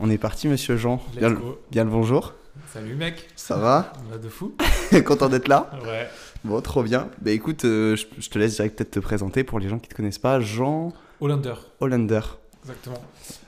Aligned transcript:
On 0.00 0.10
est 0.10 0.18
parti, 0.18 0.48
monsieur 0.48 0.76
Jean. 0.76 1.02
Bien, 1.16 1.30
le- 1.30 1.36
go. 1.36 1.58
bien 1.70 1.84
le 1.84 1.90
bonjour. 1.90 2.34
Salut 2.72 2.94
mec, 2.94 3.28
Ça 3.34 3.56
va 3.56 3.92
on 4.10 4.14
a 4.14 4.18
de 4.18 4.28
fou. 4.28 4.54
Content 5.06 5.28
d'être 5.28 5.48
là 5.48 5.70
Ouais. 5.84 6.08
Bon, 6.44 6.60
trop 6.60 6.82
bien. 6.82 7.08
Bah 7.20 7.30
écoute, 7.30 7.64
euh, 7.64 7.96
je, 7.96 8.06
je 8.18 8.28
te 8.28 8.38
laisse 8.38 8.56
direct 8.56 8.76
peut-être 8.76 8.90
te 8.92 9.00
présenter 9.00 9.42
pour 9.42 9.58
les 9.58 9.68
gens 9.68 9.78
qui 9.78 9.88
te 9.88 9.94
connaissent 9.94 10.18
pas. 10.18 10.38
Jean 10.40 10.92
Hollander, 11.20 11.54
Hollander. 11.80 12.20
exactement. 12.62 13.02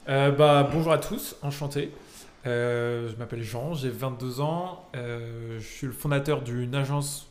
Euh, 0.08 0.30
bah, 0.32 0.68
bonjour 0.72 0.92
à 0.92 0.98
tous, 0.98 1.36
enchanté. 1.42 1.92
Euh, 2.46 3.08
je 3.10 3.16
m'appelle 3.16 3.42
Jean, 3.42 3.74
j'ai 3.74 3.90
22 3.90 4.40
ans. 4.40 4.88
Je 4.94 5.58
suis 5.60 5.86
le 5.86 5.92
fondateur 5.92 6.42
d'une 6.42 6.74
agence 6.74 7.28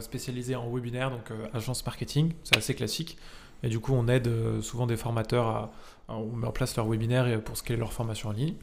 spécialisée 0.00 0.56
en 0.56 0.68
webinaire, 0.72 1.10
donc 1.10 1.30
agence 1.52 1.84
marketing. 1.84 2.32
C'est 2.44 2.56
assez 2.56 2.74
classique. 2.74 3.18
Et 3.66 3.68
du 3.68 3.80
coup, 3.80 3.92
on 3.94 4.06
aide 4.06 4.28
euh, 4.28 4.62
souvent 4.62 4.86
des 4.86 4.96
formateurs 4.96 5.46
à, 5.48 5.72
On 6.08 6.26
met 6.36 6.46
en 6.46 6.52
place 6.52 6.76
leur 6.76 6.86
webinaire 6.88 7.40
pour 7.42 7.56
scaler 7.56 7.78
leur 7.80 7.92
formation 7.92 8.28
en 8.28 8.32
ligne. 8.32 8.54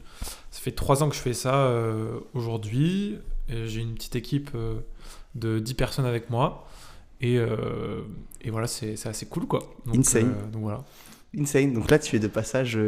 Ça 0.50 0.60
fait 0.62 0.70
trois 0.72 1.02
ans 1.02 1.10
que 1.10 1.14
je 1.14 1.20
fais 1.20 1.34
ça 1.34 1.54
euh, 1.66 2.20
aujourd'hui. 2.32 3.18
J'ai 3.48 3.82
une 3.82 3.92
petite 3.94 4.16
équipe 4.16 4.50
euh, 4.54 4.76
de 5.34 5.58
10 5.58 5.74
personnes 5.74 6.06
avec 6.06 6.30
moi. 6.30 6.66
Et, 7.20 7.36
et 8.42 8.50
voilà, 8.50 8.66
c'est 8.66 9.06
assez 9.06 9.26
cool 9.26 9.46
quoi. 9.46 9.60
Donc, 9.86 9.96
Insane. 9.96 10.34
euh, 10.36 10.50
donc 10.50 10.62
voilà. 10.62 10.84
Insane. 11.38 11.72
Donc 11.74 11.90
là, 11.90 11.98
tu 11.98 12.16
es 12.16 12.18
de 12.18 12.26
passage 12.28 12.78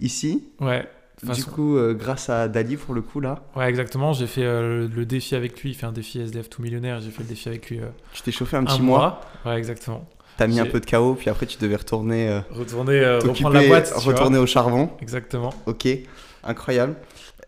ici. 0.00 0.48
Ouais. 0.60 0.86
toute 1.18 1.28
Du 1.30 1.34
façon- 1.42 1.50
coup, 1.50 1.76
euh, 1.76 1.94
grâce 1.94 2.28
à 2.30 2.48
Dali, 2.48 2.76
pour 2.76 2.94
le 2.94 3.02
coup, 3.02 3.20
là, 3.20 3.42
Ouais, 3.56 3.68
exactement. 3.68 4.12
J'ai 4.12 4.26
fait 4.26 4.44
euh, 4.44 4.88
le, 4.88 5.06
défi 5.06 5.34
avec 5.34 5.60
lui. 5.62 5.70
Il 5.70 5.74
fait 5.74 5.86
un 5.86 5.92
défi 5.92 6.20
SDF 6.20 6.48
tout 6.50 6.62
millionnaire. 6.62 7.00
J'ai 7.00 7.10
fait 7.10 7.22
le 7.22 7.28
défi 7.28 7.48
avec 7.48 7.68
lui 7.70 7.80
tu 8.12 8.22
t'es 8.22 8.32
chauffé 8.32 8.56
un 8.56 8.60
un, 8.60 8.64
petit 8.64 8.82
mois. 8.82 8.98
mois. 9.44 9.52
Ouais, 9.52 9.58
exactement. 9.58 10.06
T'as 10.40 10.46
mis 10.46 10.58
un 10.58 10.64
peu 10.64 10.80
de 10.80 10.86
chaos, 10.86 11.16
puis 11.16 11.28
après, 11.28 11.44
tu 11.44 11.58
devais 11.58 11.76
retourner, 11.76 12.26
euh, 12.30 12.40
Retourner, 12.50 12.98
euh, 12.98 13.18
reprendre 13.18 13.54
la 13.54 13.66
boîte. 13.68 13.92
retourner 13.94 14.38
au 14.38 14.46
charbon. 14.46 14.88
Exactement. 15.02 15.52
Ok, 15.66 15.86
incroyable. 16.42 16.94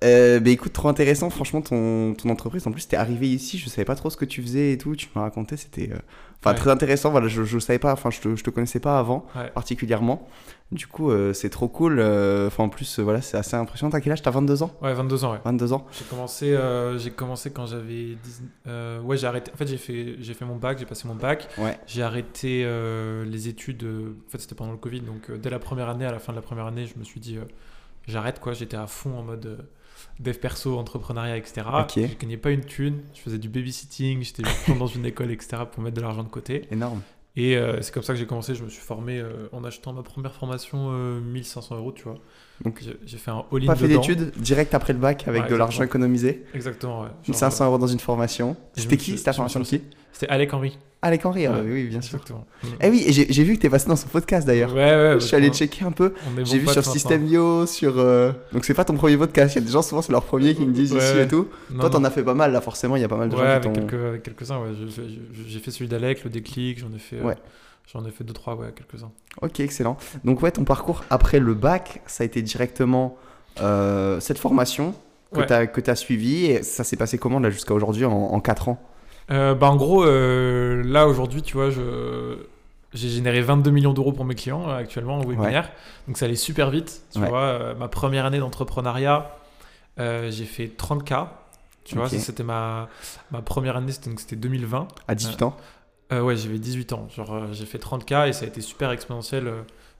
Euh, 0.02 0.40
bah 0.40 0.50
écoute, 0.50 0.72
trop 0.72 0.88
intéressant, 0.88 1.30
franchement, 1.30 1.60
ton, 1.60 2.14
ton 2.14 2.28
entreprise. 2.30 2.66
En 2.66 2.72
plus, 2.72 2.86
t'es 2.88 2.96
arrivé 2.96 3.28
ici, 3.28 3.58
je 3.58 3.68
savais 3.68 3.84
pas 3.84 3.94
trop 3.94 4.10
ce 4.10 4.16
que 4.16 4.24
tu 4.24 4.42
faisais 4.42 4.72
et 4.72 4.78
tout. 4.78 4.96
Tu 4.96 5.08
m'as 5.14 5.22
raconté, 5.22 5.56
c'était 5.56 5.90
euh, 5.92 5.96
enfin 6.40 6.50
Ouais. 6.50 6.56
très 6.56 6.70
intéressant. 6.70 7.10
Voilà, 7.10 7.28
je, 7.28 7.44
je 7.44 7.58
savais 7.58 7.78
pas, 7.78 7.92
enfin, 7.92 8.10
je 8.10 8.20
te, 8.20 8.34
je 8.36 8.42
te 8.42 8.50
connaissais 8.50 8.80
pas 8.80 8.98
avant, 8.98 9.26
Ouais. 9.36 9.50
particulièrement. 9.54 10.26
Du 10.72 10.86
coup, 10.86 11.10
euh, 11.10 11.32
c'est 11.34 11.50
trop 11.50 11.68
cool. 11.68 11.98
euh, 12.00 12.46
Enfin, 12.46 12.64
en 12.64 12.68
plus, 12.70 12.98
voilà, 12.98 13.20
c'est 13.20 13.36
assez 13.36 13.54
impressionnant. 13.56 13.90
T'as 13.90 14.00
quel 14.00 14.12
âge? 14.12 14.22
T'as 14.22 14.30
22 14.30 14.62
ans? 14.62 14.70
Ouais, 14.82 14.94
22 14.94 15.24
ans. 15.24 15.32
Ouais. 15.32 15.38
22 15.44 15.72
ans 15.74 15.86
J'ai 15.92 16.04
commencé, 16.04 16.58
j'ai 16.98 17.10
commencé 17.10 17.50
quand 17.50 17.66
j'avais 17.66 18.16
10... 18.22 18.42
euh, 18.68 19.00
ouais, 19.02 19.16
j'ai 19.18 19.26
arrêté. 19.26 19.52
En 19.54 19.56
fait, 19.56 19.66
j'ai 19.66 19.76
fait, 19.76 20.16
j'ai 20.18 20.34
fait 20.34 20.44
mon 20.46 20.56
bac, 20.56 20.78
j'ai 20.78 20.86
passé 20.86 21.06
mon 21.06 21.14
bac. 21.14 21.46
Ouais. 21.58 21.78
J'ai 21.86 22.02
arrêté 22.02 22.66
les 23.26 23.48
études. 23.48 23.84
En 23.84 24.30
fait, 24.30 24.38
c'était 24.40 24.54
pendant 24.54 24.72
le 24.72 24.78
Covid, 24.78 25.00
donc 25.02 25.30
dès 25.40 25.50
la 25.50 25.58
première 25.58 25.88
année, 25.90 26.06
à 26.06 26.12
la 26.12 26.18
fin 26.18 26.32
de 26.32 26.36
la 26.38 26.42
première 26.42 26.66
année, 26.66 26.86
je 26.86 26.98
me 26.98 27.04
suis 27.04 27.20
dit, 27.20 27.36
j'arrête 28.06 28.40
quoi. 28.40 28.52
J'étais 28.54 28.76
à 28.76 28.86
fond 28.86 29.18
en 29.18 29.22
mode 29.22 29.46
euh, 29.46 29.56
dev 30.20 30.36
perso, 30.36 30.78
entrepreneuriat, 30.78 31.36
etc. 31.36 31.66
Ok. 31.80 31.94
Je 31.96 32.18
gagnais 32.18 32.36
pas 32.36 32.50
une 32.50 32.64
thune. 32.64 33.00
Je 33.14 33.20
faisais 33.20 33.38
du 33.38 33.48
babysitting. 33.48 34.22
J'étais 34.22 34.42
dans 34.78 34.86
une 34.86 35.06
école, 35.06 35.30
etc. 35.30 35.62
pour 35.70 35.82
mettre 35.82 35.96
de 35.96 36.02
l'argent 36.02 36.22
de 36.22 36.28
côté. 36.28 36.66
Énorme. 36.70 37.02
Et 37.34 37.56
euh, 37.56 37.80
c'est 37.80 37.94
comme 37.94 38.02
ça 38.02 38.12
que 38.12 38.18
j'ai 38.18 38.26
commencé. 38.26 38.54
Je 38.54 38.62
me 38.62 38.68
suis 38.68 38.82
formé 38.82 39.18
euh, 39.18 39.48
en 39.52 39.64
achetant 39.64 39.92
ma 39.92 40.02
première 40.02 40.34
formation 40.34 40.90
euh, 40.92 41.20
1500 41.20 41.76
euros, 41.76 41.92
tu 41.92 42.04
vois. 42.04 42.18
Donc, 42.62 42.82
J'ai 43.04 43.16
fait 43.16 43.30
un 43.30 43.44
all-in 43.50 43.66
Pas 43.66 43.74
fait 43.74 43.88
d'études, 43.88 44.32
direct 44.36 44.74
après 44.74 44.92
le 44.92 44.98
bac, 44.98 45.26
avec 45.26 45.44
Ouais, 45.44 45.48
de 45.48 45.56
l'argent 45.56 45.82
économisé. 45.82 46.44
Exactement, 46.54 47.00
ouais. 47.00 47.08
Genre, 47.08 47.28
1500 47.28 47.66
euros 47.66 47.78
dans 47.78 47.86
une 47.86 48.00
formation. 48.00 48.56
C'était 48.74 48.98
qui 48.98 49.16
C'était 49.16 49.30
la 49.30 49.34
formation 49.34 49.60
de 49.60 49.64
qui 49.64 49.82
C'était 50.12 50.28
Alec 50.28 50.52
Henry. 50.52 50.78
Alec 51.04 51.26
Henry, 51.26 51.46
ah 51.46 51.52
Ouais. 51.54 51.60
oui, 51.64 51.84
bien 51.88 52.00
sûr. 52.00 52.20
Eh 52.80 52.88
oui, 52.88 53.04
j'ai 53.08 53.42
vu 53.44 53.56
que 53.56 53.60
t'es 53.62 53.68
passé 53.68 53.88
dans 53.88 53.96
son 53.96 54.06
podcast 54.08 54.46
d'ailleurs. 54.46 54.72
Ouais, 54.72 54.80
ouais. 54.94 55.14
je 55.14 55.26
suis 55.26 55.34
allé 55.34 55.50
checker 55.50 55.84
un 55.84 55.90
peu. 55.90 56.14
J'ai 56.44 56.58
vu 56.58 56.68
sur. 56.68 56.84
System.io, 56.84 57.66
sur. 57.66 57.98
euh, 57.98 58.30
Donc 58.52 58.64
c'est 58.64 58.74
pas 58.74 58.84
ton 58.84 58.94
premier 58.94 59.16
podcast. 59.16 59.54
Il 59.54 59.58
y 59.58 59.62
a 59.62 59.66
des 59.66 59.72
gens 59.72 59.82
souvent 59.82 60.00
c'est 60.02 60.12
leur 60.12 60.22
premier 60.24 60.54
qui 60.54 60.64
me 60.64 60.72
disent 60.72 60.92
Ouais, 60.92 60.98
ici 61.00 61.18
et 61.18 61.26
tout. 61.28 61.48
Non, 61.72 61.80
Toi 61.80 61.90
t'en 61.90 62.04
as 62.04 62.10
fait 62.10 62.22
pas 62.22 62.34
mal 62.34 62.52
là, 62.52 62.60
forcément. 62.60 62.94
Il 62.96 63.02
y 63.02 63.04
a 63.04 63.08
pas 63.08 63.16
mal 63.16 63.28
de 63.28 63.34
Ouais, 63.34 63.40
gens 63.40 63.60
qui 63.60 63.66
avec, 63.68 63.88
quelques, 63.90 64.04
avec 64.06 64.22
quelques-uns, 64.22 64.58
ouais. 64.60 64.68
J'ai 65.48 65.58
fait 65.58 65.70
celui 65.72 65.88
d'Alec, 65.88 66.22
le 66.22 66.30
déclic, 66.30 66.78
j'en 66.78 66.92
ai 66.94 66.98
fait. 67.00 67.16
euh, 67.16 67.22
Ouais. 67.24 67.36
J'en 67.92 68.04
ai 68.06 68.10
fait 68.12 68.22
deux, 68.22 68.32
trois, 68.32 68.54
ouais, 68.54 68.72
quelques-uns. 68.74 69.10
Ok, 69.42 69.58
excellent. 69.58 69.96
Donc 70.24 70.40
ouais, 70.42 70.52
ton 70.52 70.62
parcours 70.64 71.02
après 71.10 71.40
le 71.40 71.54
bac, 71.54 72.00
ça 72.06 72.22
a 72.22 72.24
été 72.26 72.40
directement 72.42 73.16
euh, 73.60 74.20
cette 74.20 74.38
formation 74.38 74.94
que 75.34 75.40
Ouais. 75.40 75.46
t'as 75.46 75.66
que 75.66 75.80
t'as 75.80 75.96
suivie. 75.96 76.44
Et 76.46 76.62
ça 76.62 76.84
s'est 76.84 76.96
passé 76.96 77.18
comment 77.18 77.40
là 77.40 77.50
jusqu'à 77.50 77.74
aujourd'hui 77.74 78.04
en, 78.04 78.12
en 78.12 78.38
4 78.40 78.68
ans? 78.68 78.80
Euh, 79.32 79.54
bah, 79.54 79.68
en 79.70 79.76
gros, 79.76 80.04
euh, 80.04 80.82
là, 80.84 81.06
aujourd'hui, 81.08 81.42
tu 81.42 81.54
vois, 81.56 81.70
je. 81.70 82.36
J'ai 82.94 83.08
généré 83.08 83.40
22 83.40 83.70
millions 83.70 83.94
d'euros 83.94 84.12
pour 84.12 84.26
mes 84.26 84.34
clients 84.34 84.68
euh, 84.68 84.76
actuellement 84.76 85.16
en 85.16 85.24
webinaire. 85.24 85.70
Donc 86.06 86.18
ça 86.18 86.26
allait 86.26 86.34
super 86.36 86.68
vite. 86.68 87.00
Tu 87.10 87.20
Ouais. 87.20 87.28
vois, 87.30 87.40
euh, 87.40 87.74
ma 87.74 87.88
première 87.88 88.26
année 88.26 88.38
d'entrepreneuriat, 88.38 89.34
euh, 89.98 90.30
j'ai 90.30 90.44
fait 90.44 90.66
30K. 90.76 91.26
Tu 91.84 91.96
vois, 91.96 92.10
c'était 92.10 92.42
ma, 92.42 92.90
ma 93.30 93.40
première 93.40 93.76
année, 93.78 93.92
c'était 93.92 94.10
donc 94.10 94.20
c'était 94.20 94.36
2020. 94.36 94.88
À 95.08 95.14
18 95.14 95.42
ans 95.42 95.56
ouais, 96.12 96.36
j'avais 96.36 96.58
18 96.58 96.92
ans. 96.92 97.08
Genre, 97.16 97.50
j'ai 97.52 97.64
fait 97.64 97.78
30K 97.78 98.28
et 98.28 98.32
ça 98.34 98.44
a 98.44 98.48
été 98.48 98.60
super 98.60 98.90
exponentiel. 98.90 99.50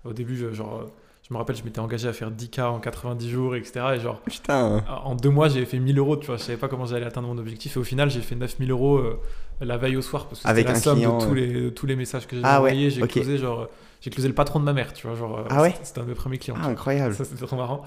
au 0.04 0.12
début, 0.12 0.36
genre, 0.54 0.84
je 1.32 1.34
me 1.34 1.38
rappelle, 1.38 1.56
je 1.56 1.64
m'étais 1.64 1.78
engagé 1.80 2.08
à 2.08 2.12
faire 2.12 2.30
10K 2.30 2.60
en 2.64 2.78
90 2.78 3.30
jours, 3.30 3.56
etc. 3.56 3.80
Et 3.94 4.00
genre, 4.00 4.20
Putain. 4.20 4.84
en 5.02 5.14
deux 5.14 5.30
mois, 5.30 5.48
j'ai 5.48 5.64
fait 5.64 5.78
1000 5.78 5.98
euros. 5.98 6.18
Tu 6.18 6.26
vois, 6.26 6.36
je 6.36 6.42
savais 6.42 6.58
pas 6.58 6.68
comment 6.68 6.84
j'allais 6.84 7.06
atteindre 7.06 7.28
mon 7.28 7.38
objectif. 7.38 7.74
Et 7.78 7.80
au 7.80 7.84
final, 7.84 8.10
j'ai 8.10 8.20
fait 8.20 8.34
9000 8.34 8.70
euros 8.70 8.98
euh, 8.98 9.18
la 9.62 9.78
veille 9.78 9.96
au 9.96 10.02
soir 10.02 10.26
parce 10.26 10.42
que 10.42 10.48
c'était 10.48 10.62
la 10.64 10.74
somme 10.74 10.96
client, 10.98 11.16
de 11.16 11.24
tous, 11.24 11.30
ouais. 11.30 11.40
les, 11.40 11.52
de 11.62 11.70
tous 11.70 11.86
les 11.86 11.96
messages 11.96 12.26
que 12.26 12.36
j'ai 12.36 12.42
Ah 12.44 12.60
ouais, 12.60 12.72
envoyés. 12.72 12.90
J'ai 12.90 13.02
ok. 13.02 13.08
closé, 13.12 13.38
genre, 13.38 13.60
euh, 13.60 13.66
j'ai 14.02 14.10
closé 14.10 14.26
le 14.26 14.34
patron 14.34 14.58
de 14.58 14.64
ma 14.64 14.72
mère. 14.72 14.92
Tu 14.92 15.06
vois, 15.06 15.14
genre, 15.14 15.38
euh, 15.38 15.44
Ah 15.48 15.62
ouais 15.62 15.72
c'était- 15.84 16.00
un 16.00 16.02
de 16.02 16.08
mes 16.08 16.14
premiers 16.14 16.36
clients. 16.36 16.56
Ah, 16.60 16.66
incroyable. 16.66 17.14
Ça, 17.14 17.24
c'était 17.24 17.46
trop 17.46 17.54
marrant. 17.54 17.84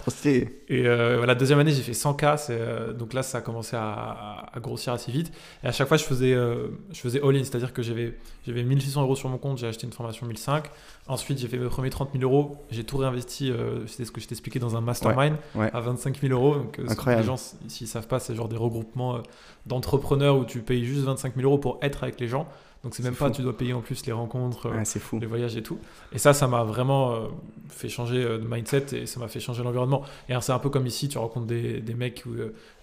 Et 0.69 0.87
euh, 0.87 1.17
voilà, 1.17 1.35
deuxième 1.35 1.59
année, 1.59 1.73
j'ai 1.73 1.81
fait 1.81 1.91
100K. 1.93 2.37
c'est, 2.37 2.57
euh, 2.57 2.93
donc 2.93 3.11
là, 3.11 3.21
ça 3.21 3.39
a 3.39 3.41
commencé 3.41 3.75
à, 3.75 4.49
grossir 4.61 4.93
assez 4.93 5.11
vite. 5.11 5.33
Et 5.61 5.67
à 5.67 5.73
chaque 5.73 5.89
fois, 5.89 5.97
je 5.97 6.05
faisais, 6.05 6.33
euh, 6.33 6.69
je 6.93 7.01
faisais 7.01 7.21
all-in, 7.21 7.43
c'est-à-dire 7.43 7.73
que 7.73 7.83
j'avais, 7.83 8.17
j'avais 8.47 8.63
1600 8.63 9.01
euros 9.01 9.17
sur 9.17 9.27
mon 9.27 9.37
compte, 9.37 9.57
j'ai 9.57 9.67
acheté 9.67 9.85
une 9.85 9.91
formation 9.91 10.25
1005. 10.25 10.63
Ensuite, 11.07 11.37
j'ai 11.37 11.49
fait 11.49 11.57
mes 11.57 11.67
premiers 11.67 11.89
30 11.89 12.11
000 12.17 12.23
euros. 12.23 12.55
J'ai 12.71 12.85
tout 12.85 12.95
réinvesti, 12.97 13.51
c'était 13.85 14.05
ce 14.05 14.11
que 14.11 14.21
je 14.21 14.27
t'expliquais 14.27 14.59
dans 14.59 14.77
un 14.77 14.81
mastermind 14.81 15.35
ouais. 15.55 15.69
à 15.73 15.81
25 15.81 16.21
000 16.21 16.33
euros. 16.33 16.55
Donc, 16.55 16.79
Incroyable. 16.87 17.23
Les 17.23 17.27
gens, 17.27 17.55
s'ils 17.67 17.87
savent 17.87 18.07
pas, 18.07 18.19
c'est 18.19 18.35
genre 18.35 18.47
des 18.47 18.55
regroupements 18.55 19.21
d'entrepreneurs 19.65 20.37
où 20.37 20.45
tu 20.45 20.59
payes 20.59 20.85
juste 20.85 21.03
25 21.03 21.35
000 21.35 21.45
euros 21.45 21.57
pour 21.57 21.77
être 21.81 22.03
avec 22.03 22.21
les 22.21 22.29
gens. 22.29 22.47
Donc 22.85 22.93
c'est 22.95 23.03
même 23.03 23.15
pas, 23.15 23.27
fou. 23.27 23.33
tu 23.35 23.41
dois 23.41 23.57
payer 23.57 23.73
en 23.73 23.81
plus 23.81 24.05
les 24.05 24.13
rencontres. 24.13 24.67
euh, 24.67 24.77
Ouais, 24.77 24.85
c'est 24.85 24.99
fou. 24.99 25.19
les 25.19 25.25
voyages 25.25 25.57
et 25.57 25.63
tout. 25.63 25.77
Et 26.13 26.17
ça, 26.19 26.33
ça 26.33 26.47
m'a 26.47 26.63
vraiment 26.63 27.13
euh, 27.13 27.27
fait 27.67 27.89
changer 27.89 28.23
euh, 28.23 28.37
de 28.37 28.47
mindset 28.47 28.85
et 28.95 29.05
ça 29.07 29.19
m'a 29.19 29.27
fait 29.27 29.41
changer 29.41 29.63
l'environnement. 29.63 30.03
Et 30.29 30.33
c'est 30.39 30.53
un 30.53 30.59
peu 30.59 30.69
comme 30.69 30.85
ici, 30.87 31.09
tu 31.09 31.17
rencontres 31.17 31.47
des, 31.47 31.81
des 31.81 31.93
mecs 31.95 32.23
ou 32.25 32.35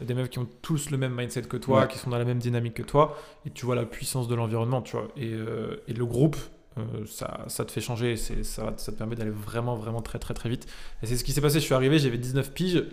des 0.04 0.12
meufs 0.14 0.28
qui 0.28 0.38
ont 0.40 0.48
tous 0.60 0.90
le 0.90 0.98
même 0.98 1.14
mindset 1.14 1.42
que 1.42 1.56
toi, 1.56 1.82
Ouais. 1.82 1.88
qui 1.88 1.96
sont 1.98 2.10
dans 2.10 2.18
la 2.18 2.24
même 2.26 2.38
dynamique 2.40 2.74
que 2.74 2.82
toi, 2.82 3.16
et 3.46 3.50
tu 3.50 3.64
vois 3.64 3.76
la 3.76 3.86
puissance 3.86 4.28
de 4.28 4.34
l'environnement, 4.34 4.82
tu 4.82 4.96
vois. 4.96 5.08
Et, 5.16 5.32
et 5.88 5.92
le 5.94 6.04
groupe, 6.04 6.36
euh, 6.78 6.82
ça, 7.06 7.44
ça 7.48 7.64
te 7.64 7.70
fait 7.70 7.80
changer, 7.80 8.16
ça 8.16 8.72
te 8.72 8.90
permet 8.92 9.14
d'aller 9.14 9.30
vraiment, 9.30 9.76
vraiment 9.76 10.02
très, 10.02 10.18
très, 10.18 10.34
très 10.34 10.48
vite. 10.48 10.66
Et 11.02 11.06
c'est 11.06 11.16
ce 11.16 11.22
qui 11.24 11.32
s'est 11.32 11.40
passé. 11.40 11.60
Je 11.60 11.64
suis 11.64 11.74
arrivé, 11.74 11.98
j'avais 11.98 12.18
19 12.18 12.50
piges. 12.52 12.84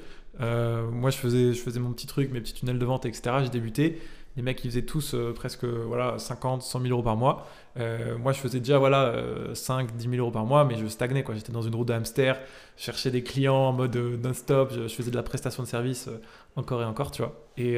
Euh, 0.42 0.90
moi, 0.92 1.10
je 1.10 1.18
faisais, 1.18 1.54
je 1.54 1.60
faisais 1.60 1.80
mon 1.80 1.92
petit 1.92 2.06
truc, 2.08 2.32
mes 2.32 2.40
petits 2.42 2.54
tunnels 2.54 2.78
de 2.80 2.86
vente, 2.86 3.06
etc. 3.06 3.38
J'ai 3.44 3.50
débuté. 3.50 4.00
Les 4.40 4.44
mecs, 4.44 4.64
ils 4.64 4.70
faisaient 4.70 4.84
tous 4.84 5.16
euh, 5.16 5.34
presque 5.34 5.66
voilà, 5.66 6.18
50, 6.18 6.62
100 6.62 6.80
000 6.80 6.94
euros 6.94 7.04
par 7.04 7.18
mois. 7.18 7.46
Euh, 7.78 8.18
moi, 8.18 8.32
je 8.34 8.40
faisais 8.40 8.60
déjà 8.60 8.78
voilà, 8.78 9.04
euh, 9.06 9.54
5, 9.54 9.96
10 9.96 10.10
000 10.10 10.16
euros 10.16 10.32
par 10.32 10.44
mois, 10.46 10.66
mais 10.66 10.76
je 10.76 10.88
stagnais. 10.88 11.24
quoi. 11.24 11.36
J'étais 11.36 11.52
dans 11.52 11.62
une 11.62 11.76
roue 11.76 11.86
de 11.86 11.94
hamster, 11.94 12.40
je 12.78 12.84
cherchais 12.84 13.12
des 13.12 13.24
clients 13.24 13.54
en 13.56 13.72
mode 13.74 13.96
euh, 13.96 14.18
non-stop, 14.22 14.72
je, 14.76 14.88
je 14.88 14.94
faisais 14.94 15.12
de 15.12 15.16
la 15.16 15.24
prestation 15.24 15.64
de 15.64 15.68
service 15.68 16.08
euh, 16.08 16.20
encore 16.56 16.82
et 16.82 16.86
encore, 16.86 17.12
tu 17.12 17.22
vois. 17.22 17.36
Et, 17.58 17.78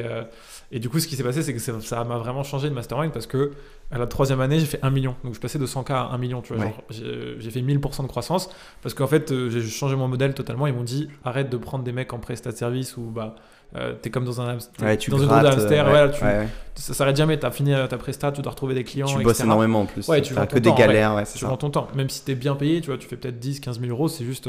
et 0.70 0.78
du 0.78 0.88
coup, 0.88 1.00
ce 1.00 1.08
qui 1.08 1.16
s'est 1.16 1.24
passé, 1.24 1.42
c'est 1.42 1.52
que 1.52 1.58
ça 1.58 2.04
m'a 2.04 2.16
vraiment 2.16 2.44
changé 2.44 2.70
de 2.70 2.74
mastermind 2.74 3.12
parce 3.12 3.26
que 3.26 3.50
à 3.90 3.98
la 3.98 4.06
troisième 4.06 4.40
année, 4.40 4.60
j'ai 4.60 4.66
fait 4.66 4.78
1 4.82 4.90
million. 4.90 5.16
Donc, 5.24 5.34
je 5.34 5.40
passais 5.40 5.58
de 5.58 5.66
100K 5.66 5.92
à 5.92 6.02
1 6.12 6.18
million, 6.18 6.40
tu 6.40 6.54
vois. 6.54 6.66
Ouais. 6.66 6.74
J'ai 6.90 7.50
fait 7.50 7.60
1000% 7.62 8.02
de 8.02 8.06
croissance 8.06 8.48
parce 8.80 8.94
qu'en 8.94 9.08
fait, 9.08 9.32
j'ai 9.50 9.60
changé 9.62 9.96
mon 9.96 10.06
modèle 10.06 10.34
totalement. 10.34 10.68
Ils 10.68 10.72
m'ont 10.74 10.84
dit 10.84 11.08
arrête 11.24 11.50
de 11.50 11.56
prendre 11.56 11.82
des 11.82 11.90
mecs 11.92 12.12
en 12.12 12.18
prestat 12.20 12.52
de 12.52 12.56
service 12.56 12.96
ou 12.96 13.02
bah. 13.10 13.34
euh, 13.76 13.94
t'es 14.00 14.10
comme 14.10 14.24
dans 14.24 14.40
un 14.40 14.50
hamster, 14.50 14.86
Ouais, 14.86 14.96
tu 14.96 15.10
dans 15.10 15.18
une 15.18 15.24
roue 15.28 15.34
hamster, 15.34 15.88
euh, 15.88 16.06
ouais, 16.06 16.12
tu, 16.12 16.22
ouais, 16.24 16.38
ouais. 16.38 16.48
ça 16.76 16.94
s'arrête 16.94 17.16
jamais, 17.16 17.36
t'as 17.40 17.50
fini 17.50 17.74
ta 17.90 17.98
presta, 17.98 18.30
tu 18.30 18.40
dois 18.40 18.52
retrouver 18.52 18.74
des 18.74 18.84
clients, 18.84 19.06
Tu 19.06 19.14
etc. 19.14 19.24
bosses 19.24 19.40
énormément 19.40 19.80
en 19.80 19.86
plus. 19.92 20.08
Ouais, 20.08 20.20
tu 20.22 20.34
vends 20.34 20.46
que 20.46 20.58
des 20.58 20.70
temps, 20.70 20.74
galères, 20.74 21.14
ouais, 21.14 21.24
Tu 21.24 21.38
ça. 21.38 21.46
vends 21.46 21.56
ton 21.56 21.70
temps, 21.70 21.88
même 21.94 22.08
si 22.08 22.24
t'es 22.24 22.34
bien 22.34 22.54
payé, 22.54 22.80
tu 22.80 22.88
vois, 22.88 22.98
tu 22.98 23.06
fais 23.06 23.16
peut-être 23.16 23.38
10, 23.38 23.60
15 23.60 23.80
000 23.80 23.90
euros, 23.90 24.08
c'est 24.08 24.24
juste 24.24 24.48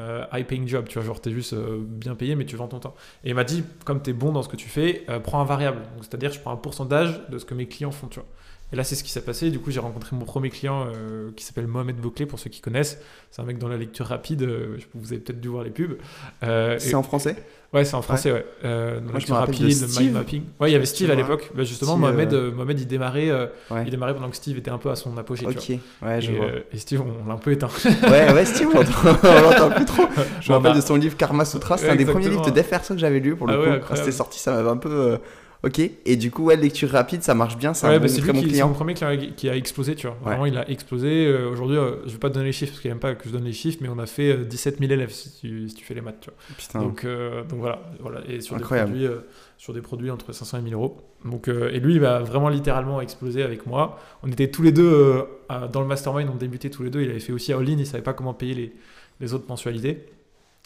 euh, 0.00 0.24
high 0.32 0.46
paying 0.46 0.66
job, 0.66 0.86
tu 0.88 0.98
vois, 0.98 1.06
genre 1.06 1.20
t'es 1.20 1.30
juste 1.30 1.52
euh, 1.52 1.78
bien 1.80 2.14
payé, 2.14 2.34
mais 2.36 2.44
tu 2.46 2.56
vends 2.56 2.68
ton 2.68 2.78
temps. 2.78 2.94
Et 3.24 3.30
il 3.30 3.34
m'a 3.34 3.44
dit, 3.44 3.64
comme 3.84 4.00
t'es 4.02 4.12
bon 4.12 4.32
dans 4.32 4.42
ce 4.42 4.48
que 4.48 4.56
tu 4.56 4.68
fais, 4.68 5.04
euh, 5.08 5.20
prends 5.20 5.40
un 5.40 5.44
variable. 5.44 5.82
C'est-à-dire, 6.00 6.32
je 6.32 6.40
prends 6.40 6.52
un 6.52 6.56
pourcentage 6.56 7.20
de 7.28 7.38
ce 7.38 7.44
que 7.44 7.54
mes 7.54 7.66
clients 7.66 7.90
font, 7.92 8.08
tu 8.08 8.20
vois. 8.20 8.28
Et 8.74 8.76
là, 8.76 8.82
c'est 8.82 8.96
ce 8.96 9.04
qui 9.04 9.12
s'est 9.12 9.20
passé. 9.20 9.52
Du 9.52 9.60
coup, 9.60 9.70
j'ai 9.70 9.78
rencontré 9.78 10.16
mon 10.16 10.24
premier 10.24 10.50
client 10.50 10.88
euh, 10.92 11.30
qui 11.36 11.44
s'appelle 11.44 11.68
Mohamed 11.68 11.94
Bouclé, 11.94 12.26
pour 12.26 12.40
ceux 12.40 12.50
qui 12.50 12.60
connaissent. 12.60 12.98
C'est 13.30 13.40
un 13.40 13.44
mec 13.44 13.56
dans 13.58 13.68
la 13.68 13.76
lecture 13.76 14.04
rapide. 14.06 14.42
euh, 14.42 14.78
vous 14.96 15.12
avez 15.12 15.20
peut-être 15.20 15.40
dû 15.40 15.46
voir 15.46 15.62
les 15.62 15.70
pubs. 15.70 15.96
Euh, 16.42 16.74
et- 16.74 16.80
C'est 16.80 16.96
en 16.96 17.04
français? 17.04 17.36
Ouais, 17.72 17.84
c'est 17.84 17.94
en 17.94 18.02
français, 18.02 18.32
ouais. 18.32 18.44
Moi, 18.64 18.72
je 19.06 19.12
lecture 19.14 19.34
me 19.34 19.40
rappelle 19.40 19.54
de 19.58 19.62
rapide, 19.62 19.76
Steve. 19.88 20.00
mind 20.02 20.12
mapping. 20.14 20.42
Ouais, 20.58 20.70
il 20.70 20.72
y 20.72 20.76
avait 20.76 20.86
Steve 20.86 21.08
à 21.08 21.14
Ouais. 21.14 21.22
l'époque. 21.22 21.50
Bah, 21.54 21.62
justement, 21.62 21.92
Steve, 21.92 22.00
Mohamed, 22.02 22.32
Mohamed, 22.54 22.80
il 22.80 22.86
démarrait, 22.88 23.30
Ouais. 23.70 23.82
il 23.84 23.90
démarrait 23.92 24.14
pendant 24.14 24.30
que 24.30 24.36
Steve 24.36 24.58
était 24.58 24.70
un 24.72 24.78
peu 24.78 24.90
à 24.90 24.96
son 24.96 25.16
apogée. 25.18 25.46
tu 25.46 25.56
Ok, 25.56 25.78
vois. 26.00 26.08
ouais, 26.10 26.20
je 26.20 26.32
et, 26.32 26.36
vois. 26.36 26.46
et 26.72 26.78
Steve, 26.78 27.00
on 27.02 27.28
l'a 27.28 27.34
un 27.34 27.38
peu 27.38 27.52
éteint. 27.52 27.68
Ouais, 28.10 28.32
ouais, 28.32 28.44
Steve, 28.44 28.68
on 28.74 29.40
l'entend 29.40 29.70
plus 29.70 29.84
trop. 29.84 30.04
Je 30.40 30.50
me 30.50 30.56
rappelle 30.56 30.72
a- 30.72 30.74
de 30.76 30.80
son 30.80 30.96
livre 30.96 31.16
Karma 31.16 31.44
Sutra, 31.44 31.76
c'est 31.78 31.86
Ouais, 31.86 31.90
un 31.92 31.96
des 31.96 32.04
premiers 32.06 32.28
livres 32.28 32.50
de 32.50 32.60
perso 32.60 32.94
que 32.94 33.00
j'avais 33.00 33.20
lu 33.20 33.36
pour 33.36 33.46
le 33.46 33.54
Ah 33.54 33.56
ouais, 33.58 33.64
coup. 33.64 33.70
Quand 33.70 33.76
incroyable. 33.76 34.04
c'était 34.06 34.16
sorti, 34.16 34.40
ça 34.40 34.52
m'avait 34.52 34.68
un 34.68 34.76
peu. 34.76 35.18
Euh, 35.64 35.68
Ok, 35.68 35.80
et 36.04 36.16
du 36.16 36.30
coup, 36.30 36.44
ouais, 36.44 36.56
lecture 36.56 36.90
rapide, 36.90 37.22
ça 37.22 37.34
marche 37.34 37.56
bien, 37.56 37.72
c'est 37.74 37.86
Ouais, 37.86 37.94
un 37.94 37.98
bah, 37.98 38.06
bon, 38.06 38.12
c'est 38.12 38.20
très 38.20 38.32
lui 38.32 38.32
bon 38.32 38.38
qui, 38.40 38.44
c'est 38.46 38.50
client. 38.52 38.68
mon 38.68 38.74
premier 38.74 38.94
client 38.94 39.16
qui 39.36 39.48
a 39.48 39.56
explosé, 39.56 39.94
tu 39.94 40.06
vois. 40.06 40.16
Ouais. 40.16 40.26
Vraiment, 40.26 40.46
il 40.46 40.58
a 40.58 40.68
explosé. 40.70 41.26
Euh, 41.26 41.50
Aujourd'hui, 41.50 41.76
euh, 41.76 41.96
je 42.06 42.12
vais 42.12 42.18
pas 42.18 42.28
te 42.28 42.34
donner 42.34 42.46
les 42.46 42.52
chiffres 42.52 42.72
parce 42.72 42.82
qu'il 42.82 42.90
aime 42.90 42.98
pas 42.98 43.14
que 43.14 43.26
je 43.28 43.32
donne 43.32 43.44
les 43.44 43.52
chiffres, 43.52 43.78
mais 43.80 43.88
on 43.88 43.98
a 43.98 44.06
fait 44.06 44.30
euh, 44.32 44.44
17 44.44 44.78
000 44.78 44.92
élèves 44.92 45.10
si 45.10 45.30
tu, 45.40 45.68
si 45.68 45.74
tu 45.74 45.84
fais 45.84 45.94
les 45.94 46.00
maths, 46.02 46.20
tu 46.20 46.30
vois. 46.30 46.38
Putain, 46.58 46.80
Donc, 46.80 47.04
euh, 47.04 47.42
donc 47.44 47.60
voilà, 47.60 47.80
voilà. 48.00 48.20
Et 48.28 48.40
sur 48.40 48.56
des, 48.56 48.62
produits, 48.62 49.06
euh, 49.06 49.20
sur 49.58 49.72
des 49.72 49.80
produits 49.80 50.10
entre 50.10 50.32
500 50.32 50.58
et 50.58 50.62
1000 50.62 50.74
euros. 50.74 50.98
Donc, 51.24 51.48
euh, 51.48 51.70
et 51.72 51.80
lui, 51.80 51.94
il 51.94 52.00
va 52.00 52.20
vraiment 52.20 52.48
littéralement 52.50 53.00
exploser 53.00 53.42
avec 53.42 53.66
moi. 53.66 53.98
On 54.22 54.30
était 54.30 54.50
tous 54.50 54.62
les 54.62 54.72
deux 54.72 54.92
euh, 54.92 55.22
à- 55.48 55.68
dans 55.68 55.80
le 55.80 55.86
mastermind, 55.86 56.28
on 56.30 56.36
débutait 56.36 56.70
tous 56.70 56.82
les 56.82 56.90
deux. 56.90 57.00
Il 57.02 57.10
avait 57.10 57.20
fait 57.20 57.32
aussi 57.32 57.52
all-in, 57.52 57.76
il 57.78 57.86
savait 57.86 58.02
pas 58.02 58.12
comment 58.12 58.34
payer 58.34 58.54
les, 58.54 58.72
les 59.20 59.32
autres 59.34 59.46
mensualités 59.48 60.04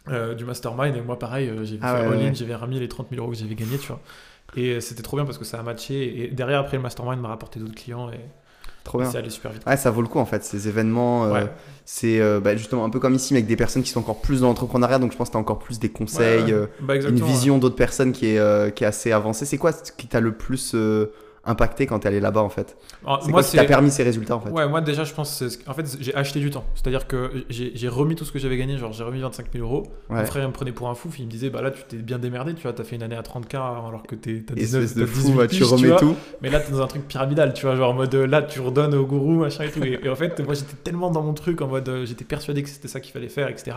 euh, 0.09 0.35
du 0.35 0.45
mastermind. 0.45 0.97
Et 0.97 1.00
moi, 1.03 1.19
pareil, 1.19 1.49
euh, 1.49 1.65
j'ai 1.65 1.79
Ah 1.83 1.97
fait 1.97 2.05
all-in, 2.06 2.33
j'avais 2.35 2.55
remis 2.55 2.81
les 2.81 2.89
30 2.89 3.09
000 3.11 3.23
euros 3.23 3.31
que 3.33 3.39
j'avais 3.39 3.55
gagnés, 3.55 3.79
tu 3.79 3.89
vois. 3.89 4.00
Et 4.56 4.81
c'était 4.81 5.03
trop 5.03 5.17
bien 5.17 5.27
parce 5.27 5.39
que 5.39 5.45
ça 5.45 5.59
a 5.59 5.62
matché. 5.62 6.25
Et 6.25 6.29
derrière, 6.29 6.61
après, 6.61 6.77
le 6.77 6.83
mastermind 6.83 7.21
m'a 7.21 7.29
rapporté 7.29 7.61
d'autres 7.61 7.75
clients 7.75 8.11
et, 8.11 8.21
trop 8.85 8.99
bien. 8.99 9.11
c'est 9.11 9.19
allé 9.19 9.31
super 9.31 9.53
vite. 9.53 9.62
Ouais, 9.67 9.77
ça 9.77 9.91
vaut 9.91 10.03
le 10.03 10.09
coup 10.09 10.19
en 10.19 10.25
fait, 10.25 10.45
ces 10.45 10.69
événements. 10.69 11.27
euh. 11.27 11.47
C'est 11.85 12.21
euh, 12.21 12.41
bah, 12.41 12.56
justement 12.56 12.85
un 12.85 12.91
peu 12.91 13.00
comme 13.00 13.15
ici, 13.15 13.33
mais 13.33 13.39
avec 13.39 13.49
des 13.49 13.56
personnes 13.56 13.83
qui 13.83 13.91
sont 13.91 14.00
encore 14.00 14.21
plus 14.21 14.41
dans 14.41 14.49
l'entrepreneuriat, 14.49 14.99
donc 14.99 15.12
je 15.12 15.17
pense 15.17 15.29
que 15.29 15.33
tu 15.33 15.37
as 15.39 15.41
encore 15.41 15.59
plus 15.59 15.79
des 15.79 15.89
conseils, 15.89 16.45
Ouais, 16.45 16.53
euh, 16.53 16.67
bah, 16.81 16.97
une 16.97 17.23
vision 17.23 17.59
d'autres 17.59 17.77
personnes 17.77 18.12
qui 18.12 18.27
est, 18.27 18.75
qui 18.75 18.85
est 18.85 18.87
assez 18.87 19.12
avancée. 19.12 19.47
C'est 19.47 19.59
quoi 19.59 19.73
ce 19.73 19.93
qui 19.93 20.06
t'a 20.06 20.21
le 20.21 20.33
plus 20.33 20.75
impacté 21.49 21.87
quand 21.87 21.99
t'es 22.00 22.09
allé 22.09 22.21
là-bas 22.21 22.43
en 22.43 22.49
fait 22.49 22.77
Alors, 23.05 23.23
C'est 23.23 23.33
quoi 23.33 23.43
qui 23.43 23.56
t'a 23.56 23.65
permis 23.65 23.91
ces 23.91 24.03
résultats 24.05 24.37
en 24.37 24.41
fait 24.41 24.50
Ouais, 24.50 24.69
moi 24.69 24.81
déjà, 24.81 25.05
je 25.05 25.12
pense, 25.15 25.43
en 25.67 25.75
fait, 25.75 25.97
j'ai 26.00 26.15
acheté 26.15 26.39
du 26.41 26.50
temps. 26.50 26.65
C'est-à-dire 26.75 27.06
que 27.06 27.45
j'ai 27.49 27.73
j'ai 27.75 27.89
remis 27.89 28.15
tout 28.15 28.25
ce 28.25 28.33
que 28.33 28.39
j'avais 28.39 28.56
gagné, 28.56 28.79
genre 28.79 28.93
j'ai 28.93 29.03
remis 29.05 29.21
25 29.21 29.47
000 29.53 29.65
euros. 29.65 29.85
Ouais. 30.11 30.21
Mon 30.21 30.25
frère 30.27 30.45
il 30.45 30.49
me 30.49 30.53
prenait 30.53 30.73
pour 30.73 30.89
un 30.89 30.95
fou, 30.95 31.11
il 31.19 31.25
me 31.27 31.31
disait, 31.31 31.50
bah 31.50 31.62
là, 31.62 31.71
tu 31.71 31.83
t'es 31.89 31.97
bien 31.97 32.19
démerdé, 32.19 32.55
tu 32.55 32.62
vois, 32.62 32.73
t'as 32.73 32.85
fait 32.85 32.97
une 32.97 33.03
année 33.03 33.17
à 33.17 33.23
30K 33.23 33.55
alors 33.56 34.03
que 34.06 34.15
t'es- 34.15 34.45
t'as 34.47 34.55
19, 34.55 34.85
Espèce 34.85 34.97
de 35.00 35.06
fou, 35.06 35.21
18 35.23 35.37
bah, 35.37 35.47
tu 35.49 35.65
remets 35.65 35.97
tout. 35.97 36.15
Mais 36.43 36.50
là, 36.50 36.61
t'es 36.61 36.73
dans 36.73 36.83
un 36.83 36.87
truc 36.87 37.06
pyramidal, 37.09 37.55
tu 37.55 37.67
vois, 37.67 37.75
genre 37.77 37.91
en 37.91 37.95
mode 37.95 38.15
euh, 38.15 38.27
là, 38.27 38.43
tu 38.43 38.61
redonnes 38.61 38.95
au 38.95 39.06
gourou, 39.06 39.35
machin 39.41 39.65
et 39.65 39.71
tout. 39.71 39.83
Et, 39.83 39.99
et 40.03 40.09
en 40.09 40.17
fait, 40.17 40.39
moi, 40.45 40.55
j'étais 40.55 40.75
tellement 40.85 41.11
dans 41.11 41.23
mon 41.23 41.35
truc, 41.35 41.61
en 41.62 41.69
mode, 41.69 41.89
euh, 41.89 42.05
j'étais 42.06 42.25
persuadé 42.25 42.62
que 42.62 42.69
c'était 42.69 42.89
ça 42.89 43.00
qu'il 43.00 43.12
fallait 43.12 43.29
faire, 43.29 43.49
etc. 43.49 43.77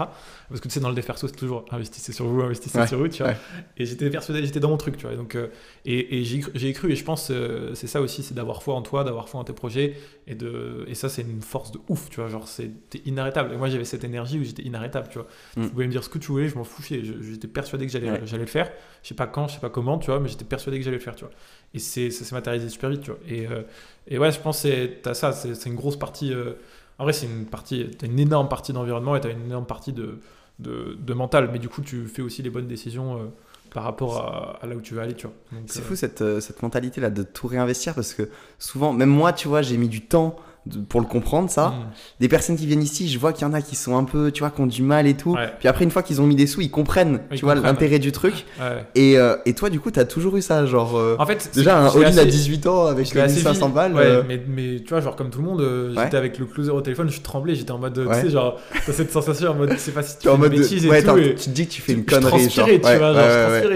Parce 0.49 0.59
que 0.61 0.67
tu 0.67 0.73
sais, 0.73 0.79
dans 0.79 0.89
le 0.89 0.95
dev 0.95 1.05
perso, 1.05 1.27
c'est 1.27 1.35
toujours 1.35 1.65
investissez 1.71 2.11
sur 2.11 2.25
vous, 2.25 2.41
investissez 2.41 2.77
Ouais, 2.79 2.87
sur 2.87 2.97
vous, 2.97 3.07
tu 3.07 3.23
vois. 3.23 3.31
ouais. 3.31 3.37
Et 3.77 3.85
j'étais 3.85 4.09
persuadé, 4.09 4.43
j'étais 4.45 4.59
dans 4.59 4.69
mon 4.69 4.77
truc, 4.77 4.97
tu 4.97 5.05
vois. 5.07 5.15
Donc, 5.15 5.35
euh, 5.35 5.47
et 5.85 6.19
et 6.19 6.23
j'y 6.23 6.39
cru- 6.41 6.89
et 6.91 6.95
je 6.95 7.03
pense 7.03 7.29
euh, 7.31 7.60
c'est 7.75 7.87
ça 7.87 8.01
aussi, 8.01 8.23
c'est 8.23 8.33
d'avoir 8.33 8.63
foi 8.63 8.75
en 8.75 8.81
toi, 8.81 9.03
d'avoir 9.03 9.29
foi 9.29 9.39
en 9.39 9.43
tes 9.43 9.53
projets. 9.53 9.95
Et, 10.27 10.35
de, 10.35 10.83
et 10.87 10.95
ça, 10.95 11.09
c'est 11.09 11.21
une 11.21 11.41
force 11.41 11.71
de 11.71 11.79
ouf, 11.89 12.09
tu 12.09 12.19
vois. 12.19 12.29
Genre, 12.29 12.47
c'était 12.47 13.01
inarrêtable. 13.05 13.53
Et 13.53 13.57
moi, 13.57 13.69
j'avais 13.69 13.85
cette 13.85 14.03
énergie 14.03 14.39
où 14.39 14.43
j'étais 14.43 14.63
inarrêtable, 14.63 15.07
tu 15.09 15.17
vois. 15.19 15.27
Mm. 15.57 15.63
Tu 15.63 15.69
pouvais 15.69 15.85
me 15.87 15.91
dire 15.91 16.03
ce 16.03 16.09
que 16.09 16.17
tu 16.17 16.27
voulais, 16.31 16.47
je 16.49 16.55
m'en. 16.57 16.63
Je- 16.63 17.21
J'étais 17.21 17.47
persuadé 17.47 17.85
que 17.85 17.91
j'allais 17.91 18.11
Ouais. 18.11 18.21
j'allais 18.25 18.43
le 18.43 18.49
faire. 18.49 18.71
Je 19.03 19.09
sais 19.09 19.15
pas 19.15 19.27
quand, 19.27 19.47
je 19.47 19.53
sais 19.55 19.59
pas 19.59 19.69
comment, 19.69 19.97
tu 19.97 20.07
vois, 20.11 20.19
mais 20.19 20.27
j'étais 20.29 20.45
persuadé 20.45 20.77
que 20.79 20.83
j'allais 20.85 20.97
le 20.97 21.03
faire, 21.03 21.15
tu 21.15 21.25
vois. 21.25 21.33
Et 21.73 21.79
c'est, 21.79 22.09
ça 22.11 22.25
s'est 22.25 22.35
matérialisé 22.35 22.69
super 22.69 22.89
vite, 22.89 23.01
tu 23.01 23.11
vois. 23.11 23.19
Et, 23.27 23.47
euh, 23.47 23.61
et 24.07 24.17
ouais, 24.17 24.31
je 24.31 24.39
pense 24.39 24.61
que 24.61 24.69
c'est- 24.69 24.99
t'as 25.01 25.13
ça, 25.13 25.31
c'est, 25.31 25.55
c'est 25.55 25.69
une 25.69 25.75
grosse 25.75 25.97
partie. 25.97 26.33
euh, 26.33 26.53
en 26.99 27.03
vrai, 27.03 27.13
c'est 27.13 27.25
une 27.25 27.45
partie, 27.45 27.89
t'as 27.97 28.07
une 28.07 28.19
énorme 28.19 28.47
partie 28.49 28.73
d'environnement 28.73 29.15
et 29.15 29.21
t'as 29.21 29.31
une 29.31 29.45
énorme 29.45 29.65
partie 29.65 29.93
de, 29.93 30.19
de, 30.59 30.95
de 30.99 31.13
mental. 31.13 31.49
Mais 31.51 31.59
du 31.59 31.67
coup, 31.69 31.81
tu 31.81 32.05
fais 32.07 32.21
aussi 32.21 32.41
les 32.43 32.49
bonnes 32.51 32.67
décisions 32.67 33.17
euh, 33.19 33.25
par 33.73 33.83
rapport 33.83 34.17
à, 34.17 34.59
à 34.61 34.67
là 34.67 34.75
où 34.75 34.81
tu 34.81 34.93
veux 34.93 35.01
aller, 35.01 35.13
tu 35.13 35.27
vois. 35.27 35.35
C'est 35.65 35.79
euh, 35.79 35.83
fou 35.83 35.95
cette, 35.95 36.21
euh, 36.21 36.39
cette 36.39 36.61
mentalité 36.61 37.01
là 37.01 37.09
de 37.09 37.23
tout 37.23 37.47
réinvestir 37.47 37.95
parce 37.95 38.13
que 38.13 38.29
souvent, 38.59 38.93
même 38.93 39.09
moi, 39.09 39.33
tu 39.33 39.47
vois, 39.47 39.61
j'ai 39.61 39.77
mis 39.77 39.89
du 39.89 40.01
temps 40.01 40.35
de- 40.67 40.77
pour 40.79 41.01
le 41.01 41.07
comprendre 41.07 41.49
ça. 41.49 41.69
mm. 41.69 41.73
Des 42.19 42.27
personnes 42.27 42.55
qui 42.55 42.65
viennent 42.67 42.83
ici, 42.83 43.09
je 43.09 43.17
vois 43.17 43.33
qu'il 43.33 43.47
y 43.47 43.49
en 43.49 43.53
a 43.53 43.61
qui 43.61 43.75
sont 43.75 43.97
un 43.97 44.03
peu, 44.03 44.31
tu 44.31 44.41
vois, 44.41 44.51
qui 44.51 44.61
ont 44.61 44.67
du 44.67 44.83
mal 44.83 45.07
et 45.07 45.15
tout. 45.15 45.33
Ouais. 45.33 45.49
Puis 45.59 45.67
après, 45.67 45.83
une 45.83 45.89
fois 45.91 46.03
qu'ils 46.03 46.21
ont 46.21 46.27
mis 46.27 46.35
des 46.35 46.45
sous, 46.47 46.61
ils 46.61 46.69
comprennent, 46.69 47.21
Ils 47.31 47.37
tu 47.39 47.45
vois, 47.45 47.55
l'intérêt 47.55 47.97
du 47.99 48.11
truc. 48.11 48.45
Ouais. 48.59 48.85
Et, 48.95 49.17
euh, 49.17 49.35
et 49.45 49.53
toi, 49.53 49.69
du 49.71 49.79
coup, 49.79 49.89
t'as 49.91 50.05
toujours 50.05 50.37
eu 50.37 50.41
ça, 50.41 50.65
genre. 50.67 50.97
euh, 50.97 51.15
En 51.19 51.25
fait, 51.25 51.49
déjà, 51.55 51.79
un 51.79 51.89
l'ai 51.89 52.05
all-in 52.05 52.17
à 52.17 52.21
assez- 52.21 52.25
18 52.29 52.67
ans 52.67 52.85
avec 52.85 53.07
je 53.07 53.15
l'ai 53.15 53.21
assez 53.21 53.35
1500 53.35 53.65
vite. 53.67 53.75
balles. 53.75 53.93
Ouais, 53.95 54.03
euh, 54.05 54.23
mais, 54.27 54.39
mais 54.47 54.79
tu 54.81 54.89
vois, 54.89 55.01
genre 55.01 55.15
comme 55.15 55.29
tout 55.31 55.39
le 55.39 55.45
monde, 55.45 55.61
euh, 55.61 55.93
j'étais 55.97 56.17
avec 56.17 56.37
le 56.37 56.45
closer 56.45 56.69
au 56.71 56.81
téléphone, 56.81 57.09
je 57.09 57.21
tremblais, 57.21 57.55
j'étais 57.55 57.71
en 57.71 57.79
mode, 57.79 57.93
tu 58.13 58.21
sais, 58.21 58.29
genre, 58.29 58.59
t'as 58.85 58.93
cette 58.93 59.11
sensation 59.11 59.51
en 59.51 59.55
mode, 59.55 59.73
c'est 59.77 59.91
pas 59.93 60.03
si 60.03 60.19
tu 60.19 60.29
en 60.29 60.33
fais 60.33 60.37
mode. 60.37 60.51
une 60.53 60.57
de- 60.59 60.63
bêtise 60.63 60.85
ouais, 60.87 60.99
et 60.99 61.03
tout. 61.03 61.17
et- 61.17 61.35
tu 61.35 61.45
te 61.45 61.49
dis 61.49 61.65
que 61.67 61.71
tu 61.71 61.81
fais 61.81 61.93
une 61.93 62.05
connerie, 62.05 62.49
genre. 62.49 62.67
tu 62.67 62.77
vois, 62.79 63.13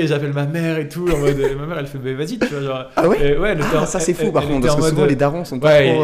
je 0.01 0.05
j'appelle 0.07 0.33
ma 0.33 0.45
mère 0.45 0.77
et 0.77 0.87
tout, 0.87 1.07
en 1.11 1.17
mode, 1.17 1.37
ma 1.57 1.65
mère, 1.65 1.77
elle 1.79 1.87
fait, 1.87 1.97
vas-y, 2.13 2.37
tu 2.37 2.45
vois, 2.47 2.61
genre. 2.61 2.85
Ah 2.95 3.07
ouais 3.07 3.37
ouais, 3.37 3.57
Ah, 3.73 3.81
en- 3.81 3.85
ça, 3.85 3.99
c'est 3.99 4.13
fou 4.13 4.31
par 4.31 4.45
contre, 4.47 4.67
parce 4.67 4.75
en 4.75 4.81
que 4.81 4.89
souvent 4.89 5.05
les 5.05 5.15
darons 5.15 5.45
sont 5.45 5.59
pas 5.59 5.69
Ouais, 5.69 5.93
trop. 5.93 6.03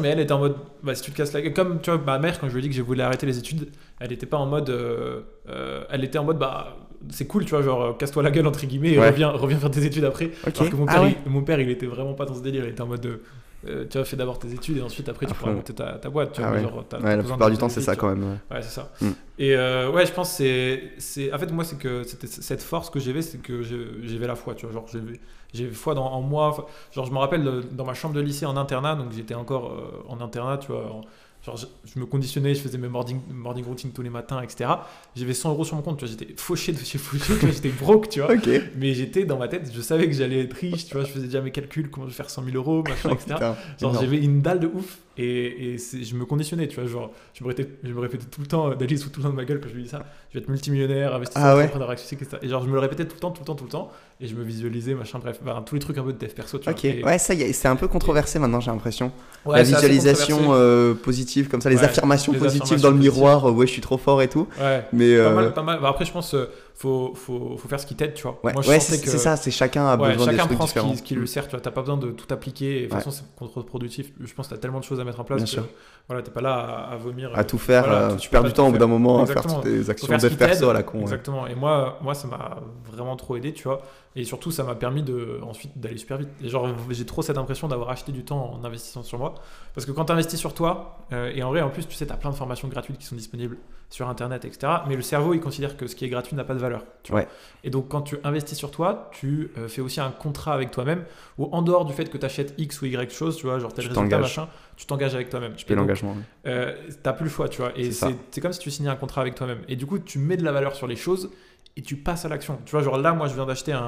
Mais 0.00 0.08
elle 0.08 0.20
était 0.20 0.32
en 0.32 0.38
mode, 0.38 0.56
bah, 0.82 0.94
si 0.94 1.02
tu 1.02 1.10
te 1.10 1.16
casses 1.16 1.32
la 1.32 1.40
gueule, 1.42 1.52
comme 1.54 1.80
tu 1.80 1.90
vois, 1.90 2.00
ma 2.04 2.18
mère, 2.18 2.38
quand 2.38 2.48
je 2.48 2.52
lui 2.54 2.60
ai 2.60 2.62
dit 2.62 2.68
que 2.68 2.74
je 2.74 2.82
voulais 2.82 3.02
arrêter 3.02 3.26
les 3.26 3.38
études, 3.38 3.68
elle 4.00 4.12
était 4.12 4.26
pas 4.26 4.36
en 4.38 4.46
mode, 4.46 4.70
euh, 4.70 5.20
euh, 5.48 5.84
elle 5.90 6.04
était 6.04 6.18
en 6.18 6.24
mode, 6.24 6.38
bah, 6.38 6.76
c'est 7.10 7.26
cool, 7.26 7.44
tu 7.44 7.50
vois, 7.50 7.62
genre, 7.62 7.82
euh, 7.82 7.92
casse-toi 7.92 8.22
la 8.22 8.30
gueule, 8.30 8.46
entre 8.46 8.64
guillemets, 8.66 8.92
et 8.92 8.98
Ouais. 8.98 9.08
reviens, 9.10 9.28
reviens 9.30 9.58
faire 9.58 9.70
tes 9.70 9.84
études 9.84 10.04
après. 10.04 10.30
Ok. 10.46 10.58
Alors 10.58 10.70
que 10.70 10.76
mon 10.76 10.86
Ah 10.88 10.92
père, 10.94 11.02
ouais. 11.02 11.16
il, 11.26 11.30
mon 11.32 11.42
père, 11.42 11.60
il 11.60 11.70
était 11.70 11.86
vraiment 11.86 12.14
pas 12.14 12.24
dans 12.24 12.34
ce 12.34 12.42
délire, 12.42 12.64
il 12.64 12.70
était 12.70 12.80
en 12.80 12.86
mode, 12.86 13.00
de, 13.00 13.20
euh, 13.66 13.86
tu 13.90 13.98
vois, 13.98 14.04
fais 14.04 14.16
d'abord 14.16 14.38
tes 14.38 14.52
études 14.52 14.76
et 14.78 14.82
ensuite 14.82 15.08
après 15.08 15.26
tu 15.26 15.34
pourras 15.34 15.50
monter 15.52 15.74
ta, 15.74 15.94
ta 15.98 16.10
boîte, 16.10 16.32
tu 16.32 16.40
Ah 16.42 16.48
vois, 16.48 16.56
ouais. 16.58 16.62
genre, 16.62 16.84
la 17.00 17.18
plupart 17.18 17.50
du 17.50 17.58
temps, 17.58 17.68
c'est 17.68 17.80
ça 17.80 17.96
quand 17.96 18.08
même. 18.08 18.22
ouais. 18.22 18.56
Ouais, 18.56 18.62
c'est 18.62 18.70
ça. 18.70 18.90
Mm. 19.00 19.08
Et 19.40 19.54
euh, 19.56 19.90
ouais, 19.90 20.06
je 20.06 20.12
pense 20.12 20.30
que 20.30 20.36
c'est, 20.36 20.82
c'est. 20.98 21.32
En 21.32 21.38
fait, 21.38 21.50
moi, 21.52 21.64
c'est 21.64 21.76
que 21.78 22.02
cette 22.04 22.62
force 22.62 22.90
que 22.90 23.00
j'avais, 23.00 23.22
c'est 23.22 23.38
que 23.38 23.62
j'avais 23.62 24.26
la 24.26 24.34
foi, 24.36 24.54
tu 24.54 24.66
vois. 24.66 24.74
Genre, 24.74 24.86
j'avais, 24.92 25.20
j'avais 25.52 25.70
foi 25.72 25.94
dans, 25.94 26.06
en 26.06 26.20
moi. 26.22 26.68
Genre, 26.92 27.04
je 27.06 27.12
me 27.12 27.18
rappelle 27.18 27.46
euh, 27.46 27.62
dans 27.72 27.84
ma 27.84 27.94
chambre 27.94 28.14
de 28.14 28.20
lycée 28.20 28.46
en 28.46 28.56
internat, 28.56 28.94
donc 28.96 29.12
j'étais 29.12 29.34
encore 29.34 29.72
euh, 29.72 30.04
en 30.08 30.20
internat, 30.20 30.58
tu 30.58 30.68
vois. 30.72 30.90
en- 30.92 31.00
Genre, 31.48 31.56
je, 31.56 31.66
je 31.94 31.98
me 31.98 32.04
conditionnais, 32.04 32.54
je 32.54 32.60
faisais 32.60 32.76
mes 32.76 32.88
morning, 32.88 33.20
morning 33.30 33.64
tous 33.94 34.02
les 34.02 34.10
matins, 34.10 34.42
etc. 34.42 34.70
J'avais 35.16 35.32
100 35.32 35.50
euros 35.52 35.64
sur 35.64 35.76
mon 35.76 35.82
compte, 35.82 35.98
tu 35.98 36.04
vois. 36.04 36.14
J'étais 36.18 36.34
fauché 36.36 36.72
de 36.72 36.78
chez 36.84 36.98
fauché. 36.98 37.32
J'étais 37.50 37.70
broke, 37.70 38.10
tu 38.10 38.20
vois. 38.20 38.34
Mais 38.76 38.92
j'étais 38.92 39.24
dans 39.24 39.38
ma 39.38 39.48
tête, 39.48 39.70
je 39.74 39.80
savais 39.80 40.06
que 40.06 40.12
j'allais 40.12 40.40
être 40.44 40.52
riche, 40.54 40.84
tu 40.86 40.94
vois. 40.94 41.04
Je 41.04 41.10
faisais 41.10 41.26
déjà 41.26 41.40
mes 41.40 41.50
calculs, 41.50 41.90
comment 41.90 42.06
je 42.06 42.10
vais 42.12 42.16
faire 42.16 42.28
100 42.28 42.44
000 42.44 42.56
euros, 42.56 42.82
machin, 42.82 43.08
Oh, 43.10 43.14
etc. 43.14 43.34
putain, 43.34 43.56
Genre 43.80 43.98
j'avais 43.98 44.18
une 44.18 44.42
dalle 44.42 44.60
de 44.60 44.66
ouf 44.66 44.98
et, 45.18 45.76
je 45.78 46.14
me 46.14 46.24
conditionnais, 46.24 46.68
tu 46.68 46.80
vois, 46.80 46.88
genre 46.88 47.10
je 47.34 47.42
me 47.44 47.48
répétais, 47.48 47.70
je 47.84 47.92
me 47.92 48.00
répétais 48.00 48.24
tout 48.30 48.40
le 48.40 48.46
temps, 48.46 48.70
euh, 48.70 48.74
Daily 48.74 48.96
sous 48.96 49.10
tout 49.10 49.20
le 49.20 49.24
temps 49.24 49.30
de 49.30 49.36
ma 49.36 49.44
gueule 49.44 49.60
quand 49.60 49.68
je 49.68 49.74
lui 49.74 49.82
dis 49.82 49.88
ça, 49.88 50.04
je 50.30 50.38
vais 50.38 50.42
être 50.42 50.48
multimillionnaire, 50.48 51.14
investisseur, 51.14 51.42
Ah 51.44 51.56
ouais 51.56 51.64
entrepreneur 51.64 51.92
etc. 51.92 52.16
Et 52.42 52.48
genre 52.48 52.62
je 52.62 52.68
me 52.68 52.74
le 52.74 52.78
répétais 52.78 53.04
tout 53.06 53.14
le 53.14 53.20
temps, 53.20 53.30
tout 53.30 53.40
le 53.42 53.46
temps, 53.46 53.54
tout 53.54 53.64
le 53.64 53.70
temps 53.70 53.90
et 54.20 54.26
je 54.26 54.34
me 54.34 54.42
visualisais, 54.42 54.94
machin, 54.94 55.18
bref, 55.18 55.40
ben, 55.44 55.62
tous 55.64 55.74
les 55.74 55.80
trucs 55.80 55.98
un 55.98 56.02
peu 56.02 56.12
de 56.12 56.18
dev 56.18 56.30
perso, 56.32 56.58
tu 56.58 56.68
Ok, 56.70 56.80
vois. 56.84 56.90
Et- 56.90 57.04
ouais, 57.04 57.18
ça, 57.18 57.34
y 57.34 57.42
est, 57.42 57.52
c'est 57.52 57.68
un 57.68 57.76
peu 57.76 57.88
controversé 57.88 58.38
maintenant, 58.38 58.60
j'ai 58.60 58.70
l'impression. 58.70 59.12
Ouais, 59.44 59.56
la 59.58 59.62
visualisation 59.62 60.48
euh, 60.50 60.94
positive, 60.94 61.48
comme 61.48 61.60
ça, 61.60 61.70
les 61.70 61.76
Ouais, 61.76 61.84
affirmations 61.84 62.32
les 62.32 62.38
positives 62.38 62.62
affirmations 62.62 62.88
dans 62.88 62.94
le 62.94 62.98
positives. 63.00 63.20
miroir, 63.22 63.48
euh, 63.48 63.52
ouais, 63.52 63.66
je 63.66 63.72
suis 63.72 63.80
trop 63.82 63.96
fort 63.98 64.20
et 64.22 64.28
tout. 64.28 64.48
Ouais. 64.60 64.84
Mais 64.92 65.16
Pas 65.18 65.32
mal, 65.32 65.54
pas 65.54 65.62
mal. 65.62 65.80
Bah, 65.80 65.88
après, 65.90 66.04
je 66.04 66.12
pense 66.12 66.34
faut, 66.78 67.12
faut, 67.16 67.56
faut 67.56 67.68
faire 67.68 67.80
ce 67.80 67.86
qui 67.86 67.96
t'aide, 67.96 68.14
tu 68.14 68.22
vois. 68.22 68.38
ouais, 68.44 68.52
Moi, 68.52 68.62
je 68.62 68.68
ouais, 68.68 68.78
c'est 68.78 69.00
que 69.00 69.10
c'est 69.10 69.18
ça, 69.18 69.34
c'est 69.36 69.50
chacun 69.50 69.84
a 69.88 69.96
Ouais, 69.96 70.12
besoin 70.12 70.28
des 70.28 70.36
chacun 70.36 70.54
prend 70.54 70.64
ce 70.68 70.78
qui, 70.78 70.96
ce 70.96 71.02
qui 71.02 71.14
le 71.16 71.26
sert, 71.26 71.46
tu 71.48 71.50
vois. 71.50 71.60
T'as 71.60 71.72
pas 71.72 71.80
besoin 71.80 71.96
de 71.96 72.12
tout 72.12 72.32
appliquer. 72.32 72.76
Et 72.78 72.80
de 72.82 72.84
toute 72.84 72.92
Ouais. 72.92 72.98
façon, 73.00 73.10
c'est 73.10 73.24
contre-productif. 73.36 74.12
Je 74.20 74.32
pense 74.32 74.46
que 74.46 74.54
t'as 74.54 74.60
tellement 74.60 74.78
de 74.78 74.84
choses 74.84 75.00
à 75.00 75.04
mettre 75.04 75.18
en 75.18 75.24
place 75.24 75.38
Bien 75.38 75.46
que 75.46 75.50
sûr. 75.50 75.64
voilà, 76.06 76.22
t'es 76.22 76.30
pas 76.30 76.40
là 76.40 76.54
à, 76.54 76.92
à 76.92 76.96
vomir. 76.96 77.32
À 77.34 77.42
tout 77.42 77.58
faire, 77.58 77.82
Voilà, 77.84 78.10
euh, 78.12 78.16
tu 78.16 78.30
perds 78.30 78.44
du 78.44 78.52
temps 78.52 78.68
au 78.68 78.70
bout 78.70 78.78
d'un 78.78 78.86
moment 78.86 79.20
à 79.22 79.26
faire 79.26 79.38
Exactement. 79.38 79.60
toutes 79.60 79.64
tes 79.72 79.82
Faut 79.82 79.90
actions 79.90 80.18
t'aide. 80.18 80.38
perso 80.38 80.68
à 80.70 80.72
la 80.72 80.84
con. 80.84 81.00
Exactement. 81.00 81.48
Et 81.48 81.56
moi, 81.56 81.98
moi, 82.00 82.14
ça 82.14 82.28
m'a 82.28 82.58
vraiment 82.88 83.16
trop 83.16 83.36
aidé, 83.36 83.52
tu 83.52 83.64
vois. 83.64 83.82
Et 84.14 84.22
surtout, 84.22 84.52
ça 84.52 84.62
m'a 84.62 84.76
permis 84.76 85.02
de 85.02 85.40
ensuite 85.42 85.76
d'aller 85.80 85.98
super 85.98 86.18
vite. 86.18 86.28
Et 86.44 86.48
genre, 86.48 86.68
j'ai 86.90 87.06
trop 87.06 87.22
cette 87.22 87.38
impression 87.38 87.66
d'avoir 87.66 87.90
acheté 87.90 88.12
du 88.12 88.24
temps 88.24 88.52
en 88.54 88.64
investissant 88.64 89.02
sur 89.02 89.18
moi. 89.18 89.34
Parce 89.74 89.84
que 89.84 89.90
quand 89.90 90.04
tu 90.04 90.12
investis 90.12 90.38
sur 90.38 90.54
toi, 90.54 90.98
euh, 91.12 91.32
et 91.34 91.42
en 91.42 91.48
vrai, 91.50 91.60
en 91.60 91.70
plus, 91.70 91.86
tu 91.88 91.94
sais, 91.96 92.06
tu 92.06 92.12
as 92.12 92.16
plein 92.16 92.30
de 92.30 92.36
formations 92.36 92.68
gratuites 92.68 92.98
qui 92.98 93.06
sont 93.06 93.16
disponibles 93.16 93.56
sur 93.90 94.08
Internet, 94.08 94.44
etc. 94.44 94.72
Mais 94.86 94.96
le 94.96 95.02
cerveau, 95.02 95.34
il 95.34 95.40
considère 95.40 95.76
que 95.76 95.86
ce 95.86 95.96
qui 95.96 96.04
est 96.04 96.08
gratuit 96.08 96.36
n'a 96.36 96.44
pas 96.44 96.54
de 96.54 96.58
valeur. 96.58 96.84
Tu 97.02 97.12
vois. 97.12 97.22
Ouais. 97.22 97.28
Et 97.64 97.70
donc, 97.70 97.88
quand 97.88 98.02
tu 98.02 98.16
investis 98.22 98.56
sur 98.56 98.70
toi, 98.70 99.10
tu 99.12 99.50
euh, 99.56 99.68
fais 99.68 99.80
aussi 99.80 100.00
un 100.00 100.10
contrat 100.10 100.52
avec 100.52 100.70
toi-même, 100.70 101.04
où 101.38 101.48
en 101.52 101.62
dehors 101.62 101.84
du 101.84 101.92
fait 101.94 102.10
que 102.10 102.18
tu 102.18 102.26
achètes 102.26 102.54
X 102.58 102.82
ou 102.82 102.86
Y 102.86 103.10
chose, 103.10 103.36
tu 103.36 103.46
vois, 103.46 103.58
genre 103.58 103.72
tel 103.72 103.84
Tu 103.84 103.90
résultat, 103.90 104.18
machin, 104.18 104.48
tu 104.76 104.86
t'engages 104.86 105.14
avec 105.14 105.30
toi-même. 105.30 105.54
Tu 105.54 105.64
payes 105.64 105.76
l'engagement. 105.76 106.12
ouais. 106.12 106.50
euh, 106.50 106.74
t'as 107.02 107.14
plus 107.14 107.24
le 107.24 107.30
choix, 107.30 107.48
tu 107.48 107.62
vois. 107.62 107.72
Et 107.76 107.90
c'est 107.92 108.40
comme 108.40 108.52
si 108.52 108.60
tu 108.60 108.70
signais 108.70 108.90
un 108.90 108.96
contrat 108.96 109.22
avec 109.22 109.34
toi-même. 109.34 109.60
Et 109.68 109.76
du 109.76 109.86
coup, 109.86 109.98
tu 109.98 110.18
mets 110.18 110.36
de 110.36 110.44
la 110.44 110.52
valeur 110.52 110.74
sur 110.74 110.86
les 110.86 110.96
choses 110.96 111.30
et 111.76 111.82
tu 111.82 111.94
passes 111.96 112.24
à 112.24 112.28
l'action. 112.28 112.58
Tu 112.66 112.72
vois, 112.72 112.82
genre 112.82 112.98
là, 112.98 113.12
moi, 113.12 113.28
je 113.28 113.34
viens 113.34 113.46
d'acheter 113.46 113.72
un, 113.72 113.80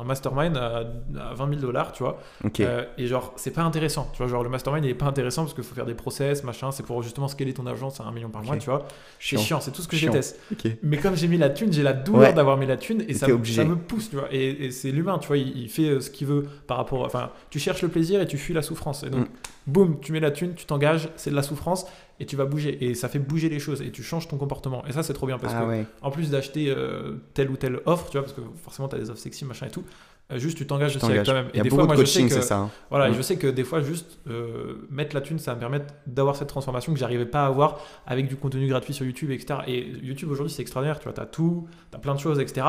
un 0.00 0.04
mastermind 0.04 0.56
à, 0.56 0.76
à 1.20 1.34
20 1.34 1.48
000 1.50 1.60
dollars, 1.60 1.92
tu 1.92 2.02
vois. 2.02 2.18
Ok. 2.42 2.60
Euh, 2.60 2.84
et 2.96 3.06
genre, 3.06 3.34
c'est 3.36 3.50
pas 3.50 3.62
intéressant. 3.62 4.08
Tu 4.12 4.18
vois, 4.18 4.28
genre, 4.28 4.42
le 4.42 4.48
mastermind, 4.48 4.82
il 4.84 4.90
est 4.90 4.94
pas 4.94 5.04
intéressant 5.06 5.42
parce 5.42 5.52
qu'il 5.52 5.62
faut 5.62 5.74
faire 5.74 5.84
des 5.84 5.92
process, 5.94 6.42
machin. 6.42 6.70
C'est 6.72 6.84
pour 6.86 7.02
justement 7.02 7.28
scaler 7.28 7.52
ton 7.52 7.66
argent, 7.66 7.90
c'est 7.90 8.02
un 8.02 8.10
million 8.12 8.30
par 8.30 8.42
mois, 8.42 8.56
tu 8.56 8.70
vois. 8.70 8.86
C'est 9.20 9.36
Chiant. 9.36 9.40
chiant, 9.40 9.60
c'est 9.60 9.72
tout 9.72 9.82
ce 9.82 9.88
que 9.88 9.96
je 9.96 10.06
déteste. 10.06 10.40
Mais 10.82 10.96
comme 10.96 11.16
j'ai 11.16 11.28
mis 11.28 11.36
la 11.36 11.50
thune, 11.50 11.70
j'ai 11.72 11.82
la 11.82 11.92
douleur 11.92 12.22
Ouais. 12.22 12.32
d'avoir 12.32 12.56
mis 12.56 12.64
la 12.66 12.78
thune 12.78 13.04
et 13.08 13.12
ça, 13.14 13.28
me- 13.28 13.34
obligé. 13.34 13.62
ça 13.62 13.68
me 13.68 13.76
pousse, 13.76 14.08
tu 14.08 14.16
vois. 14.16 14.28
Et, 14.32 14.66
et 14.66 14.70
c'est 14.70 14.90
l'humain, 14.90 15.18
tu 15.18 15.26
vois, 15.28 15.36
il, 15.36 15.54
il 15.58 15.68
fait 15.68 15.88
euh, 15.88 16.00
ce 16.00 16.08
qu'il 16.10 16.26
veut 16.26 16.44
par 16.66 16.78
rapport. 16.78 17.02
Enfin, 17.04 17.30
tu 17.50 17.58
cherches 17.58 17.82
le 17.82 17.88
plaisir 17.88 18.22
et 18.22 18.26
tu 18.26 18.38
fuis 18.38 18.54
la 18.54 18.62
souffrance. 18.62 19.02
Et 19.02 19.10
donc, 19.10 19.26
Mm. 19.28 19.28
Boum, 19.66 19.98
tu 20.00 20.12
mets 20.12 20.20
la 20.20 20.30
thune, 20.30 20.54
tu 20.54 20.66
t'engages, 20.66 21.08
c'est 21.16 21.30
de 21.30 21.36
la 21.36 21.42
souffrance. 21.42 21.86
et 22.20 22.26
tu 22.26 22.36
vas 22.36 22.44
bouger 22.44 22.84
et 22.84 22.94
ça 22.94 23.08
fait 23.08 23.18
bouger 23.18 23.48
les 23.48 23.58
choses 23.58 23.82
et 23.82 23.90
tu 23.90 24.02
changes 24.04 24.28
ton 24.28 24.36
comportement 24.36 24.84
et 24.86 24.92
ça 24.92 25.02
c'est 25.02 25.14
trop 25.14 25.26
bien 25.26 25.36
parce 25.38 25.52
Ah 25.56 25.62
que 25.62 25.66
ouais. 25.68 25.86
en 26.00 26.10
plus 26.12 26.30
d'acheter 26.30 26.66
euh, 26.70 27.14
telle 27.34 27.50
ou 27.50 27.56
telle 27.56 27.80
offre 27.86 28.06
tu 28.08 28.12
vois 28.18 28.22
parce 28.22 28.32
que 28.32 28.40
forcément 28.62 28.86
tu 28.88 28.94
as 28.94 29.00
des 29.00 29.10
offres 29.10 29.18
sexy 29.20 29.44
machin 29.44 29.66
et 29.66 29.70
tout 29.70 29.82
euh, 30.30 30.38
juste 30.38 30.56
tu 30.56 30.64
t'engages 30.64 30.94
aussi 30.94 31.04
avec 31.06 31.24
toi-même 31.24 31.48
a 31.58 31.62
des 31.64 31.70
fois 31.70 31.82
de 31.82 31.86
moi 31.88 31.96
je 31.96 32.04
sais 32.04 32.24
que 32.28 32.40
ça. 32.40 32.56
hein. 32.58 32.70
voilà, 32.88 33.08
et 33.08 33.10
Mm. 33.10 33.14
je 33.16 33.22
sais 33.22 33.36
que 33.36 33.46
des 33.48 33.64
fois, 33.64 33.82
juste 33.82 34.20
euh, 34.28 34.86
mettre 34.90 35.12
la 35.16 35.22
thune, 35.22 35.38
ça 35.40 35.50
va 35.50 35.54
me 35.56 35.60
permettre 35.60 35.92
d'avoir 36.06 36.36
cette 36.36 36.48
transformation 36.48 36.92
que 36.94 36.98
j'arrivais 37.00 37.26
pas 37.26 37.42
à 37.42 37.46
avoir 37.46 37.80
avec 38.06 38.28
du 38.28 38.36
contenu 38.36 38.66
gratuit 38.68 38.94
sur 38.94 39.04
YouTube, 39.04 39.30
etc. 39.32 39.60
Et 39.66 39.80
YouTube 40.02 40.30
aujourd'hui, 40.30 40.54
c'est 40.54 40.62
extraordinaire, 40.62 40.98
tu 41.00 41.04
vois, 41.04 41.12
t'as 41.14 41.26
tout, 41.26 41.66
t'as 41.90 41.98
plein 41.98 42.14
de 42.14 42.20
choses, 42.20 42.38
etc. 42.40 42.64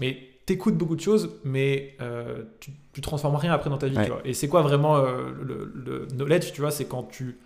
Mais 0.00 0.18
t'écoutes 0.46 0.76
beaucoup 0.76 0.96
de 0.96 1.00
choses, 1.00 1.30
mais 1.44 1.96
euh, 2.00 2.44
tu, 2.60 2.70
tu 2.92 3.00
transformes 3.00 3.36
rien 3.36 3.52
après 3.52 3.68
dans 3.68 3.78
ta 3.78 3.88
vie, 3.88 3.96
Ouais. 3.96 4.04
tu 4.04 4.10
vois. 4.10 4.20
Et 4.24 4.32
c'est 4.32 4.48
quoi 4.48 4.62
vraiment 4.62 4.96
euh, 4.96 5.30
le, 5.42 5.72
le 5.74 6.06
knowledge, 6.14 6.52
tu 6.52 6.60
vois, 6.60 6.70
c'est 6.70 6.84
quand 6.86 7.02
tu 7.04 7.38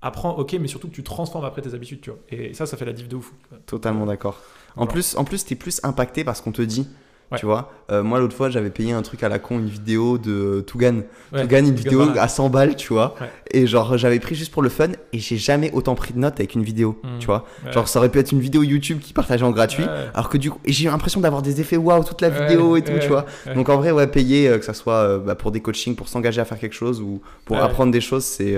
apprends, 0.00 0.30
ok, 0.36 0.54
mais 0.60 0.68
surtout 0.68 0.88
que 0.88 0.94
tu 0.94 1.02
transformes 1.02 1.44
après 1.44 1.62
tes 1.62 1.74
habitudes, 1.74 2.00
tu 2.00 2.10
vois. 2.10 2.18
Et 2.30 2.54
ça, 2.54 2.66
ça 2.66 2.76
fait 2.76 2.84
la 2.84 2.92
diff 2.92 3.08
de 3.08 3.16
ouf. 3.16 3.32
Totalement 3.66 4.06
d'accord. 4.06 4.40
En 4.76 4.84
Voilà. 4.84 4.92
plus, 4.92 5.16
en 5.16 5.24
plus, 5.24 5.44
t'es 5.44 5.54
plus 5.56 5.80
impacté 5.82 6.24
parce 6.24 6.40
qu'on 6.40 6.52
te 6.52 6.62
dit. 6.62 6.86
Ouais. 7.32 7.38
Tu 7.38 7.46
vois, 7.46 7.70
Euh, 7.90 8.02
moi 8.02 8.18
l'autre 8.18 8.34
fois 8.36 8.48
j'avais 8.50 8.70
payé 8.70 8.92
un 8.92 9.02
truc 9.02 9.22
à 9.22 9.28
la 9.28 9.38
con, 9.38 9.58
une 9.58 9.66
vidéo 9.68 10.18
de 10.18 10.62
Tougan. 10.66 11.02
Ouais, 11.32 11.42
Tougan, 11.42 11.58
une 11.66 11.74
vidéo 11.74 12.02
à 12.18 12.28
100 12.28 12.48
balles, 12.50 12.76
tu 12.76 12.92
vois. 12.92 13.14
Ouais. 13.20 13.28
Et 13.50 13.66
genre 13.66 13.96
j'avais 13.98 14.18
pris 14.20 14.34
juste 14.34 14.52
pour 14.52 14.62
le 14.62 14.68
fun 14.68 14.88
et 15.12 15.18
j'ai 15.18 15.36
jamais 15.36 15.70
autant 15.72 15.94
pris 15.94 16.12
de 16.14 16.18
notes 16.18 16.38
avec 16.38 16.54
une 16.54 16.62
vidéo, 16.62 16.98
Mm. 17.02 17.08
tu 17.20 17.26
vois. 17.26 17.44
Genre 17.72 17.88
ça 17.88 17.98
aurait 17.98 18.08
pu 18.10 18.18
être 18.18 18.32
une 18.32 18.40
vidéo 18.40 18.62
YouTube 18.62 19.00
qui 19.00 19.12
partageait 19.12 19.44
en 19.44 19.50
gratuit. 19.50 19.84
Alors 20.14 20.28
que 20.28 20.38
du 20.38 20.50
coup, 20.50 20.58
j'ai 20.66 20.84
eu 20.86 20.90
l'impression 20.90 21.20
d'avoir 21.20 21.42
des 21.42 21.60
effets 21.60 21.76
waouh 21.78 22.04
toute 22.04 22.20
la 22.20 22.28
vidéo 22.30 22.76
et 22.76 22.82
tout, 22.82 22.92
tu 23.00 23.08
vois. 23.08 23.26
Donc 23.54 23.68
en 23.68 23.76
vrai, 23.78 23.90
ouais, 23.90 24.06
payer, 24.06 24.48
euh, 24.48 24.58
que 24.58 24.64
ça 24.64 24.74
soit 24.74 24.94
euh, 24.94 25.18
bah, 25.18 25.34
pour 25.34 25.50
des 25.50 25.60
coachings, 25.60 25.96
pour 25.96 26.08
s'engager 26.08 26.40
à 26.40 26.44
faire 26.44 26.58
quelque 26.58 26.74
chose 26.74 27.00
ou 27.00 27.20
pour 27.46 27.58
apprendre 27.58 27.90
des 27.92 28.00
choses, 28.00 28.24
c'est 28.24 28.54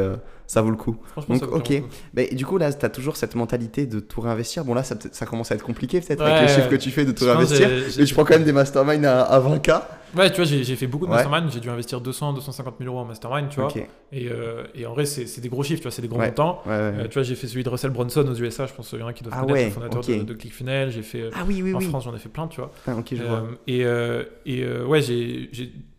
ça 0.46 0.62
vaut 0.62 0.70
le 0.70 0.76
coup. 0.76 0.96
Donc, 1.28 1.38
ça 1.38 1.46
vaut 1.46 1.56
ok. 1.56 1.82
Mais 2.14 2.28
du 2.34 2.46
coup, 2.46 2.58
là, 2.58 2.72
t'as 2.72 2.88
toujours 2.88 3.16
cette 3.16 3.34
mentalité 3.34 3.86
de 3.86 4.00
tout 4.00 4.20
réinvestir. 4.20 4.64
Bon, 4.64 4.74
là, 4.74 4.82
ça, 4.82 5.26
commence 5.26 5.50
à 5.52 5.54
être 5.56 5.64
compliqué 5.64 6.00
peut-être 6.00 6.22
Ouais. 6.24 6.30
avec 6.30 6.48
les 6.48 6.54
chiffres 6.54 6.68
que 6.68 6.76
tu 6.76 6.90
fais 6.90 7.04
de 7.04 7.12
tout 7.12 7.24
Je 7.24 7.30
réinvestir. 7.30 7.68
Mais 7.98 8.04
tu 8.04 8.14
prends 8.14 8.24
quand 8.24 8.34
même 8.34 8.44
des 8.44 8.52
masterminds 8.52 9.04
à, 9.04 9.22
à 9.22 9.40
20K. 9.40 9.82
Ouais, 10.16 10.30
tu 10.30 10.36
vois, 10.36 10.44
j'ai 10.44 10.76
fait 10.76 10.86
beaucoup 10.86 11.04
de 11.06 11.10
Ouais. 11.10 11.16
mastermind, 11.16 11.50
j'ai 11.52 11.60
dû 11.60 11.68
investir 11.68 12.00
200, 12.00 12.32
250 12.34 12.76
000 12.78 12.90
euros 12.90 13.00
en 13.00 13.04
mastermind, 13.04 13.48
tu 13.50 13.56
vois. 13.60 13.68
Ok. 13.68 13.76
Et, 14.12 14.28
euh, 14.30 14.62
et 14.74 14.86
en 14.86 14.92
vrai, 14.94 15.04
c'est 15.04 15.40
des 15.40 15.48
gros 15.48 15.62
chiffres, 15.62 15.80
tu 15.80 15.82
vois, 15.82 15.90
c'est 15.90 16.00
des 16.00 16.08
gros 16.08 16.18
Ouais. 16.20 16.28
montants. 16.28 16.62
Ouais, 16.64 16.72
ouais, 16.72 16.78
ouais. 16.78 16.94
Euh, 17.00 17.08
tu 17.08 17.14
vois, 17.14 17.22
j'ai 17.22 17.34
fait 17.34 17.48
celui 17.48 17.64
de 17.64 17.68
Russell 17.68 17.90
Brunson 17.90 18.24
aux 18.26 18.34
USA, 18.34 18.66
je 18.66 18.72
pense 18.72 18.88
qu'il 18.88 19.00
y 19.00 19.02
en 19.02 19.08
a 19.08 19.12
qui 19.12 19.24
doivent 19.24 19.34
Ah 19.36 19.40
connaître, 19.40 19.58
ouais, 19.58 19.64
le 19.66 19.70
fondateur 19.72 20.00
de, 20.02 20.22
de 20.22 20.34
ClickFunnels. 20.34 20.90
J'ai 20.90 21.02
fait 21.02 21.22
euh, 21.22 21.30
Ah 21.34 21.44
oui, 21.46 21.60
oui, 21.62 21.74
en 21.74 21.78
oui. 21.78 21.84
France, 21.86 22.04
j'en 22.04 22.14
ai 22.14 22.18
fait 22.18 22.28
plein, 22.30 22.46
tu 22.46 22.60
vois. 22.60 22.70
Ah, 22.86 22.96
ok, 22.96 23.08
je 23.12 23.22
Euh, 23.22 23.26
vois. 23.26 23.42
et 23.66 23.80
et 24.46 24.66
ouais, 24.84 25.02
j'ai 25.02 25.50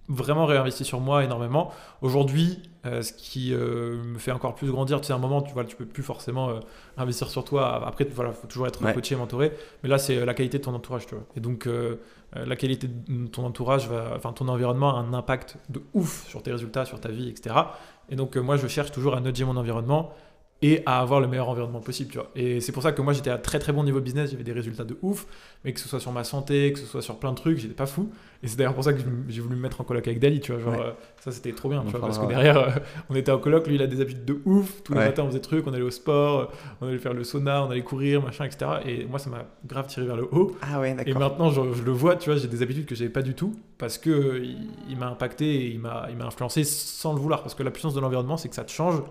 vraiment 0.09 0.45
réinvesti 0.45 0.85
sur 0.85 0.99
moi 0.99 1.23
énormément. 1.23 1.71
Aujourd'hui, 2.01 2.59
euh, 2.85 3.01
ce 3.01 3.11
qui 3.13 3.53
euh, 3.53 4.01
me 4.03 4.17
fait 4.17 4.31
encore 4.31 4.55
plus 4.55 4.71
grandir, 4.71 5.01
tu 5.01 5.07
sais, 5.07 5.13
à 5.13 5.17
un 5.17 5.19
moment, 5.19 5.41
tu 5.41 5.53
vois, 5.53 5.65
tu 5.65 5.75
peux 5.75 5.85
plus 5.85 6.03
forcément 6.03 6.49
euh, 6.49 6.59
investir 6.97 7.29
sur 7.29 7.43
toi. 7.43 7.85
Après, 7.85 8.05
voilà, 8.13 8.31
faut 8.31 8.47
toujours 8.47 8.67
être 8.67 8.83
Ouais. 8.83 8.93
coaché, 8.93 9.15
mentoré. 9.15 9.51
Mais 9.83 9.89
là, 9.89 9.97
c'est 9.97 10.25
la 10.25 10.33
qualité 10.33 10.59
de 10.59 10.63
ton 10.63 10.73
entourage, 10.73 11.05
tu 11.07 11.15
vois. 11.15 11.25
Et 11.35 11.39
donc, 11.39 11.67
la 12.33 12.55
qualité 12.55 12.87
de 12.87 13.27
ton 13.27 13.45
entourage, 13.45 13.87
va, 13.89 14.13
enfin, 14.15 14.31
ton 14.33 14.47
environnement 14.47 14.95
a 14.95 14.99
un 14.99 15.13
impact 15.13 15.57
de 15.69 15.81
ouf 15.93 16.27
sur 16.27 16.41
tes 16.43 16.51
résultats, 16.51 16.85
sur 16.85 16.99
ta 16.99 17.09
vie, 17.09 17.29
etc. 17.29 17.55
Et 18.09 18.15
donc, 18.15 18.35
moi, 18.37 18.55
je 18.57 18.67
cherche 18.67 18.91
toujours 18.91 19.15
à 19.15 19.19
nudger 19.19 19.43
mon 19.45 19.57
environnement 19.57 20.11
et 20.63 20.81
à 20.87 20.99
avoir 21.01 21.19
le 21.21 21.27
meilleur 21.27 21.49
environnement 21.49 21.81
possible, 21.81 22.09
tu 22.11 22.17
vois. 22.17 22.31
Et 22.35 22.61
c'est 22.61 22.71
pour 22.71 22.81
ça 22.81 22.91
que 22.91 23.01
moi, 23.03 23.13
j'étais 23.13 23.29
à 23.29 23.37
très 23.37 23.59
très 23.59 23.71
bon 23.73 23.83
niveau 23.83 23.99
business, 24.01 24.31
j'avais 24.31 24.43
des 24.43 24.53
résultats 24.53 24.85
de 24.85 24.97
ouf, 25.03 25.27
mais 25.63 25.71
que 25.71 25.79
ce 25.79 25.87
soit 25.87 25.99
sur 25.99 26.11
ma 26.11 26.23
santé, 26.23 26.73
que 26.73 26.79
ce 26.79 26.85
soit 26.87 27.03
sur 27.03 27.17
plein 27.19 27.31
de 27.31 27.35
trucs, 27.37 27.59
j'étais 27.59 27.75
pas 27.75 27.85
fou. 27.85 28.09
Et 28.41 28.47
c'est 28.47 28.57
d'ailleurs 28.57 28.73
pour 28.73 28.83
ça 28.83 28.93
que 28.93 28.99
j'ai 29.29 29.41
voulu 29.41 29.55
me 29.55 29.61
mettre 29.61 29.81
en 29.81 29.83
coloc 29.83 30.07
avec 30.07 30.19
Dali, 30.19 30.39
tu 30.39 30.51
vois. 30.51 30.61
Genre, 30.61 30.73
Ouais. 30.73 30.85
euh, 30.87 30.91
ça, 31.23 31.31
c'était 31.31 31.51
trop 31.53 31.69
bien, 31.69 31.83
tu 31.83 31.91
vois, 31.91 31.99
parce 32.01 32.17
que 32.19 32.25
derrière, 32.25 32.57
euh, 32.57 32.69
on 33.09 33.15
était 33.15 33.31
en 33.31 33.37
coloc, 33.39 33.67
lui, 33.67 33.75
il 33.75 33.81
a 33.83 33.87
des 33.87 34.01
habitudes 34.01 34.25
de 34.25 34.39
ouf. 34.45 34.81
Tous 34.83 34.93
les 34.93 34.99
Ouais. 34.99 35.05
matins, 35.07 35.23
on 35.23 35.27
faisait 35.27 35.37
des 35.39 35.41
trucs, 35.43 35.65
on 35.67 35.73
allait 35.73 35.83
au 35.83 35.91
sport, 35.91 36.39
euh, 36.39 36.45
on 36.81 36.87
allait 36.87 36.97
faire 36.97 37.13
le 37.13 37.23
sauna, 37.23 37.63
on 37.63 37.69
allait 37.69 37.81
courir, 37.83 38.23
machin, 38.23 38.45
etc. 38.45 38.71
Et 38.85 39.05
moi, 39.05 39.19
ça 39.19 39.29
m'a 39.29 39.45
grave 39.67 39.85
tiré 39.87 40.05
vers 40.07 40.15
le 40.17 40.27
haut. 40.31 40.55
Ah 40.63 40.79
ouais, 40.79 40.95
Et 41.05 41.13
maintenant, 41.13 41.49
je, 41.51 41.61
je 41.73 41.83
le 41.83 41.91
vois, 41.91 42.15
tu 42.15 42.31
vois, 42.31 42.39
j'ai 42.39 42.47
des 42.47 42.61
habitudes 42.63 42.85
que 42.87 42.95
j'avais 42.95 43.09
pas 43.11 43.21
du 43.23 43.33
tout 43.35 43.55
parce 43.77 43.97
que 43.99 44.41
il, 44.43 44.69
il 44.89 44.97
m'a 44.97 45.07
impacté 45.09 45.45
et 45.45 45.67
il 45.67 45.79
m'a 45.79 46.07
influencé 46.21 46.63
sans 46.63 47.13
le 47.13 47.19
vouloir. 47.19 47.41
Parce 47.43 47.53
que 47.53 47.61
la 47.63 47.71
puissance 47.71 47.93
de 47.93 47.99
l'environnement, 47.99 48.37
c'est 48.37 48.49
que 48.49 48.55
ça 48.55 48.63
te 48.63 48.71
change 48.71 49.01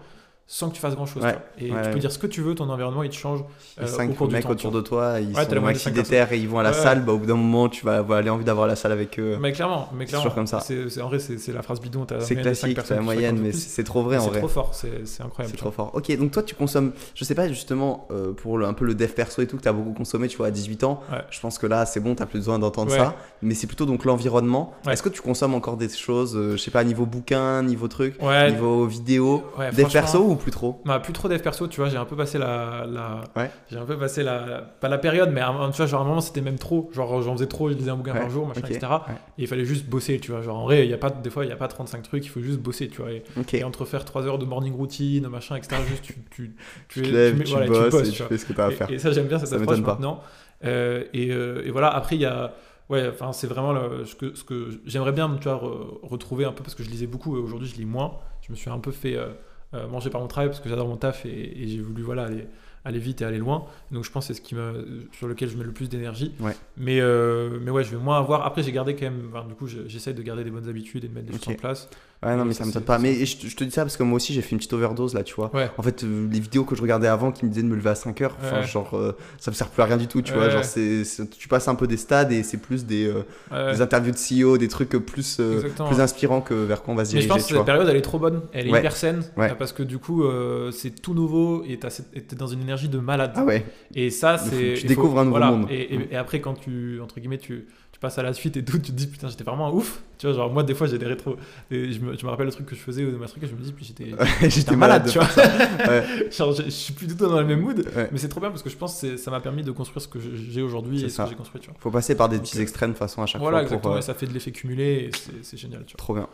sans 0.48 0.68
que 0.68 0.74
tu 0.74 0.80
fasses 0.80 0.94
grand 0.94 1.06
chose. 1.06 1.24
Ouais, 1.24 1.36
Et 1.58 1.72
ouais, 1.72 1.82
tu 1.82 1.90
peux 1.90 1.98
dire 1.98 2.12
ce 2.12 2.18
que 2.18 2.26
tu 2.28 2.40
veux, 2.40 2.54
ton 2.54 2.68
environnement, 2.70 3.02
il 3.02 3.10
te 3.10 3.16
change 3.16 3.40
Les 3.78 3.84
euh, 3.84 3.86
5 3.88 4.10
au 4.10 4.14
cours 4.14 4.28
du 4.28 4.34
mecs 4.34 4.44
temps. 4.44 4.50
autour 4.50 4.70
de 4.70 4.80
toi, 4.80 5.18
ils 5.20 5.34
sont 5.34 5.60
maxi 5.60 5.90
déter 5.90 6.24
et 6.30 6.36
ils 6.38 6.48
vont 6.48 6.60
à 6.60 6.62
la 6.62 6.72
salle. 6.72 7.04
Bah, 7.04 7.12
au 7.12 7.18
bout 7.18 7.26
d'un 7.26 7.34
moment, 7.34 7.68
tu 7.68 7.84
vas 7.84 8.04
aller 8.16 8.30
envie 8.30 8.44
d'avoir 8.44 8.66
la 8.68 8.76
salle 8.76 8.92
avec 8.92 9.18
eux. 9.18 9.38
Mais 9.40 9.50
clairement, 9.52 9.88
mais 9.92 10.04
C'est 10.04 10.10
clairement, 10.10 10.22
toujours 10.24 10.34
comme 10.36 10.46
ça. 10.46 10.60
C'est, 10.60 10.88
c'est- 10.88 11.02
en 11.02 11.08
vrai, 11.08 11.18
c'est, 11.18 11.38
c'est 11.38 11.52
la 11.52 11.62
phrase 11.62 11.80
bidon. 11.80 12.06
C'est 12.20 12.36
classique, 12.36 12.78
c'est 12.84 12.94
la 12.94 13.00
moyenne, 13.00 13.38
mais 13.42 13.52
c'est 13.52 13.68
c'est 13.68 13.84
trop 13.84 14.02
vrai 14.02 14.18
en 14.18 14.20
c'est 14.22 14.28
vrai. 14.30 14.38
trop 14.38 14.48
fort, 14.48 14.70
c'est, 14.72 15.06
c'est 15.06 15.22
incroyable. 15.22 15.50
C'est 15.50 15.56
tu 15.56 15.62
trop 15.62 15.70
fort. 15.72 15.90
Ok, 15.94 16.16
donc 16.16 16.30
toi 16.30 16.42
tu 16.42 16.54
consommes, 16.54 16.92
je 17.14 17.24
sais 17.24 17.34
pas 17.34 17.48
justement 17.48 18.06
euh, 18.10 18.32
pour 18.32 18.56
le, 18.58 18.66
un 18.66 18.72
peu 18.72 18.84
le 18.84 18.94
dev 18.94 19.08
perso 19.10 19.42
et 19.42 19.46
tout 19.46 19.56
que 19.56 19.62
tu 19.62 19.68
as 19.68 19.72
beaucoup 19.72 19.92
consommé, 19.92 20.28
tu 20.28 20.36
vois, 20.36 20.46
à 20.46 20.50
18 20.50 20.84
ans. 20.84 21.00
Ouais. 21.12 21.18
Je 21.30 21.40
pense 21.40 21.58
que 21.58 21.66
là 21.66 21.84
c'est 21.86 22.00
bon, 22.00 22.14
t'as 22.14 22.26
plus 22.26 22.38
besoin 22.38 22.58
d'entendre 22.58 22.90
ça. 22.92 23.16
Mais 23.42 23.54
c'est 23.54 23.66
plutôt 23.66 23.84
donc 23.86 24.04
l'environnement. 24.04 24.72
Est-ce 24.88 25.02
que 25.02 25.08
tu 25.08 25.20
consommes 25.22 25.54
encore 25.54 25.76
des 25.76 25.88
choses, 25.88 26.36
euh, 26.36 26.52
je 26.52 26.56
sais 26.58 26.70
pas, 26.70 26.84
niveau 26.84 27.04
bouquin, 27.06 27.62
niveau 27.64 27.88
truc, 27.88 28.16
niveau 28.22 28.86
vidéo, 28.86 29.42
dev 29.76 29.90
perso 29.92 30.20
ou 30.20 30.35
plus 30.36 30.50
trop? 30.50 30.80
Bah, 30.84 30.98
plus 31.00 31.12
trop 31.12 31.28
dev 31.28 31.40
perso, 31.40 31.66
tu 31.68 31.80
vois, 31.80 31.88
j'ai 31.88 31.96
un 31.96 32.04
peu 32.04 32.16
passé 32.16 32.38
la, 32.38 32.86
la 32.88 33.20
Ouais. 33.36 33.50
j'ai 33.70 33.76
un 33.78 33.84
peu 33.84 33.96
passé 33.98 34.22
la, 34.22 34.62
pas 34.80 34.88
la 34.88 34.98
période, 34.98 35.30
mais 35.32 35.40
un- 35.40 35.70
tu 35.70 35.76
vois, 35.78 35.86
genre 35.86 36.00
à 36.00 36.04
un 36.04 36.06
moment 36.06 36.20
c'était 36.20 36.40
même 36.40 36.58
trop, 36.58 36.90
genre 36.92 37.22
j'en 37.22 37.32
faisais 37.34 37.46
trop, 37.46 37.68
je 37.70 37.74
lisais 37.74 37.90
un 37.90 37.96
bouquin 37.96 38.12
Ouais, 38.14 38.20
par 38.20 38.30
jour, 38.30 38.46
machin, 38.46 38.60
etc. 38.66 38.86
ouais. 39.08 39.14
Et 39.38 39.42
il 39.42 39.46
fallait 39.48 39.64
juste 39.64 39.86
bosser, 39.86 40.18
tu 40.20 40.30
vois, 40.32 40.42
genre 40.42 40.58
en 40.58 40.64
vrai, 40.64 40.84
il 40.84 40.90
y 40.90 40.94
a 40.94 40.98
pas, 40.98 41.10
des 41.10 41.30
fois 41.30 41.44
il 41.44 41.48
y 41.48 41.52
a 41.52 41.56
pas 41.56 41.68
35 41.68 42.02
trucs, 42.02 42.24
il 42.24 42.28
faut 42.28 42.40
juste 42.40 42.58
bosser, 42.60 42.88
tu 42.88 43.02
vois, 43.02 43.10
et, 43.12 43.64
entre 43.64 43.84
faire 43.84 44.04
3 44.04 44.26
heures 44.26 44.38
de 44.38 44.44
morning 44.44 44.74
routine, 44.74 45.28
machin, 45.28 45.56
etc. 45.56 45.76
Juste 45.88 46.02
tu, 46.02 46.14
tu, 46.30 46.54
Tu 46.88 47.02
lèves, 47.02 47.36
mets- 47.38 47.44
tu, 47.44 47.50
voilà, 47.52 47.66
bosses 47.66 47.90
bosses, 47.90 48.08
et 48.08 48.12
tu 48.12 48.16
tu 48.18 48.22
fais 48.24 48.38
ce 48.38 48.46
que 48.46 48.52
t'as 48.52 48.66
à 48.66 48.70
faire. 48.70 48.90
Et, 48.90 48.98
ça, 48.98 49.12
j'aime 49.12 49.26
bien 49.26 49.38
cette 49.38 49.48
Ça 49.48 49.56
approche 49.56 49.80
maintenant. 49.80 50.20
Euh, 50.64 51.04
et, 51.12 51.30
euh, 51.32 51.62
et 51.66 51.70
voilà, 51.70 51.88
après, 51.88 52.16
il 52.16 52.22
y 52.22 52.26
a. 52.26 52.54
Ouais, 52.88 53.08
enfin, 53.08 53.32
c'est 53.32 53.48
vraiment 53.48 53.72
le- 53.72 54.04
ce 54.04 54.14
que, 54.14 54.34
ce 54.36 54.44
que 54.44 54.80
j'aimerais 54.86 55.10
bien 55.10 55.28
tu 55.40 55.48
vois, 55.48 55.58
re- 55.58 55.98
retrouver 56.04 56.44
un 56.44 56.52
peu 56.52 56.62
parce 56.62 56.76
que 56.76 56.84
je 56.84 56.88
lisais 56.88 57.08
beaucoup 57.08 57.36
et 57.36 57.40
aujourd'hui 57.40 57.66
je 57.68 57.74
lis 57.76 57.84
moins. 57.84 58.12
Je 58.42 58.52
me 58.52 58.56
suis 58.56 58.70
un 58.70 58.78
peu 58.78 58.92
fait 58.92 59.16
euh, 59.16 59.30
euh, 59.74 59.86
manger 59.88 60.10
par 60.10 60.20
mon 60.20 60.26
travail 60.28 60.48
parce 60.48 60.60
que 60.60 60.68
j'adore 60.68 60.88
mon 60.88 60.96
taf 60.96 61.26
et, 61.26 61.62
et 61.62 61.68
j'ai 61.68 61.80
voulu 61.80 62.02
voilà, 62.02 62.24
aller, 62.24 62.46
aller 62.84 62.98
vite 62.98 63.20
et 63.22 63.24
aller 63.24 63.38
loin. 63.38 63.66
Donc 63.90 64.04
je 64.04 64.10
pense 64.10 64.26
que 64.28 64.34
c'est 64.34 64.40
ce 64.40 64.46
qui 64.46 64.54
me, 64.54 65.08
sur 65.12 65.26
lequel 65.26 65.48
je 65.48 65.56
mets 65.56 65.64
le 65.64 65.72
plus 65.72 65.88
d'énergie. 65.88 66.34
Ouais. 66.40 66.54
Mais, 66.76 67.00
euh, 67.00 67.58
mais 67.60 67.70
ouais, 67.70 67.82
je 67.84 67.90
vais 67.90 68.02
moins 68.02 68.18
avoir. 68.18 68.46
Après, 68.46 68.62
j'ai 68.62 68.72
gardé 68.72 68.94
quand 68.94 69.06
même. 69.06 69.28
enfin, 69.32 69.46
du 69.46 69.54
coup, 69.54 69.66
je- 69.66 69.86
j'essaie 69.88 70.14
de 70.14 70.22
garder 70.22 70.44
des 70.44 70.50
bonnes 70.50 70.68
habitudes 70.68 71.04
et 71.04 71.08
de 71.08 71.14
mettre 71.14 71.26
des 71.26 71.32
choses 71.32 71.48
en 71.48 71.54
place. 71.58 71.88
Ouais, 72.24 72.34
non, 72.34 72.44
mais 72.44 72.54
ça, 72.54 72.60
ça 72.60 72.66
me 72.66 72.72
tente 72.72 72.84
pas. 72.84 72.98
Mais 72.98 73.24
je, 73.26 73.36
te- 73.36 73.46
je 73.46 73.54
te 73.56 73.62
dis 73.62 73.70
ça 73.70 73.82
parce 73.82 73.96
que 73.96 74.02
moi 74.02 74.16
aussi 74.16 74.32
j'ai 74.32 74.40
fait 74.42 74.52
une 74.52 74.58
petite 74.58 74.72
overdose 74.72 75.14
là, 75.14 75.22
tu 75.22 75.34
vois. 75.34 75.54
Ouais. 75.54 75.70
En 75.76 75.82
fait, 75.82 76.02
euh, 76.02 76.26
les 76.32 76.40
vidéos 76.40 76.64
que 76.64 76.74
je 76.74 76.80
regardais 76.82 77.08
avant 77.08 77.30
qui 77.30 77.44
me 77.44 77.50
disaient 77.50 77.62
de 77.62 77.68
me 77.68 77.76
lever 77.76 77.90
à 77.90 77.94
5 77.94 78.20
heures, 78.22 78.36
enfin, 78.40 78.60
Ouais. 78.60 78.66
genre, 78.66 78.94
euh, 78.94 79.12
ça 79.38 79.50
me 79.50 79.54
sert 79.56 79.68
plus 79.68 79.82
à 79.82 79.86
rien 79.86 79.98
du 79.98 80.06
tout, 80.06 80.22
tu 80.22 80.32
vois. 80.32 80.44
Ouais. 80.46 80.50
Genre, 80.50 80.64
c'est, 80.64 81.04
c'est- 81.04 81.28
tu 81.28 81.46
passes 81.48 81.68
un 81.68 81.74
peu 81.74 81.86
des 81.86 81.98
stades 81.98 82.32
et 82.32 82.42
c'est 82.42 82.56
plus 82.56 82.86
des, 82.86 83.06
euh, 83.52 83.72
des 83.72 83.82
interviews 83.82 84.12
de 84.12 84.16
CEO, 84.16 84.56
des 84.58 84.68
trucs 84.68 84.90
plus, 84.90 85.36
euh, 85.40 85.62
plus 85.86 86.00
inspirants 86.00 86.40
que 86.40 86.54
vers 86.54 86.82
quoi 86.82 86.94
on 86.94 86.96
va 86.96 87.04
se 87.04 87.14
Mais 87.14 87.20
je 87.20 87.26
diriger, 87.26 87.28
pense 87.28 87.42
que 87.42 87.48
cette 87.48 87.56
vois. 87.56 87.64
période, 87.66 87.86
elle 87.88 87.96
est 87.96 88.00
trop 88.00 88.18
bonne. 88.18 88.40
Elle 88.52 88.66
est 88.68 88.78
hyper 88.78 88.96
saine. 88.96 89.22
Euh, 89.38 89.54
Parce 89.58 89.72
que 89.72 89.82
du 89.82 89.98
coup, 89.98 90.24
euh, 90.24 90.70
c'est 90.70 90.90
tout 90.90 91.12
nouveau 91.14 91.64
et 91.68 91.78
t'es 91.78 92.36
dans 92.36 92.46
une 92.46 92.62
énergie 92.62 92.88
de 92.88 92.98
malade. 92.98 93.32
Ah 93.36 93.44
ouais, 93.44 93.64
Et 93.94 94.10
ça, 94.10 94.38
faut- 94.38 94.50
c'est. 94.50 94.74
tu 94.80 94.86
découvres 94.86 95.18
un 95.18 95.24
nouveau 95.24 95.36
voilà. 95.38 95.50
monde. 95.52 95.66
Et, 95.70 95.94
et- 95.94 96.08
et 96.12 96.16
après, 96.16 96.40
quand 96.40 96.54
tu, 96.54 97.00
entre 97.02 97.20
guillemets, 97.20 97.38
tu, 97.38 97.66
tu 97.96 98.00
passes 98.00 98.18
à 98.18 98.22
la 98.22 98.34
suite 98.34 98.58
et 98.58 98.62
tout, 98.62 98.76
tu 98.78 98.90
te 98.90 98.96
dis, 98.96 99.06
putain, 99.06 99.26
j'étais 99.28 99.42
vraiment 99.42 99.68
un 99.68 99.70
ouf. 99.70 100.02
Tu 100.18 100.26
vois, 100.26 100.36
genre, 100.36 100.52
moi, 100.52 100.62
des 100.62 100.74
fois, 100.74 100.86
j'ai 100.86 100.98
des 100.98 101.06
rétro. 101.06 101.36
et 101.70 101.92
je, 101.92 102.00
me, 102.00 102.14
je 102.14 102.26
me 102.26 102.30
rappelle 102.30 102.44
le 102.44 102.52
truc 102.52 102.66
que 102.66 102.76
je 102.76 102.80
faisais 102.82 103.02
ou 103.02 103.16
ma 103.16 103.26
truc 103.26 103.42
et 103.42 103.46
je 103.46 103.54
me 103.54 103.60
dis, 103.62 103.72
puis 103.72 103.86
j'étais. 103.86 104.76
malade, 104.76 105.08
tu 105.10 105.18
vois. 105.18 105.26
Ouais. 105.88 106.04
genre, 106.30 106.52
je, 106.52 106.64
je 106.64 106.68
suis 106.68 106.92
plus 106.92 107.06
du 107.06 107.16
tout 107.16 107.26
dans 107.26 107.40
le 107.40 107.46
même 107.46 107.60
mood. 107.62 107.78
Ouais. 107.96 108.10
Mais 108.12 108.18
c'est 108.18 108.28
trop 108.28 108.40
bien 108.40 108.50
parce 108.50 108.62
que 108.62 108.68
je 108.68 108.76
pense 108.76 109.00
que 109.00 109.16
ça 109.16 109.30
m'a 109.30 109.40
permis 109.40 109.62
de 109.62 109.70
construire 109.70 110.02
ce 110.02 110.08
que 110.08 110.18
j'ai 110.20 110.60
aujourd'hui 110.60 111.02
et 111.04 111.08
ce 111.08 111.22
que 111.22 111.28
j'ai 111.30 111.34
construit, 111.36 111.58
tu 111.62 111.68
vois. 111.70 111.76
Faut 111.80 111.90
passer 111.90 112.14
par 112.14 112.28
des 112.28 112.36
Donc, 112.36 112.44
petits 112.44 112.58
euh, 112.58 112.62
extrêmes 112.62 112.92
de 112.92 112.98
façon 112.98 113.22
à 113.22 113.26
chaque 113.26 113.40
Voilà, 113.40 113.58
fois. 113.58 113.62
exactement. 113.62 113.92
Pour, 113.92 113.96
euh, 113.96 114.00
Et 114.00 114.02
ça 114.02 114.12
fait 114.12 114.26
de 114.26 114.32
l'effet 114.34 114.50
cumulé 114.52 114.84
et 114.84 115.10
c'est 115.16 115.32
c'est 115.42 115.56
génial, 115.56 115.84
tu 115.86 115.92
vois. 115.94 115.98
Trop 115.98 116.12
bien. 116.14 116.28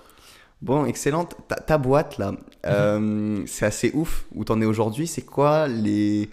Bon, 0.63 0.85
excellente. 0.85 1.37
Ta, 1.47 1.55
ta 1.57 1.79
boîte 1.79 2.19
là, 2.19 2.33
euh, 2.67 3.43
c'est 3.47 3.67
assez 3.67 3.93
ouf 3.95 4.25
où 4.35 4.45
t'en 4.45 4.61
es 4.61 4.65
aujourd'hui. 4.65 5.07
C'est 5.07 5.23
quoi 5.23 5.69
les. 5.69 6.29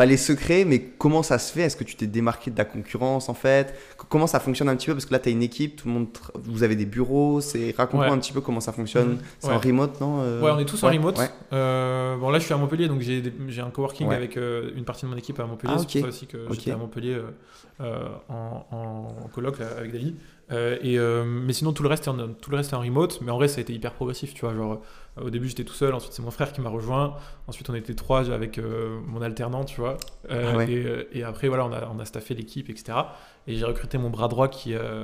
Pas 0.00 0.06
les 0.06 0.16
secrets, 0.16 0.64
mais 0.64 0.78
comment 0.96 1.22
ça 1.22 1.38
se 1.38 1.52
fait? 1.52 1.60
Est-ce 1.60 1.76
que 1.76 1.84
tu 1.84 1.94
t'es 1.94 2.06
démarqué 2.06 2.50
de 2.50 2.56
la 2.56 2.64
concurrence 2.64 3.28
en 3.28 3.34
fait? 3.34 3.74
Comment 4.08 4.26
ça 4.26 4.40
fonctionne 4.40 4.70
un 4.70 4.76
petit 4.76 4.86
peu? 4.86 4.94
Parce 4.94 5.04
que 5.04 5.12
là, 5.12 5.18
t'as 5.18 5.30
une 5.30 5.42
équipe, 5.42 5.76
tout 5.76 5.88
le 5.88 5.92
monde. 5.92 6.06
Vous 6.42 6.62
avez 6.62 6.74
des 6.74 6.86
bureaux. 6.86 7.42
C'est 7.42 7.74
Raconte-moi 7.76 8.06
Ouais. 8.06 8.12
un 8.14 8.18
petit 8.18 8.32
peu 8.32 8.40
comment 8.40 8.60
ça 8.60 8.72
fonctionne. 8.72 9.08
Mhm. 9.10 9.18
C'est 9.40 9.48
Ouais. 9.48 9.54
en 9.56 9.58
remote, 9.58 10.00
non 10.00 10.22
euh? 10.22 10.40
Ouais, 10.40 10.52
on 10.54 10.58
est 10.58 10.64
tous 10.64 10.82
en 10.84 10.88
remote. 10.88 11.20
Euh, 11.52 12.16
bon, 12.16 12.30
là, 12.30 12.38
je 12.38 12.44
suis 12.46 12.54
à 12.54 12.56
Montpellier, 12.56 12.88
donc 12.88 13.02
j'ai 13.02 13.20
des- 13.20 13.32
j'ai 13.48 13.60
un 13.60 13.68
coworking 13.68 14.10
avec 14.10 14.38
euh, 14.38 14.70
une 14.74 14.84
partie 14.84 15.04
de 15.04 15.10
mon 15.10 15.18
équipe 15.18 15.38
à 15.38 15.44
Montpellier. 15.44 15.74
Ah, 15.76 15.82
C'est 15.86 15.98
pour 16.00 16.08
ça 16.08 16.16
aussi 16.16 16.26
que 16.26 16.46
Ok. 16.46 16.54
j'étais 16.54 16.70
à 16.70 16.78
Montpellier 16.78 17.18
en, 17.78 18.64
en, 18.70 19.40
là, 19.42 19.50
avec 19.76 19.92
Dali. 19.92 20.16
Euh, 20.50 20.78
et, 20.82 20.98
mais 21.26 21.52
sinon, 21.52 21.74
tout 21.74 21.82
le, 21.82 21.90
reste 21.90 22.06
est 22.06 22.10
en, 22.10 22.16
tout 22.40 22.50
le 22.50 22.56
reste 22.56 22.72
est 22.72 22.76
en 22.76 22.80
remote. 22.80 23.20
Mais 23.20 23.30
en 23.32 23.36
vrai, 23.36 23.48
ça 23.48 23.58
a 23.58 23.60
été 23.60 23.74
hyper 23.74 23.92
progressif. 23.92 24.32
Tu 24.32 24.46
vois, 24.46 24.54
genre, 24.54 24.80
au 25.20 25.30
début, 25.30 25.48
j'étais 25.48 25.64
tout 25.64 25.74
seul. 25.74 25.94
Ensuite, 25.94 26.12
c'est 26.12 26.22
mon 26.22 26.30
frère 26.30 26.52
qui 26.52 26.60
m'a 26.60 26.70
rejoint. 26.70 27.14
Ensuite, 27.46 27.68
on 27.70 27.74
était 27.74 27.94
trois 27.94 28.30
avec 28.30 28.58
euh, 28.58 28.98
mon 29.06 29.22
alternant, 29.22 29.64
tu 29.64 29.80
vois. 29.80 29.96
Euh, 30.30 30.50
Ah 30.52 30.56
ouais. 30.58 30.70
et, 30.70 30.84
euh, 30.86 31.04
et 31.12 31.22
après, 31.24 31.48
voilà, 31.48 31.64
on 31.66 31.72
a, 31.72 31.88
on 31.94 31.98
a 31.98 32.04
staffé 32.04 32.34
l'équipe, 32.34 32.68
etc. 32.70 32.98
Et 33.46 33.56
j'ai 33.56 33.64
recruté 33.64 33.98
mon 33.98 34.10
bras 34.10 34.28
droit 34.28 34.48
qui, 34.48 34.74
euh, 34.74 35.02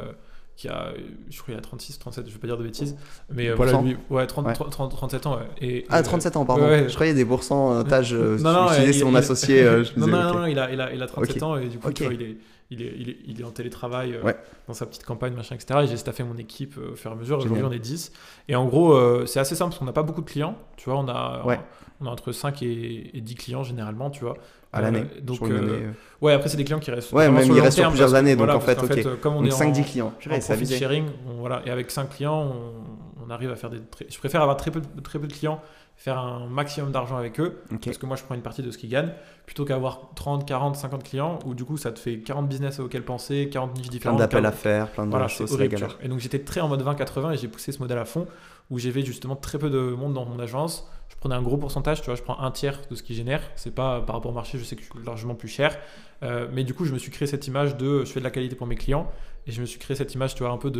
qui 0.56 0.68
a, 0.68 0.92
je 1.28 1.42
crois, 1.42 1.52
il 1.54 1.58
a 1.58 1.60
36, 1.60 1.98
37, 1.98 2.26
je 2.28 2.32
vais 2.32 2.38
pas 2.38 2.46
dire 2.46 2.56
de 2.56 2.62
bêtises, 2.62 2.96
mais 3.30 3.48
euh, 3.48 3.54
voilà, 3.54 3.78
lui, 3.82 3.96
ouais, 4.08 4.26
30, 4.26 4.46
Ouais. 4.46 4.52
30, 4.54 4.90
37 4.90 5.26
ans. 5.26 5.38
Et, 5.60 5.84
Ah, 5.90 5.98
euh, 5.98 6.02
37 6.02 6.36
ans, 6.36 6.46
pardon. 6.46 6.66
ouais. 6.66 6.88
Je 6.88 6.94
croyais 6.94 7.12
des 7.12 7.24
pourcentages. 7.26 8.14
euh, 8.14 8.38
Non, 8.38 8.52
non, 8.52 8.68
c'est 8.70 9.04
mon 9.04 9.14
associé. 9.14 9.62
euh, 9.62 9.84
non, 9.98 10.06
non, 10.06 10.22
non, 10.22 10.34
non, 10.40 10.46
il 10.46 10.58
a, 10.58 10.70
il 10.72 10.80
a, 10.80 10.92
il 10.94 11.02
a 11.02 11.06
37 11.06 11.36
Ok. 11.36 11.42
ans 11.42 11.56
et 11.56 11.68
du 11.68 11.78
coup, 11.78 11.88
Ok. 11.88 11.94
tu 11.94 12.04
vois, 12.04 12.14
il 12.14 12.22
est, 12.22 12.36
il 12.70 12.82
est, 12.82 12.92
il 12.98 13.10
est, 13.10 13.16
il 13.26 13.40
est 13.40 13.44
en 13.44 13.50
télétravail 13.50 14.14
euh, 14.14 14.22
Ouais. 14.22 14.36
dans 14.66 14.74
sa 14.74 14.86
petite 14.86 15.04
campagne, 15.04 15.34
machin, 15.34 15.54
etc. 15.54 15.80
Et 15.84 15.86
j'ai 15.86 15.96
staffé 15.96 16.22
mon 16.24 16.36
équipe 16.36 16.76
euh, 16.78 16.92
au 16.92 16.96
fur 16.96 17.10
et 17.10 17.14
à 17.14 17.16
mesure. 17.16 17.38
Aujourd'hui, 17.38 17.62
on 17.64 17.72
est 17.72 17.78
10. 17.78 18.12
Et 18.48 18.56
en 18.56 18.66
gros, 18.66 18.92
euh, 18.94 19.24
c'est 19.26 19.38
assez 19.40 19.54
simple 19.54 19.70
parce 19.70 19.78
qu'on 19.78 19.84
n'a 19.84 19.92
pas 19.92 20.02
beaucoup 20.02 20.22
de 20.22 20.28
clients. 20.30 20.56
Tu 20.76 20.90
vois, 20.90 20.98
on 20.98 21.08
a, 21.08 21.44
Ouais. 21.46 21.60
on 22.00 22.06
a 22.06 22.10
entre 22.10 22.32
5 22.32 22.62
et, 22.62 23.16
et 23.16 23.20
10 23.20 23.34
clients 23.36 23.62
généralement, 23.62 24.10
tu 24.10 24.24
vois. 24.24 24.36
À 24.72 24.80
l'année. 24.82 25.04
Euh, 25.16 25.20
donc, 25.22 25.40
euh, 25.42 25.58
année. 25.58 25.86
Ouais, 26.20 26.32
après, 26.32 26.48
c'est 26.48 26.56
des 26.56 26.64
clients 26.64 26.80
qui 26.80 26.90
restent. 26.90 27.12
Ouais, 27.12 27.30
même 27.30 27.44
ils 27.46 27.60
restent 27.60 27.78
sur 27.78 27.88
plusieurs 27.88 28.10
que- 28.10 28.14
années, 28.16 28.32
donc 28.36 28.38
voilà, 28.46 28.56
en 28.56 28.60
fait, 28.60 28.74
parce 28.74 28.88
qu'en 28.88 28.94
ok. 28.94 29.06
euh, 29.06 29.16
comme 29.16 29.34
on 29.36 29.42
Donc 29.42 29.52
est 29.52 29.54
5-10 29.54 29.80
en, 29.80 29.84
clients. 29.84 30.06
en 30.08 30.10
Purée, 30.10 30.40
c'est 30.40 30.54
profit 30.56 30.76
sharing, 30.78 31.04
on- 31.28 31.34
voilà, 31.38 31.62
et 31.64 31.70
avec 31.70 31.90
5 31.90 32.10
clients, 32.10 32.52
on, 32.52 33.24
on 33.26 33.30
arrive 33.30 33.50
à 33.50 33.56
faire 33.56 33.70
des. 33.70 33.80
très- 33.80 34.06
Je 34.10 34.18
préfère 34.18 34.42
avoir 34.42 34.56
très 34.58 34.70
peu, 34.70 34.82
très 35.02 35.18
peu 35.18 35.26
de 35.28 35.32
clients, 35.32 35.62
faire 35.96 36.18
un 36.18 36.46
maximum 36.46 36.92
d'argent 36.92 37.16
avec 37.16 37.40
eux, 37.40 37.58
parce 37.84 37.98
que 37.98 38.06
moi 38.06 38.16
je 38.16 38.22
prends 38.22 38.34
une 38.34 38.42
partie 38.42 38.62
de 38.62 38.70
ce 38.70 38.78
qu'ils 38.78 38.90
gagnent, 38.90 39.12
plutôt 39.46 39.64
qu'avoir 39.64 40.10
30, 40.14 40.46
40, 40.46 40.76
50 40.76 41.02
clients, 41.02 41.38
où 41.46 41.54
du 41.54 41.64
coup 41.64 41.76
ça 41.78 41.90
te 41.90 41.98
fait 41.98 42.18
40 42.18 42.48
business 42.48 42.78
auxquels 42.80 43.04
penser, 43.04 43.48
40 43.50 43.74
niches 43.76 43.86
Plein 43.86 43.90
différentes. 43.92 44.18
d'appels 44.18 44.42
40 44.42 44.54
à 44.54 44.56
faire, 44.56 44.90
plein 44.92 45.06
de 45.06 45.10
Voilà, 45.10 45.28
choses, 45.28 45.56
galère. 45.56 45.98
Et 46.02 46.08
donc 46.08 46.18
j'étais 46.20 46.40
très 46.40 46.60
en 46.60 46.68
mode 46.68 46.82
20-80 46.84 47.32
et 47.34 47.38
j'ai 47.38 47.48
poussé 47.48 47.72
ce 47.72 47.78
modèle 47.78 47.98
à 47.98 48.04
fond, 48.04 48.26
où 48.70 48.78
j'avais 48.78 49.02
justement 49.04 49.36
très 49.36 49.58
peu 49.58 49.70
de 49.70 49.78
monde 49.78 50.12
dans 50.14 50.26
mon 50.26 50.38
agence. 50.38 50.86
Je 51.08 51.14
prenais 51.16 51.34
un 51.36 51.42
gros 51.42 51.56
pourcentage, 51.56 52.00
tu 52.00 52.06
vois, 52.06 52.14
je 52.16 52.22
prends 52.22 52.38
un 52.40 52.50
tiers 52.50 52.78
de 52.90 52.94
ce 52.94 53.02
qu'ils 53.02 53.16
génèrent. 53.16 53.42
C'est 53.54 53.74
pas 53.74 54.00
par 54.02 54.16
rapport 54.16 54.32
au 54.32 54.34
marché, 54.34 54.58
je 54.58 54.64
sais 54.64 54.76
que 54.76 54.82
je 54.82 54.86
suis 54.88 55.04
largement 55.06 55.34
plus 55.34 55.48
cher. 55.48 55.78
Euh, 56.22 56.48
mais 56.52 56.64
du 56.64 56.74
coup, 56.74 56.84
je 56.84 56.92
me 56.92 56.98
suis 56.98 57.10
créé 57.10 57.26
cette 57.28 57.46
image 57.46 57.76
de 57.76 58.04
je 58.04 58.10
fais 58.12 58.18
de 58.20 58.24
la 58.24 58.30
qualité 58.30 58.56
pour 58.56 58.66
mes 58.66 58.74
clients 58.74 59.10
et 59.46 59.52
je 59.52 59.60
me 59.60 59.66
suis 59.66 59.78
créé 59.78 59.96
cette 59.96 60.12
image, 60.14 60.34
tu 60.34 60.42
vois, 60.42 60.50
un 60.52 60.56
peu 60.58 60.70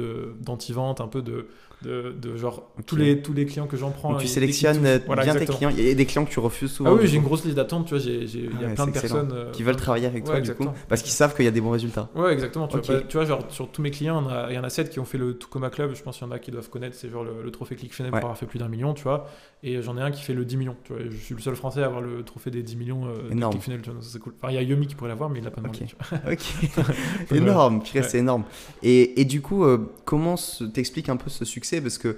d'anti-vente, 0.41 1.01
un 1.01 1.07
peu 1.07 1.23
de, 1.23 1.47
de, 1.83 2.13
de 2.21 2.37
genre 2.37 2.73
tous, 2.87 2.97
les, 2.97 3.23
tous 3.23 3.33
les 3.33 3.47
clients 3.47 3.67
que 3.69 3.77
j'en 3.77 3.91
prends. 3.91 4.11
Donc 4.13 4.21
tu 4.21 4.27
sélectionnes 4.27 4.85
euh, 4.85 4.99
Voilà, 5.07 5.23
bien 5.23 5.35
tes 5.35 5.47
clients. 5.47 5.71
Il 5.71 5.87
y 5.87 5.91
a 5.91 5.95
des 5.95 6.07
clients 6.07 6.25
que 6.25 6.31
tu 6.31 6.39
refuses 6.41 6.71
souvent. 6.73 6.91
Ah 6.91 6.95
oui, 6.95 7.07
j'ai 7.07 7.17
une 7.17 7.23
grosse 7.23 7.45
liste 7.45 7.57
d'attente, 7.57 7.87
tu 7.87 7.95
vois, 7.95 8.03
il 8.05 8.25
y 8.25 8.49
Ah 8.61 8.65
a 8.65 8.69
ouais, 8.69 8.75
plein 8.75 8.87
de 8.87 8.93
personnes. 8.93 9.31
euh, 9.33 9.51
qui 9.53 9.63
veulent 9.63 9.77
travailler 9.77 10.07
avec 10.07 10.25
Ouais, 10.27 10.31
toi 10.33 10.41
du 10.41 10.55
coup. 10.55 10.69
Parce 10.89 11.03
qu'ils 11.03 11.13
savent 11.13 11.35
qu'il 11.35 11.45
y 11.45 11.49
a 11.49 11.51
des 11.53 11.61
bons 11.61 11.71
résultats. 11.71 12.09
Ouais, 12.15 12.33
exactement. 12.33 12.69
Tu, 12.69 12.79
vois, 12.79 12.97
bah, 12.97 13.03
tu 13.09 13.17
vois, 13.17 13.27
genre 13.27 13.45
sur 13.49 13.69
tous 13.71 13.83
mes 13.83 13.91
clients, 13.91 14.25
il 14.49 14.55
y 14.55 14.59
en 14.59 14.65
a 14.65 14.71
7 14.71 14.91
qui 14.91 15.01
ont 15.01 15.05
fait 15.05 15.19
le 15.19 15.37
Tukoma 15.39 15.71
Club. 15.71 15.95
Je 15.95 16.03
pense 16.03 16.19
qu'il 16.19 16.27
y 16.27 16.31
en 16.31 16.33
a 16.33 16.39
qui 16.39 16.51
doivent 16.51 16.69
connaître. 16.71 16.97
C'est 16.97 17.11
genre 17.11 17.25
le, 17.25 17.43
le 17.43 17.51
trophée 17.51 17.77
ClickFunnels 17.77 18.13
Ouais. 18.13 18.21
pour 18.21 18.27
avoir 18.29 18.39
fait 18.39 18.47
plus 18.47 18.59
d'un 18.59 18.69
million, 18.69 18.95
tu 18.95 19.03
vois. 19.03 19.27
Et 19.63 19.81
j'en 19.83 19.97
ai 19.97 20.01
un 20.03 20.11
qui 20.11 20.23
fait 20.23 20.35
le 20.35 20.45
10 20.45 20.57
millions. 20.57 20.77
Tu 20.85 20.93
vois. 20.93 21.03
Je 21.09 21.17
suis 21.17 21.35
le 21.35 21.41
seul 21.41 21.57
français 21.57 21.83
à 21.83 21.87
avoir 21.87 22.01
le 22.01 22.23
trophée 22.23 22.51
des 22.51 22.63
10 22.63 22.77
millions 22.77 23.07
euh, 23.07 23.35
de. 23.35 23.49
ClickFunnels. 23.51 23.83
tu 23.83 23.91
vois, 23.91 24.01
c'est 24.03 24.19
cool. 24.19 24.35
Enfin, 24.41 24.53
il 24.53 24.55
y 24.55 24.59
a 24.59 24.63
Yomi 24.63 24.87
qui 24.87 24.95
pourrait 24.95 25.09
l'avoir, 25.11 25.31
mais 25.31 25.39
il 25.41 25.45
l'a 25.45 25.51
pas 25.51 25.61
demandé. 25.61 25.81
Ok. 25.83 25.87
tu 25.89 25.97
vois. 25.97 26.33
Ok. 26.33 26.91
énorme, 27.35 27.83
c'est 27.85 28.19
énorme. 28.19 28.45
Et, 28.83 29.21
et 29.21 29.25
du 29.25 29.41
coup, 29.41 29.65
euh, 29.65 29.79
comment 30.05 30.37
t'expliques 30.75 31.09
un 31.09 31.17
peu 31.17 31.31
ce 31.31 31.45
succès? 31.45 31.81
Parce 31.81 31.99
que 31.99 32.17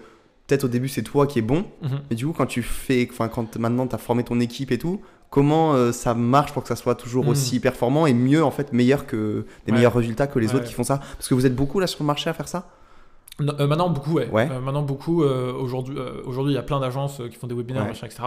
peut-être 0.48 0.64
au 0.64 0.68
début 0.68 0.88
c'est 0.88 1.02
toi 1.02 1.26
qui 1.28 1.38
es 1.38 1.42
bon, 1.42 1.64
Mhm. 1.82 2.00
mais 2.10 2.16
du 2.16 2.26
coup 2.26 2.32
quand 2.32 2.46
tu 2.46 2.62
fais, 2.62 3.06
enfin 3.12 3.28
quand 3.28 3.56
maintenant 3.56 3.86
tu 3.86 3.94
as 3.94 3.98
formé 3.98 4.24
ton 4.24 4.40
équipe 4.40 4.72
et 4.72 4.78
tout, 4.78 5.00
comment 5.30 5.74
euh, 5.74 5.92
ça 5.92 6.14
marche 6.14 6.52
pour 6.52 6.62
que 6.62 6.68
ça 6.68 6.76
soit 6.76 6.94
toujours 6.96 7.24
Mhm. 7.24 7.30
aussi 7.30 7.60
performant 7.60 8.06
et 8.06 8.14
mieux 8.14 8.42
en 8.42 8.50
fait, 8.50 8.72
meilleur 8.72 9.06
que 9.06 9.44
des 9.66 9.72
Ouais. 9.72 9.78
meilleurs 9.78 9.94
résultats 9.94 10.26
que 10.26 10.38
les 10.38 10.48
Ouais. 10.48 10.54
autres 10.56 10.64
qui 10.64 10.72
font 10.72 10.84
ça? 10.84 10.98
Parce 11.16 11.28
que 11.28 11.34
vous 11.34 11.44
êtes 11.46 11.54
beaucoup 11.54 11.78
là 11.80 11.86
sur 11.86 12.02
le 12.02 12.06
marché 12.06 12.30
à 12.30 12.32
faire 12.32 12.48
ça? 12.48 12.68
Non, 13.40 13.52
euh, 13.60 13.66
maintenant 13.68 13.88
beaucoup, 13.90 14.14
ouais. 14.14 14.28
Ouais. 14.30 14.48
Euh, 14.50 14.58
maintenant 14.58 14.82
beaucoup. 14.82 15.22
Aujourd'hui, 15.22 15.96
aujourd'hui, 16.24 16.54
il 16.54 16.56
y 16.56 16.58
a 16.58 16.62
plein 16.64 16.80
d'agences 16.80 17.20
qui 17.30 17.36
font 17.36 17.46
des 17.46 17.54
webinaires, 17.54 17.84
machin, 17.86 18.06
etc. 18.06 18.22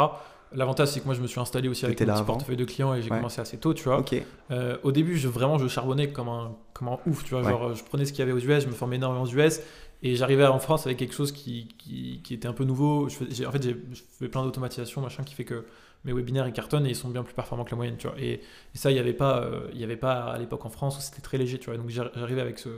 L'avantage, 0.54 0.90
c'est 0.90 1.00
que 1.00 1.06
moi, 1.06 1.14
je 1.14 1.22
me 1.22 1.28
suis 1.28 1.40
installé 1.40 1.68
aussi 1.70 1.86
avec 1.86 2.02
avant. 2.02 2.24
portefeuille 2.26 2.58
de 2.58 2.66
clients 2.66 2.94
et 2.94 3.02
j'ai 3.02 3.10
Ouais. 3.10 3.18
commencé 3.18 3.40
assez 3.40 3.58
tôt, 3.58 3.74
tu 3.74 3.84
vois. 3.86 4.00
Ok. 4.00 4.16
Euh, 4.52 4.78
au 4.84 4.92
début, 4.92 5.18
je, 5.18 5.28
vraiment, 5.28 5.58
je 5.58 5.68
charbonnais 5.68 6.10
comme 6.10 6.28
un, 6.30 6.56
comme 6.74 6.90
un 6.90 7.00
ouf, 7.06 7.24
tu 7.24 7.32
vois. 7.34 7.44
Ouais. 7.44 7.50
Genre, 7.52 7.68
euh, 7.70 7.76
je 7.76 7.84
prenais 7.84 8.06
ce 8.06 8.12
qu'il 8.12 8.20
y 8.20 8.24
avait 8.24 8.32
aux 8.34 8.40
US, 8.40 8.64
je 8.64 8.68
me 8.68 8.74
formais 8.74 8.98
énormément 8.98 9.24
aux 9.24 9.30
US, 9.30 9.62
et 10.04 10.16
j'arrivais 10.16 10.46
en 10.46 10.60
France 10.60 10.86
avec 10.86 10.98
quelque 10.98 11.14
chose 11.14 11.32
qui, 11.32 11.70
qui, 11.78 12.20
qui 12.24 12.34
était 12.34 12.48
un 12.48 12.54
peu 12.54 12.64
nouveau. 12.66 13.08
Je 13.08 13.16
fais- 13.16 13.26
j'ai- 13.30 13.46
en 13.46 13.52
fait, 13.52 13.64
je 13.64 14.02
fais 14.20 14.28
plein 14.28 14.44
d'automatisation, 14.44 15.00
machin, 15.02 15.24
qui 15.24 15.36
fait 15.36 15.46
que 15.46 15.64
mes 16.04 16.14
webinaires 16.14 16.48
ils 16.48 16.54
cartonnent 16.54 16.88
et 16.88 16.90
ils 16.90 16.96
sont 16.96 17.10
bien 17.10 17.22
plus 17.24 17.36
performants 17.36 17.64
que 17.64 17.70
la 17.72 17.78
moyenne, 17.78 17.96
tu 17.98 18.08
vois. 18.08 18.18
Et, 18.20 18.32
et 18.34 18.42
ça, 18.74 18.90
il 18.90 18.96
n'y 18.96 19.00
avait 19.00 19.14
pas, 19.14 19.42
euh, 19.44 19.68
y 19.74 19.84
avait 19.84 19.96
pas 19.96 20.14
à 20.32 20.38
l'époque 20.40 20.66
en 20.66 20.70
France 20.70 20.98
où 20.98 21.02
c'était 21.02 21.22
très 21.22 21.38
léger, 21.38 21.60
tu 21.60 21.68
vois. 21.70 21.78
Donc 21.78 21.90
j'ar- 21.90 22.10
j'arrivais 22.16 22.42
avec 22.42 22.58
ce, 22.58 22.70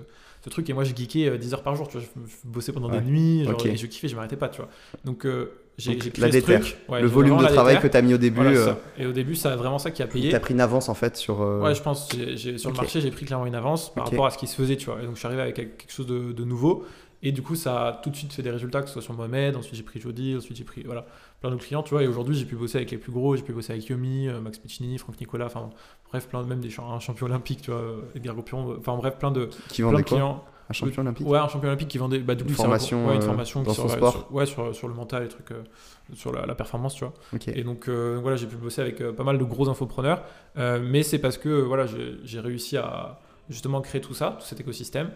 ce 0.43 0.49
truc 0.49 0.69
et 0.69 0.73
moi, 0.73 0.83
je 0.83 0.93
geekais 0.93 1.29
euh, 1.29 1.37
10 1.37 1.53
heures 1.53 1.63
par 1.63 1.73
jour, 1.75 1.87
tu 1.87 1.97
vois. 1.97 2.05
Je, 2.05 2.21
je 2.29 2.35
bossais 2.43 2.73
pendant 2.73 2.89
Ouais. 2.89 2.99
des 2.99 3.07
nuits, 3.09 3.45
genre, 3.45 3.65
et 3.65 3.77
je 3.77 3.87
kiffais, 3.87 4.09
je 4.09 4.15
m'arrêtais 4.17 4.35
pas, 4.35 4.49
tu 4.49 4.57
vois. 4.57 4.69
Donc 5.05 5.25
euh, 5.25 5.53
j'ai 5.77 5.97
la 6.17 6.29
déter. 6.29 6.59
truc. 6.59 6.77
Ouais, 6.89 7.01
le 7.01 7.07
volume 7.07 7.37
de 7.37 7.45
travail 7.45 7.75
déter. 7.75 7.87
que 7.87 7.91
tu 7.91 7.97
as 7.97 8.01
mis 8.01 8.13
au 8.13 8.17
début, 8.17 8.41
Voilà, 8.41 8.55
c'est 8.55 8.69
euh. 8.69 8.73
Et 8.99 9.05
au 9.07 9.11
début, 9.11 9.35
a 9.43 9.55
vraiment 9.55 9.79
ça 9.79 9.91
qui 9.91 10.03
a 10.03 10.07
payé. 10.07 10.29
tu 10.29 10.35
as 10.35 10.39
pris 10.39 10.53
une 10.53 10.61
avance 10.61 10.89
en 10.89 10.93
fait 10.93 11.17
sur. 11.17 11.41
euh, 11.41 11.61
Ouais, 11.61 11.73
je 11.75 11.81
pense. 11.81 12.09
sur 12.09 12.69
le 12.69 12.75
marché, 12.75 13.01
j'ai 13.01 13.11
pris 13.11 13.25
clairement 13.25 13.45
une 13.45 13.55
avance 13.55 13.93
par 13.93 14.05
rapport 14.05 14.25
à 14.27 14.29
ce 14.31 14.37
qui 14.37 14.47
se 14.47 14.55
faisait, 14.55 14.77
tu 14.77 14.85
vois. 14.85 15.01
Et 15.01 15.05
donc, 15.05 15.15
je 15.15 15.19
suis 15.19 15.27
arrivé 15.27 15.41
avec 15.41 15.55
quelque 15.55 15.91
chose 15.91 16.07
de, 16.07 16.31
de 16.31 16.43
nouveau. 16.43 16.85
Et 17.25 17.31
du 17.31 17.41
coup, 17.41 17.55
ça 17.55 17.87
a 17.87 17.93
tout 17.93 18.09
de 18.09 18.15
suite 18.17 18.33
fait 18.33 18.41
des 18.41 18.51
résultats, 18.51 18.81
que 18.81 18.87
ce 18.87 18.93
soit 18.93 19.01
sur 19.01 19.13
Mohamed, 19.13 19.55
ensuite 19.55 19.75
j'ai 19.75 19.83
pris 19.83 19.97
Jody, 20.01 20.35
ensuite 20.37 20.57
j'ai 20.57 20.65
pris 20.65 20.83
voilà, 20.83 21.05
plein 21.39 21.49
d'autres 21.51 21.63
clients, 21.65 21.81
tu 21.81 21.91
vois. 21.93 22.03
Et 22.03 22.07
aujourd'hui, 22.07 22.35
j'ai 22.35 22.43
pu 22.43 22.55
bosser 22.57 22.79
avec 22.79 22.91
les 22.91 22.97
plus 22.97 23.13
gros, 23.13 23.37
j'ai 23.37 23.43
pu 23.43 23.53
bosser 23.53 23.71
avec 23.71 23.87
Yomi, 23.87 24.27
euh, 24.27 24.41
Max 24.41 24.57
Piccinini, 24.57 24.97
Franck 24.97 25.17
Nicolas, 25.21 25.45
enfin 25.45 25.69
bref, 26.11 26.27
plein 26.27 26.43
de, 26.43 26.47
même 26.49 26.59
des 26.59 26.69
champ- 26.69 26.91
un 26.93 26.99
champion 26.99 27.27
olympique, 27.27 27.61
tu 27.61 27.71
vois, 27.71 27.81
Edgar 28.13 28.35
Gopion, 28.35 28.75
enfin 28.77 28.97
bref, 28.97 29.15
plein 29.19 29.31
de, 29.31 29.49
qui 29.69 29.81
plein 29.81 29.93
de 29.93 30.01
clients. 30.01 30.43
Un 30.69 30.73
champion 30.73 31.01
olympique 31.01 31.27
Ouais, 31.27 31.37
un 31.37 31.47
champion 31.47 31.67
olympique 31.67 31.89
qui 31.89 31.97
vendait 31.97 32.19
bah, 32.19 32.35
du 32.35 32.43
Une 32.43 32.47
coup, 32.47 32.53
un- 32.53 32.63
formation, 32.63 33.07
ouais, 33.07 33.15
une 33.15 33.21
euh, 33.21 33.25
formation 33.25 33.63
dans 33.63 33.71
qui 33.71 33.75
son 33.77 33.87
sur, 33.87 33.97
sport. 33.97 34.11
sur- 34.13 34.33
ouais, 34.33 34.45
sur, 34.45 34.73
sur 34.75 34.87
le 34.87 34.93
mental, 34.93 35.23
les 35.23 35.29
trucs, 35.29 35.51
euh, 35.51 35.61
sur 36.13 36.31
la, 36.31 36.45
la 36.45 36.55
performance, 36.55 36.95
tu 36.95 37.03
vois. 37.05 37.13
Et 37.47 37.63
donc 37.63 37.87
euh, 37.89 38.17
voilà, 38.21 38.37
j'ai 38.37 38.47
pu 38.47 38.55
bosser 38.55 38.81
avec 38.81 39.01
euh, 39.01 39.11
pas 39.11 39.23
mal 39.23 39.37
de 39.37 39.43
gros 39.43 39.67
infopreneurs, 39.69 40.23
euh, 40.57 40.79
mais 40.83 41.03
c'est 41.03 41.19
parce 41.19 41.37
que 41.37 41.49
euh, 41.49 41.61
voilà, 41.63 41.85
j'ai 42.23 42.39
réussi 42.39 42.77
à 42.77 43.19
justement 43.49 43.81
créer 43.81 44.01
tout 44.01 44.13
ça, 44.13 44.37
tout 44.39 44.45
cet 44.45 44.59
écosystème. 44.59 45.09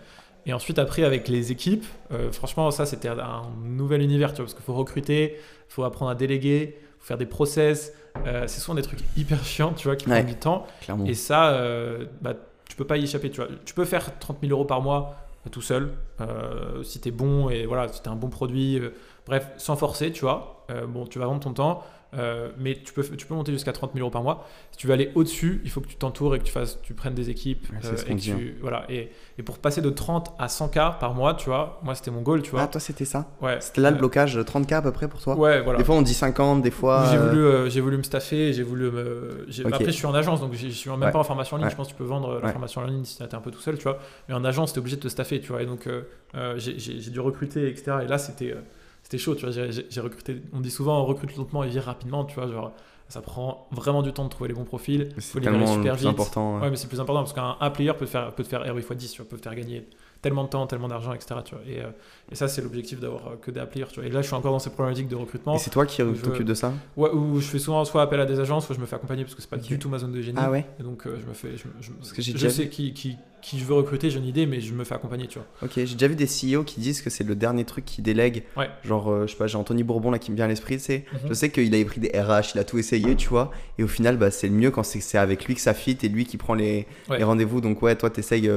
Et 0.45 0.53
ensuite 0.53 0.79
après 0.79 1.03
avec 1.03 1.27
les 1.27 1.51
équipes, 1.51 1.85
euh, 2.11 2.31
franchement 2.31 2.71
ça 2.71 2.85
c'était 2.85 3.09
un 3.09 3.41
nouvel 3.63 4.01
univers, 4.01 4.31
tu 4.31 4.37
vois, 4.37 4.45
parce 4.45 4.53
qu'il 4.53 4.63
faut 4.63 4.73
recruter, 4.75 5.35
il 5.37 5.73
faut 5.73 5.83
apprendre 5.83 6.11
à 6.11 6.15
déléguer, 6.15 6.77
faut 6.99 7.05
faire 7.07 7.17
des 7.17 7.25
process. 7.25 7.93
euh, 8.25 8.43
c'est 8.47 8.59
souvent 8.59 8.75
des 8.75 8.81
trucs 8.81 8.99
hyper 9.17 9.43
chiants, 9.45 9.73
tu 9.73 9.87
vois, 9.87 9.95
qui 9.95 10.07
Ouais. 10.07 10.15
prennent 10.15 10.25
du 10.33 10.35
temps. 10.39 10.65
Clairement. 10.81 11.05
Et 11.05 11.13
ça, 11.13 11.49
euh, 11.51 12.05
bah, 12.21 12.33
tu 12.67 12.75
peux 12.75 12.85
pas 12.85 12.97
y 12.97 13.03
échapper. 13.03 13.29
Tu, 13.29 13.37
vois. 13.41 13.49
tu 13.65 13.73
peux 13.73 13.85
faire 13.85 14.17
30 14.19 14.37
000 14.41 14.51
euros 14.51 14.65
par 14.65 14.81
mois 14.81 15.15
euh, 15.15 15.26
tout 15.49 15.61
seul, 15.61 15.93
euh, 16.21 16.83
si 16.83 16.99
tu 16.99 17.11
bon 17.11 17.49
et 17.49 17.65
voilà, 17.65 17.87
si 17.87 18.01
tu 18.01 18.09
un 18.09 18.15
bon 18.15 18.29
produit. 18.29 18.79
euh, 18.79 18.93
bref, 19.25 19.49
sans 19.57 19.75
forcer, 19.75 20.11
tu 20.11 20.21
vois. 20.21 20.65
Euh, 20.69 20.85
bon, 20.85 21.05
tu 21.05 21.19
vas 21.19 21.25
vendre 21.25 21.39
ton 21.41 21.53
temps, 21.53 21.83
euh, 22.13 22.49
mais 22.57 22.75
tu 22.83 22.93
peux, 22.93 23.03
tu 23.03 23.25
peux 23.25 23.33
monter 23.35 23.51
jusqu'à 23.51 23.73
30 23.73 23.91
000 23.93 24.01
euros 24.01 24.11
par 24.11 24.23
mois. 24.23 24.47
Si 24.71 24.77
tu 24.77 24.87
veux 24.87 24.93
aller 24.93 25.11
au-dessus, 25.15 25.61
il 25.63 25.69
faut 25.69 25.81
que 25.81 25.87
tu 25.87 25.95
t'entoures 25.95 26.35
et 26.35 26.39
que 26.39 26.43
tu, 26.45 26.51
fasses, 26.51 26.79
tu 26.81 26.93
prennes 26.93 27.13
des 27.13 27.29
équipes. 27.29 27.67
Ouais, 27.71 27.77
euh, 27.85 27.95
et, 28.07 28.09
que 28.09 28.11
hein. 28.13 28.35
tu, 28.37 28.57
voilà, 28.61 28.85
et, 28.89 29.11
et 29.37 29.43
pour 29.43 29.57
passer 29.59 29.81
de 29.81 29.89
30 29.89 30.33
à 30.39 30.47
100K 30.47 30.99
par 30.99 31.13
mois, 31.13 31.33
tu 31.33 31.45
vois, 31.49 31.79
moi 31.83 31.95
c'était 31.95 32.11
mon 32.11 32.21
goal, 32.21 32.41
tu 32.41 32.51
vois. 32.51 32.61
Ah, 32.63 32.67
toi 32.67 32.79
c'était 32.79 33.05
ça 33.05 33.27
ouais, 33.41 33.57
C'était 33.59 33.81
là 33.81 33.89
le 33.91 33.95
Euh, 33.97 33.99
blocage, 33.99 34.37
30K 34.37 34.73
à 34.75 34.81
peu 34.81 34.91
près 34.91 35.07
pour 35.07 35.21
toi 35.21 35.35
Ouais, 35.35 35.61
voilà. 35.61 35.79
Des 35.79 35.85
fois 35.85 35.95
on 35.95 36.01
dit 36.01 36.13
50, 36.13 36.61
des 36.61 36.71
fois. 36.71 37.07
J'ai 37.11 37.17
euh, 37.17 37.29
voulu, 37.29 37.41
euh, 37.43 37.69
j'ai 37.69 37.81
voulu 37.81 37.97
me 37.97 38.03
staffer, 38.03 38.53
j'ai 38.53 38.63
voulu 38.63 38.89
me. 38.91 39.45
j'ai- 39.49 39.65
Ok. 39.65 39.73
Après, 39.73 39.85
je 39.85 39.91
suis 39.91 40.05
en 40.05 40.13
agence, 40.13 40.39
donc 40.41 40.53
je 40.53 40.67
suis 40.69 40.89
même 40.89 41.01
Ouais. 41.01 41.11
pas 41.11 41.19
en 41.19 41.23
formation 41.23 41.57
en 41.57 41.59
ligne. 41.59 41.69
Je 41.69 41.75
pense 41.75 41.87
que 41.87 41.91
tu 41.93 41.97
peux 41.97 42.03
vendre 42.05 42.29
euh, 42.35 42.39
la 42.41 42.51
formation 42.51 42.81
en 42.81 42.85
ligne 42.85 43.03
si 43.03 43.17
tu 43.17 43.23
es 43.23 43.35
un 43.35 43.39
peu 43.41 43.51
tout 43.51 43.59
seul, 43.59 43.77
tu 43.77 43.83
vois. 43.83 43.99
Mais 44.29 44.33
en 44.35 44.43
agence, 44.45 44.71
tu 44.73 44.77
es 44.77 44.79
obligé 44.79 44.95
de 44.95 45.01
te 45.01 45.07
staffer, 45.09 45.39
tu 45.41 45.49
vois. 45.51 45.61
Et 45.61 45.65
donc, 45.65 45.87
euh, 45.87 46.03
euh, 46.35 46.53
j'ai- 46.57 46.77
dû 47.11 47.19
recruter, 47.19 47.67
etc. 47.67 47.97
Et 48.03 48.07
là, 48.07 48.17
c'était 48.17 48.51
euh, 48.51 48.61
c'était 49.07 49.19
chaud, 49.19 49.35
tu 49.35 49.45
vois. 49.45 49.51
J'ai- 49.51 50.01
recruté. 50.01 50.41
On 50.51 50.59
dit 50.59 50.69
souvent, 50.69 51.01
on 51.01 51.05
recrute 51.05 51.33
lentement 51.37 51.63
et 51.63 51.69
vire 51.69 51.83
rapidement, 51.83 52.25
tu 52.25 52.35
vois. 52.35 52.51
Genre, 52.51 52.73
ça 53.07 53.21
prend 53.21 53.65
vraiment 53.71 54.01
du 54.01 54.11
temps 54.11 54.25
de 54.25 54.29
trouver 54.29 54.49
les 54.49 54.53
bons 54.53 54.65
profils. 54.65 55.07
C'est 55.17 55.39
tellement 55.39 55.59
le 55.59 55.65
super 55.81 55.93
plus 55.93 56.01
vite. 56.01 56.09
important. 56.09 56.59
Ouais, 56.59 56.69
mais 56.69 56.75
c'est 56.75 56.89
plus 56.89 56.99
important 56.99 57.21
parce 57.21 57.31
qu'un 57.31 57.55
un 57.61 57.69
player 57.69 57.93
peut 57.93 58.03
te 58.03 58.09
faire, 58.09 58.35
peut 58.35 58.43
te 58.43 58.49
faire 58.49 58.65
ROI 58.69 58.81
x 58.81 58.91
10, 58.91 59.11
tu 59.13 59.21
vois, 59.21 59.29
peut 59.29 59.37
te 59.37 59.43
faire 59.43 59.55
gagner 59.55 59.87
tellement 60.27 60.43
de 60.43 60.49
temps, 60.49 60.67
tellement 60.67 60.87
d'argent, 60.87 61.13
etc. 61.13 61.35
Tu 61.45 61.55
vois. 61.55 61.63
Et, 61.67 61.79
euh, 61.79 61.87
et 62.31 62.35
ça, 62.35 62.47
c'est 62.47 62.61
l'objectif 62.61 62.99
d'avoir 62.99 63.27
euh, 63.27 63.35
que 63.41 63.49
des. 63.51 63.59
Et 64.03 64.09
là, 64.09 64.21
je 64.21 64.27
suis 64.27 64.35
encore 64.35 64.51
dans 64.51 64.59
ces 64.59 64.69
problématiques 64.69 65.07
de 65.07 65.15
recrutement. 65.15 65.55
Et 65.55 65.59
c'est 65.59 65.69
toi 65.69 65.85
qui 65.85 66.01
je- 66.01 66.21
t'occupes 66.21 66.45
de 66.45 66.53
ça? 66.53 66.73
Ouais, 66.95 67.09
où 67.11 67.39
je 67.39 67.47
fais 67.47 67.59
souvent 67.59 67.83
soit 67.85 68.01
appel 68.01 68.19
à 68.19 68.25
des 68.25 68.39
agences, 68.39 68.65
soit 68.65 68.75
je 68.75 68.81
me 68.81 68.85
fais 68.85 68.95
accompagner 68.95 69.23
parce 69.23 69.35
que 69.35 69.41
c'est 69.41 69.49
pas 69.49 69.57
du 69.57 69.79
tout 69.79 69.89
ma 69.89 69.97
zone 69.99 70.11
de 70.11 70.21
génie. 70.21 70.37
Ah 70.41 70.51
ouais? 70.51 70.65
Et 70.79 70.83
donc 70.83 71.05
euh, 71.07 71.17
je 71.21 71.25
me 71.27 71.33
fais. 71.33 71.51
Je, 71.57 71.63
je- 71.81 71.91
Parce 71.93 72.11
que 72.13 72.21
j'ai 72.21 72.31
je 72.33 72.37
déjà 72.37 72.49
sais 72.49 72.63
vu- 72.63 72.69
qui, 72.69 72.93
qui, 72.93 73.17
qui 73.41 73.59
je 73.59 73.65
veux 73.65 73.73
recruter, 73.75 74.09
j'ai 74.09 74.19
une 74.19 74.25
idée, 74.25 74.45
mais 74.45 74.59
je 74.61 74.73
me 74.73 74.83
fais 74.83 74.95
accompagner, 74.95 75.27
tu 75.27 75.39
vois. 75.39 75.47
Ok, 75.63 75.71
j'ai 75.75 75.93
déjà 75.93 76.07
vu 76.07 76.15
des 76.15 76.27
CEO 76.27 76.63
qui 76.63 76.79
disent 76.81 77.01
que 77.01 77.09
c'est 77.09 77.23
le 77.23 77.35
dernier 77.35 77.63
truc 77.65 77.85
qu'ils 77.85 78.03
délèguent. 78.03 78.43
Ouais. 78.57 78.69
Genre, 78.83 79.25
je 79.25 79.31
sais 79.31 79.37
pas, 79.37 79.47
j'ai 79.47 79.57
Anthony 79.57 79.83
Bourbon 79.83 80.11
là 80.11 80.19
qui 80.19 80.31
me 80.31 80.35
vient 80.35 80.45
à 80.45 80.49
l'esprit, 80.49 80.79
c'est. 80.79 81.05
Mhm. 81.13 81.19
Je 81.29 81.33
sais 81.33 81.49
qu'il 81.49 81.73
avait 81.73 81.85
pris 81.85 81.99
des 82.01 82.09
RH, 82.09 82.55
il 82.55 82.59
a 82.59 82.63
tout 82.63 82.77
essayé, 82.77 83.15
tu 83.15 83.29
vois. 83.29 83.51
Et 83.77 83.83
au 83.83 83.87
final, 83.87 84.17
bah, 84.17 84.31
c'est 84.31 84.47
le 84.47 84.53
mieux 84.55 84.71
quand 84.71 84.83
c'est 84.83 84.99
c'est 85.01 85.17
avec 85.17 85.45
lui 85.45 85.55
que 85.55 85.61
ça 85.61 85.73
fit 85.73 85.97
et 86.03 86.09
lui 86.09 86.25
qui 86.25 86.37
prend 86.37 86.53
les, 86.55 86.87
Ouais. 87.09 87.19
les 87.19 87.23
rendez-vous. 87.23 87.61
Donc, 87.61 87.81
ouais, 87.81 87.95
toi, 87.95 88.09
t'essayes. 88.09 88.49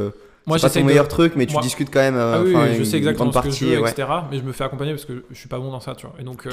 Moi, 0.50 0.58
c'est 0.58 0.66
pas 0.68 0.74
ton 0.74 0.80
de- 0.80 0.84
meilleur 0.86 1.08
truc, 1.08 1.32
mais 1.36 1.46
tu 1.46 1.54
Moi- 1.54 1.62
discutes 1.62 1.90
quand 1.92 2.00
même. 2.00 2.16
euh, 2.16 2.34
Ah 2.36 2.42
oui, 2.42 2.52
je 2.74 2.78
une 2.80 2.84
sais 2.84 2.96
exactement 2.98 3.30
grande 3.30 3.34
ce 3.34 3.48
que 3.48 3.48
partie, 3.52 3.64
je 3.70 3.76
veux, 3.76 3.82
ouais. 3.82 3.90
etc. 3.90 4.08
Mais 4.30 4.38
je 4.38 4.42
me 4.44 4.52
fais 4.52 4.64
accompagner 4.64 4.92
parce 4.92 5.04
que 5.06 5.24
je 5.30 5.34
suis 5.36 5.48
pas 5.48 5.58
bon 5.58 5.70
dans 5.70 5.80
ça, 5.80 5.94
tu 5.94 6.06
vois. 6.06 6.14
Et 6.20 6.22
donc, 6.24 6.46
euh, 6.46 6.50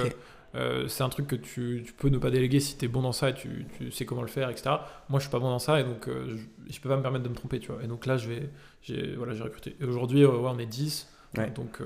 euh, 0.55 0.87
c'est 0.87 1.03
un 1.03 1.09
truc 1.09 1.27
que 1.27 1.35
tu, 1.35 1.83
tu 1.85 1.93
peux 1.93 2.09
ne 2.09 2.17
pas 2.17 2.29
déléguer 2.29 2.59
si 2.59 2.77
tu 2.77 2.85
es 2.85 2.87
bon 2.87 3.01
dans 3.01 3.11
ça 3.11 3.29
et 3.29 3.33
tu, 3.33 3.65
tu 3.77 3.91
sais 3.91 4.05
comment 4.05 4.21
le 4.21 4.27
faire, 4.29 4.49
etc. 4.49 4.69
Moi, 5.09 5.19
je 5.19 5.23
suis 5.25 5.31
pas 5.31 5.39
bon 5.39 5.49
dans 5.49 5.59
ça 5.59 5.79
et 5.79 5.83
donc 5.83 6.07
euh, 6.07 6.25
je, 6.29 6.73
je 6.73 6.79
peux 6.79 6.87
pas 6.89 6.97
me 6.97 7.01
permettre 7.01 7.23
de 7.25 7.29
me 7.29 7.35
tromper, 7.35 7.59
tu 7.59 7.71
vois. 7.71 7.83
Et 7.83 7.87
donc 7.87 8.05
là, 8.05 8.17
je 8.17 8.29
vais, 8.29 8.49
j'ai 8.81 9.15
voilà, 9.17 9.33
j'ai 9.33 9.43
recruté. 9.43 9.75
Et 9.81 9.85
aujourd'hui, 9.85 10.25
ouais, 10.25 10.31
on 10.41 10.57
est 10.59 10.65
10. 10.65 11.07
Ouais. 11.37 11.51
Donc, 11.51 11.79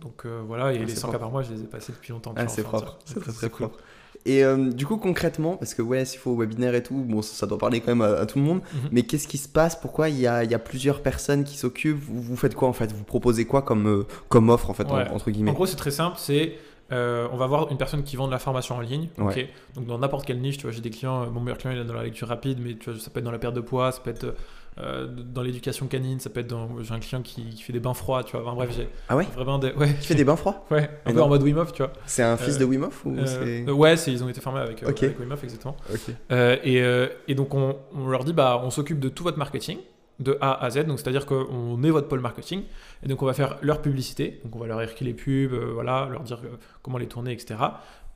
donc 0.00 0.24
voilà, 0.46 0.72
et 0.72 0.78
Ah, 0.78 0.80
les 0.80 0.88
c'est 0.88 0.96
100 0.96 1.08
propre. 1.08 1.12
cas 1.12 1.18
par 1.18 1.30
mois, 1.30 1.42
je 1.42 1.52
les 1.52 1.60
ai 1.60 1.66
passés 1.66 1.92
depuis 1.92 2.12
longtemps. 2.12 2.32
Ah, 2.36 2.48
c'est 2.48 2.62
propre, 2.62 2.98
c'est 3.04 3.20
très 3.20 3.30
très 3.32 3.50
cool. 3.50 3.68
propre. 3.68 3.84
Et 4.26 4.44
euh, 4.44 4.70
du 4.70 4.84
coup, 4.86 4.96
concrètement, 4.96 5.56
parce 5.56 5.72
que 5.72 5.82
ouais, 5.82 6.04
s'il 6.04 6.18
faut 6.18 6.34
webinaire 6.36 6.74
et 6.74 6.82
tout, 6.82 6.94
bon, 6.96 7.22
ça, 7.22 7.34
ça 7.34 7.46
doit 7.46 7.58
parler 7.58 7.80
quand 7.80 7.94
même 7.94 8.02
à, 8.02 8.18
à 8.18 8.26
tout 8.26 8.38
le 8.38 8.44
monde. 8.44 8.60
Mhm. 8.74 8.88
Mais 8.92 9.02
qu'est-ce 9.02 9.28
qui 9.28 9.38
se 9.38 9.48
passe? 9.48 9.76
Pourquoi 9.76 10.08
il 10.08 10.18
y 10.18 10.26
a, 10.26 10.42
il 10.44 10.50
y 10.50 10.54
a 10.54 10.58
plusieurs 10.58 11.00
personnes 11.02 11.44
qui 11.44 11.56
s'occupent? 11.56 12.02
Vous, 12.02 12.20
vous 12.20 12.36
faites 12.36 12.54
quoi 12.54 12.68
en 12.68 12.72
fait? 12.72 12.92
Vous 12.92 13.04
proposez 13.04 13.44
quoi 13.46 13.62
comme, 13.62 13.86
euh, 13.88 14.06
comme 14.28 14.50
offre 14.50 14.68
en 14.70 14.74
fait, 14.74 14.90
en- 14.90 14.98
entre 15.14 15.28
En 15.28 15.30
guillemets 15.30 15.52
gros, 15.52 15.66
c'est 15.66 15.76
très 15.76 15.90
simple. 15.92 16.16
C'est 16.18 16.54
euh, 16.92 17.26
on 17.32 17.36
va 17.36 17.46
voir 17.48 17.68
une 17.72 17.78
personne 17.78 18.04
qui 18.04 18.14
vend 18.16 18.26
de 18.26 18.32
la 18.32 18.38
formation 18.38 18.76
en 18.76 18.80
ligne. 18.80 19.08
Donc 19.74 19.86
dans 19.86 19.98
n'importe 19.98 20.24
quelle 20.26 20.40
niche, 20.40 20.56
tu 20.58 20.62
vois, 20.64 20.72
j'ai 20.72 20.80
des 20.80 20.90
clients. 20.90 21.28
Mon 21.30 21.40
meilleur 21.40 21.58
client 21.58 21.72
il 21.74 21.80
est 21.80 21.84
dans 21.84 21.94
la 21.94 22.04
lecture 22.04 22.28
rapide, 22.28 22.58
mais 22.60 22.74
tu 22.76 22.90
vois, 22.90 23.00
ça 23.00 23.10
peut 23.10 23.18
être 23.20 23.24
dans 23.24 23.32
la 23.32 23.38
perte 23.38 23.54
de 23.54 23.60
poids, 23.60 23.90
ça 23.92 24.00
peut 24.02 24.10
être 24.10 24.34
euh, 24.78 25.06
dans 25.06 25.42
l'éducation 25.42 25.86
canine, 25.86 26.20
ça 26.20 26.28
peut 26.30 26.40
être 26.40 26.46
dans. 26.48 26.68
J'ai 26.82 26.92
un 26.94 27.00
client 27.00 27.22
qui, 27.22 27.48
qui 27.50 27.62
fait 27.62 27.72
des 27.72 27.80
bains 27.80 27.94
froids, 27.94 28.22
tu 28.24 28.32
vois. 28.36 28.42
Enfin, 28.46 28.54
bref, 28.54 28.70
j'ai 28.76 28.88
Ah 29.08 29.16
ouais 29.16 29.24
vraiment 29.34 29.58
des. 29.58 29.72
Ouais. 29.72 29.94
Tu 30.00 30.06
fais 30.08 30.14
des 30.14 30.24
bains 30.24 30.36
froids 30.36 30.66
Ouais. 30.70 30.90
Un 31.06 31.12
peu 31.12 31.22
en 31.22 31.28
mode 31.28 31.42
Wim 31.42 31.56
Hof, 31.58 31.72
tu 31.72 31.82
vois. 31.82 31.92
C'est 32.04 32.22
un 32.22 32.36
fils 32.36 32.56
Euh, 32.56 32.60
de 32.60 32.64
Wim 32.66 32.82
Hof 32.84 33.04
ou 33.06 33.16
Euh, 33.16 33.64
euh, 33.68 33.72
ouais, 33.72 33.94
ils 33.94 34.22
ont 34.22 34.28
été 34.28 34.40
formés 34.40 34.60
avec, 34.60 34.82
euh, 34.82 34.90
Ok. 34.90 35.02
avec 35.02 35.18
Wim 35.18 35.32
Hof, 35.32 35.42
exactement. 35.44 35.76
Ok. 35.92 36.00
Euh, 36.30 36.56
et, 36.62 36.82
euh, 36.82 37.08
et 37.28 37.34
donc 37.34 37.54
on, 37.54 37.76
on 37.94 38.08
leur 38.08 38.24
dit 38.24 38.32
bah 38.32 38.60
on 38.62 38.70
s'occupe 38.70 39.00
de 39.00 39.08
tout 39.08 39.24
votre 39.24 39.38
marketing 39.38 39.78
de 40.18 40.38
A 40.40 40.64
à 40.64 40.70
Z 40.70 40.84
donc 40.86 40.98
c'est 40.98 41.08
à 41.08 41.12
dire 41.12 41.26
qu'on 41.26 41.82
est 41.82 41.90
votre 41.90 42.08
pôle 42.08 42.20
marketing 42.20 42.62
et 43.02 43.06
donc 43.08 43.22
on 43.22 43.26
va 43.26 43.34
faire 43.34 43.58
leur 43.60 43.82
publicité 43.82 44.40
donc 44.44 44.56
on 44.56 44.58
va 44.58 44.66
leur 44.66 44.80
écrire 44.80 45.06
les 45.06 45.12
pubs 45.12 45.52
euh, 45.52 45.72
voilà 45.74 46.08
leur 46.10 46.22
dire 46.22 46.40
euh, 46.42 46.56
comment 46.80 46.96
les 46.96 47.06
tourner 47.06 47.32
etc 47.32 47.56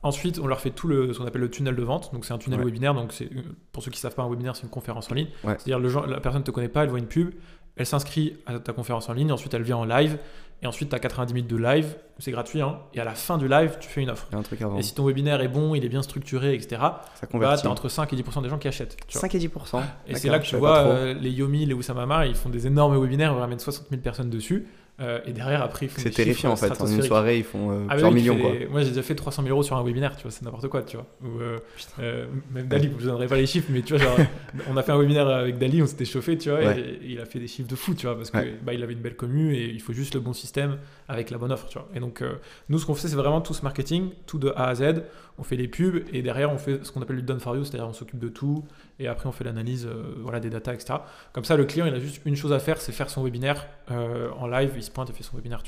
ensuite 0.03 0.39
on 0.39 0.47
leur 0.47 0.59
fait 0.59 0.71
tout 0.71 0.87
le 0.87 1.13
ce 1.13 1.19
qu'on 1.19 1.25
appelle 1.25 1.41
le 1.41 1.49
tunnel 1.49 1.75
de 1.75 1.83
vente 1.83 2.11
donc 2.13 2.25
c'est 2.25 2.33
un 2.33 2.37
tunnel 2.37 2.59
Ouais. 2.59 2.65
webinaire 2.65 2.93
donc 2.93 3.13
c'est 3.13 3.29
pour 3.71 3.83
ceux 3.83 3.91
qui 3.91 3.99
savent 3.99 4.15
pas 4.15 4.23
un 4.23 4.29
webinaire 4.29 4.55
c'est 4.55 4.63
une 4.63 4.69
conférence 4.69 5.11
en 5.11 5.15
ligne 5.15 5.27
Ouais. 5.43 5.55
c'est 5.59 5.71
à 5.73 5.77
dire 5.77 5.79
le 5.79 6.11
la 6.11 6.19
personne 6.19 6.43
te 6.43 6.51
connaît 6.51 6.69
pas 6.69 6.83
elle 6.83 6.89
voit 6.89 6.99
une 6.99 7.07
pub 7.07 7.31
elle 7.77 7.85
s'inscrit 7.85 8.35
à 8.45 8.59
ta 8.59 8.73
conférence 8.73 9.09
en 9.09 9.13
ligne 9.13 9.31
ensuite 9.31 9.53
elle 9.53 9.63
vient 9.63 9.77
en 9.77 9.85
live 9.85 10.17
et 10.63 10.67
ensuite 10.67 10.89
tu 10.89 10.95
as 10.95 10.99
90 10.99 11.33
minutes 11.33 11.49
de 11.49 11.55
live 11.57 11.95
c'est 12.19 12.31
gratuit 12.31 12.61
hein, 12.61 12.79
et 12.93 12.99
à 12.99 13.03
la 13.03 13.15
fin 13.15 13.37
du 13.37 13.47
live 13.47 13.77
tu 13.79 13.89
fais 13.89 14.01
une 14.01 14.09
offre 14.11 14.27
un 14.33 14.41
truc 14.43 14.61
avant. 14.61 14.77
et 14.77 14.83
si 14.83 14.93
ton 14.93 15.05
webinaire 15.05 15.41
est 15.41 15.47
bon 15.47 15.73
il 15.75 15.83
est 15.85 15.89
bien 15.89 16.01
structuré 16.03 16.53
etc 16.53 16.81
Ça 17.15 17.27
bah, 17.33 17.57
tu 17.57 17.65
as 17.67 17.69
entre 17.69 17.89
5 17.89 18.11
et 18.13 18.15
10% 18.15 18.43
des 18.43 18.49
gens 18.49 18.57
qui 18.59 18.67
achètent. 18.67 18.97
tu 19.07 19.13
vois. 19.13 19.21
5 19.21 19.35
et 19.35 19.39
10%. 19.39 19.81
Et 20.07 20.15
c'est 20.15 20.29
là 20.29 20.37
que 20.39 20.45
tu 20.45 20.55
vois 20.57 20.79
euh, 20.79 21.13
les 21.15 21.31
Yomi, 21.31 21.65
les 21.65 21.73
Ousamama, 21.73 22.27
ils 22.27 22.35
font 22.35 22.49
des 22.49 22.67
énormes 22.67 22.95
webinaires, 23.01 23.33
ils 23.35 23.39
ramènent 23.39 23.57
60 23.59 23.87
000 23.89 24.01
personnes 24.03 24.29
dessus. 24.29 24.67
Euh, 24.99 25.19
et 25.25 25.31
derrière, 25.31 25.63
après, 25.63 25.87
ils 25.87 25.89
font 25.89 26.01
C'est 26.01 26.11
terrifiant 26.11 26.51
en 26.51 26.55
fait. 26.55 26.79
En 26.79 26.85
une 26.85 27.01
soirée, 27.01 27.39
ils 27.39 27.43
font 27.43 27.71
euh, 27.71 27.85
Ah 27.89 27.93
plusieurs 27.93 28.11
oui, 28.11 28.15
millions 28.21 28.37
quoi. 28.37 28.51
Moi, 28.69 28.81
j'ai 28.83 28.89
déjà 28.89 29.01
fait 29.01 29.15
300 29.15 29.41
000 29.43 29.51
euros 29.53 29.63
sur 29.63 29.75
un 29.75 29.83
webinaire, 29.83 30.15
tu 30.15 30.23
vois, 30.23 30.31
c'est 30.31 30.43
n'importe 30.43 30.67
quoi, 30.67 30.83
tu 30.83 30.97
vois. 30.97 31.07
Euh, 31.25 31.57
euh, 31.99 32.27
même 32.51 32.67
Dali, 32.67 32.89
je 32.97 33.03
vous 33.03 33.09
donnerai 33.09 33.25
pas 33.27 33.37
les 33.37 33.47
chiffres, 33.47 33.69
mais 33.71 33.81
tu 33.81 33.95
vois, 33.95 34.03
genre, 34.03 34.17
on 34.69 34.77
a 34.77 34.83
fait 34.83 34.91
un 34.91 34.97
webinaire 34.99 35.27
avec 35.27 35.57
Dali, 35.57 35.81
on 35.81 35.87
s'était 35.87 36.05
chauffé, 36.05 36.37
tu 36.37 36.49
vois, 36.49 36.59
Ouais. 36.59 36.79
et, 36.79 37.05
et 37.07 37.11
il 37.13 37.19
a 37.19 37.25
fait 37.25 37.39
des 37.39 37.47
chiffres 37.47 37.69
de 37.69 37.75
fou, 37.75 37.95
tu 37.95 38.05
vois, 38.05 38.15
parce 38.15 38.29
que 38.29 38.37
Ouais. 38.37 38.53
bah, 38.63 38.73
avait 38.73 38.93
une 38.93 38.99
belle 38.99 39.15
commu 39.15 39.55
et 39.55 39.69
il 39.71 39.81
faut 39.81 39.93
juste 39.93 40.13
le 40.13 40.19
bon 40.19 40.33
système 40.33 40.77
avec 41.07 41.31
la 41.31 41.37
bonne 41.37 41.51
offre, 41.51 41.67
tu 41.67 41.77
vois. 41.79 41.87
Et 41.95 41.99
donc, 41.99 42.23
nous, 42.69 42.77
ce 42.79 42.85
qu'on 42.85 42.93
fait, 42.93 43.07
c'est 43.07 43.15
vraiment 43.15 43.41
tout 43.41 43.53
ce 43.53 43.63
marketing, 43.63 44.09
tout 44.27 44.37
de 44.39 44.49
A 44.55 44.67
à 44.67 44.75
Z. 44.75 45.03
On 45.41 45.43
fait 45.43 45.55
les 45.55 45.67
pubs 45.67 46.03
et 46.13 46.21
derrière, 46.21 46.53
on 46.53 46.59
fait 46.59 46.85
ce 46.85 46.91
qu'on 46.91 47.01
appelle 47.01 47.15
le 47.15 47.23
done 47.23 47.39
for 47.39 47.55
you, 47.55 47.65
c'est-à-dire 47.65 47.87
on 47.87 47.93
s'occupe 47.93 48.19
de 48.19 48.29
tout 48.29 48.63
et 48.99 49.07
après, 49.07 49.27
on 49.27 49.31
fait 49.31 49.43
l'analyse 49.43 49.87
euh, 49.87 50.13
voilà, 50.19 50.39
des 50.39 50.51
datas, 50.51 50.73
etc. 50.75 50.99
Comme 51.33 51.45
ça, 51.45 51.57
le 51.57 51.65
client, 51.65 51.87
il 51.87 51.93
a 51.95 51.99
juste 51.99 52.21
une 52.25 52.35
chose 52.35 52.53
à 52.53 52.59
faire, 52.59 52.79
c'est 52.79 52.91
faire 52.91 53.09
son 53.09 53.23
webinaire 53.23 53.65
euh, 53.89 54.29
en 54.37 54.45
live, 54.45 54.73
il 54.75 54.83
se 54.83 54.91
pointe 54.91 55.09
et 55.09 55.13
fait 55.13 55.23
son 55.23 55.35
webinaire. 55.35 55.63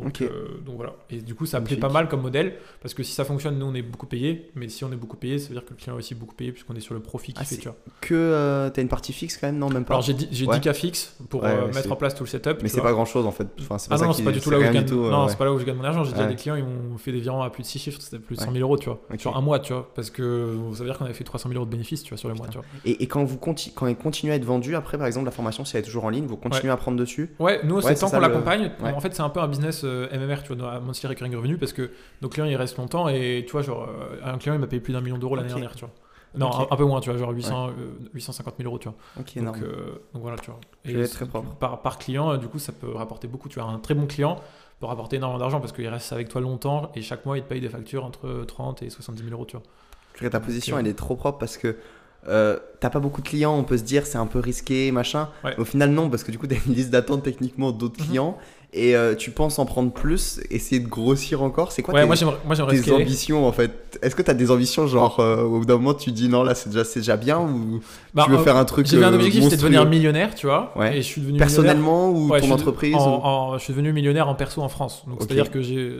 Donc, 0.00 0.20
euh, 0.22 0.48
donc 0.64 0.76
voilà. 0.76 0.94
Et 1.10 1.16
du 1.20 1.34
coup, 1.34 1.46
ça 1.46 1.58
me 1.60 1.64
plaît 1.64 1.76
Magnifique. 1.76 1.88
pas 1.92 1.92
mal 2.00 2.08
comme 2.08 2.22
modèle 2.22 2.54
parce 2.80 2.94
que 2.94 3.02
si 3.02 3.12
ça 3.12 3.24
fonctionne, 3.24 3.58
nous, 3.58 3.66
on 3.66 3.74
est 3.74 3.82
beaucoup 3.82 4.06
payé. 4.06 4.50
Mais 4.54 4.68
si 4.68 4.84
on 4.84 4.92
est 4.92 4.96
beaucoup 4.96 5.16
payé, 5.16 5.38
ça 5.38 5.48
veut 5.48 5.54
dire 5.54 5.64
que 5.64 5.70
le 5.70 5.76
client 5.76 5.94
est 5.94 5.98
aussi 5.98 6.14
beaucoup 6.14 6.34
payé 6.34 6.52
puisqu'on 6.52 6.74
est 6.74 6.80
sur 6.80 6.94
le 6.94 7.00
profit 7.00 7.32
qu'il 7.32 7.42
Ah, 7.42 7.44
fait, 7.44 7.56
tu 7.56 7.68
vois. 7.68 7.76
Que 8.00 8.14
euh, 8.14 8.70
t'as 8.70 8.82
une 8.82 8.88
partie 8.88 9.12
fixe 9.12 9.36
quand 9.36 9.46
même? 9.48 9.58
Non, 9.58 9.68
même 9.70 9.84
pas. 9.84 9.94
Alors, 9.94 10.02
j'ai 10.02 10.14
dit- 10.14 10.28
j'ai 10.30 10.46
Ouais. 10.46 10.54
10 10.56 10.60
cas 10.60 10.72
fixes 10.74 11.16
pour 11.28 11.42
Ouais, 11.42 11.50
euh, 11.50 11.72
mettre 11.72 11.90
en 11.92 11.96
place 11.96 12.14
tout 12.14 12.24
le 12.24 12.28
setup. 12.28 12.58
Mais 12.62 12.68
tu 12.68 12.74
c'est 12.76 12.80
pas 12.80 12.92
grand 12.92 13.04
chose 13.04 13.26
en 13.26 13.32
fait. 13.32 13.46
Enfin, 13.60 13.78
c'est 13.78 13.88
pas 13.88 13.96
Ah 13.96 13.98
ça 13.98 14.06
non, 14.06 14.12
c'est 14.12 14.22
pas 14.22 14.32
du 14.32 14.40
tout 14.40 14.50
là 14.50 14.58
où 14.58 14.60
je 14.60 14.64
rien 14.66 14.72
gagne. 14.74 14.84
du 14.84 14.90
tout, 14.92 15.04
euh, 15.04 15.10
non, 15.10 15.24
ouais. 15.24 15.30
c'est 15.30 15.36
pas 15.38 15.44
là 15.44 15.52
où 15.52 15.58
je 15.58 15.64
gagne 15.64 15.76
mon 15.76 15.84
argent. 15.84 16.04
J'ai 16.04 16.12
déjà 16.12 16.26
des 16.26 16.36
clients, 16.36 16.54
ils 16.56 16.64
m'ont 16.64 16.96
fait 16.98 17.12
des 17.12 17.20
virements 17.20 17.42
à 17.42 17.50
plus 17.50 17.62
de 17.62 17.68
6 17.68 17.78
chiffres, 17.78 18.00
c'était 18.00 18.18
plus 18.18 18.36
de 18.36 18.40
100 18.40 18.48
Ouais. 18.48 18.54
000 18.58 18.64
euros, 18.66 18.78
tu 18.78 18.88
vois, 18.88 19.00
sur 19.18 19.36
un 19.36 19.40
mois, 19.40 19.58
tu 19.58 19.72
vois, 19.72 19.90
parce 19.94 20.10
que 20.10 20.54
ça 20.74 20.80
veut 20.80 20.84
dire 20.86 20.96
qu'on 20.98 21.04
avait 21.04 21.14
fait 21.14 21.24
300 21.24 21.48
000 21.48 21.56
euros 21.58 21.66
de 21.66 21.70
bénéfices, 21.70 22.02
tu 22.02 22.10
vois, 22.10 22.18
sur 22.18 22.28
le 22.28 22.34
mois, 22.34 22.46
tu 22.48 22.58
vois. 22.58 22.66
Et, 22.84 23.06
quand 23.06 23.24
vous 23.24 23.36
quand 23.38 23.86
elle 23.86 23.96
continue 23.96 24.32
à 24.32 24.36
être 24.36 24.44
vendue, 24.44 24.74
après 24.76 24.98
par 24.98 25.06
exemple 25.06 25.26
la 25.26 25.32
formation 25.32 25.64
si 25.64 25.76
elle 25.76 25.82
est 25.82 25.86
toujours 25.86 26.04
en 26.04 26.08
ligne, 26.10 26.26
vous 26.26 26.36
continuez 26.36 26.70
à 26.72 26.76
prendre 26.76 26.96
dessus? 26.96 27.34
Ouais, 27.38 27.60
nous, 27.64 27.80
c'est 27.80 27.94
tant 27.96 28.10
qu'on 28.10 28.20
l'accompagne. 28.20 28.70
En 28.82 29.00
fait, 29.00 29.14
c'est 29.14 29.22
un 29.22 29.28
peu 29.30 29.40
un 29.40 29.48
business 29.48 29.82
MMR, 30.12 30.42
tu 30.42 30.48
vois, 30.54 30.56
dans- 30.56 30.80
monthly 30.80 31.06
recurring 31.08 31.34
revenue, 31.36 31.58
parce 31.58 31.72
que 31.72 31.90
nos 32.22 32.28
clients, 32.28 32.46
ils 32.46 32.56
restent 32.56 32.76
longtemps 32.78 33.08
et 33.08 33.44
tu 33.46 33.52
vois, 33.52 33.62
genre, 33.62 33.88
euh, 33.88 34.16
un 34.24 34.38
client, 34.38 34.54
il 34.54 34.60
m'a 34.60 34.66
payé 34.66 34.80
plus 34.80 34.92
d'un 34.92 35.00
million 35.00 35.18
d'euros 35.18 35.36
l'année 35.36 35.48
dernière, 35.48 35.74
tu 35.74 35.84
vois. 35.84 35.94
Non, 36.34 36.50
un, 36.60 36.66
un 36.70 36.76
peu 36.76 36.84
moins, 36.84 37.00
tu 37.00 37.08
vois, 37.10 37.18
genre 37.18 37.30
800, 37.30 37.68
euh, 37.70 37.72
850 38.14 38.54
000 38.58 38.68
euros, 38.68 38.78
tu 38.78 38.88
vois. 38.88 38.96
Ok, 39.18 39.26
Donc, 39.26 39.36
énorme. 39.36 39.60
euh, 39.62 39.92
donc 40.12 40.22
voilà, 40.22 40.36
tu 40.38 40.50
vois. 40.50 40.60
C'est- 40.84 41.08
très 41.08 41.26
propre. 41.26 41.54
Par, 41.56 41.80
par 41.80 41.98
client, 41.98 42.32
euh, 42.32 42.36
du 42.36 42.48
coup, 42.48 42.58
ça 42.58 42.72
peut 42.72 42.90
rapporter 42.92 43.28
beaucoup. 43.28 43.48
Tu 43.48 43.58
vois, 43.58 43.68
un 43.68 43.78
très 43.78 43.94
bon 43.94 44.06
client 44.06 44.38
peut 44.78 44.86
rapporter 44.86 45.16
énormément 45.16 45.38
d'argent 45.38 45.58
parce 45.60 45.72
qu'il 45.72 45.88
reste 45.88 46.12
avec 46.12 46.28
toi 46.28 46.40
longtemps 46.40 46.92
et 46.94 47.02
chaque 47.02 47.24
mois, 47.26 47.38
il 47.38 47.42
te 47.42 47.48
paye 47.48 47.60
des 47.60 47.68
factures 47.70 48.04
entre 48.04 48.44
30 48.46 48.82
et 48.82 48.90
70 48.90 49.22
000 49.24 49.34
euros, 49.34 49.46
tu 49.46 49.56
vois. 49.56 50.30
Ta 50.30 50.40
position 50.40 50.78
elle 50.78 50.86
est 50.88 50.94
trop 50.98 51.14
propre 51.16 51.38
parce 51.38 51.56
que 51.56 51.76
euh, 52.28 52.56
t'as 52.80 52.90
pas 52.90 53.00
beaucoup 53.00 53.22
de 53.22 53.28
clients, 53.28 53.56
on 53.56 53.64
peut 53.64 53.78
se 53.78 53.84
dire 53.84 54.06
c'est 54.06 54.18
un 54.18 54.26
peu 54.26 54.38
risqué, 54.40 54.90
machin. 54.92 55.28
Ouais. 55.44 55.54
Au 55.58 55.64
final, 55.64 55.90
non, 55.90 56.10
parce 56.10 56.24
que 56.24 56.30
du 56.32 56.38
coup, 56.38 56.46
t'as 56.48 56.56
une 56.66 56.74
liste 56.74 56.90
d'attente 56.90 57.22
techniquement 57.22 57.70
d'autres 57.72 58.00
Mhm. 58.00 58.06
clients 58.06 58.38
et 58.74 58.94
euh, 58.94 59.14
tu 59.14 59.30
penses 59.30 59.58
en 59.58 59.64
prendre 59.64 59.90
plus, 59.90 60.40
essayer 60.50 60.78
de 60.78 60.88
grossir 60.88 61.42
encore. 61.42 61.72
C'est 61.72 61.80
quoi 61.80 61.94
ouais, 61.94 62.02
tes, 62.02 62.06
moi, 62.24 62.38
moi, 62.44 62.60
ambitions 62.60 63.46
en 63.48 63.52
fait? 63.52 63.98
Est-ce 64.02 64.14
que 64.14 64.20
t'as 64.20 64.34
des 64.34 64.50
ambitions 64.50 64.86
genre 64.86 65.20
euh, 65.20 65.42
au 65.42 65.60
bout 65.60 65.64
d'un 65.64 65.76
moment 65.78 65.94
tu 65.94 66.12
dis 66.12 66.28
non, 66.28 66.42
là 66.42 66.54
c'est 66.54 66.68
déjà, 66.68 66.84
c'est 66.84 67.00
déjà 67.00 67.16
bien 67.16 67.38
ou 67.40 67.80
Bah, 68.12 68.24
tu 68.26 68.30
veux 68.30 68.36
faire 68.38 68.56
un 68.56 68.66
truc 68.66 68.86
J'avais 68.86 69.06
un 69.06 69.14
objectif, 69.14 69.44
c'était 69.44 69.56
de 69.56 69.62
devenir 69.62 69.86
millionnaire, 69.86 70.34
tu 70.34 70.46
vois. 70.46 70.74
Ouais. 70.76 70.98
Et 70.98 71.02
je 71.02 71.06
suis 71.06 71.22
devenu 71.22 71.34
millionnaire. 71.38 71.46
Personnellement 71.56 72.10
ou 72.10 72.28
Ouais, 72.28 72.42
je 72.42 72.46
ton 72.46 72.52
entreprise 72.52 72.94
en- 72.94 72.98
ou- 73.18 73.20
en- 73.22 73.58
Je 73.58 73.64
suis 73.64 73.72
devenu 73.72 73.90
millionnaire 73.94 74.28
en 74.28 74.34
perso 74.34 74.60
en 74.60 74.68
France. 74.68 75.02
Donc, 75.06 75.14
Ok. 75.22 75.22
c'est-à-dire 75.22 75.50
que 75.50 75.62
j'ai 75.62 75.96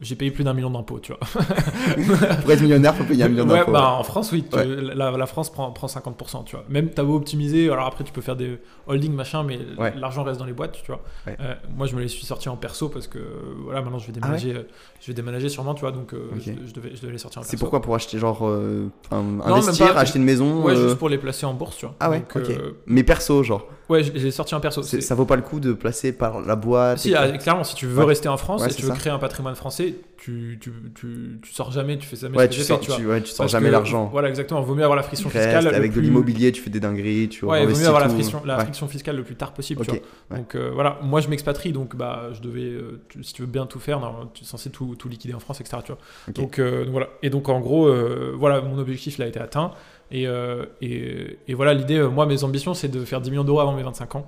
j'ai 0.00 0.14
payé 0.16 0.30
plus 0.30 0.44
d'un 0.44 0.52
million 0.54 0.70
d'impôts, 0.70 0.98
tu 1.00 1.12
vois. 1.12 1.20
Pour 2.42 2.50
être 2.50 2.60
millionnaire, 2.60 2.94
faut 2.94 3.04
payer 3.04 3.24
un 3.24 3.28
million 3.28 3.46
Ouais, 3.48 3.58
d'impôts. 3.60 3.72
bah, 3.72 3.92
en 3.98 4.02
France, 4.02 4.30
oui. 4.32 4.44
tu- 4.50 4.56
Ouais. 4.56 4.66
la, 4.66 5.10
la 5.10 5.26
France 5.26 5.50
prend, 5.50 5.70
prend 5.72 5.86
50%, 5.86 6.44
tu 6.44 6.56
vois. 6.56 6.64
Même 6.68 6.90
t'as 6.90 7.02
beau 7.02 7.16
optimiser, 7.16 7.70
alors 7.70 7.86
après, 7.86 8.04
tu 8.04 8.12
peux 8.12 8.20
faire 8.20 8.36
des 8.36 8.58
holding, 8.86 9.12
machin, 9.14 9.42
mais 9.42 9.58
Ouais. 9.78 9.94
l'argent 9.96 10.22
reste 10.22 10.38
dans 10.38 10.44
les 10.46 10.52
boîtes, 10.52 10.72
tu 10.82 10.86
vois. 10.90 11.00
Ouais. 11.26 11.36
Euh, 11.40 11.54
moi, 11.76 11.86
je 11.86 11.94
me 11.96 12.00
les 12.00 12.08
suis 12.08 12.26
sortis 12.26 12.48
en 12.48 12.56
perso 12.56 12.88
parce 12.88 13.06
que, 13.06 13.18
voilà, 13.64 13.80
maintenant, 13.82 13.98
je 13.98 14.06
vais 14.06 14.12
Ah 14.22 14.30
ouais 14.30 14.36
déménager, 14.38 14.54
euh, 14.60 14.68
je 15.00 15.06
vais 15.08 15.14
déménager 15.14 15.48
sûrement, 15.48 15.74
tu 15.74 15.80
vois. 15.80 15.92
Donc, 15.92 16.12
euh, 16.14 16.30
je, 16.38 16.52
je 16.66 16.72
devais, 16.74 16.94
je 16.94 17.00
devais 17.00 17.12
les 17.12 17.18
sortir 17.18 17.38
en 17.40 17.42
perso. 17.42 17.50
C'est 17.50 17.56
pourquoi 17.60 17.80
Pour 17.82 17.94
acheter 17.94 18.18
genre 18.18 18.40
euh, 18.46 18.88
enfin, 19.10 19.22
même 19.22 19.40
investir, 19.42 19.92
pas. 19.94 20.00
acheter 20.00 20.18
une 20.18 20.24
maison 20.24 20.62
Ouais, 20.62 20.76
juste 20.76 20.96
pour 20.96 21.08
les 21.08 21.18
placer 21.18 21.46
en 21.46 21.54
bourse, 21.54 21.76
tu 21.76 21.86
vois. 21.86 21.94
Ah 22.00 22.10
ouais, 22.10 22.20
Donc, 22.34 22.48
ok. 22.48 22.54
Mais 22.86 23.02
perso, 23.02 23.42
genre. 23.42 23.66
Ouais, 23.88 24.02
je 24.02 24.12
les 24.12 24.26
ai 24.26 24.30
sortis 24.30 24.54
en 24.54 24.60
perso. 24.60 24.82
Ça 24.82 25.14
vaut 25.14 25.24
pas 25.26 25.36
le 25.36 25.42
coup 25.42 25.60
de 25.60 25.72
placer 25.72 26.12
par 26.12 26.40
la 26.40 26.56
boîte 26.56 26.98
Si, 26.98 27.14
ah, 27.14 27.30
clairement, 27.38 27.64
si 27.64 27.74
tu 27.74 27.86
veux 27.86 27.98
Ouais. 28.00 28.04
rester 28.06 28.28
en 28.28 28.36
France 28.36 28.62
Ouais, 28.62 28.70
et 28.70 28.74
tu 28.74 28.82
veux 28.82 28.88
ça. 28.88 28.94
créer 28.96 29.12
un 29.12 29.18
patrimoine 29.18 29.54
français, 29.54 29.94
tu, 30.16 30.58
tu, 30.60 30.72
tu, 30.94 31.38
tu 31.42 31.52
sors 31.52 31.70
jamais, 31.70 31.98
tu 31.98 32.06
fais 32.06 32.16
jamais 32.16 32.36
Ouais, 32.38 32.48
tu 32.48 32.56
j'ai 32.58 32.64
sors, 32.64 32.78
fait, 32.82 32.92
tu 32.96 33.02
vois. 33.02 33.20
tu, 33.20 33.26
sors 33.30 33.46
jamais 33.48 33.70
l'argent. 33.70 34.08
Voilà, 34.10 34.28
exactement. 34.28 34.62
Vaut 34.62 34.74
mieux 34.74 34.82
avoir 34.84 34.96
la 34.96 35.02
friction 35.02 35.28
Tu 35.28 35.36
restes 35.36 35.48
fiscale. 35.50 35.64
le 35.70 35.74
avec 35.76 35.90
de 35.90 35.96
plus- 35.96 36.02
l'immobilier, 36.04 36.50
tu 36.52 36.62
fais 36.62 36.70
des 36.70 36.80
dingueries, 36.80 37.28
tu 37.28 37.44
Ouais, 37.44 37.66
vaut 37.66 37.78
mieux 37.78 37.86
avoir 37.86 38.00
la 38.02 38.08
friction, 38.08 38.42
la 38.44 38.58
friction 38.60 38.88
fiscale 38.88 39.16
le 39.16 39.22
plus 39.22 39.34
tard 39.36 39.52
possible. 39.52 39.82
Ok, 39.82 39.86
tu 39.88 40.00
vois. 40.30 40.38
Donc 40.38 40.54
euh, 40.54 40.70
voilà, 40.72 40.98
moi 41.02 41.20
je 41.20 41.28
m'expatrie, 41.28 41.72
donc 41.72 41.94
bah 41.96 42.28
je 42.32 42.40
devais, 42.40 42.62
euh, 42.64 43.00
tu- 43.08 43.22
si 43.22 43.34
tu 43.34 43.42
veux 43.42 43.48
bien 43.48 43.66
tout 43.66 43.80
faire, 43.80 44.00
non, 44.00 44.30
tu 44.32 44.44
es 44.44 44.46
censé 44.46 44.70
tout, 44.70 44.94
tout 44.98 45.08
liquider 45.08 45.34
en 45.34 45.40
France, 45.40 45.60
etc. 45.60 45.78
Tu 45.84 45.92
vois. 45.92 46.00
Ok. 46.28 46.34
Donc, 46.34 46.58
euh, 46.58 46.84
donc 46.84 46.92
voilà. 46.92 47.08
Et 47.22 47.28
donc 47.30 47.48
en 47.50 47.60
gros, 47.60 47.86
euh, 47.88 48.32
voilà, 48.36 48.60
mon 48.62 48.78
objectif 48.78 49.18
il 49.18 49.22
a 49.22 49.26
été 49.26 49.40
atteint. 49.40 49.72
Et, 50.10 50.26
euh, 50.26 50.66
et, 50.80 51.38
et 51.48 51.54
voilà, 51.54 51.74
l'idée, 51.74 51.96
euh, 51.98 52.08
moi 52.08 52.26
mes 52.26 52.44
ambitions, 52.44 52.74
c'est 52.74 52.88
de 52.88 53.04
faire 53.04 53.20
10 53.20 53.30
millions 53.30 53.44
d'euros 53.44 53.60
avant 53.60 53.72
mes 53.74 53.82
25 53.82 54.14
ans. 54.16 54.26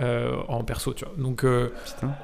euh, 0.00 0.36
en 0.46 0.62
perso, 0.62 0.94
tu 0.94 1.04
vois. 1.04 1.14
Donc, 1.18 1.42
euh, 1.44 1.72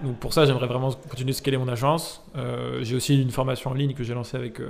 donc 0.04 0.16
pour 0.20 0.32
ça, 0.32 0.46
j'aimerais 0.46 0.68
vraiment 0.68 0.92
continuer 0.92 1.32
de 1.32 1.36
scaler 1.36 1.56
mon 1.58 1.66
agence. 1.66 2.22
Euh, 2.36 2.78
j'ai 2.82 2.94
aussi 2.94 3.20
une 3.20 3.30
formation 3.32 3.70
en 3.70 3.74
ligne 3.74 3.94
que 3.94 4.04
j'ai 4.04 4.14
lancée 4.14 4.36
avec 4.36 4.60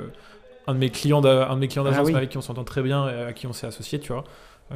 un 0.67 0.73
de 0.73 0.79
mes 0.79 0.89
clients 0.89 1.23
un 1.23 1.55
de 1.55 1.61
mes 1.61 1.69
clients 1.69 1.85
Ah 1.87 1.91
d'agence 1.91 2.07
oui. 2.07 2.15
avec 2.15 2.31
qui 2.31 2.39
on 2.39 2.41
s'entend 2.41 2.65
très 2.65 2.83
bien 2.83 3.07
et 3.11 3.23
à 3.25 3.33
qui 3.35 3.47
on 3.47 3.53
s'est 3.53 3.67
associé, 3.67 3.99
tu 4.01 4.13
vois, 4.15 4.25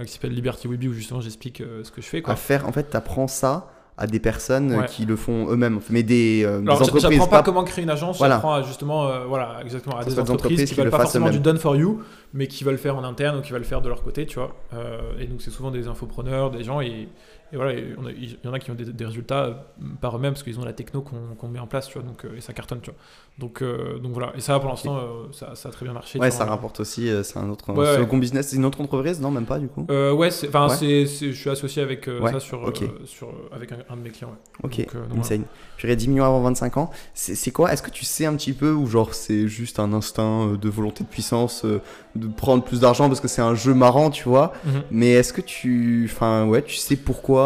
qui 0.05 0.13
s'appelle 0.13 0.33
Liberty 0.35 0.69
Weeby 0.69 0.89
où 0.89 0.93
justement 0.93 1.21
j'explique 1.23 1.63
ce 1.83 1.91
que 1.91 2.03
je 2.03 2.07
fais. 2.07 2.21
Quoi. 2.21 2.35
À 2.35 2.37
faire, 2.37 2.69
en 2.69 2.73
fait, 2.73 2.85
t'apprends 2.85 3.29
ça 3.29 3.71
à 3.99 4.07
des 4.07 4.21
personnes 4.21 4.75
Ouais. 4.75 4.87
qui 4.87 5.05
le 5.05 5.17
font 5.17 5.51
eux-mêmes, 5.51 5.81
mais 5.91 6.03
des, 6.05 6.45
euh, 6.45 6.61
des 6.61 6.67
Alors, 6.69 6.77
j- 6.77 6.83
entreprises. 6.85 7.03
j'apprends 7.03 7.27
pas, 7.27 7.39
pas- 7.39 7.43
comment 7.43 7.65
créer 7.65 7.83
une 7.83 7.91
agence, 7.91 8.19
Voilà. 8.19 8.37
j'apprends 8.37 8.55
à 8.55 8.63
justement, 8.63 9.09
euh, 9.09 9.25
voilà, 9.27 9.57
exactement, 9.65 9.97
à 9.97 10.05
des 10.05 10.13
des 10.13 10.21
entreprises, 10.21 10.61
qui 10.61 10.67
qui 10.67 10.75
veulent 10.75 10.85
le 10.85 10.91
pas 10.91 11.01
forcément 11.01 11.31
du 11.31 11.41
done 11.41 11.59
for 11.59 11.75
you, 11.77 12.01
mais 12.33 12.47
qui 12.47 12.63
veulent 12.65 12.79
faire 12.79 12.97
en 12.97 13.03
interne 13.05 13.39
ou 13.39 13.43
qui 13.43 13.53
veulent 13.53 13.65
faire 13.65 13.83
de 13.83 13.89
leur 13.89 14.03
côté, 14.03 14.25
tu 14.27 14.39
vois. 14.39 14.55
Euh, 14.75 15.01
et 15.21 15.27
donc 15.27 15.43
c'est 15.43 15.51
souvent 15.51 15.71
des 15.73 15.89
infopreneurs, 15.89 16.51
des 16.53 16.63
gens, 16.65 16.81
et, 16.81 17.09
et 17.53 17.57
voilà, 17.57 17.73
il 17.73 18.39
y 18.45 18.49
en 18.49 18.53
a 18.53 18.59
qui 18.59 18.71
ont 18.71 18.75
des, 18.75 18.85
des 18.85 19.05
résultats 19.07 19.45
euh, 19.45 19.53
par 20.01 20.17
eux-mêmes 20.17 20.33
parce 20.35 20.43
qu'ils 20.43 20.59
ont 20.61 20.65
la 20.65 20.73
techno 20.73 21.01
qu'on 21.03 21.49
met 21.49 21.59
en 21.59 21.67
place, 21.67 21.89
tu 21.89 21.95
vois, 21.99 22.03
donc, 22.07 22.25
euh, 22.25 22.37
et 22.37 22.41
ça 22.41 22.53
cartonne, 22.53 22.81
tu 22.81 22.91
vois. 22.91 22.99
Donc, 23.39 23.63
euh, 23.63 23.99
donc 24.01 24.13
voilà, 24.13 24.33
et 24.37 24.41
ça 24.41 24.59
pour 24.59 24.69
l'instant, 24.69 24.97
euh, 24.97 25.01
ça, 25.33 25.55
ça 25.55 25.69
a 25.69 25.73
très 25.73 25.85
bien 25.85 25.93
marché. 25.95 26.19
Ouais, 26.19 26.29
vois. 26.29 26.37
ça 26.39 26.45
rapporte 26.45 26.81
aussi, 26.81 27.09
euh, 27.09 27.23
c'est 27.23 27.39
un 27.39 27.49
autre 27.49 27.73
Ouais, 27.73 27.87
un 27.87 27.93
ouais. 27.93 27.99
second 27.99 28.19
business. 28.19 28.49
C'est 28.49 28.57
une 28.57 28.65
autre 28.65 28.81
entreprise 28.81 29.21
Non, 29.21 29.31
même 29.31 29.47
pas 29.47 29.59
du 29.59 29.69
coup? 29.69 29.87
Ouais, 29.89 30.29
enfin, 30.49 30.69
Ouais. 30.69 31.07
je 31.07 31.33
suis 31.33 31.51
associé 31.51 31.83
avec 31.83 32.09
ça 32.31 32.41
sur, 32.41 32.63
ok. 32.65 32.83
euh, 32.83 32.87
sur, 33.07 33.29
avec 33.53 33.71
un, 33.73 33.79
un 33.89 33.97
de 33.97 34.03
mes 34.03 34.11
clients. 34.11 34.31
ouais. 34.31 34.65
Ok, 34.65 34.93
Donc, 34.95 35.09
donc 35.11 35.19
insane. 35.21 35.45
J'aurais 35.79 35.95
10 35.97 36.09
millions 36.09 36.25
avant 36.25 36.41
25 36.41 36.77
ans. 36.77 36.91
C'est 37.15 37.51
quoi? 37.53 37.73
Est-ce 37.73 37.83
que 37.83 37.91
tu 37.91 38.05
sais 38.05 38.27
un 38.27 38.35
petit 38.35 38.53
peu 38.53 38.73
ou 38.73 38.87
genre 38.87 39.15
c'est 39.15 39.47
juste 39.47 39.79
un 39.79 39.93
instinct 39.93 40.55
de 40.61 40.69
volonté 40.69 41.05
de 41.05 41.09
puissance 41.09 41.65
de 41.65 42.27
prendre 42.27 42.65
plus 42.65 42.81
d'argent 42.81 43.07
parce 43.09 43.21
que 43.21 43.29
c'est 43.29 43.43
un 43.43 43.55
jeu 43.55 43.73
marrant, 43.75 44.11
tu 44.11 44.29
vois? 44.29 44.53
Mhm. 44.65 44.83
Mais 44.91 45.11
est-ce 45.13 45.33
que 45.33 45.41
tu, 45.41 46.09
enfin 46.13 46.45
ouais, 46.47 46.63
tu 46.63 46.75
sais 46.75 46.97
pourquoi 46.97 47.38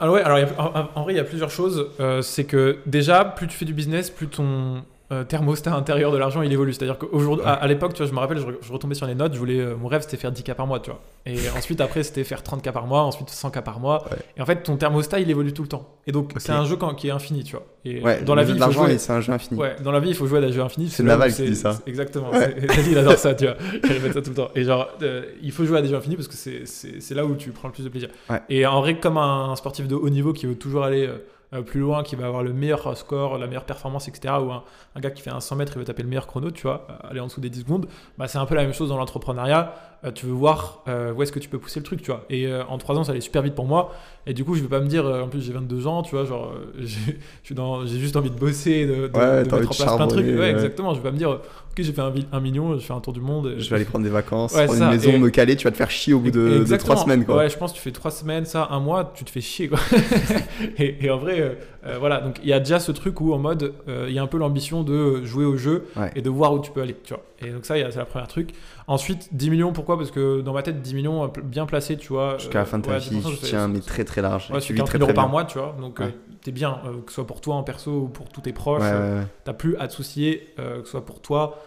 Alors 0.00 0.14
ouais, 0.14 0.22
alors 0.22 0.38
a- 0.58 0.90
en 0.94 1.02
vrai, 1.02 1.14
il 1.14 1.16
y 1.16 1.20
a 1.20 1.24
plusieurs 1.24 1.50
choses. 1.50 1.88
Euh, 2.00 2.22
c'est 2.22 2.44
que 2.44 2.78
déjà, 2.86 3.24
plus 3.24 3.46
tu 3.46 3.56
fais 3.56 3.64
du 3.64 3.74
business, 3.74 4.10
plus 4.10 4.28
ton 4.28 4.82
euh, 5.12 5.22
thermostat 5.22 5.74
intérieur 5.74 6.10
de 6.12 6.16
l'argent, 6.16 6.40
il 6.42 6.52
évolue. 6.52 6.72
C'est-à-dire 6.72 6.96
qu'aujourd'hui, 6.98 7.44
à, 7.46 7.52
à 7.52 7.66
l'époque, 7.66 7.92
tu 7.92 7.98
vois, 8.02 8.06
je 8.06 8.14
me 8.14 8.18
rappelle, 8.18 8.38
je, 8.38 8.46
re- 8.46 8.54
je 8.62 8.72
retombais 8.72 8.94
sur 8.94 9.06
les 9.06 9.14
notes, 9.14 9.34
je 9.34 9.38
voulais, 9.38 9.60
euh, 9.60 9.76
mon 9.76 9.86
rêve 9.88 10.00
c'était 10.02 10.16
faire 10.16 10.32
10K 10.32 10.54
par 10.54 10.66
mois, 10.66 10.80
tu 10.80 10.90
vois. 10.90 11.00
Et 11.26 11.36
ensuite, 11.56 11.80
après, 11.82 12.02
c'était 12.02 12.24
faire 12.24 12.40
30K 12.42 12.72
par 12.72 12.86
mois, 12.86 13.02
ensuite 13.02 13.28
100K 13.28 13.62
par 13.62 13.80
mois. 13.80 14.02
Ouais. 14.10 14.16
Et 14.38 14.40
en 14.40 14.46
fait, 14.46 14.62
ton 14.62 14.76
thermostat, 14.76 15.20
il 15.20 15.30
évolue 15.30 15.52
tout 15.52 15.62
le 15.62 15.68
temps. 15.68 15.88
Et 16.06 16.12
donc, 16.12 16.32
c'est 16.38 16.52
un 16.52 16.64
jeu 16.64 16.76
quand- 16.76 16.94
qui 16.94 17.08
est 17.08 17.10
infini, 17.10 17.44
tu 17.44 17.52
vois. 17.56 17.66
Et 17.84 18.00
Ouais, 18.02 18.22
dans 18.22 18.34
la 18.34 18.44
vie, 18.44 18.54
l'argent, 18.58 18.86
c'est 18.96 19.12
un 19.12 19.20
jeu 19.20 19.32
infini. 19.32 19.60
Ouais, 19.60 19.76
dans 19.84 19.92
la 19.92 20.00
vie, 20.00 20.08
il 20.08 20.14
faut 20.14 20.26
jouer 20.26 20.38
à 20.38 20.40
des 20.42 20.52
jeux 20.52 20.62
infinis. 20.62 20.88
C'est 20.88 21.02
Naval 21.02 21.32
qui 21.32 21.42
dit 21.44 21.54
ça. 21.56 21.78
Exactement. 21.86 22.30
Il 22.90 22.96
adore 22.98 23.18
ça, 23.18 23.34
tu 23.34 23.44
vois. 23.44 23.56
Il 23.84 23.92
répète 23.92 24.14
ça 24.14 24.22
tout 24.22 24.30
le 24.30 24.36
temps. 24.36 24.48
Et 24.54 24.64
genre, 24.64 24.88
euh, 25.02 25.24
il 25.42 25.52
faut 25.52 25.64
jouer 25.66 25.78
à 25.78 25.82
des 25.82 25.88
jeux 25.88 25.96
infinis 25.96 26.16
parce 26.16 26.28
que 26.28 26.34
c'est- 26.34 27.14
là 27.14 27.24
où 27.26 27.34
tu 27.36 27.50
prends 27.50 27.68
le 27.68 27.74
plus 27.74 27.84
de 27.84 27.88
plaisir. 27.90 28.08
Et 28.48 28.66
en 28.66 28.80
vrai, 28.80 28.98
comme 28.98 29.18
un 29.18 29.54
sportif 29.56 29.86
de 29.86 29.94
haut 29.94 30.08
niveau 30.10 30.32
qui 30.32 30.46
veut 30.46 30.56
toujours 30.56 30.82
aller 30.84 31.06
euh, 31.06 31.18
plus 31.66 31.80
loin, 31.80 32.02
qui 32.02 32.16
va 32.16 32.26
avoir 32.26 32.42
le 32.42 32.52
meilleur 32.52 32.96
score, 32.96 33.38
la 33.38 33.46
meilleure 33.46 33.64
performance, 33.64 34.08
etc., 34.08 34.34
ou 34.40 34.50
un, 34.52 34.64
gars 34.98 35.10
qui 35.10 35.22
fait 35.22 35.30
un 35.30 35.40
100 35.40 35.56
mètres, 35.56 35.72
il 35.76 35.78
veut 35.78 35.84
taper 35.84 36.02
le 36.02 36.08
meilleur 36.08 36.26
chrono, 36.26 36.50
tu 36.50 36.62
vois, 36.62 36.86
euh, 36.90 37.10
aller 37.10 37.20
en 37.20 37.26
dessous 37.26 37.40
des 37.40 37.50
10 37.50 37.60
secondes, 37.60 37.86
bah, 38.18 38.28
c'est 38.28 38.38
un 38.38 38.46
peu 38.46 38.54
la 38.54 38.62
même 38.62 38.74
chose 38.74 38.88
dans 38.88 38.96
l'entrepreneuriat. 38.96 39.74
Euh, 40.04 40.10
tu 40.12 40.26
veux 40.26 40.32
voir 40.32 40.82
euh, 40.86 41.12
où 41.14 41.22
est-ce 41.22 41.32
que 41.32 41.38
tu 41.38 41.48
peux 41.48 41.58
pousser 41.58 41.80
le 41.80 41.84
truc, 41.84 42.02
tu 42.02 42.10
vois. 42.10 42.26
Et 42.28 42.46
euh, 42.46 42.62
en 42.68 42.76
3 42.76 42.98
ans, 42.98 43.04
ça 43.04 43.12
allait 43.12 43.22
super 43.22 43.40
vite 43.40 43.54
pour 43.54 43.64
moi. 43.64 43.92
Et 44.26 44.34
du 44.34 44.44
coup, 44.44 44.54
je 44.54 44.60
vais 44.60 44.68
pas 44.68 44.80
me 44.80 44.86
dire, 44.86 45.06
euh, 45.06 45.22
en 45.22 45.28
plus, 45.28 45.40
j'ai 45.40 45.52
22 45.52 45.86
ans, 45.86 46.02
tu 46.02 46.14
vois, 46.14 46.24
genre, 46.26 46.52
j'ai 46.78 47.98
juste 47.98 48.16
envie 48.16 48.30
de 48.30 48.38
bosser, 48.38 48.86
de, 48.86 49.08
de, 49.08 49.18
Ouais, 49.18 49.44
de 49.44 49.50
mettre 49.50 49.54
en 49.54 49.58
place 49.74 49.96
plein 49.96 50.06
de 50.06 50.10
trucs. 50.10 50.26
Ouais, 50.26 50.38
ouais. 50.38 50.50
exactement. 50.50 50.92
Je 50.92 50.98
vais 50.98 51.04
pas 51.04 51.10
me 51.12 51.16
dire, 51.16 51.30
ok, 51.30 51.38
j'ai 51.78 51.92
fait 51.92 52.02
un, 52.32 52.40
million, 52.40 52.74
je 52.78 52.84
fais 52.84 52.92
un 52.92 53.00
tour 53.00 53.14
du 53.14 53.20
monde. 53.20 53.54
Je 53.58 53.68
vais 53.70 53.76
aller 53.76 53.84
prendre 53.86 54.04
des 54.04 54.10
vacances, 54.10 54.52
Ouais, 54.54 54.66
prendre 54.66 54.78
ça, 54.78 54.84
une 54.86 54.90
maison, 54.92 55.10
et- 55.10 55.18
me 55.18 55.30
caler, 55.30 55.56
tu 55.56 55.64
vas 55.64 55.70
te 55.70 55.76
faire 55.76 55.90
chier 55.90 56.12
au 56.12 56.20
bout 56.20 56.30
de, 56.30 56.48
de 56.48 56.60
Exactement. 56.60 56.94
trois 56.94 57.04
semaines, 57.04 57.24
quoi. 57.24 57.36
Ouais, 57.38 57.48
je 57.48 57.56
pense 57.56 57.72
que 57.72 57.76
tu 57.76 57.82
fais 57.82 57.90
trois 57.92 58.10
semaines, 58.10 58.44
ça, 58.44 58.68
un 58.70 58.80
mois, 58.80 59.10
tu 59.14 59.24
te 59.24 59.30
fais 59.30 59.40
chier, 59.40 59.68
quoi. 59.68 59.78
et, 60.78 61.04
et 61.04 61.10
en 61.10 61.16
vrai, 61.18 61.58
euh, 61.86 61.96
voilà. 61.98 62.20
Donc, 62.20 62.38
il 62.42 62.48
y 62.48 62.52
a 62.52 62.60
déjà 62.60 62.78
ce 62.80 62.92
truc 62.92 63.20
où, 63.20 63.32
en 63.34 63.38
mode, 63.38 63.74
euh, 63.88 64.06
il 64.08 64.14
y 64.14 64.18
a 64.18 64.22
un 64.22 64.26
peu 64.26 64.38
l'ambition 64.38 64.82
de 64.82 65.24
jouer 65.24 65.44
au 65.44 65.56
jeu 65.56 65.86
Ouais. 65.96 66.10
et 66.16 66.22
de 66.22 66.30
voir 66.30 66.52
où 66.54 66.60
tu 66.60 66.70
peux 66.70 66.80
aller, 66.80 66.96
tu 67.04 67.12
vois. 67.14 67.22
Et 67.40 67.50
donc, 67.50 67.64
ça, 67.66 67.74
c'est 67.74 67.96
la 67.96 68.04
première 68.04 68.28
truc. 68.28 68.50
Ensuite, 68.86 69.28
10 69.32 69.50
millions, 69.50 69.72
pourquoi? 69.72 69.96
Parce 69.98 70.10
que 70.10 70.40
dans 70.40 70.52
ma 70.52 70.62
tête, 70.62 70.80
10 70.82 70.94
millions, 70.94 71.24
euh, 71.24 71.28
bien 71.42 71.66
placé, 71.66 71.96
tu 71.96 72.08
vois. 72.08 72.38
Jusqu'à 72.38 72.60
la 72.60 72.64
fin 72.64 72.78
de 72.78 72.84
ta 72.86 72.98
vie, 72.98 73.10
10%, 73.20 73.30
tu 73.30 73.36
tiens, 73.38 73.68
mais 73.68 73.80
très 73.80 74.04
très 74.04 74.22
large. 74.22 74.50
Ouais, 74.50 74.60
tu 74.60 74.72
vis 74.72 74.78
40 74.78 74.88
très 74.88 74.98
000 74.98 75.06
très 75.06 75.12
euros 75.12 75.14
par 75.14 75.24
bien. 75.26 75.30
mois, 75.32 75.44
tu 75.44 75.58
vois. 75.58 75.76
Donc, 75.80 75.98
Ouais. 76.00 76.14
t'es 76.42 76.52
bien, 76.52 76.80
que 77.04 77.10
ce 77.10 77.16
soit 77.16 77.26
pour 77.26 77.40
toi 77.40 77.56
en 77.56 77.62
perso 77.62 77.90
ou 77.90 78.08
pour 78.08 78.28
tous 78.28 78.40
tes 78.40 78.52
proches. 78.52 78.82
T'as 79.44 79.52
plus 79.52 79.76
à 79.76 79.88
te 79.88 79.92
soucier, 79.92 80.54
que 80.56 80.84
ce 80.84 80.90
soit 80.90 81.04
pour 81.04 81.20
toi, 81.20 81.58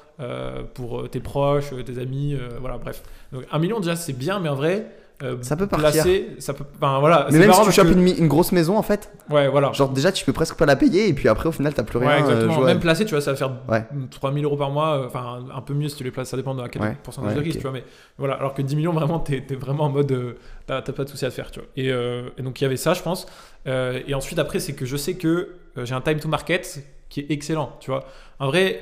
pour 0.73 1.09
tes 1.09 1.19
proches, 1.19 1.71
tes 1.85 1.99
amis, 1.99 2.35
voilà, 2.59 2.77
bref. 2.77 3.03
Donc 3.31 3.43
un 3.51 3.59
million 3.59 3.79
déjà 3.79 3.95
c'est 3.95 4.13
bien, 4.13 4.39
mais 4.39 4.49
en 4.49 4.55
vrai, 4.55 4.87
euh, 5.23 5.37
Ça 5.41 5.55
peut 5.55 5.65
partir. 5.67 5.91
placer, 5.91 6.27
ça 6.39 6.53
peut, 6.53 6.63
enfin 6.75 6.99
voilà. 6.99 7.27
Mais 7.31 7.39
même 7.39 7.51
si 7.51 7.61
tu 7.63 7.71
chopes 7.71 7.87
que- 7.87 8.19
une, 8.19 8.27
grosse 8.27 8.51
maison, 8.51 8.77
en 8.77 8.83
fait, 8.83 9.11
ouais, 9.31 9.47
voilà. 9.47 9.71
genre 9.73 9.89
déjà 9.89 10.11
tu 10.11 10.23
peux 10.25 10.33
presque 10.33 10.55
pas 10.55 10.65
la 10.67 10.75
payer 10.75 11.07
et 11.09 11.13
puis 11.13 11.27
après 11.27 11.49
au 11.49 11.51
final 11.51 11.73
t'as 11.73 11.83
plus 11.83 11.97
rien. 11.97 12.07
ouais, 12.09 12.15
euh, 12.15 12.19
exactement. 12.19 12.61
Même 12.65 12.79
placé, 12.79 13.03
tu 13.05 13.11
vois, 13.11 13.21
ça 13.21 13.31
va 13.31 13.37
faire 13.37 13.51
Ouais. 13.67 13.83
3000 14.11 14.45
euros 14.45 14.57
par 14.57 14.69
mois, 14.69 14.97
euh, 14.99 15.07
enfin 15.07 15.39
un 15.55 15.61
peu 15.61 15.73
mieux 15.73 15.89
si 15.89 15.95
tu 15.95 16.03
les 16.03 16.11
places, 16.11 16.29
ça 16.29 16.37
dépend 16.37 16.53
de 16.53 16.61
à 16.61 16.69
quel 16.69 16.81
Ouais, 16.83 16.95
pourcentage 17.03 17.33
de 17.35 17.39
risque, 17.41 17.57
tu 17.57 17.63
vois. 17.63 17.71
Mais 17.71 17.83
voilà, 18.17 18.35
alors 18.35 18.53
que 18.53 18.61
10 18.61 18.75
millions, 18.75 18.93
vraiment, 18.93 19.19
t'es 19.19 19.43
es 19.49 19.55
vraiment 19.55 19.85
en 19.85 19.89
mode, 19.89 20.11
euh, 20.11 20.33
t'as 20.67 20.81
pas 20.81 21.03
de 21.03 21.09
souci 21.09 21.25
à 21.25 21.29
te 21.29 21.33
faire, 21.33 21.49
tu 21.51 21.59
vois. 21.59 21.69
Et, 21.75 21.87
et 21.87 22.41
donc 22.43 22.61
il 22.61 22.63
y 22.63 22.67
avait 22.67 22.77
ça, 22.77 22.93
je 22.93 23.01
pense. 23.01 23.25
Et 23.65 24.13
ensuite, 24.13 24.37
après, 24.39 24.59
c'est 24.59 24.73
que 24.73 24.85
je 24.85 24.97
sais 24.97 25.15
que 25.15 25.55
j'ai 25.83 25.93
un 25.95 26.01
time 26.01 26.19
to 26.19 26.27
market 26.27 26.83
qui 27.09 27.21
est 27.21 27.31
excellent, 27.31 27.71
tu 27.79 27.89
vois. 27.89 28.03
En 28.39 28.47
vrai, 28.47 28.81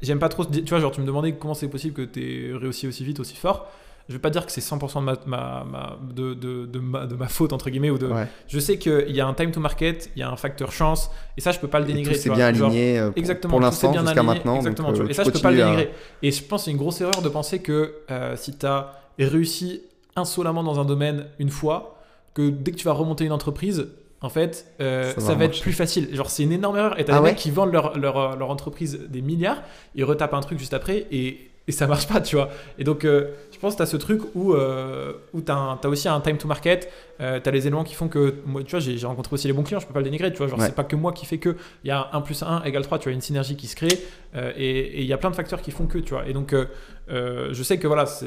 j'aime 0.00 0.18
pas 0.18 0.28
trop, 0.30 0.44
tu 0.46 0.62
vois, 0.62 0.80
genre 0.80 0.92
tu 0.92 1.00
me 1.02 1.06
demandais 1.06 1.32
comment 1.34 1.54
c'est 1.54 1.68
possible 1.68 1.92
que 1.94 2.02
tu 2.02 2.54
réussi 2.56 2.86
aussi 2.88 3.04
vite, 3.04 3.20
aussi 3.20 3.36
fort. 3.36 3.70
Je 4.08 4.14
vais 4.14 4.18
pas 4.18 4.30
dire 4.30 4.46
que 4.46 4.52
c'est 4.52 4.62
100% 4.62 5.00
de 5.00 5.04
ma, 5.04 5.14
ma- 5.26 5.64
ma- 5.64 5.98
de, 6.14 6.32
de- 6.32 6.64
de 6.64 6.78
ma, 6.78 7.06
de 7.06 7.14
ma 7.14 7.28
faute, 7.28 7.52
entre 7.52 7.68
guillemets, 7.68 7.90
ou 7.90 7.98
de, 7.98 8.06
Ouais. 8.06 8.26
je 8.46 8.58
sais 8.58 8.78
qu'il 8.78 9.10
y 9.14 9.20
a 9.20 9.26
un 9.26 9.34
time 9.34 9.50
to 9.50 9.60
market, 9.60 10.10
il 10.16 10.20
y 10.20 10.22
a 10.22 10.30
un 10.30 10.36
facteur 10.36 10.72
chance, 10.72 11.10
et 11.36 11.42
ça, 11.42 11.52
je 11.52 11.58
peux 11.58 11.68
pas 11.68 11.78
le 11.78 11.84
dénigrer. 11.84 12.14
vois. 12.14 12.34
bien 12.36 12.52
Genre, 12.54 12.68
aligné 12.70 12.98
euh, 12.98 13.08
pour, 13.10 13.18
Exactement, 13.18 13.50
pour 13.50 13.60
l'instant 13.60 13.92
jusqu'à 13.92 14.22
maintenant. 14.22 14.56
Exactement, 14.56 14.92
donc, 14.92 15.02
euh. 15.02 15.08
Et 15.08 15.12
ça, 15.14 15.24
je 15.24 15.30
peux 15.30 15.38
pas 15.40 15.50
le 15.50 15.62
à- 15.62 15.64
dénigrer. 15.66 15.90
Et 16.22 16.30
je 16.30 16.42
pense 16.42 16.62
que 16.62 16.64
c'est 16.66 16.70
une 16.70 16.78
grosse 16.78 17.00
erreur 17.02 17.20
de 17.22 17.28
penser 17.28 17.58
que 17.60 17.96
euh, 18.10 18.34
si 18.36 18.56
tu 18.56 18.64
as 18.66 18.92
réussi 19.18 19.82
insolemment 20.16 20.62
dans 20.64 20.80
un 20.80 20.84
domaine 20.84 21.26
une 21.38 21.50
fois, 21.50 21.98
que 22.34 22.48
dès 22.48 22.72
que 22.72 22.76
tu 22.76 22.84
vas 22.86 22.92
remonter 22.92 23.24
une 23.26 23.32
entreprise, 23.32 23.88
en 24.20 24.30
fait, 24.30 24.72
euh, 24.80 25.12
Ça 25.14 25.20
ça, 25.20 25.28
va 25.32 25.34
va, 25.40 25.44
être 25.44 25.60
plus 25.60 25.72
facile. 25.72 26.08
Genre, 26.14 26.30
c'est 26.30 26.42
une 26.44 26.52
énorme 26.52 26.76
erreur. 26.76 26.98
Et 26.98 27.04
t'as 27.04 27.12
Ah 27.12 27.16
des 27.18 27.22
ouais 27.24 27.30
mecs 27.32 27.38
qui 27.38 27.50
vendent 27.50 27.72
leur, 27.72 27.96
leur, 27.98 28.36
leur 28.36 28.50
entreprise 28.50 28.98
des 29.08 29.20
milliards, 29.22 29.62
ils 29.94 30.04
retapent 30.04 30.34
un 30.34 30.40
truc 30.40 30.58
juste 30.58 30.74
après 30.74 31.06
et, 31.12 31.50
et 31.68 31.72
ça 31.72 31.86
marche 31.86 32.08
pas, 32.08 32.20
tu 32.20 32.34
vois. 32.36 32.48
Et 32.78 32.84
donc, 32.84 33.04
euh, 33.04 33.28
je 33.58 33.60
pense 33.60 33.72
que 33.74 33.78
tu 33.78 33.82
as 33.82 33.86
ce 33.86 33.96
truc 33.96 34.20
où, 34.36 34.54
euh, 34.54 35.14
où 35.34 35.40
tu 35.40 35.50
as, 35.50 35.78
aussi 35.88 36.08
un 36.08 36.20
time 36.20 36.36
to 36.38 36.46
market, 36.46 36.88
euh, 37.20 37.40
tu 37.42 37.48
as 37.48 37.52
les 37.52 37.66
éléments 37.66 37.82
qui 37.82 37.94
font 37.94 38.06
que, 38.06 38.36
moi, 38.46 38.62
tu 38.62 38.70
vois, 38.70 38.78
j'ai 38.78 39.04
rencontré 39.04 39.34
aussi 39.34 39.48
les 39.48 39.52
bons 39.52 39.64
clients, 39.64 39.80
je 39.80 39.86
peux 39.88 39.92
pas 39.92 39.98
le 39.98 40.04
dénigrer, 40.04 40.30
tu 40.30 40.38
vois. 40.38 40.46
Genre, 40.46 40.60
Ouais. 40.60 40.66
c'est 40.66 40.74
pas 40.76 40.84
que 40.84 40.94
moi 40.94 41.10
qui 41.12 41.26
fait 41.26 41.38
que, 41.38 41.56
il 41.82 41.88
y 41.88 41.90
a 41.90 42.08
1 42.12 42.20
plus 42.20 42.40
1 42.44 42.62
égale 42.62 42.84
3, 42.84 43.00
tu 43.00 43.08
as 43.08 43.12
une 43.12 43.20
synergie 43.20 43.56
qui 43.56 43.66
se 43.66 43.74
crée 43.74 43.98
euh, 44.36 44.52
et 44.56 45.00
il 45.00 45.06
y 45.08 45.12
a 45.12 45.18
plein 45.18 45.30
de 45.30 45.34
facteurs 45.34 45.60
qui 45.60 45.72
font 45.72 45.86
que, 45.86 45.98
tu 45.98 46.14
vois. 46.14 46.28
Et 46.28 46.32
donc, 46.32 46.52
euh, 46.54 47.48
je 47.50 47.62
sais 47.64 47.78
que 47.80 47.88
voilà, 47.88 48.06
ça- 48.06 48.26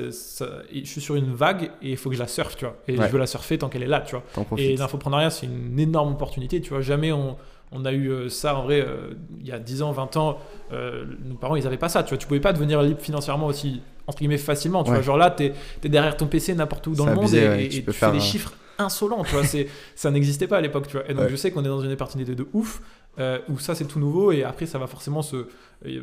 je 0.74 0.84
suis 0.86 1.00
sur 1.00 1.16
une 1.16 1.34
vague 1.34 1.72
et 1.82 1.92
il 1.92 1.98
faut 1.98 2.10
que 2.10 2.16
je 2.16 2.20
la 2.22 2.28
surfe, 2.28 2.58
tu 2.58 2.66
vois. 2.66 2.76
Et 2.90 2.98
Ouais. 2.98 3.08
je 3.08 3.12
veux 3.14 3.20
la 3.20 3.26
surfer 3.28 3.58
tant 3.58 3.70
qu'elle 3.70 3.84
est 3.84 3.88
là, 3.88 4.02
tu 4.02 4.16
vois. 4.16 4.24
Et 4.58 4.76
l'infoprenariat, 4.76 5.30
c'est 5.30 5.46
une 5.46 5.80
énorme 5.80 6.12
opportunité. 6.12 6.60
Tu 6.60 6.72
vois, 6.72 6.82
jamais 6.82 7.14
on, 7.14 7.38
on 7.72 7.86
a 7.86 7.92
eu 7.94 8.10
euh, 8.10 8.30
ça 8.30 8.56
en 8.56 8.64
vrai 8.64 8.82
euh, 8.82 9.14
il 9.40 9.48
y 9.48 9.52
a 9.52 9.60
10 9.60 9.82
ans, 9.82 9.92
20 9.92 10.18
ans. 10.18 10.38
euh, 10.74 11.06
nos 11.26 11.36
parents, 11.36 11.56
ils 11.56 11.66
avaient 11.68 11.78
pas 11.78 11.90
ça. 11.90 12.04
Tu 12.04 12.10
vois, 12.10 12.18
tu 12.18 12.28
pouvais 12.28 12.40
pas 12.40 12.54
devenir 12.54 12.82
libre 12.82 13.02
financièrement 13.02 13.48
aussi, 13.48 13.82
entre 14.08 14.20
guillemets, 14.20 14.38
facilement. 14.38 14.84
Tu 14.84 14.90
Ouais. 14.92 14.98
vois, 14.98 15.04
genre 15.04 15.18
là, 15.18 15.30
tu 15.32 15.44
es, 15.84 15.90
derrière 15.90 16.16
ton 16.18 16.28
PC 16.28 16.54
n'importe 16.56 16.88
où 16.88 16.94
dans 16.96 17.06
le 17.06 17.16
monde 17.16 17.34
et, 17.34 17.48
ouais, 17.48 17.66
et- 17.66 17.70
tu 17.70 17.80
et 17.90 17.94
fais 17.94 18.12
des 18.12 18.20
chiffres 18.20 18.54
insolents. 18.78 19.24
Tu 19.24 19.36
vois, 19.36 19.44
ça 19.96 20.12
n'existait 20.12 20.48
pas 20.48 20.58
à 20.58 20.62
l'époque. 20.62 20.88
Tu 20.88 20.98
vois. 20.98 21.10
Et 21.10 21.14
donc, 21.14 21.24
Ouais. 21.26 21.30
je 21.30 21.36
sais 21.36 21.52
qu'on 21.52 21.62
est 21.64 21.68
dans 21.68 21.82
une 21.82 21.92
opportunité 21.92 22.36
de 22.36 22.48
ouf. 22.54 22.82
Euh, 23.20 23.40
où 23.50 23.60
ça 23.60 23.76
c'est 23.76 23.86
tout 23.86 24.00
nouveau 24.00 24.32
et 24.32 24.44
après 24.44 24.66
ça 24.66 24.78
va 24.80 24.88
forcément 24.88 25.22
se 25.22 25.36
euh, 25.86 26.02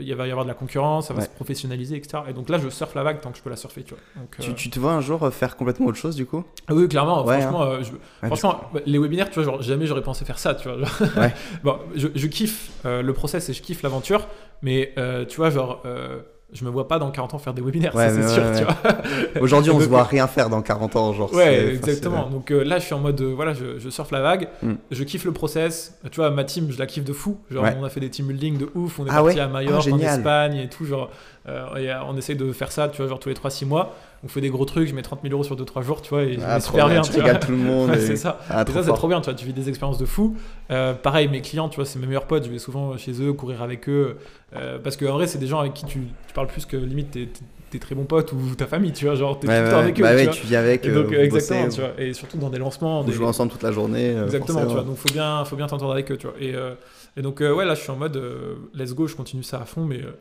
il 0.00 0.14
va 0.14 0.26
y 0.26 0.30
avoir 0.30 0.44
de 0.44 0.48
la 0.50 0.54
concurrence 0.54 1.08
ça 1.08 1.14
va 1.14 1.20
Ouais. 1.20 1.26
se 1.26 1.30
professionnaliser 1.30 1.96
etc 1.96 2.24
et 2.28 2.32
donc 2.34 2.48
là 2.50 2.58
je 2.58 2.68
surfe 2.68 2.94
la 2.94 3.02
vague 3.02 3.20
tant 3.20 3.30
que 3.30 3.38
je 3.38 3.42
peux 3.42 3.48
la 3.50 3.56
surfer 3.56 3.82
tu 3.84 3.94
vois 3.94 4.02
donc, 4.16 4.36
Tu, 4.38 4.50
euh, 4.50 4.54
tu 4.54 4.68
te 4.68 4.78
vois 4.78 4.92
un 4.92 5.00
jour 5.00 5.22
euh, 5.22 5.30
faire 5.30 5.56
complètement 5.56 5.86
autre 5.86 5.96
chose 5.98 6.14
du 6.16 6.26
coup? 6.26 6.44
Ah 6.68 6.74
oui, 6.74 6.88
clairement. 6.88 7.24
Ouais, 7.24 7.40
franchement, 7.40 7.62
euh, 7.62 7.82
je- 7.82 7.92
Ouais, 7.92 8.26
franchement 8.36 8.60
les 8.84 8.98
webinaires, 8.98 9.28
tu 9.30 9.36
vois, 9.36 9.44
genre, 9.44 9.62
jamais 9.62 9.86
j'aurais 9.86 10.02
pensé 10.02 10.24
faire 10.24 10.38
ça, 10.38 10.54
tu 10.54 10.68
vois. 10.68 10.78
genre. 10.78 11.08
Bon, 11.64 11.78
je, 11.94 12.08
je 12.14 12.26
kiffe 12.26 12.70
euh, 12.84 13.00
le 13.02 13.12
process 13.12 13.48
et 13.48 13.52
je 13.54 13.62
kiffe 13.62 13.82
l'aventure, 13.82 14.26
mais 14.62 14.92
euh, 14.98 15.24
tu 15.24 15.36
vois, 15.38 15.50
genre, 15.50 15.82
euh, 15.86 16.20
je 16.52 16.64
me 16.64 16.70
vois 16.70 16.86
pas 16.88 16.98
dans 16.98 17.10
40 17.10 17.34
ans 17.34 17.38
faire 17.38 17.54
des 17.54 17.62
webinaires, 17.62 17.94
Ouais, 17.94 18.08
ça 18.08 18.14
mais 18.14 18.22
c'est 18.22 18.34
sûr, 18.34 18.42
ouais, 18.42 18.58
tu 18.60 18.64
ouais. 18.64 18.92
vois. 19.34 19.42
Aujourd'hui, 19.42 19.70
on 19.70 19.76
se 19.78 19.84
Donc, 19.84 19.88
voit 19.90 20.04
rien 20.04 20.26
faire 20.26 20.50
dans 20.50 20.60
40 20.62 20.96
ans, 20.96 21.12
genre. 21.12 21.32
Ouais, 21.34 21.68
exactement. 21.74 22.28
Donc 22.28 22.50
euh, 22.50 22.62
là, 22.64 22.78
je 22.78 22.84
suis 22.84 22.94
en 22.94 22.98
mode, 23.00 23.20
euh, 23.20 23.32
voilà, 23.34 23.54
je, 23.54 23.78
je 23.78 23.88
surfe 23.88 24.10
la 24.10 24.20
vague, 24.20 24.48
Mm. 24.62 24.72
je 24.90 25.04
kiffe 25.04 25.24
le 25.24 25.32
process. 25.32 25.98
Tu 26.10 26.16
vois, 26.16 26.30
ma 26.30 26.44
team, 26.44 26.70
je 26.70 26.78
la 26.78 26.86
kiffe 26.86 27.04
de 27.04 27.12
fou. 27.12 27.38
Genre, 27.50 27.64
on 27.80 27.84
a 27.84 27.88
fait 27.88 28.00
des 28.00 28.10
team 28.10 28.26
building 28.26 28.58
de 28.58 28.68
ouf, 28.74 28.98
on 28.98 29.06
est 29.06 29.10
Ah 29.10 29.22
parti 29.22 29.40
à 29.40 29.48
Majorque, 29.48 29.76
en 29.76 29.80
génial. 29.80 30.18
Espagne 30.18 30.56
et 30.56 30.68
tout. 30.68 30.84
Genre, 30.84 31.10
euh, 31.48 31.74
et, 31.76 31.90
euh, 31.90 32.02
on 32.06 32.16
essaye 32.16 32.36
de 32.36 32.52
faire 32.52 32.70
ça, 32.70 32.88
tu 32.88 32.98
vois, 32.98 33.08
genre 33.08 33.18
tous 33.18 33.28
les 33.28 33.34
3-6 33.34 33.64
mois. 33.66 33.94
On 34.24 34.28
fait 34.28 34.40
des 34.40 34.50
gros 34.50 34.64
trucs, 34.64 34.86
je 34.88 34.94
mets 34.94 35.02
30 35.02 35.20
000 35.22 35.34
euros 35.34 35.42
sur 35.42 35.56
2-3 35.56 35.82
jours, 35.82 36.00
tu 36.00 36.10
vois, 36.10 36.22
et 36.22 36.34
je 36.34 36.40
Ah, 36.46 36.60
trop 36.60 36.72
super 36.72 36.88
bien. 36.88 37.00
Tu 37.02 37.12
tu 37.12 37.20
vois. 37.20 37.34
tout 37.34 37.50
le 37.50 37.56
monde. 37.56 37.90
Ouais, 37.90 37.98
c'est 37.98 38.14
ça. 38.16 38.38
Ah, 38.48 38.64
c'est 38.66 38.92
trop 38.94 39.08
bien, 39.08 39.20
tu 39.20 39.24
vois, 39.26 39.34
tu 39.34 39.44
vis 39.46 39.52
des 39.52 39.68
expériences 39.68 39.98
de 39.98 40.06
fou. 40.06 40.36
Euh, 40.70 40.94
pareil, 40.94 41.26
mes 41.28 41.40
clients, 41.40 41.68
tu 41.68 41.76
vois, 41.76 41.84
c'est 41.84 41.98
mes 41.98 42.06
meilleurs 42.06 42.26
potes, 42.26 42.44
je 42.44 42.50
vais 42.50 42.58
souvent 42.60 42.96
chez 42.96 43.20
eux, 43.20 43.32
courir 43.32 43.62
avec 43.62 43.88
eux. 43.88 44.16
euh, 44.54 44.78
parce 44.78 44.96
qu'en 44.96 45.14
vrai, 45.14 45.26
c'est 45.26 45.38
des 45.38 45.46
gens 45.48 45.58
avec 45.60 45.74
qui 45.74 45.86
tu, 45.86 46.00
tu 46.28 46.34
parles 46.34 46.46
plus 46.46 46.66
que 46.66 46.76
limite 46.76 47.10
tes, 47.10 47.78
très 47.80 47.94
bons 47.94 48.04
potes 48.04 48.32
ou 48.32 48.54
ta 48.54 48.66
famille, 48.66 48.92
tu 48.92 49.06
vois, 49.06 49.14
genre 49.14 49.38
t'es 49.40 49.48
Ouais, 49.48 49.58
tout 49.58 49.64
le 49.64 49.70
temps 49.70 49.78
avec 49.78 49.98
eux. 49.98 50.02
bah 50.02 50.10
tu 50.10 50.16
ouais, 50.16 50.24
vois. 50.24 50.32
tu 50.34 50.46
vis 50.46 50.56
avec. 50.56 50.84
Et 50.84 50.90
donc, 50.90 51.06
euh, 51.06 51.14
euh, 51.14 51.18
vous 51.18 51.24
exactement, 51.24 51.64
bossez, 51.64 51.74
tu 51.76 51.80
vois. 51.80 51.90
Et 51.98 52.12
surtout 52.12 52.36
dans 52.36 52.50
des 52.50 52.58
lancements. 52.58 53.02
Des- 53.02 53.12
jouez 53.12 53.24
ensemble 53.26 53.50
toute 53.50 53.62
la 53.62 53.72
journée. 53.72 54.10
euh, 54.14 54.24
Exactement, 54.24 54.66
tu 54.66 54.72
vois. 54.74 54.82
Donc 54.84 54.98
faut 54.98 55.08
bien, 55.12 55.44
faut 55.46 55.56
bien 55.56 55.66
t'entendre 55.66 55.92
avec 55.92 56.12
eux, 56.12 56.16
tu 56.18 56.26
vois. 56.28 56.36
Et, 56.38 56.54
euh, 56.54 56.74
et 57.16 57.22
donc 57.22 57.40
euh, 57.40 57.52
ouais, 57.52 57.64
là 57.64 57.74
je 57.74 57.80
suis 57.80 57.90
en 57.90 57.96
mode 57.96 58.16
euh, 58.18 58.54
let's 58.74 58.94
go, 58.94 59.06
je 59.08 59.16
continue 59.16 59.42
ça 59.42 59.58
à 59.60 59.64
fond, 59.64 59.84
mais 59.86 59.96
euh, 60.02 60.12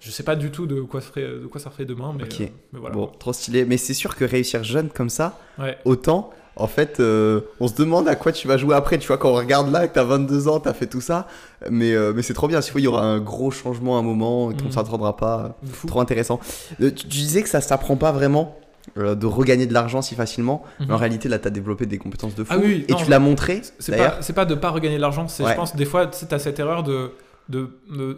je 0.00 0.10
sais 0.10 0.22
pas 0.22 0.36
du 0.36 0.50
tout 0.50 0.66
de 0.66 0.80
quoi 0.82 1.00
ça 1.00 1.08
ferait, 1.08 1.22
de 1.22 1.46
quoi 1.46 1.60
ça 1.60 1.70
ferait 1.70 1.84
demain, 1.84 2.14
mais, 2.16 2.24
euh, 2.24 2.46
mais 2.72 2.78
voilà. 2.80 2.94
Bon, 2.94 3.10
trop 3.18 3.32
stylé. 3.32 3.64
Mais 3.64 3.76
c'est 3.76 3.94
sûr 3.94 4.14
que 4.16 4.24
réussir 4.24 4.62
jeune 4.64 4.88
comme 4.90 5.08
ça, 5.08 5.38
Ouais. 5.58 5.76
autant, 5.84 6.30
en 6.56 6.66
fait, 6.66 7.00
euh, 7.00 7.40
on 7.60 7.68
se 7.68 7.74
demande 7.74 8.08
à 8.08 8.14
quoi 8.16 8.32
tu 8.32 8.46
vas 8.48 8.56
jouer 8.56 8.74
après. 8.74 8.98
Tu 8.98 9.06
vois, 9.08 9.18
quand 9.18 9.30
on 9.30 9.34
regarde 9.34 9.70
là, 9.70 9.86
que 9.88 9.94
t'as 9.94 10.04
22 10.04 10.48
ans, 10.48 10.58
t'as 10.60 10.72
fait 10.72 10.86
tout 10.86 11.00
ça. 11.02 11.26
Mais, 11.70 11.92
euh, 11.94 12.12
mais 12.14 12.22
c'est 12.22 12.32
trop 12.34 12.48
bien. 12.48 12.60
S'il 12.62 12.72
faut, 12.72 12.78
il 12.78 12.84
y 12.84 12.88
aura 12.88 13.02
un 13.04 13.20
gros 13.20 13.50
changement 13.50 13.96
à 13.96 14.00
un 14.00 14.02
moment 14.02 14.46
qu'on 14.50 14.56
ne 14.56 14.62
Mhm. 14.64 14.70
s'attendra 14.70 15.16
pas. 15.16 15.56
Fou. 15.70 15.86
Trop 15.86 16.00
intéressant. 16.00 16.40
Tu, 16.78 16.94
tu 16.94 17.06
disais 17.08 17.42
que 17.42 17.48
ça 17.48 17.60
s'apprend 17.60 17.96
pas 17.96 18.12
vraiment 18.12 18.56
de 18.96 19.26
regagner 19.26 19.66
de 19.66 19.74
l'argent 19.74 20.00
si 20.00 20.14
facilement. 20.14 20.62
Mhm. 20.80 20.86
Mais 20.88 20.94
en 20.94 20.96
réalité, 20.96 21.28
là, 21.28 21.38
t'as 21.40 21.50
développé 21.50 21.86
des 21.86 21.98
compétences 21.98 22.34
de 22.36 22.44
fou. 22.44 22.52
Ah 22.54 22.58
oui, 22.62 22.84
et 22.88 22.92
non, 22.92 22.98
tu 22.98 23.10
l'as 23.10 23.18
montré, 23.18 23.60
C'est 23.80 23.96
pas, 23.96 24.10
pas 24.34 24.44
de 24.44 24.54
pas 24.54 24.70
regagner 24.70 24.96
de 24.96 25.00
l'argent, 25.00 25.26
c'est 25.28 25.42
Ouais. 25.42 25.50
je 25.50 25.56
pense 25.56 25.74
des 25.74 25.84
fois 25.84 26.06
tu 26.06 26.24
as 26.32 26.38
cette 26.38 26.58
erreur 26.60 26.84
de, 26.84 27.10
de, 27.48 27.68
de 27.90 28.16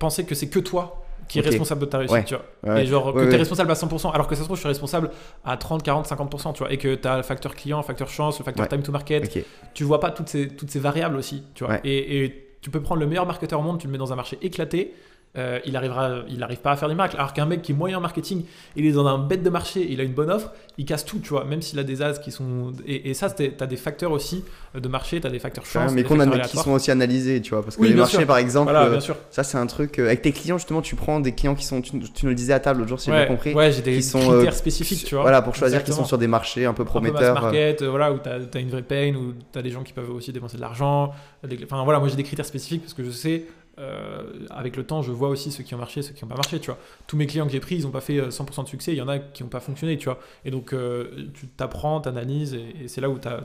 penser 0.00 0.24
que 0.24 0.34
c'est 0.34 0.48
que 0.48 0.58
toi 0.58 1.04
qui 1.28 1.38
est 1.38 1.42
Ok. 1.42 1.48
responsable 1.48 1.80
de 1.82 1.86
ta 1.86 1.98
réussite, 1.98 2.14
Ouais. 2.16 2.24
tu 2.24 2.34
vois. 2.34 2.74
Ouais. 2.74 2.82
Et 2.82 2.86
genre 2.86 3.12
que 3.12 3.18
Ouais, 3.18 3.28
tu 3.28 3.34
es 3.34 3.36
responsable 3.38 3.70
à 3.70 3.74
100%, 3.74 4.10
alors 4.12 4.26
que 4.26 4.34
ça 4.34 4.40
se 4.40 4.46
trouve 4.46 4.56
je 4.56 4.60
suis 4.62 4.68
responsable 4.68 5.10
à 5.44 5.56
30, 5.56 5.82
40, 5.82 6.06
50%, 6.06 6.52
tu 6.54 6.58
vois. 6.60 6.72
Et 6.72 6.78
que 6.78 6.94
tu 6.94 7.06
as 7.06 7.18
le 7.18 7.22
facteur 7.22 7.54
client, 7.54 7.76
le 7.78 7.82
facteur 7.84 8.08
chance, 8.08 8.38
le 8.38 8.44
facteur 8.44 8.66
time 8.68 8.82
to 8.82 8.90
market, 8.92 9.24
Ok. 9.36 9.44
tu 9.74 9.84
vois 9.84 10.00
pas 10.00 10.10
toutes 10.10 10.28
ces, 10.28 10.48
toutes 10.48 10.70
ces 10.70 10.78
variables 10.80 11.16
aussi, 11.16 11.44
tu 11.54 11.64
vois. 11.64 11.76
Et, 11.84 12.24
et 12.24 12.56
tu 12.60 12.70
peux 12.70 12.80
prendre 12.80 13.00
le 13.00 13.06
meilleur 13.06 13.26
marketeur 13.26 13.60
au 13.60 13.62
monde, 13.62 13.78
tu 13.78 13.86
le 13.86 13.92
mets 13.92 13.98
dans 13.98 14.12
un 14.12 14.16
marché 14.16 14.38
éclaté, 14.42 14.94
euh, 15.36 15.60
il 15.66 15.76
arrivera, 15.76 16.20
il 16.28 16.42
arrive 16.42 16.58
pas 16.58 16.72
à 16.72 16.76
faire 16.76 16.88
des 16.88 16.94
miracles. 16.94 17.16
Alors 17.16 17.32
qu'un 17.32 17.46
mec 17.46 17.62
qui 17.62 17.72
est 17.72 17.74
moyen 17.74 17.98
en 17.98 18.00
marketing, 18.00 18.44
il 18.76 18.86
est 18.86 18.92
dans 18.92 19.06
un 19.06 19.18
bête 19.18 19.42
de 19.42 19.50
marché, 19.50 19.86
il 19.88 20.00
a 20.00 20.02
une 20.04 20.12
bonne 20.14 20.30
offre, 20.30 20.52
il 20.78 20.84
casse 20.84 21.04
tout, 21.04 21.18
tu 21.18 21.28
vois, 21.28 21.44
même 21.44 21.60
s'il 21.62 21.78
a 21.78 21.84
des 21.84 22.02
as 22.02 22.18
qui 22.18 22.32
sont. 22.32 22.72
Et, 22.86 23.10
et 23.10 23.14
ça, 23.14 23.30
tu 23.30 23.50
as 23.60 23.66
des 23.66 23.76
facteurs 23.76 24.10
aussi 24.10 24.42
euh, 24.74 24.80
de 24.80 24.88
marché, 24.88 25.20
tu 25.20 25.26
as 25.26 25.30
des 25.30 25.38
facteurs 25.38 25.66
chance. 25.66 25.92
mais 25.92 26.02
des 26.02 26.08
qu'on 26.08 26.18
a 26.20 26.26
qui 26.26 26.32
aléatoires. 26.32 26.64
sont 26.64 26.72
aussi 26.72 26.90
analysés, 26.90 27.40
tu 27.42 27.50
vois. 27.50 27.62
Parce 27.62 27.76
que 27.76 27.82
Oui, 27.82 27.88
les 27.90 27.94
marchés, 27.94 28.16
sûr. 28.16 28.26
par 28.26 28.38
exemple, 28.38 28.70
Voilà, 28.72 28.86
euh, 28.86 28.90
bien 28.90 29.00
sûr. 29.00 29.16
ça 29.30 29.44
c'est 29.44 29.58
un 29.58 29.66
truc. 29.66 29.98
euh, 29.98 30.06
avec 30.06 30.22
tes 30.22 30.32
clients, 30.32 30.58
justement, 30.58 30.82
tu 30.82 30.96
prends 30.96 31.20
des 31.20 31.32
clients 31.32 31.54
qui 31.54 31.64
sont. 31.66 31.82
Tu, 31.82 31.90
tu 32.00 32.24
nous 32.24 32.30
le 32.30 32.34
disais 32.34 32.52
à 32.54 32.60
table 32.60 32.78
l'autre 32.80 32.88
jour, 32.88 33.00
si 33.00 33.10
j'ai 33.10 33.16
bien 33.16 33.26
compris. 33.26 33.54
ouais, 33.54 33.70
j'ai 33.70 33.82
des 33.82 33.94
qui 33.96 34.02
sont, 34.02 34.18
critères 34.20 34.54
spécifiques, 34.54 35.04
tu 35.04 35.14
vois. 35.14 35.22
Voilà, 35.22 35.42
pour 35.42 35.54
choisir 35.54 35.84
qui 35.84 35.92
sont 35.92 36.04
sur 36.04 36.18
des 36.18 36.26
marchés 36.26 36.64
un 36.64 36.72
peu 36.72 36.82
un 36.82 36.84
peu 36.84 36.90
prometteurs. 36.90 37.40
market, 37.40 37.82
voilà, 37.82 38.12
où 38.12 38.18
tu 38.18 38.28
as, 38.28 38.60
une 38.60 38.70
vraie 38.70 38.82
pain, 38.82 39.14
où 39.14 39.34
tu 39.52 39.58
as 39.58 39.62
des 39.62 39.70
gens 39.70 39.82
qui 39.82 39.92
peuvent 39.92 40.10
aussi 40.10 40.32
dépenser 40.32 40.56
de 40.56 40.62
l'argent. 40.62 41.12
des- 41.46 41.58
Enfin 41.64 41.84
voilà, 41.84 41.98
moi 42.00 42.08
j'ai 42.08 42.16
des 42.16 42.22
critères 42.22 42.46
spécifiques 42.46 42.82
parce 42.82 42.94
que 42.94 43.04
je 43.04 43.10
sais, 43.10 43.44
euh, 43.78 44.22
avec 44.50 44.76
le 44.76 44.84
temps, 44.84 45.02
je 45.02 45.12
vois 45.12 45.28
aussi 45.28 45.50
ceux 45.52 45.62
qui 45.62 45.74
ont 45.74 45.78
marché, 45.78 46.02
ceux 46.02 46.12
qui 46.12 46.24
n'ont 46.24 46.28
pas 46.28 46.36
marché, 46.36 46.58
tu 46.60 46.66
vois. 46.66 46.78
Tous 47.06 47.16
mes 47.16 47.26
clients 47.26 47.46
que 47.46 47.52
j'ai 47.52 47.60
pris, 47.60 47.76
ils 47.76 47.82
n'ont 47.84 47.90
pas 47.90 48.00
fait 48.00 48.18
euh, 48.18 48.30
100% 48.30 48.64
de 48.64 48.68
succès, 48.68 48.92
il 48.92 48.98
y 48.98 49.02
en 49.02 49.08
a 49.08 49.18
qui 49.18 49.42
n'ont 49.42 49.48
pas 49.48 49.60
fonctionné, 49.60 49.96
tu 49.98 50.06
vois. 50.06 50.18
Et 50.44 50.50
donc 50.50 50.72
euh, 50.72 51.28
tu 51.34 51.46
t'apprends, 51.48 52.00
t'analyses, 52.00 52.54
et, 52.54 52.84
et 52.84 52.88
c'est 52.88 53.00
là 53.00 53.08
où 53.10 53.18
tu 53.18 53.28
as, 53.28 53.44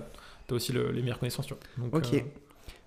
aussi 0.52 0.72
le- 0.72 0.92
les 0.92 1.02
meilleures 1.02 1.20
connaissances, 1.20 1.48
tu 1.48 1.54
vois. 1.54 1.62
Donc, 1.86 1.96
Ok. 1.96 2.14
euh, 2.14 2.20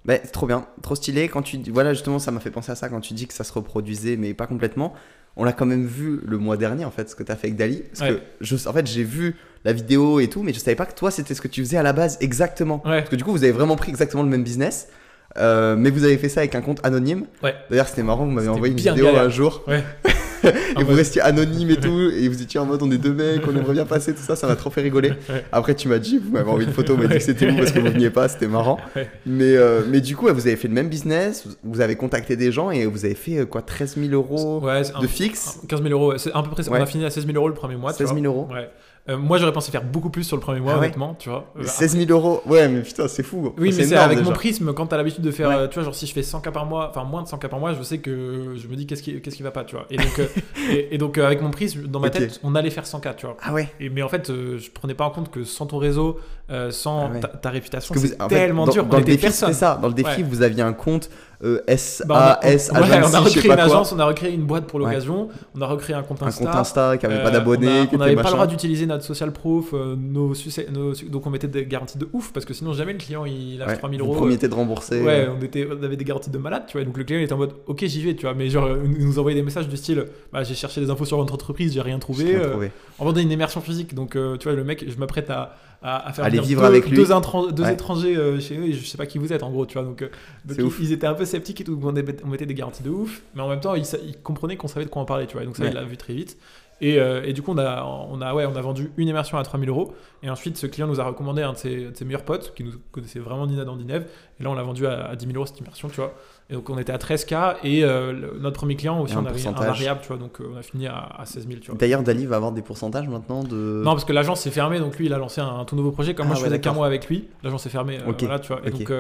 Bah, 0.05 0.19
trop 0.19 0.47
bien, 0.47 0.67
trop 0.83 0.95
stylé. 0.95 1.29
Quand 1.29 1.43
tu 1.43 1.59
voilà, 1.73 1.93
justement, 1.93 2.19
ça 2.21 2.31
m'a 2.31 2.39
fait 2.41 2.51
penser 2.53 2.71
à 2.71 2.77
ça 2.77 2.89
quand 2.89 3.01
tu 3.01 3.13
dis 3.15 3.27
que 3.27 3.35
ça 3.35 3.43
se 3.45 3.53
reproduisait, 3.53 4.17
mais 4.17 4.35
pas 4.35 4.47
complètement. 4.47 4.95
On 5.39 5.45
l'a 5.45 5.53
quand 5.53 5.67
même 5.67 5.85
vu 5.87 6.21
le 6.25 6.39
mois 6.39 6.57
dernier, 6.57 6.85
en 6.85 6.91
fait, 6.93 7.11
ce 7.11 7.17
que 7.17 7.23
tu 7.25 7.31
as 7.33 7.37
fait 7.37 7.49
avec 7.49 7.57
Dali. 7.59 7.83
Parce 7.91 8.01
Ouais. 8.09 8.17
que, 8.17 8.23
je, 8.41 8.69
en 8.69 8.73
fait, 8.73 8.87
j'ai 8.87 9.03
vu 9.05 9.35
la 9.65 9.73
vidéo 9.73 10.21
et 10.21 10.29
tout, 10.29 10.43
mais 10.45 10.53
je 10.55 10.61
savais 10.61 10.77
pas 10.77 10.87
que 10.87 10.95
toi, 10.95 11.11
c'était 11.11 11.35
ce 11.35 11.41
que 11.41 11.49
tu 11.49 11.61
faisais 11.63 11.77
à 11.77 11.83
la 11.83 11.93
base 11.93 12.17
exactement. 12.21 12.81
Ouais. 12.87 12.99
Parce 13.01 13.11
que 13.11 13.17
du 13.17 13.25
coup, 13.25 13.33
vous 13.33 13.43
avez 13.43 13.53
vraiment 13.53 13.75
pris 13.77 13.91
exactement 13.91 14.23
le 14.23 14.29
même 14.29 14.45
business. 14.45 14.89
Euh, 15.39 15.77
mais 15.77 15.91
vous 15.91 16.05
avez 16.05 16.17
fait 16.19 16.29
ça 16.29 16.41
avec 16.41 16.55
un 16.55 16.61
compte 16.61 16.81
anonyme. 16.85 17.25
Ouais. 17.43 17.55
D'ailleurs, 17.71 17.89
c'était 17.89 18.03
marrant, 18.03 18.25
vous 18.25 18.31
m'avez 18.33 18.49
envoyé 18.49 18.73
une 18.73 18.79
vidéo 18.79 19.07
galère. 19.07 19.23
un 19.23 19.29
jour. 19.29 19.63
Ouais. 19.67 19.83
et 20.45 20.49
En 20.77 20.81
vous 20.83 20.87
mode- 20.89 20.97
restiez 20.97 21.21
anonyme 21.23 21.71
et 21.71 21.77
tout. 21.77 22.11
Et 22.15 22.29
vous 22.29 22.41
étiez 22.43 22.61
en 22.61 22.67
mode, 22.67 22.83
on 22.83 22.91
est 22.91 22.99
deux 22.99 23.13
mecs, 23.13 23.47
on 23.47 23.57
aimerait 23.57 23.73
bien 23.73 23.87
passer, 23.87 24.15
tout 24.15 24.23
ça, 24.23 24.37
ça 24.37 24.47
m'a 24.47 24.55
trop 24.57 24.71
fait 24.71 24.83
rigoler. 24.83 25.13
Après, 25.53 25.75
tu 25.75 25.89
m'as 25.89 25.99
dit, 25.99 26.19
vous 26.19 26.31
m'avez 26.31 26.49
envoyé 26.49 26.67
une 26.67 26.73
photo, 26.75 26.95
vous 26.95 27.03
m'avez 27.03 27.15
dit 27.15 27.19
que 27.19 27.25
c'était 27.25 27.49
vous 27.51 27.57
parce 27.57 27.73
que 27.73 27.79
vous 27.81 27.91
veniez 27.91 28.11
pas, 28.11 28.29
c'était 28.29 28.47
marrant. 28.49 28.79
Mais, 29.25 29.57
euh, 29.57 29.83
mais 29.89 30.01
du 30.01 30.15
coup, 30.17 30.27
vous 30.27 30.47
avez 30.47 30.57
fait 30.57 30.69
le 30.69 30.75
même 30.75 30.89
business, 30.89 31.47
vous- 31.65 31.81
avez 31.81 31.97
contacté 31.97 32.37
des 32.37 32.53
gens 32.53 32.71
et 32.71 32.87
vous 32.87 33.05
avez 33.05 33.15
fait 33.15 33.39
euh, 33.39 33.45
quoi, 33.47 33.63
13 33.63 33.97
000 33.97 34.13
euros 34.13 34.61
ouais, 34.65 34.85
c'est 34.85 34.95
un- 34.95 35.01
de 35.01 35.07
fixe? 35.07 35.59
15 35.69 35.83
000 35.83 35.93
euros, 35.93 36.17
c'est 36.19 36.33
à 36.33 36.43
peu 36.43 36.51
près, 36.51 36.63
on 36.69 36.75
a 36.75 36.87
fini 36.87 37.05
à 37.05 37.11
16 37.11 37.27
000 37.27 37.37
euros 37.37 37.49
le 37.49 37.55
premier 37.55 37.77
mois. 37.77 37.93
tu 37.93 37.99
16 37.99 38.09
vois. 38.13 38.21
000 38.21 38.33
euros 38.33 38.49
Ouais. 38.53 38.69
Euh, 39.09 39.17
moi 39.17 39.39
j'aurais 39.39 39.53
pensé 39.53 39.71
faire 39.71 39.85
beaucoup 39.85 40.11
plus 40.11 40.25
sur 40.25 40.37
le 40.37 40.41
premier 40.41 40.59
mois, 40.59 40.73
Ah 40.73 40.79
ouais 40.79 40.87
honnêtement, 40.87 41.15
tu 41.17 41.29
vois. 41.29 41.47
Euh, 41.59 41.63
16 41.65 41.97
000 41.97 42.11
euros 42.11 42.43
Ouais, 42.45 42.67
mais 42.69 42.83
putain, 42.83 43.07
c'est 43.07 43.23
fou. 43.23 43.55
Oui, 43.57 43.73
C'est 43.73 43.83
mais 43.83 43.89
c'est 43.89 43.97
avec 43.97 44.19
déjà. 44.19 44.29
mon 44.31 44.35
prisme, 44.35 44.73
quand 44.75 44.87
t'as 44.87 44.97
l'habitude 44.97 45.23
de 45.23 45.31
faire, 45.31 45.49
Ouais. 45.49 45.55
euh, 45.55 45.69
tu 45.69 45.75
vois, 45.75 45.85
genre 45.85 45.95
si 45.95 46.07
je 46.09 46.13
fais 46.13 46.25
100 46.25 46.41
cas 46.41 46.51
par 46.51 46.67
mois, 46.67 46.89
enfin 46.91 47.05
moins 47.05 47.23
de 47.23 47.29
100 47.29 47.39
cas 47.39 47.49
par 47.49 47.61
mois, 47.61 47.73
je 47.75 47.83
sais 47.85 47.99
que 47.99 48.55
je 48.57 48.67
me 48.67 48.75
dis 48.75 48.87
qu'est-ce 48.87 49.03
qui, 49.05 49.21
qu'est-ce 49.21 49.37
qui 49.37 49.45
va 49.45 49.53
pas, 49.53 49.63
tu 49.65 49.77
vois. 49.77 49.87
Et 49.91 49.97
donc, 49.97 50.19
euh, 50.19 50.27
et, 50.73 50.95
et 50.95 50.99
donc 50.99 51.19
euh, 51.19 51.27
avec 51.27 51.41
mon 51.41 51.51
prisme, 51.53 51.87
dans 51.87 52.01
ma 52.01 52.11
tête, 52.11 52.41
on 52.43 52.55
allait 52.57 52.71
faire 52.71 52.87
100 52.87 52.99
cas, 53.01 53.15
tu 53.15 53.27
vois. 53.27 53.37
Ah 53.43 53.53
ouais 53.53 53.69
Et, 53.79 53.91
mais 53.91 54.03
en 54.03 54.09
fait, 54.09 54.29
euh, 54.31 54.59
je 54.59 54.71
prenais 54.73 54.95
pas 54.95 55.05
en 55.05 55.11
compte 55.11 55.31
que 55.31 55.45
sans 55.45 55.67
ton 55.67 55.79
réseau, 55.79 56.19
euh, 56.51 56.73
sans 56.73 57.07
Ah 57.07 57.13
ouais. 57.13 57.21
ta, 57.21 57.29
ta 57.29 57.51
réputation, 57.51 57.95
c'est 57.97 58.21
en 58.21 58.29
fait, 58.29 58.35
tellement 58.35 58.67
dans, 58.67 58.73
dur. 58.73 58.87
Dans 58.87 58.97
on 58.97 59.01
le 59.01 59.05
défi, 59.07 59.31
c'était 59.31 59.53
ça. 59.53 59.79
Dans 59.81 59.89
le 59.89 59.95
défi, 59.95 60.23
vous 60.25 60.43
aviez 60.43 60.63
un 60.63 60.73
compte 60.73 61.11
euh, 61.45 61.61
Bah, 62.07 62.39
on 62.43 62.47
a- 62.49 62.59
SAS, 62.59 62.71
on, 62.73 62.77
ouais, 62.77 62.83
A26, 62.83 62.93
on 62.93 62.97
a 62.97 63.01
je 63.01 63.11
sais 63.11 63.19
recréé 63.19 63.45
une 63.51 63.57
pas 63.57 63.63
agence, 63.65 63.93
on 63.93 63.99
a 63.99 64.05
recréé 64.07 64.33
une 64.35 64.45
boîte 64.45 64.67
pour 64.67 64.81
Ouais. 64.81 64.87
l'occasion, 64.87 65.29
on 65.55 65.61
a 65.63 65.67
recréé 65.67 65.95
un 65.97 66.03
compte 66.03 66.23
Un 66.23 66.27
Insta. 66.27 66.45
compte 66.47 66.55
Insta 66.55 66.97
qui 66.97 67.07
avait 67.07 67.23
pas 67.23 67.29
Euh, 67.29 67.33
d'abonnés, 67.33 67.69
on 67.69 67.83
a- 67.83 67.95
On 67.95 67.99
n'avait 67.99 68.15
pas 68.17 68.23
le 68.25 68.31
droit 68.31 68.47
d'utiliser 68.47 68.87
notre 68.87 69.05
social 69.05 69.33
proof, 69.33 69.71
euh, 69.75 69.95
nos, 69.97 70.35
succès- 70.35 70.69
nos 70.73 70.95
su- 70.95 71.07
donc 71.07 71.27
on 71.27 71.31
mettait 71.31 71.49
des 71.49 71.67
garanties 71.67 71.99
de 71.99 72.09
ouf 72.13 72.33
parce 72.33 72.47
que 72.47 72.55
sinon 72.55 72.73
jamais 72.73 72.93
le 72.93 72.99
client 72.99 73.25
il 73.27 73.59
lâche 73.59 73.69
Ouais, 73.69 73.77
3000 73.77 74.01
vous 74.01 74.07
euros. 74.07 74.15
promettiez 74.17 74.49
de 74.49 74.55
rembourser. 74.55 75.03
Ouais, 75.03 75.29
on, 75.29 75.43
était, 75.45 75.69
on 75.71 75.83
avait 75.83 75.97
des 75.97 76.05
garanties 76.05 76.31
de 76.31 76.39
malade, 76.39 76.65
tu 76.69 76.77
vois. 76.79 76.85
Donc 76.85 76.97
le 76.97 77.05
client 77.05 77.21
il 77.21 77.25
était 77.25 77.33
en 77.33 77.39
mode 77.39 77.53
ok, 77.67 77.85
j'y 77.85 78.03
vais, 78.03 78.15
tu 78.15 78.23
vois. 78.23 78.35
Mais 78.35 78.49
genre, 78.49 78.69
il 78.85 79.05
nous 79.07 79.19
envoyait 79.19 79.37
des 79.39 79.45
messages 79.45 79.69
du 79.69 79.77
style 79.77 80.07
bah, 80.33 80.43
j'ai 80.43 80.55
cherché 80.55 80.81
des 80.81 80.91
infos 80.91 81.05
sur 81.05 81.17
votre 81.19 81.35
entreprise, 81.35 81.73
j'ai 81.75 81.81
rien 81.83 81.99
trouvé. 81.99 82.25
rien 82.25 82.39
euh, 82.41 82.51
trouvé. 82.51 82.71
on 82.99 83.05
vendait 83.05 83.23
une 83.23 83.31
immersion 83.31 83.61
physique, 83.61 83.95
donc 83.95 84.17
euh, 84.17 84.37
tu 84.37 84.49
vois, 84.49 84.57
le 84.57 84.65
mec, 84.65 84.85
je 84.89 84.97
m'apprête 84.99 85.29
à, 85.31 85.55
à, 85.83 86.09
à 86.09 86.13
faire 86.13 86.25
Aller 86.25 86.41
vivre 86.41 86.63
deux, 86.63 86.67
avec 86.67 86.89
lui. 86.89 86.97
deux, 86.97 87.13
intran- 87.13 87.51
deux 87.53 87.63
Ouais. 87.63 87.75
étrangers 87.75 88.17
euh, 88.17 88.41
chez 88.41 88.57
eux 88.59 88.65
et 88.65 88.73
je 88.73 88.85
sais 88.85 88.97
pas 88.99 89.07
qui 89.07 89.19
vous 89.19 89.33
êtes 89.33 89.43
en 89.43 89.51
gros, 89.51 89.67
tu 89.67 89.75
vois. 89.75 89.83
Donc, 89.83 90.03
euh, 90.03 90.09
donc 90.45 90.57
ils, 90.59 90.65
ouf. 90.65 90.79
ils 90.81 90.93
étaient 90.93 91.07
un 91.07 91.15
peu 91.15 91.25
sceptiques 91.25 91.61
et 91.61 91.65
tout. 91.65 91.79
On, 91.83 91.93
mettait 92.29 92.47
des 92.47 92.55
garanties 92.55 92.83
de 92.83 92.91
ouf, 92.91 93.23
mais 93.35 93.43
en 93.43 93.49
même 93.49 93.61
temps, 93.61 93.75
ils, 93.75 93.85
comprenaient 94.23 94.57
qu'on 94.57 94.69
savait 94.69 94.87
de 94.87 94.91
quoi 94.91 95.03
on 95.03 95.07
parlait, 95.07 95.27
tu 95.27 95.35
vois. 95.35 95.43
Et 95.43 95.47
donc 95.47 95.57
ça, 95.57 95.63
Ouais. 95.65 95.69
il 95.71 95.75
l'a 95.75 95.85
vu 95.85 95.97
très 95.97 96.15
vite. 96.15 96.37
Et, 96.83 96.99
euh, 97.01 97.23
et 97.25 97.33
du 97.33 97.41
coup, 97.43 97.53
on 97.53 97.59
a, 97.59 97.85
on, 97.85 98.21
a, 98.21 98.35
ouais, 98.35 98.45
on 98.45 98.55
a 98.55 98.61
vendu 98.61 98.93
une 98.99 99.09
immersion 99.09 99.39
à 99.39 99.43
3000 99.43 99.69
euros. 99.71 99.95
Et 100.23 100.29
ensuite, 100.29 100.57
ce 100.59 100.67
client 100.67 100.87
nous 100.87 101.01
a 101.01 101.05
recommandé 101.05 101.43
un 101.43 101.53
de 101.53 101.57
ses, 101.57 101.77
de 101.91 101.97
ses 101.97 102.05
meilleurs 102.05 102.25
potes 102.25 102.53
qui 102.55 102.65
nous 102.65 102.73
connaissait 102.93 103.19
vraiment 103.19 103.47
Nina 103.47 103.65
Dandinev. 103.65 104.05
Et 104.39 104.43
là, 104.43 104.51
on 104.51 104.55
l'a 104.55 104.63
vendu 104.63 104.87
à, 104.87 105.07
à 105.07 105.17
10 105.17 105.25
000 105.27 105.37
euros 105.37 105.47
cette 105.47 105.59
immersion, 105.59 105.89
tu 105.89 105.97
vois. 105.97 106.13
Et 106.51 106.55
donc, 106.55 106.69
on 106.69 106.77
était 106.79 106.93
à 106.93 106.99
13K. 106.99 107.57
Et 107.65 107.83
euh, 107.83 108.13
le- 108.13 108.39
notre 108.39 108.57
premier 108.57 108.77
client 108.77 109.01
aussi, 109.01 109.17
on 109.17 109.25
avait 109.25 109.47
un 109.47 109.53
variable, 109.53 110.01
tu 110.03 110.09
vois. 110.09 110.19
Donc, 110.19 110.41
euh, 110.41 110.51
on 110.55 110.59
a 110.59 110.63
fini 110.63 110.87
à, 110.87 111.09
à 111.19 111.25
16 111.25 111.49
000, 111.49 111.61
tu 111.61 111.71
vois. 111.71 111.79
D'ailleurs, 111.79 112.03
Dali 112.03 112.27
va 112.27 112.37
avoir 112.37 112.53
des 112.53 112.63
pourcentages 112.63 113.09
maintenant 113.09 113.43
de. 113.43 113.83
Non, 113.83 113.93
parce 113.93 114.05
que 114.05 114.13
l'agence 114.13 114.41
s'est 114.43 114.51
fermée, 114.51 114.79
donc 114.79 114.99
lui, 114.99 115.07
il 115.07 115.15
a 115.15 115.19
lancé 115.19 115.41
un, 115.41 115.65
tout 115.65 115.77
nouveau 115.77 115.93
projet. 115.93 116.15
Comme 116.15 116.27
Ah 116.27 116.29
moi, 116.29 116.37
je 116.37 116.43
ouais, 116.43 116.49
faisais 116.49 116.61
qu'un 116.61 116.73
mois 116.75 116.87
avec 116.87 117.09
lui, 117.09 117.29
l'agence 117.43 117.63
s'est 117.63 117.71
fermée. 117.71 117.99
Ok, 118.07 118.21
voilà, 118.23 118.39
tu 118.39 118.49
vois. 118.53 118.61
Et 118.67 118.71
donc, 118.71 118.91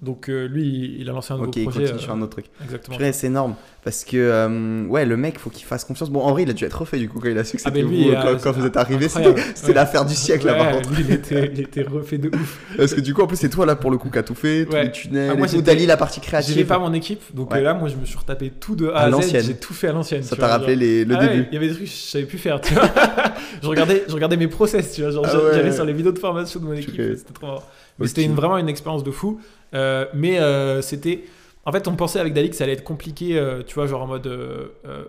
donc 0.00 0.28
euh, 0.28 0.46
lui, 0.46 0.96
il- 1.00 1.08
a 1.08 1.12
lancé 1.12 1.32
un 1.32 1.36
nouveau 1.36 1.48
ok, 1.48 1.56
il 1.56 1.62
projet. 1.64 1.78
continue 1.80 1.98
euh, 1.98 2.02
sur 2.02 2.12
un 2.12 2.20
autre 2.22 2.30
truc. 2.32 2.46
Exactement. 2.62 2.96
C'est 3.12 3.26
énorme. 3.26 3.54
Parce 3.84 4.04
que, 4.04 4.16
euh, 4.16 4.84
ouais, 4.86 5.06
le 5.06 5.16
mec, 5.16 5.38
faut 5.38 5.48
qu'il 5.50 5.64
fasse 5.64 5.84
confiance. 5.84 6.10
Bon, 6.10 6.20
en 6.20 6.32
vrai, 6.32 6.42
il 6.42 6.50
a 6.50 6.52
dû 6.52 6.64
être 6.64 6.74
refait 6.80 6.98
du 6.98 7.08
coup 7.08 7.20
quand 7.20 7.28
il 7.28 7.38
a 7.38 7.44
su 7.44 7.56
que 7.56 7.62
Ah, 7.64 7.70
c'était 7.70 7.82
lui, 7.82 8.04
vous, 8.10 8.12
quand, 8.12 8.36
quand 8.42 8.52
vous 8.52 8.66
êtes 8.66 8.76
arrivé. 8.76 9.08
C'était 9.08 9.28
Ouais. 9.68 9.72
l'affaire 9.74 10.04
du 10.04 10.14
siècle 10.14 10.46
là, 10.46 10.54
par 10.54 10.66
Ouais, 10.66 10.72
contre. 10.82 10.90
lui, 10.92 11.04
il 11.08 11.14
était, 11.14 11.50
il 11.52 11.60
était 11.60 11.82
refait 11.82 12.18
de 12.18 12.28
ouf. 12.28 12.60
Parce 12.76 12.92
que 12.94 13.00
du 13.00 13.14
coup, 13.14 13.22
en 13.22 13.26
plus, 13.26 13.36
c'est 13.38 13.48
toi 13.48 13.64
là 13.66 13.76
pour 13.76 13.90
le 13.90 13.96
coup 13.96 14.10
qui 14.10 14.18
a 14.18 14.22
tout 14.22 14.34
fait, 14.34 14.66
tous 14.66 14.72
Ouais. 14.74 14.84
les 14.84 14.92
tunnels. 14.92 15.30
Ah, 15.32 15.36
moi, 15.36 15.48
tout. 15.48 15.62
Dali, 15.62 15.86
la 15.86 15.96
partie 15.96 16.20
J'avais 16.20 16.26
créative. 16.44 16.66
pas 16.66 16.78
mon 16.78 16.92
équipe, 16.92 17.22
donc 17.34 17.50
Ouais. 17.52 17.62
là, 17.62 17.72
moi, 17.74 17.88
je 17.88 17.96
me 17.96 18.04
suis 18.04 18.18
retapé 18.18 18.50
tout 18.50 18.76
de 18.76 18.88
À 18.88 18.96
A 18.98 19.02
à, 19.04 19.08
Z. 19.08 19.12
l'ancienne. 19.12 19.44
J'ai 19.44 19.54
tout 19.56 19.72
fait 19.74 19.88
à 19.88 19.92
l'ancienne. 19.92 20.22
Ça 20.22 20.36
t'a 20.36 20.48
rappelé 20.48 20.76
les- 20.76 21.04
le 21.04 21.14
Ah 21.16 21.20
ouais, 21.20 21.28
début. 21.28 21.46
Il 21.50 21.54
y 21.54 21.56
avait 21.56 21.68
des 21.68 21.74
trucs 21.74 21.86
que 21.86 21.90
je 21.90 21.96
savais 21.96 22.24
plus 22.24 22.38
faire, 22.38 22.60
tu 22.60 22.74
vois. 22.74 22.82
je, 23.62 23.68
regardais, 23.68 24.04
je 24.06 24.12
regardais 24.14 24.36
mes 24.36 24.48
process, 24.48 24.92
tu 24.92 25.02
vois. 25.02 25.22
Ah 25.24 25.34
ouais. 25.36 25.42
j'allais 25.54 25.72
sur 25.72 25.84
les 25.84 25.92
vidéos 25.94 26.12
de 26.12 26.18
formation 26.18 26.60
de 26.60 26.66
mon 26.66 26.74
équipe, 26.74 26.90
Ok. 27.00 27.16
c'était 27.16 27.32
trop 27.32 27.46
marrant. 27.46 27.62
Mais 27.98 28.04
Ok. 28.06 28.12
c'était 28.14 28.28
vraiment 28.28 28.58
une 28.58 28.68
expérience 28.68 29.02
de 29.02 29.10
fou. 29.10 29.40
Euh, 29.74 30.06
mais 30.14 30.38
euh, 30.38 30.82
c'était. 30.82 31.24
En 31.66 31.72
fait, 31.72 31.86
on 31.86 31.96
pensait 31.96 32.18
avec 32.18 32.32
Dali 32.32 32.48
que 32.48 32.56
ça 32.56 32.64
allait 32.64 32.72
être 32.72 32.82
compliqué, 32.84 33.36
euh, 33.38 33.62
tu 33.62 33.74
vois, 33.74 33.86
genre 33.86 34.00
en 34.00 34.06
mode 34.06 34.26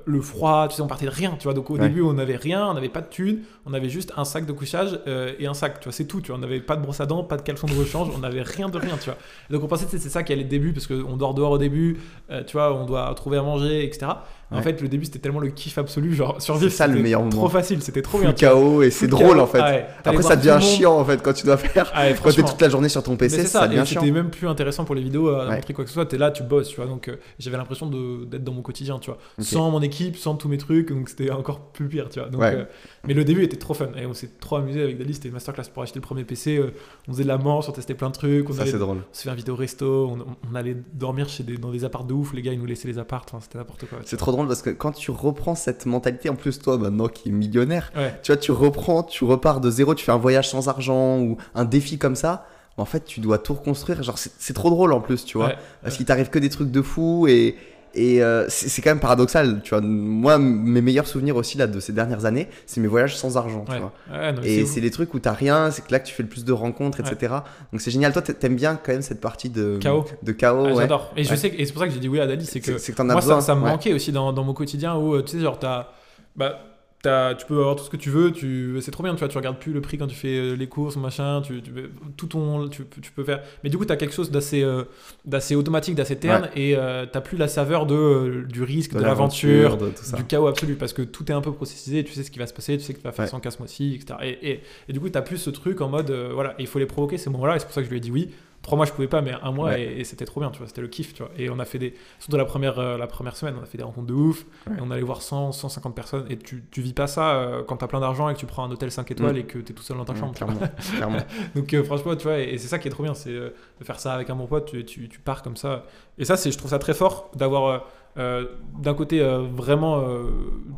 le 0.05 0.21
froid, 0.21 0.67
tu 0.67 0.75
sais, 0.75 0.81
on 0.81 0.87
partait 0.87 1.05
de 1.05 1.09
rien, 1.11 1.35
tu 1.39 1.45
vois. 1.45 1.53
Donc 1.53 1.69
au 1.69 1.75
Ouais. 1.75 1.87
début, 1.87 2.01
on 2.01 2.11
n'avait 2.11 2.35
rien, 2.35 2.67
on 2.67 2.73
n'avait 2.73 2.89
pas 2.89 2.99
de 2.99 3.07
thunes, 3.07 3.43
on 3.65 3.73
avait 3.73 3.87
juste 3.87 4.11
un 4.17 4.25
sac 4.25 4.45
de 4.45 4.51
couchage 4.51 4.99
et 5.39 5.45
un 5.47 5.53
sac, 5.53 5.79
tu 5.79 5.85
vois, 5.85 5.93
c'est 5.93 6.03
tout, 6.03 6.19
tu 6.19 6.27
vois. 6.31 6.37
On 6.37 6.41
n'avait 6.41 6.59
pas 6.59 6.75
de 6.75 6.81
brosse 6.81 6.99
à 6.99 7.05
dents, 7.05 7.23
pas 7.23 7.37
de 7.37 7.43
caleçon 7.43 7.67
de 7.67 7.75
rechange, 7.79 8.09
on 8.13 8.17
n'avait 8.17 8.41
rien 8.41 8.67
de 8.67 8.77
rien, 8.77 8.97
tu 8.97 9.05
vois. 9.05 9.17
Et 9.49 9.53
donc 9.53 9.63
on 9.63 9.67
pensait 9.67 9.85
que 9.85 9.97
c'est 9.97 10.09
ça 10.09 10.21
qui 10.23 10.33
allait 10.33 10.41
être 10.41 10.47
le 10.47 10.51
début, 10.51 10.73
parce 10.73 10.85
qu'on 10.87 11.15
dort 11.15 11.33
dehors 11.33 11.51
au 11.51 11.57
début, 11.57 11.97
tu 12.45 12.53
vois, 12.53 12.75
on 12.75 12.85
doit 12.85 13.13
trouver 13.15 13.37
à 13.37 13.41
manger, 13.41 13.85
etc. 13.85 14.07
En 14.51 14.57
Ouais. 14.57 14.63
fait, 14.63 14.81
le 14.81 14.87
début, 14.87 15.05
c'était 15.05 15.19
tellement 15.19 15.39
le 15.39 15.49
kiff 15.49 15.77
absolu, 15.77 16.13
genre 16.15 16.41
survivre, 16.41 16.71
C'est 16.71 16.77
ça, 16.77 16.87
le 16.87 16.93
c'était 16.93 17.03
meilleur 17.03 17.21
Trop 17.29 17.37
moment. 17.41 17.49
facile, 17.49 17.83
c'était 17.83 18.01
trop 18.01 18.17
bien. 18.17 18.33
chaos 18.33 18.81
et 18.81 18.89
c'est 18.89 19.07
drôle 19.07 19.39
en 19.39 19.45
fait. 19.45 19.59
Ah 19.61 19.69
ouais. 19.71 19.85
Après, 20.03 20.23
ça 20.23 20.35
devient 20.35 20.57
chiant 20.59 20.97
en 20.99 21.05
fait 21.05 21.21
quand 21.21 21.33
tu 21.33 21.45
dois 21.45 21.57
faire. 21.57 21.91
Ah 21.93 22.05
ouais, 22.07 22.15
Quand 22.21 22.31
t'es 22.31 22.41
toute 22.43 22.59
la 22.59 22.69
journée 22.69 22.89
sur 22.89 23.03
ton 23.03 23.15
PC, 23.15 23.43
ça, 23.43 23.59
ça, 23.61 23.67
devient 23.67 23.81
et 23.81 23.85
chiant. 23.85 24.01
c'était 24.01 24.11
même 24.11 24.31
plus 24.31 24.47
intéressant 24.47 24.85
pour 24.85 24.95
les 24.95 25.03
vidéos 25.03 25.29
à 25.29 25.47
Ouais. 25.47 25.55
montrer 25.55 25.73
quoi 25.75 25.83
que 25.83 25.89
ce 25.89 25.93
soit. 25.93 26.05
T'es 26.07 26.17
là, 26.17 26.31
tu 26.31 26.41
bosses, 26.43 26.69
tu 26.69 26.77
vois. 26.77 26.87
Donc 26.87 27.09
euh, 27.09 27.17
j'avais 27.37 27.57
l'impression 27.57 27.87
d'être 27.87 28.43
dans 28.43 28.53
mon 28.53 28.61
quotidien, 28.63 28.97
tu 28.99 29.11
vois. 29.11 29.19
Sans 29.39 29.69
mon 29.69 29.81
équipe, 29.81 30.17
sans 30.17 30.33
tous 30.35 30.47
mes 30.47 30.57
trucs, 30.57 30.89
donc 30.89 31.09
c'était 31.09 31.29
encore 31.29 31.59
plus 31.71 31.87
pire, 31.87 32.09
tu 32.09 32.19
vois. 32.19 32.29
Donc, 32.29 32.41
euh, 32.41 32.65
mais 33.07 33.13
le 33.13 33.23
début 33.23 33.43
était 33.43 33.57
trop 33.57 33.75
fun 33.75 33.89
et 34.01 34.05
on 34.07 34.13
s'est 34.15 34.31
trop 34.39 34.55
amusé 34.55 34.81
avec 34.81 34.97
Dali. 34.97 35.13
C'était 35.13 35.27
une 35.27 35.35
masterclass 35.35 35.65
pour 35.71 35.83
acheter 35.83 35.99
le 35.99 36.03
premier 36.03 36.23
PC. 36.23 36.57
euh, 36.57 36.71
on 37.07 37.11
faisait 37.11 37.23
de 37.23 37.27
la 37.27 37.37
manche, 37.37 37.69
on 37.69 37.71
testait 37.71 37.93
plein 37.93 38.07
de 38.09 38.13
trucs. 38.15 38.49
On, 38.49 38.53
Ça, 38.53 38.63
allait- 38.63 38.71
c'est 38.71 38.79
drôle. 38.79 38.97
on 38.97 39.15
se 39.15 39.21
fait 39.23 39.29
inviter 39.29 39.51
au 39.51 39.55
resto, 39.55 40.07
on, 40.11 40.25
on 40.51 40.55
allait 40.55 40.75
dormir 40.93 41.29
chez 41.29 41.43
des, 41.43 41.57
dans 41.57 41.69
des 41.71 41.85
apparts 41.85 42.03
de 42.05 42.13
ouf. 42.15 42.33
Les 42.33 42.41
gars, 42.41 42.51
ils 42.51 42.59
nous 42.59 42.65
laissaient 42.65 42.87
les 42.87 42.97
apparts, 42.97 43.25
enfin, 43.27 43.39
c'était 43.41 43.57
n'importe 43.59 43.85
quoi. 43.87 43.99
C'est 44.05 44.17
trop 44.17 44.31
drôle 44.39 44.47
parce 44.47 44.61
que 44.61 44.69
quand 44.71 44.91
tu 44.91 45.11
reprends 45.11 45.55
cette 45.55 45.85
mentalité, 45.85 46.29
en 46.29 46.35
plus 46.35 46.59
toi 46.59 46.77
maintenant 46.77 47.07
qui 47.07 47.29
est 47.29 47.31
millionnaire, 47.31 47.91
Ouais. 47.95 48.13
tu 48.23 48.31
vois, 48.31 48.37
tu 48.41 48.51
reprends, 48.51 49.03
tu 49.03 49.23
repars 49.23 49.59
de 49.61 49.69
zéro, 49.69 49.95
tu 49.95 50.03
fais 50.05 50.11
un 50.11 50.17
voyage 50.17 50.49
sans 50.49 50.67
argent 50.67 51.19
ou 51.19 51.37
un 51.55 51.65
défi 51.65 51.97
comme 51.97 52.15
ça. 52.15 52.45
En 52.77 52.85
fait, 52.85 53.03
tu 53.03 53.19
dois 53.19 53.37
tout 53.39 53.53
reconstruire. 53.53 54.01
Genre, 54.03 54.17
c'est 54.17 54.53
trop 54.53 54.69
drôle 54.69 54.93
en 54.93 55.01
plus, 55.01 55.25
tu 55.25 55.37
vois. 55.37 55.47
Ouais. 55.47 55.55
Parce 55.83 55.97
qu'il 55.97 56.05
t'arrive 56.05 56.29
que 56.29 56.39
des 56.39 56.49
trucs 56.49 56.71
de 56.71 56.81
fou 56.81 57.27
et, 57.27 57.57
et 57.99 58.23
euh, 58.23 58.45
c'est 58.49 58.81
quand 58.81 58.91
même 58.91 58.99
paradoxal, 58.99 59.61
tu 59.63 59.69
vois. 59.71 59.81
Moi, 59.81 60.37
mes 60.39 60.81
meilleurs 60.81 61.07
souvenirs 61.07 61.35
aussi 61.35 61.57
là 61.57 61.67
de 61.67 61.79
ces 61.79 61.93
dernières 61.93 62.25
années, 62.25 62.47
c'est 62.65 62.79
mes 62.81 62.87
voyages 62.87 63.15
sans 63.17 63.37
argent, 63.37 63.65
tu 63.69 63.77
vois. 63.77 63.91
Ouais, 64.11 64.31
non, 64.31 64.41
mais 64.41 64.49
Et 64.49 64.65
c'est 64.65 64.79
les 64.81 64.91
trucs 64.91 65.13
où 65.13 65.19
t'as 65.19 65.33
rien, 65.33 65.71
c'est 65.71 65.85
que 65.85 65.91
là 65.91 65.99
que 65.99 66.07
tu 66.07 66.13
fais 66.13 66.23
le 66.23 66.29
plus 66.29 66.45
de 66.45 66.53
rencontres, 66.53 66.99
etc. 66.99 67.33
Donc 67.71 67.81
c'est 67.81 67.91
génial. 67.91 68.13
Toi, 68.13 68.21
t'a- 68.21 68.33
t'aimes 68.33 68.55
bien 68.55 68.75
quand 68.81 68.91
même 68.91 69.01
cette 69.01 69.21
partie 69.21 69.49
de 69.49 69.77
Chaos. 69.81 70.05
de 70.23 70.31
chaos. 70.31 70.67
Ah. 70.69 70.73
J'adore. 70.77 71.11
Et 71.17 71.23
je 71.23 71.35
sais 71.35 71.53
et 71.57 71.65
c'est 71.65 71.71
pour 71.73 71.81
ça 71.81 71.87
que 71.87 71.93
j'ai 71.93 71.99
dit 71.99 72.07
oui 72.07 72.19
à 72.19 72.27
Dali, 72.27 72.45
c'est 72.45 72.59
que 72.61 72.71
que 72.71 72.91
t'en 72.93 73.03
as 73.09 73.13
moi 73.13 73.21
besoin. 73.21 73.41
ça, 73.41 73.47
ça 73.47 73.55
me 73.55 73.61
manquait 73.61 73.93
aussi 73.93 74.11
dans, 74.11 74.31
dans 74.33 74.43
mon 74.43 74.53
quotidien 74.53 74.95
où 74.95 75.15
euh, 75.15 75.21
tu 75.23 75.37
sais 75.37 75.43
genre 75.43 75.59
t'as 75.59 75.87
bah 76.35 76.59
tu 77.01 77.45
peux 77.47 77.57
avoir 77.59 77.75
tout 77.77 77.83
ce 77.85 77.89
que 77.89 77.95
tu 77.97 78.09
veux 78.09 78.31
tu 78.31 78.77
c'est 78.81 78.91
trop 78.91 79.03
bien 79.03 79.13
tu 79.13 79.19
vois 79.19 79.29
tu 79.29 79.37
regardes 79.37 79.57
plus 79.57 79.71
le 79.71 79.79
prix 79.79 79.97
quand 79.97 80.07
tu 80.07 80.15
fais 80.15 80.37
euh, 80.37 80.53
les 80.55 80.67
courses 80.67 80.97
machin 80.97 81.41
tu, 81.41 81.61
tu 81.61 81.71
tout 82.17 82.27
ton 82.27 82.67
tu, 82.67 82.83
peux- 82.83 82.99
tu 82.99 83.11
peux 83.11 83.23
faire. 83.23 83.41
Mais 83.63 83.69
du 83.69 83.77
coup 83.77 83.85
t'as 83.85 83.95
quelque 83.95 84.13
chose 84.13 84.31
d'assez 84.31 84.63
euh, 84.63 84.83
d'assez 85.23 85.55
automatique 85.55 85.95
d'assez 85.95 86.17
terne 86.17 86.49
et 86.55 86.75
euh, 86.75 87.05
t'as 87.09 87.21
plus 87.21 87.37
la 87.37 87.47
saveur 87.47 87.85
de 87.85 87.95
euh, 87.95 88.45
du 88.45 88.63
risque 88.63 88.93
de, 88.95 88.99
l'aventure 89.01 89.77
de 89.77 89.91
du 90.17 90.23
chaos 90.25 90.47
absolu 90.47 90.75
parce 90.75 90.91
que 90.93 91.01
tout 91.01 91.29
est 91.31 91.33
un 91.33 91.41
peu 91.41 91.53
processisé 91.53 92.03
tu 92.03 92.11
sais 92.13 92.23
ce 92.23 92.31
qui 92.31 92.39
va 92.39 92.47
se 92.47 92.53
passer 92.53 92.77
tu 92.77 92.83
sais 92.83 92.93
que 92.93 92.99
tu 92.99 93.03
vas 93.05 93.11
faire 93.13 93.23
Ouais. 93.25 93.31
100 93.31 93.39
cas 93.39 93.51
ce 93.51 93.59
mois-ci 93.59 93.95
etc 93.95 94.19
et, 94.23 94.51
et, 94.51 94.59
et 94.89 94.93
du 94.93 94.99
coup 94.99 95.07
t'as 95.09 95.21
plus 95.21 95.37
ce 95.37 95.49
truc 95.49 95.79
en 95.81 95.87
mode 95.89 96.09
euh, 96.11 96.31
voilà 96.33 96.55
il 96.59 96.67
faut 96.67 96.79
les 96.79 96.85
provoquer 96.85 97.17
ces 97.17 97.29
moments 97.29 97.45
là 97.45 97.55
et 97.55 97.59
c'est 97.59 97.65
pour 97.65 97.73
ça 97.73 97.81
que 97.81 97.85
je 97.85 97.91
lui 97.91 97.97
ai 97.97 98.01
dit 98.01 98.11
oui 98.11 98.29
trois 98.69 98.77
mois 98.77 98.85
je 98.85 98.91
pouvais 98.91 99.07
pas, 99.07 99.21
mais 99.21 99.31
un 99.41 99.51
mois 99.51 99.69
Ouais. 99.69 99.81
et, 99.81 99.99
et 100.01 100.03
c'était 100.03 100.25
trop 100.25 100.39
bien, 100.41 100.51
tu 100.51 100.59
vois, 100.59 100.67
c'était 100.67 100.81
le 100.81 100.87
kiff, 100.87 101.13
tu 101.15 101.23
vois. 101.23 101.31
Et 101.39 101.49
on 101.49 101.57
a 101.57 101.65
fait 101.65 101.79
des, 101.79 101.95
surtout 102.19 102.37
la 102.37 102.45
première, 102.45 102.77
euh, 102.77 102.97
la 102.97 103.07
première 103.07 103.35
semaine, 103.35 103.55
on 103.59 103.63
a 103.63 103.65
fait 103.65 103.77
des 103.79 103.83
rencontres 103.83 104.05
de 104.07 104.13
ouf, 104.13 104.45
Ouais. 104.69 104.77
et 104.77 104.81
on 104.81 104.91
allait 104.91 105.01
voir 105.01 105.21
100, 105.23 105.51
150 105.53 105.95
personnes, 105.95 106.25
et 106.29 106.37
tu, 106.37 106.63
tu 106.69 106.81
vis 106.81 106.93
pas 106.93 107.07
ça 107.07 107.31
euh, 107.35 107.63
quand 107.63 107.77
t'as 107.77 107.87
plein 107.87 107.99
d'argent 107.99 108.29
et 108.29 108.35
que 108.35 108.39
tu 108.39 108.45
prends 108.45 108.63
un 108.63 108.71
hôtel 108.71 108.91
5 108.91 109.09
étoiles 109.09 109.35
Mm. 109.35 109.39
et 109.39 109.43
que 109.45 109.57
t'es 109.57 109.73
tout 109.73 109.81
seul 109.83 109.97
dans 109.97 110.05
ta 110.05 110.13
Ouais, 110.13 110.19
chambre, 110.19 110.33
clairement, 110.35 110.59
clairement. 110.97 111.17
Donc 111.55 111.73
euh, 111.73 111.83
franchement, 111.83 112.15
tu 112.15 112.23
vois, 112.23 112.37
et, 112.39 112.43
et 112.53 112.57
c'est 112.59 112.67
ça 112.67 112.77
qui 112.79 112.87
est 112.87 112.91
trop 112.91 113.03
bien, 113.03 113.15
c'est 113.15 113.31
euh, 113.31 113.49
de 113.79 113.83
faire 113.83 113.99
ça 113.99 114.13
avec 114.13 114.29
un 114.29 114.35
bon 114.35 114.45
pote, 114.45 114.65
tu, 114.67 114.85
tu, 114.85 115.09
tu 115.09 115.19
pars 115.19 115.41
comme 115.41 115.57
ça. 115.57 115.85
Et 116.19 116.25
ça, 116.25 116.37
c'est, 116.37 116.51
je 116.51 116.57
trouve 116.57 116.69
ça 116.69 116.79
très 116.79 116.93
fort 116.93 117.31
d'avoir 117.35 117.85
euh, 118.17 118.45
d'un 118.79 118.93
côté 118.93 119.21
euh, 119.21 119.39
vraiment 119.51 119.99
euh, 119.99 120.23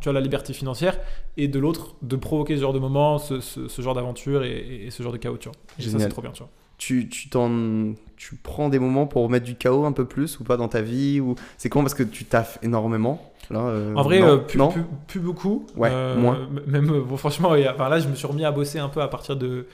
tu 0.00 0.04
vois, 0.04 0.12
la 0.12 0.20
liberté 0.20 0.52
financière 0.52 0.98
et 1.36 1.48
de 1.48 1.58
l'autre 1.58 1.94
de 2.02 2.16
provoquer 2.16 2.56
ce 2.56 2.60
genre 2.62 2.72
de 2.72 2.78
moments, 2.78 3.18
ce, 3.18 3.40
ce, 3.40 3.68
ce 3.68 3.82
genre 3.82 3.94
d'aventure 3.94 4.44
et, 4.44 4.86
et- 4.86 4.90
ce 4.90 5.02
genre 5.02 5.12
de 5.12 5.18
chaos, 5.18 5.36
tu 5.38 5.48
vois. 5.48 5.56
Et 5.78 5.82
ça, 5.82 5.98
c'est 5.98 6.08
trop 6.08 6.22
bien, 6.22 6.30
tu 6.32 6.42
vois. 6.42 6.50
Tu, 6.86 7.08
tu, 7.08 7.28
t'en- 7.28 7.94
tu 8.16 8.36
prends 8.36 8.68
des 8.68 8.78
moments 8.78 9.06
pour 9.06 9.28
mettre 9.30 9.44
du 9.46 9.54
chaos 9.56 9.84
un 9.84 9.92
peu 9.92 10.04
plus 10.04 10.40
ou 10.40 10.44
pas 10.44 10.56
dans 10.56 10.68
ta 10.68 10.82
vie 10.82 11.20
ou 11.20 11.34
c'est 11.58 11.68
comment? 11.68 11.84
Parce 11.84 11.94
que 11.94 12.02
tu 12.02 12.24
taffes 12.24 12.58
énormément 12.62 13.32
là 13.50 13.60
euh, 13.60 13.94
En 13.94 14.02
vrai, 14.02 14.20
non, 14.20 14.26
euh, 14.26 14.38
plus, 14.38 14.58
non? 14.58 14.70
plus, 14.70 14.84
plus 15.06 15.20
beaucoup. 15.20 15.66
Ouais, 15.76 15.90
Euh, 15.90 16.16
moins. 16.20 16.48
Même, 16.66 16.86
bon, 17.02 17.16
franchement, 17.16 17.50
enfin, 17.50 17.88
là, 17.88 17.98
je 18.00 18.08
me 18.08 18.14
suis 18.14 18.26
remis 18.26 18.44
à 18.44 18.50
bosser 18.52 18.78
un 18.78 18.88
peu 18.88 19.00
à 19.02 19.08
partir 19.08 19.36
de 19.36 19.66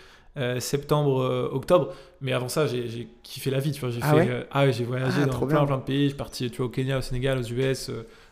septembre, 0.61 1.51
octobre. 1.53 1.93
Mais 2.21 2.33
avant 2.33 2.49
ça, 2.49 2.67
j'ai 2.67 2.89
j'ai 2.89 3.09
kiffé 3.23 3.51
la 3.51 3.59
vie. 3.61 3.73
Tu 3.73 3.81
vois, 3.81 3.91
j'ai 3.91 4.01
Ah 4.01 4.15
fait, 4.15 4.29
ouais? 4.29 4.47
ah 4.51 4.65
ouais, 4.65 4.73
j'ai 4.73 4.85
voyagé 4.85 5.23
Ah, 5.23 5.27
dans 5.27 5.41
plein, 5.41 5.65
bien. 5.65 5.67
plein 5.67 5.79
de 5.79 5.83
pays. 5.83 6.05
Je 6.05 6.09
suis 6.09 6.17
parti, 6.17 6.51
tu 6.51 6.59
vois, 6.59 6.67
au 6.67 6.69
Kenya, 6.69 6.99
au 6.99 7.03
Sénégal, 7.03 7.39
aux 7.39 7.43
US. 7.43 7.91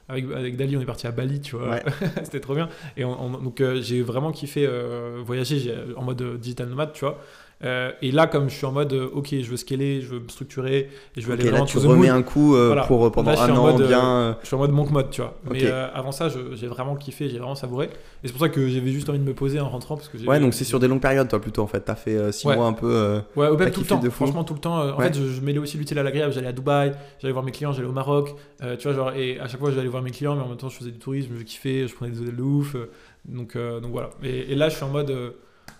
avec, 0.08 0.24
avec 0.32 0.56
Dali, 0.56 0.76
on 0.76 0.80
est 0.80 0.84
parti 0.86 1.06
à 1.06 1.10
Bali, 1.12 1.40
tu 1.40 1.56
vois. 1.56 1.70
Ouais. 1.70 1.84
C'était 2.22 2.40
trop 2.40 2.54
bien. 2.54 2.68
Et 2.96 3.04
on- 3.04 3.20
on- 3.20 3.30
donc, 3.42 3.60
euh, 3.60 3.80
j'ai 3.82 4.02
vraiment 4.02 4.30
kiffé 4.32 4.64
euh, 4.66 5.20
voyager 5.24 5.58
j'ai- 5.58 5.76
en 5.96 6.02
mode 6.02 6.38
digital 6.40 6.68
nomade, 6.68 6.92
tu 6.92 7.00
vois. 7.04 7.18
Euh, 7.64 7.90
et 8.02 8.12
là, 8.12 8.26
comme 8.26 8.50
je 8.50 8.54
suis 8.54 8.66
en 8.66 8.72
mode, 8.72 8.92
euh, 8.92 9.08
ok, 9.14 9.28
je 9.40 9.50
veux 9.50 9.56
scaler, 9.56 10.02
je 10.02 10.08
veux 10.08 10.20
me 10.20 10.28
structurer, 10.28 10.90
et 11.16 11.20
je 11.20 11.26
veux 11.26 11.32
Ok, 11.32 11.40
aller 11.40 11.50
là 11.50 11.62
tu 11.62 11.78
remets 11.78 12.08
moon. 12.08 12.14
un 12.16 12.22
coup 12.22 12.54
euh, 12.54 12.66
Voilà. 12.66 12.82
pour 12.82 13.10
pendant 13.10 13.32
Là, 13.32 13.42
un 13.44 13.50
en 13.50 13.56
an 13.56 13.72
mode, 13.72 13.86
bien 13.88 14.36
Je 14.42 14.46
suis 14.46 14.54
en 14.56 14.58
mode 14.58 14.72
monk 14.72 14.90
mode, 14.90 15.08
tu 15.10 15.22
vois. 15.22 15.38
Mais 15.50 15.66
avant 15.66 16.12
ça, 16.12 16.28
j'ai 16.28 16.66
vraiment 16.66 16.96
kiffé, 16.96 17.30
j'ai 17.30 17.38
vraiment 17.38 17.54
savouré. 17.54 17.86
Et 17.86 18.26
c'est 18.26 18.32
pour 18.32 18.40
ça 18.42 18.50
que 18.50 18.68
j'avais 18.68 18.90
juste 18.90 19.08
envie 19.08 19.18
de 19.18 19.24
me 19.24 19.32
poser 19.32 19.58
en 19.58 19.70
rentrant. 19.70 19.96
Parce 19.96 20.08
que 20.08 20.18
ouais 20.26 20.38
donc 20.40 20.52
c'est 20.52 20.64
sur 20.64 20.78
des 20.80 20.88
longues 20.88 21.00
périodes 21.00 21.28
toi 21.28 21.40
plutôt 21.40 21.62
en 21.62 21.66
fait 21.66 21.80
t'as 21.80 21.94
fait 21.94 22.30
6 22.32 22.46
Ouais. 22.46 22.56
mois 22.56 22.66
un 22.66 22.72
peu 22.74 23.22
Ouais, 23.36 23.48
au 23.48 23.56
même 23.56 23.70
tout 23.70 23.80
le 23.80 23.86
temps. 23.86 24.00
Franchement, 24.10 24.44
tout 24.44 24.54
le 24.54 24.60
temps. 24.60 24.76
En 24.94 24.98
Ouais. 24.98 25.06
fait, 25.06 25.14
je, 25.18 25.26
je 25.26 25.40
mêlais 25.40 25.58
aussi 25.58 25.78
l'utile 25.78 25.98
à 25.98 26.02
l'agréable. 26.02 26.32
J'allais 26.34 26.48
à 26.48 26.52
Dubaï, 26.52 26.92
j'allais 27.20 27.32
voir 27.32 27.44
mes 27.44 27.52
clients, 27.52 27.72
j'allais 27.72 27.88
au 27.88 27.92
Maroc. 27.92 28.34
tu 28.60 28.82
vois, 28.88 28.92
genre, 28.92 29.12
et 29.14 29.40
à 29.40 29.48
chaque 29.48 29.60
fois, 29.60 29.70
j'allais 29.70 29.88
voir 29.88 30.02
mes 30.02 30.10
clients, 30.10 30.36
mais 30.36 30.42
en 30.42 30.48
même 30.48 30.58
temps, 30.58 30.68
je 30.68 30.76
faisais 30.76 30.90
du 30.90 30.98
tourisme, 30.98 31.30
je 31.38 31.42
kiffais, 31.42 31.88
je 31.88 31.94
prenais 31.94 32.10
des 32.12 32.20
hôtels 32.20 32.36
de 32.36 32.42
ouf. 32.42 32.76
donc, 33.24 33.56
donc 33.56 33.90
voilà. 33.92 34.10
Et, 34.22 34.52
et 34.52 34.54
là, 34.54 34.68
je 34.68 34.74
suis 34.74 34.84
en 34.84 34.90
mode, 34.90 35.10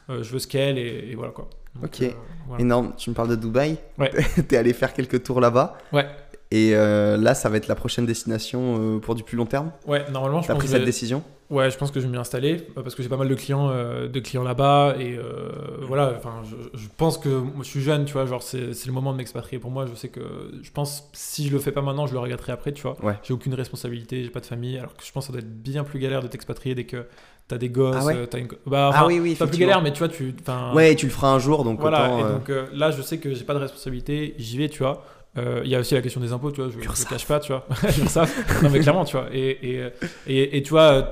je 0.09 0.31
veux 0.33 0.39
scale 0.39 0.79
et, 0.79 1.09
et 1.11 1.15
voilà 1.15 1.33
quoi. 1.33 1.49
Donc, 1.81 1.91
Ok. 1.95 2.03
euh, 2.03 2.11
voilà. 2.49 2.63
énorme 2.63 2.93
tu 2.97 3.11
me 3.11 3.15
parles 3.15 3.29
de 3.29 3.37
Dubaï 3.37 3.77
Ouais. 3.99 4.11
t'es 4.49 4.57
allé 4.57 4.73
faire 4.73 4.93
quelques 4.93 5.23
tours 5.23 5.41
là-bas 5.41 5.77
Ouais. 5.93 6.07
et 6.51 6.73
euh, 6.75 7.17
là 7.17 7.35
ça 7.35 7.49
va 7.49 7.57
être 7.57 7.69
la 7.69 7.75
prochaine 7.75 8.07
destination 8.07 8.77
euh, 8.79 8.99
pour 8.99 9.15
du 9.15 9.23
plus 9.23 9.37
long 9.37 9.47
terme 9.47 9.73
Ouais, 9.87 10.05
normalement, 10.11 10.43
je 10.43 10.47
t'as 10.49 10.55
pense 10.55 10.61
pris 10.61 10.67
que 10.69 10.73
cette 10.73 10.83
je- 10.83 10.87
décision 10.87 11.23
Ouais, 11.49 11.71
je 11.71 11.79
pense 11.79 11.93
que 11.93 12.01
je 12.01 12.07
vais 12.07 12.11
m'y 12.11 12.19
installer 12.19 12.57
parce 12.75 12.97
que 12.97 13.05
j'ai 13.05 13.09
pas 13.09 13.17
mal 13.17 13.29
de 13.29 13.35
clients, 13.37 13.69
euh, 13.71 14.09
de 14.09 14.19
clients 14.19 14.43
là-bas 14.43 14.97
et 14.99 15.17
euh, 15.17 15.49
voilà. 15.83 16.15
Enfin, 16.19 16.43
je, 16.45 16.77
je 16.77 16.89
pense 16.97 17.19
que 17.19 17.29
moi, 17.29 17.63
je 17.63 17.69
suis 17.69 17.83
jeune, 17.83 18.05
tu 18.05 18.15
vois, 18.15 18.27
genre 18.27 18.43
c'est 18.43 18.75
c'est 18.75 18.89
le 18.89 18.93
moment 18.93 19.13
de 19.13 19.19
m'expatrier 19.19 19.61
pour 19.61 19.71
moi. 19.71 19.87
Je 19.87 19.95
sais 19.95 20.09
que 20.09 20.21
je 20.61 20.71
pense 20.73 21.09
si 21.13 21.47
je 21.47 21.53
le 21.53 21.61
fais 21.61 21.71
pas 21.71 21.83
maintenant, 21.83 22.09
je 22.09 22.15
le 22.15 22.19
regretterai 22.19 22.51
après, 22.51 22.73
tu 22.73 22.83
vois. 22.83 22.97
Ouais. 23.01 23.15
J'ai 23.23 23.33
aucune 23.33 23.55
responsabilité, 23.55 24.25
j'ai 24.25 24.31
pas 24.31 24.41
de 24.41 24.47
famille, 24.47 24.77
alors 24.77 24.97
que 24.97 25.05
je 25.05 25.13
pense 25.13 25.29
que 25.29 25.33
ça 25.33 25.39
doit 25.39 25.41
être 25.49 25.63
bien 25.63 25.85
plus 25.85 26.01
galère 26.01 26.21
de 26.21 26.27
t'expatrier 26.27 26.75
dès 26.75 26.83
que 26.85 27.07
t'as 27.49 27.59
des 27.59 27.69
gosses, 27.69 27.97
Ah 28.01 28.05
ouais 28.05 28.27
t'as 28.27 28.39
une. 28.39 28.49
Bah, 28.67 28.91
ah 28.93 28.99
enfin, 29.03 29.07
oui 29.07 29.21
oui 29.21 29.35
pas 29.35 29.47
plus 29.47 29.59
galère, 29.59 29.83
mais 29.83 29.93
tu 29.93 29.99
vois, 30.01 30.09
tu. 30.09 30.35
enfin, 30.41 30.73
ouais 30.75 30.95
tu 30.97 31.07
le 31.07 31.13
feras 31.13 31.33
un 31.33 31.39
jour 31.39 31.65
donc 31.65 31.81
voilà. 31.81 32.07
autant, 32.07 32.19
et 32.19 32.23
euh, 32.25 32.33
donc 32.35 32.51
euh, 32.51 32.67
là, 32.75 32.91
je 32.91 33.03
sais 33.03 33.19
que 33.19 33.35
j'ai 33.35 33.45
pas 33.45 33.55
de 33.55 33.59
responsabilité, 33.61 34.35
j'y 34.39 34.59
vais, 34.59 34.69
tu 34.69 34.79
vois. 34.83 35.05
Euh, 35.39 35.61
Il 35.65 35.71
y 35.71 35.75
a 35.77 35.81
aussi 35.81 35.95
la 35.95 36.01
question 36.03 36.21
des 36.21 36.33
impôts, 36.33 36.51
tu 36.51 36.63
vois, 36.63 36.71
je, 36.71 36.81
je 36.81 36.89
le 36.89 37.09
cache 37.09 37.27
pas, 37.27 37.41
tu 37.41 37.53
vois. 37.53 37.67
Non, 38.63 38.71
mais 38.71 38.81
clairement, 38.81 39.05
tu 39.05 39.17
vois. 39.17 39.27
Et, 39.33 39.51
et, 39.79 39.87
et, 40.27 40.57
et 40.57 40.63
tu 40.63 40.71
vois, 40.71 40.81
euh, 40.93 41.03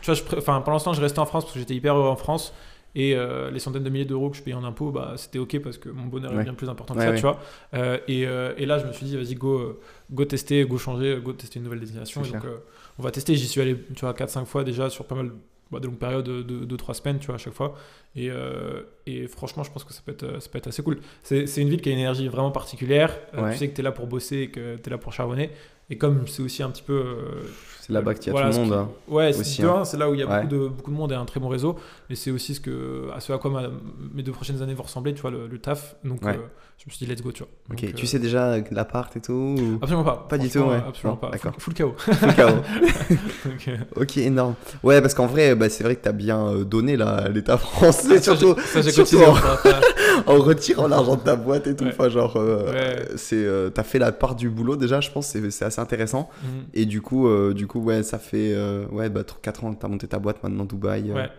tu 0.00 0.12
vois 0.12 0.14
je 0.14 0.22
pour 0.22 0.72
l'instant, 0.72 0.92
je 0.92 1.00
restais 1.00 1.18
en 1.18 1.26
France 1.26 1.44
parce 1.44 1.54
que 1.54 1.58
j'étais 1.60 1.74
hyper 1.74 1.96
heureux 1.96 2.08
en 2.08 2.16
France. 2.16 2.52
Et 2.98 3.14
euh, 3.14 3.50
les 3.50 3.58
centaines 3.58 3.82
de 3.82 3.90
milliers 3.90 4.06
d'euros 4.06 4.30
que 4.30 4.38
je 4.38 4.42
payais 4.42 4.56
en 4.56 4.64
impôts, 4.64 4.90
bah, 4.90 5.12
c'était 5.16 5.38
ok 5.38 5.58
parce 5.58 5.76
que 5.76 5.90
mon 5.90 6.06
bonheur 6.06 6.32
Ouais. 6.32 6.40
est 6.40 6.44
bien 6.44 6.54
plus 6.54 6.70
important 6.70 6.94
que 6.94 7.00
Ouais, 7.00 7.04
ça, 7.04 7.10
ouais. 7.10 7.16
tu 7.16 7.22
vois. 7.22 7.38
Euh, 7.74 7.98
et, 8.08 8.26
euh, 8.26 8.54
et 8.56 8.64
là, 8.64 8.78
je 8.78 8.86
me 8.86 8.92
suis 8.92 9.04
dit, 9.04 9.16
vas-y, 9.18 9.34
go, 9.34 9.80
go 10.10 10.24
tester, 10.24 10.64
go 10.64 10.78
changer, 10.78 11.18
go 11.22 11.32
tester 11.34 11.58
une 11.58 11.64
nouvelle 11.64 11.80
destination. 11.80 12.22
Donc, 12.22 12.42
on 12.98 13.02
va 13.02 13.10
tester. 13.10 13.34
J'y 13.34 13.46
suis 13.46 13.60
allé, 13.60 13.76
tu 13.94 14.00
vois, 14.00 14.12
4-5 14.14 14.44
fois 14.46 14.64
déjà 14.64 14.90
sur 14.90 15.04
pas 15.06 15.14
mal 15.14 15.30
bah, 15.70 15.80
de 15.80 15.86
longues 15.86 15.98
périodes 15.98 16.24
de 16.24 16.76
2-3 16.76 16.94
semaines, 16.94 17.18
tu 17.18 17.26
vois, 17.26 17.34
à 17.36 17.38
chaque 17.38 17.52
fois. 17.54 17.74
Et, 18.14 18.30
euh, 18.30 18.82
et 19.06 19.26
franchement, 19.26 19.64
je 19.64 19.70
pense 19.72 19.84
que 19.84 19.92
ça 19.92 20.00
peut 20.04 20.12
être, 20.12 20.22
euh, 20.22 20.40
ça 20.40 20.48
peut 20.48 20.58
être 20.58 20.68
assez 20.68 20.82
cool. 20.82 20.98
C'est 21.22 21.44
une 21.56 21.68
ville 21.68 21.80
qui 21.80 21.88
a 21.88 21.92
une 21.92 21.98
énergie 21.98 22.28
vraiment 22.28 22.52
particulière. 22.52 23.16
Euh, 23.34 23.42
Ouais. 23.42 23.52
Tu 23.52 23.58
sais 23.58 23.68
que 23.68 23.74
tu 23.74 23.80
es 23.80 23.84
là 23.84 23.92
pour 23.92 24.06
bosser 24.06 24.36
et 24.42 24.50
que 24.50 24.76
tu 24.76 24.86
es 24.86 24.90
là 24.90 24.98
pour 24.98 25.12
charbonner. 25.12 25.50
Et 25.90 25.98
comme 25.98 26.26
c'est 26.26 26.42
aussi 26.42 26.62
un 26.62 26.70
petit 26.70 26.82
peu. 26.82 26.94
euh, 26.94 27.42
c'est 27.80 27.92
là-bas 27.92 28.14
qu'il 28.14 28.26
y 28.26 28.30
a 28.30 28.32
voilà, 28.32 28.50
tout 28.50 28.56
le 28.58 28.64
monde 28.64 28.72
qui- 28.72 28.78
hein. 28.78 28.88
Ouais, 29.06 29.32
c'est 29.32 29.62
hein. 29.62 29.82
là 29.96 30.10
où 30.10 30.14
il 30.14 30.18
y 30.20 30.22
a 30.24 30.26
Ouais. 30.26 30.42
beaucoup, 30.42 30.54
de, 30.56 30.68
beaucoup 30.68 30.90
de 30.90 30.96
monde 30.96 31.12
et 31.12 31.14
un 31.14 31.24
très 31.24 31.38
bon 31.38 31.48
réseau. 31.48 31.76
Et 32.10 32.16
c'est 32.16 32.32
aussi 32.32 32.56
ce, 32.56 32.60
que, 32.60 33.08
à 33.14 33.20
ce 33.20 33.32
à 33.32 33.38
quoi 33.38 33.48
ma- 33.52 33.70
mes 34.12 34.24
deux 34.24 34.32
prochaines 34.32 34.60
années 34.60 34.74
vont 34.74 34.82
ressembler, 34.82 35.14
tu 35.14 35.22
vois, 35.22 35.30
le, 35.30 35.46
le 35.46 35.58
taf. 35.60 35.94
Donc 36.02 36.24
Ouais. 36.24 36.32
euh, 36.32 36.40
je 36.78 36.84
me 36.86 36.90
suis 36.90 37.06
dit, 37.06 37.12
let's 37.12 37.22
go, 37.22 37.30
tu 37.30 37.44
vois. 37.44 37.48
ok 37.70 37.80
Donc, 37.84 37.94
tu 37.94 38.04
euh, 38.04 38.08
sais 38.08 38.18
déjà 38.18 38.56
l'appart 38.72 39.16
et 39.16 39.20
tout 39.20 39.32
ou... 39.32 39.78
Absolument 39.80 40.02
pas. 40.02 40.26
Pas 40.28 40.36
du 40.38 40.50
tout, 40.50 40.58
ouais. 40.58 40.82
Absolument 40.88 41.12
Non, 41.14 41.16
pas. 41.16 41.30
d'accord. 41.30 41.52
Full, 41.58 41.60
full 41.60 41.74
chaos. 41.74 41.94
Full 41.96 42.34
chaos. 42.34 42.50
Donc, 43.44 43.68
Ok, 43.94 44.16
énorme. 44.16 44.54
Ouais, 44.82 45.00
parce 45.00 45.14
qu'en 45.14 45.26
vrai, 45.26 45.54
bah, 45.54 45.68
c'est 45.68 45.84
vrai 45.84 45.94
que 45.94 46.02
t'as 46.02 46.12
bien 46.12 46.48
euh, 46.48 46.64
donné 46.64 46.96
là, 46.96 47.28
l'État 47.28 47.56
français, 47.58 48.16
Ah, 48.16 48.20
surtout 48.20 48.56
ça, 48.64 48.82
j'ai 48.82 48.90
surtout 48.90 49.18
en- 49.22 49.34
en 50.26 50.38
retirant 50.38 50.88
l'argent 50.88 51.16
de 51.16 51.20
ta 51.20 51.36
boîte 51.36 51.66
et 51.66 51.76
tout. 51.76 51.84
Ouais. 51.84 51.90
Enfin, 51.90 52.08
genre, 52.08 52.36
euh, 52.36 52.72
Ouais. 52.72 53.08
c'est, 53.16 53.44
euh, 53.44 53.70
t'as 53.70 53.82
fait 53.82 53.98
la 53.98 54.12
part 54.12 54.34
du 54.34 54.48
boulot 54.50 54.76
déjà, 54.76 55.00
je 55.00 55.10
pense, 55.10 55.26
c'est, 55.28 55.50
c'est 55.50 55.64
assez 55.64 55.80
intéressant. 55.80 56.28
Mhm. 56.42 56.48
Et 56.74 56.86
du 56.86 57.02
coup, 57.02 57.28
euh, 57.28 57.52
du 57.54 57.66
coup, 57.66 57.80
ouais, 57.80 58.02
ça 58.02 58.18
fait 58.18 58.56
ouais, 58.90 59.08
bah, 59.10 59.22
4 59.42 59.64
ans 59.64 59.74
que 59.74 59.80
t'as 59.80 59.88
monté 59.88 60.06
ta 60.08 60.18
boîte 60.18 60.42
maintenant, 60.42 60.64
Dubaï. 60.64 61.10
Ouais. 61.12 61.30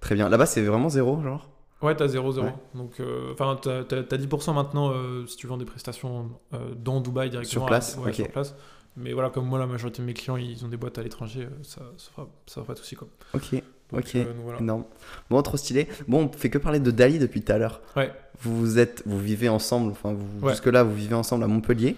Très 0.00 0.14
bien. 0.14 0.28
Là-bas, 0.28 0.46
c'est 0.46 0.62
vraiment 0.62 0.88
zéro, 0.88 1.22
genre? 1.22 1.48
Ouais, 1.80 1.96
t'as 1.96 2.06
0-0. 2.06 2.42
Ouais. 2.44 2.54
Donc, 2.74 2.92
enfin, 3.32 3.58
t'as, 3.60 3.82
t'as- 3.84 4.02
t'as 4.04 4.16
10% 4.16 4.52
maintenant 4.54 4.92
si 5.26 5.36
tu 5.36 5.46
vends 5.46 5.56
des 5.56 5.64
prestations 5.64 6.30
dans 6.76 7.00
Dubaï 7.00 7.30
directement. 7.30 7.50
Sur 7.50 7.66
place, 7.66 7.98
ok. 8.04 8.14
sur 8.14 8.28
place. 8.28 8.54
Mais 8.96 9.14
voilà, 9.14 9.30
comme 9.30 9.46
moi, 9.46 9.58
la 9.58 9.66
majorité 9.66 10.02
de 10.02 10.06
mes 10.06 10.12
clients, 10.12 10.36
ils 10.36 10.64
ont 10.64 10.68
des 10.68 10.76
boîtes 10.76 10.98
à 10.98 11.02
l'étranger, 11.02 11.48
ça, 11.62 11.80
ça, 11.96 12.10
fera, 12.14 12.28
ça 12.46 12.54
fera 12.56 12.66
pas 12.66 12.74
de 12.74 12.78
soucis, 12.78 12.94
quoi. 12.94 13.08
Ok, 13.34 13.54
Donc, 13.92 14.00
Ok. 14.02 14.14
euh, 14.16 14.24
donc 14.24 14.32
voilà. 14.44 14.58
énorme. 14.60 14.84
Bon, 15.30 15.40
trop 15.42 15.56
stylé. 15.56 15.86
Bon, 16.08 16.30
on 16.32 16.36
fait 16.36 16.50
que 16.50 16.58
parler 16.58 16.80
de 16.80 16.90
Dali 16.90 17.18
depuis 17.18 17.42
tout 17.42 17.52
à 17.52 17.58
l'heure. 17.58 17.80
Ouais. 17.96 18.10
Vous 18.42 18.78
êtes, 18.78 19.02
vous 19.06 19.20
vivez 19.20 19.48
ensemble, 19.48 19.92
enfin, 19.92 20.12
vous, 20.14 20.46
Ouais. 20.46 20.52
jusque-là, 20.52 20.82
vous 20.82 20.94
vivez 20.94 21.14
ensemble 21.14 21.44
à 21.44 21.46
Montpellier. 21.46 21.96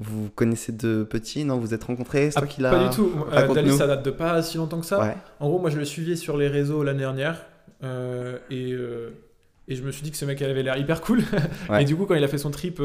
Vous 0.00 0.24
vous 0.24 0.30
connaissez 0.30 0.70
de 0.72 1.02
petit, 1.02 1.44
non 1.44 1.56
Vous 1.56 1.62
vous 1.62 1.74
êtes 1.74 1.84
rencontrés 1.84 2.30
Ah, 2.36 2.42
qui 2.46 2.60
Pas 2.62 2.88
du 2.88 2.94
tout. 2.94 3.10
Euh. 3.32 3.52
Dali, 3.54 3.72
ça 3.72 3.86
date 3.86 4.04
de 4.04 4.10
pas 4.10 4.42
si 4.42 4.56
longtemps 4.58 4.80
que 4.80 4.86
ça. 4.86 5.00
Ouais. 5.00 5.16
En 5.40 5.48
gros, 5.48 5.58
moi, 5.58 5.70
je 5.70 5.78
le 5.78 5.84
suivais 5.84 6.14
sur 6.16 6.36
les 6.36 6.46
réseaux 6.48 6.82
l'année 6.82 7.00
dernière. 7.00 7.44
euh, 7.82 8.38
et, 8.50 8.72
euh, 8.72 9.10
et 9.68 9.74
je 9.76 9.82
me 9.82 9.90
suis 9.92 10.02
dit 10.02 10.10
que 10.10 10.16
ce 10.16 10.24
mec 10.24 10.40
avait 10.42 10.62
l'air 10.62 10.76
hyper 10.76 11.00
cool. 11.00 11.22
Ouais. 11.70 11.82
Et 11.82 11.84
du 11.84 11.94
coup, 11.96 12.06
quand 12.06 12.14
il 12.14 12.24
a 12.24 12.28
fait 12.28 12.38
son 12.38 12.50
trip, 12.50 12.76
tu 12.76 12.82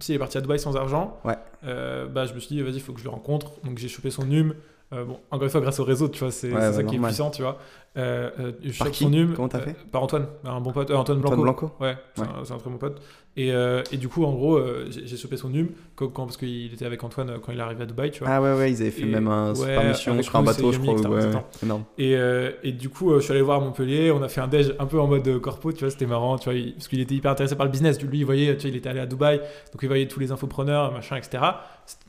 sais, 0.00 0.12
il 0.12 0.16
est 0.16 0.18
parti 0.18 0.38
à 0.38 0.40
Dubaï 0.40 0.58
sans 0.58 0.76
argent. 0.76 1.18
Ouais. 1.24 1.36
bah, 1.62 2.24
je 2.26 2.34
me 2.34 2.40
suis 2.40 2.54
dit, 2.56 2.62
vas-y, 2.62 2.74
il 2.76 2.80
faut 2.80 2.92
que 2.92 3.00
je 3.00 3.04
le 3.04 3.10
rencontre. 3.10 3.52
Donc, 3.64 3.78
j'ai 3.78 3.88
chopé 3.88 4.10
son 4.10 4.24
num. 4.24 4.54
Euh, 4.92 5.04
bon, 5.04 5.18
encore 5.30 5.44
une 5.44 5.50
fois, 5.50 5.60
grâce 5.60 5.78
au 5.78 5.84
réseau, 5.84 6.08
tu 6.08 6.18
vois, 6.18 6.32
c'est 6.32 6.48
Ouais, 6.48 6.54
bah, 6.54 6.72
ça 6.72 6.82
qui 6.82 6.96
est 6.96 6.98
puissant, 6.98 7.30
tu 7.30 7.42
vois. 7.42 7.58
Euh, 7.96 8.30
euh, 8.40 8.52
Par 8.78 8.90
qui 8.90 9.04
son 9.04 9.10
num. 9.10 9.34
Comment 9.34 9.48
t'as 9.48 9.58
euh, 9.58 9.62
fait 9.62 9.76
Par 9.90 10.02
Antoine, 10.02 10.26
un 10.44 10.60
bon 10.60 10.72
pote. 10.72 10.90
euh, 10.90 10.96
Antoine 10.96 11.18
Blanco. 11.20 11.34
Antoine 11.34 11.42
Blanco 11.44 11.70
Ouais, 11.80 11.96
c'est 12.14 12.22
Ouais. 12.22 12.28
un- 12.28 12.44
c'est 12.44 12.52
un, 12.54 12.58
très 12.58 12.70
bon 12.70 12.78
pote. 12.78 13.00
Et, 13.36 13.48
et 13.92 13.96
du 13.96 14.08
coup, 14.08 14.24
en 14.24 14.32
gros, 14.32 14.60
j'ai 14.90 15.16
chopé 15.16 15.36
son 15.36 15.48
num 15.50 15.68
quand, 15.94 16.08
quand- 16.08 16.24
parce 16.26 16.36
qu'il 16.36 16.72
était 16.74 16.84
avec 16.84 17.02
Antoine 17.04 17.38
quand 17.40 17.52
il 17.52 17.58
est 17.58 17.62
arrivé 17.62 17.84
à 17.84 17.86
Dubaï, 17.86 18.10
tu 18.10 18.20
vois. 18.24 18.28
Ah 18.32 18.42
ouais, 18.42 18.52
ouais, 18.54 18.72
ils 18.72 18.80
avaient 18.82 18.90
fait 18.90 19.02
Et- 19.02 19.06
même 19.06 19.28
un 19.28 19.50
ouais, 19.50 19.54
super 19.54 19.84
mission 19.84 20.22
sur 20.22 20.36
un 20.36 20.42
bateau, 20.42 20.72
je 20.72 20.78
crois. 20.80 21.44
énorme. 21.62 21.84
Et, 21.98 22.16
et 22.64 22.72
du 22.72 22.88
coup, 22.88 23.14
je 23.14 23.20
suis 23.20 23.32
allé 23.32 23.42
voir 23.42 23.60
à 23.60 23.64
Montpellier. 23.64 24.10
On 24.10 24.22
a 24.22 24.28
fait 24.28 24.40
un 24.40 24.48
déj 24.48 24.74
un 24.78 24.86
peu 24.86 25.00
en 25.00 25.06
mode 25.06 25.38
corpo, 25.40 25.72
tu 25.72 25.80
vois, 25.84 25.90
c'était 25.90 26.06
marrant, 26.06 26.36
tu 26.38 26.44
vois, 26.44 26.54
il- 26.54 26.74
parce 26.74 26.88
qu'il 26.88 27.00
était 27.00 27.14
hyper 27.14 27.30
intéressé 27.30 27.54
par 27.54 27.66
le 27.66 27.72
business. 27.72 28.00
Lui, 28.02 28.18
il 28.18 28.24
voyait, 28.24 28.56
tu 28.56 28.62
vois, 28.62 28.70
il 28.70 28.76
était 28.76 28.88
allé 28.88 29.00
à 29.00 29.06
Dubaï, 29.06 29.38
donc 29.38 29.80
il 29.82 29.86
voyait 29.88 30.08
tous 30.08 30.18
les 30.20 30.32
infopreneurs, 30.32 30.92
machin, 30.92 31.16
etc. 31.16 31.38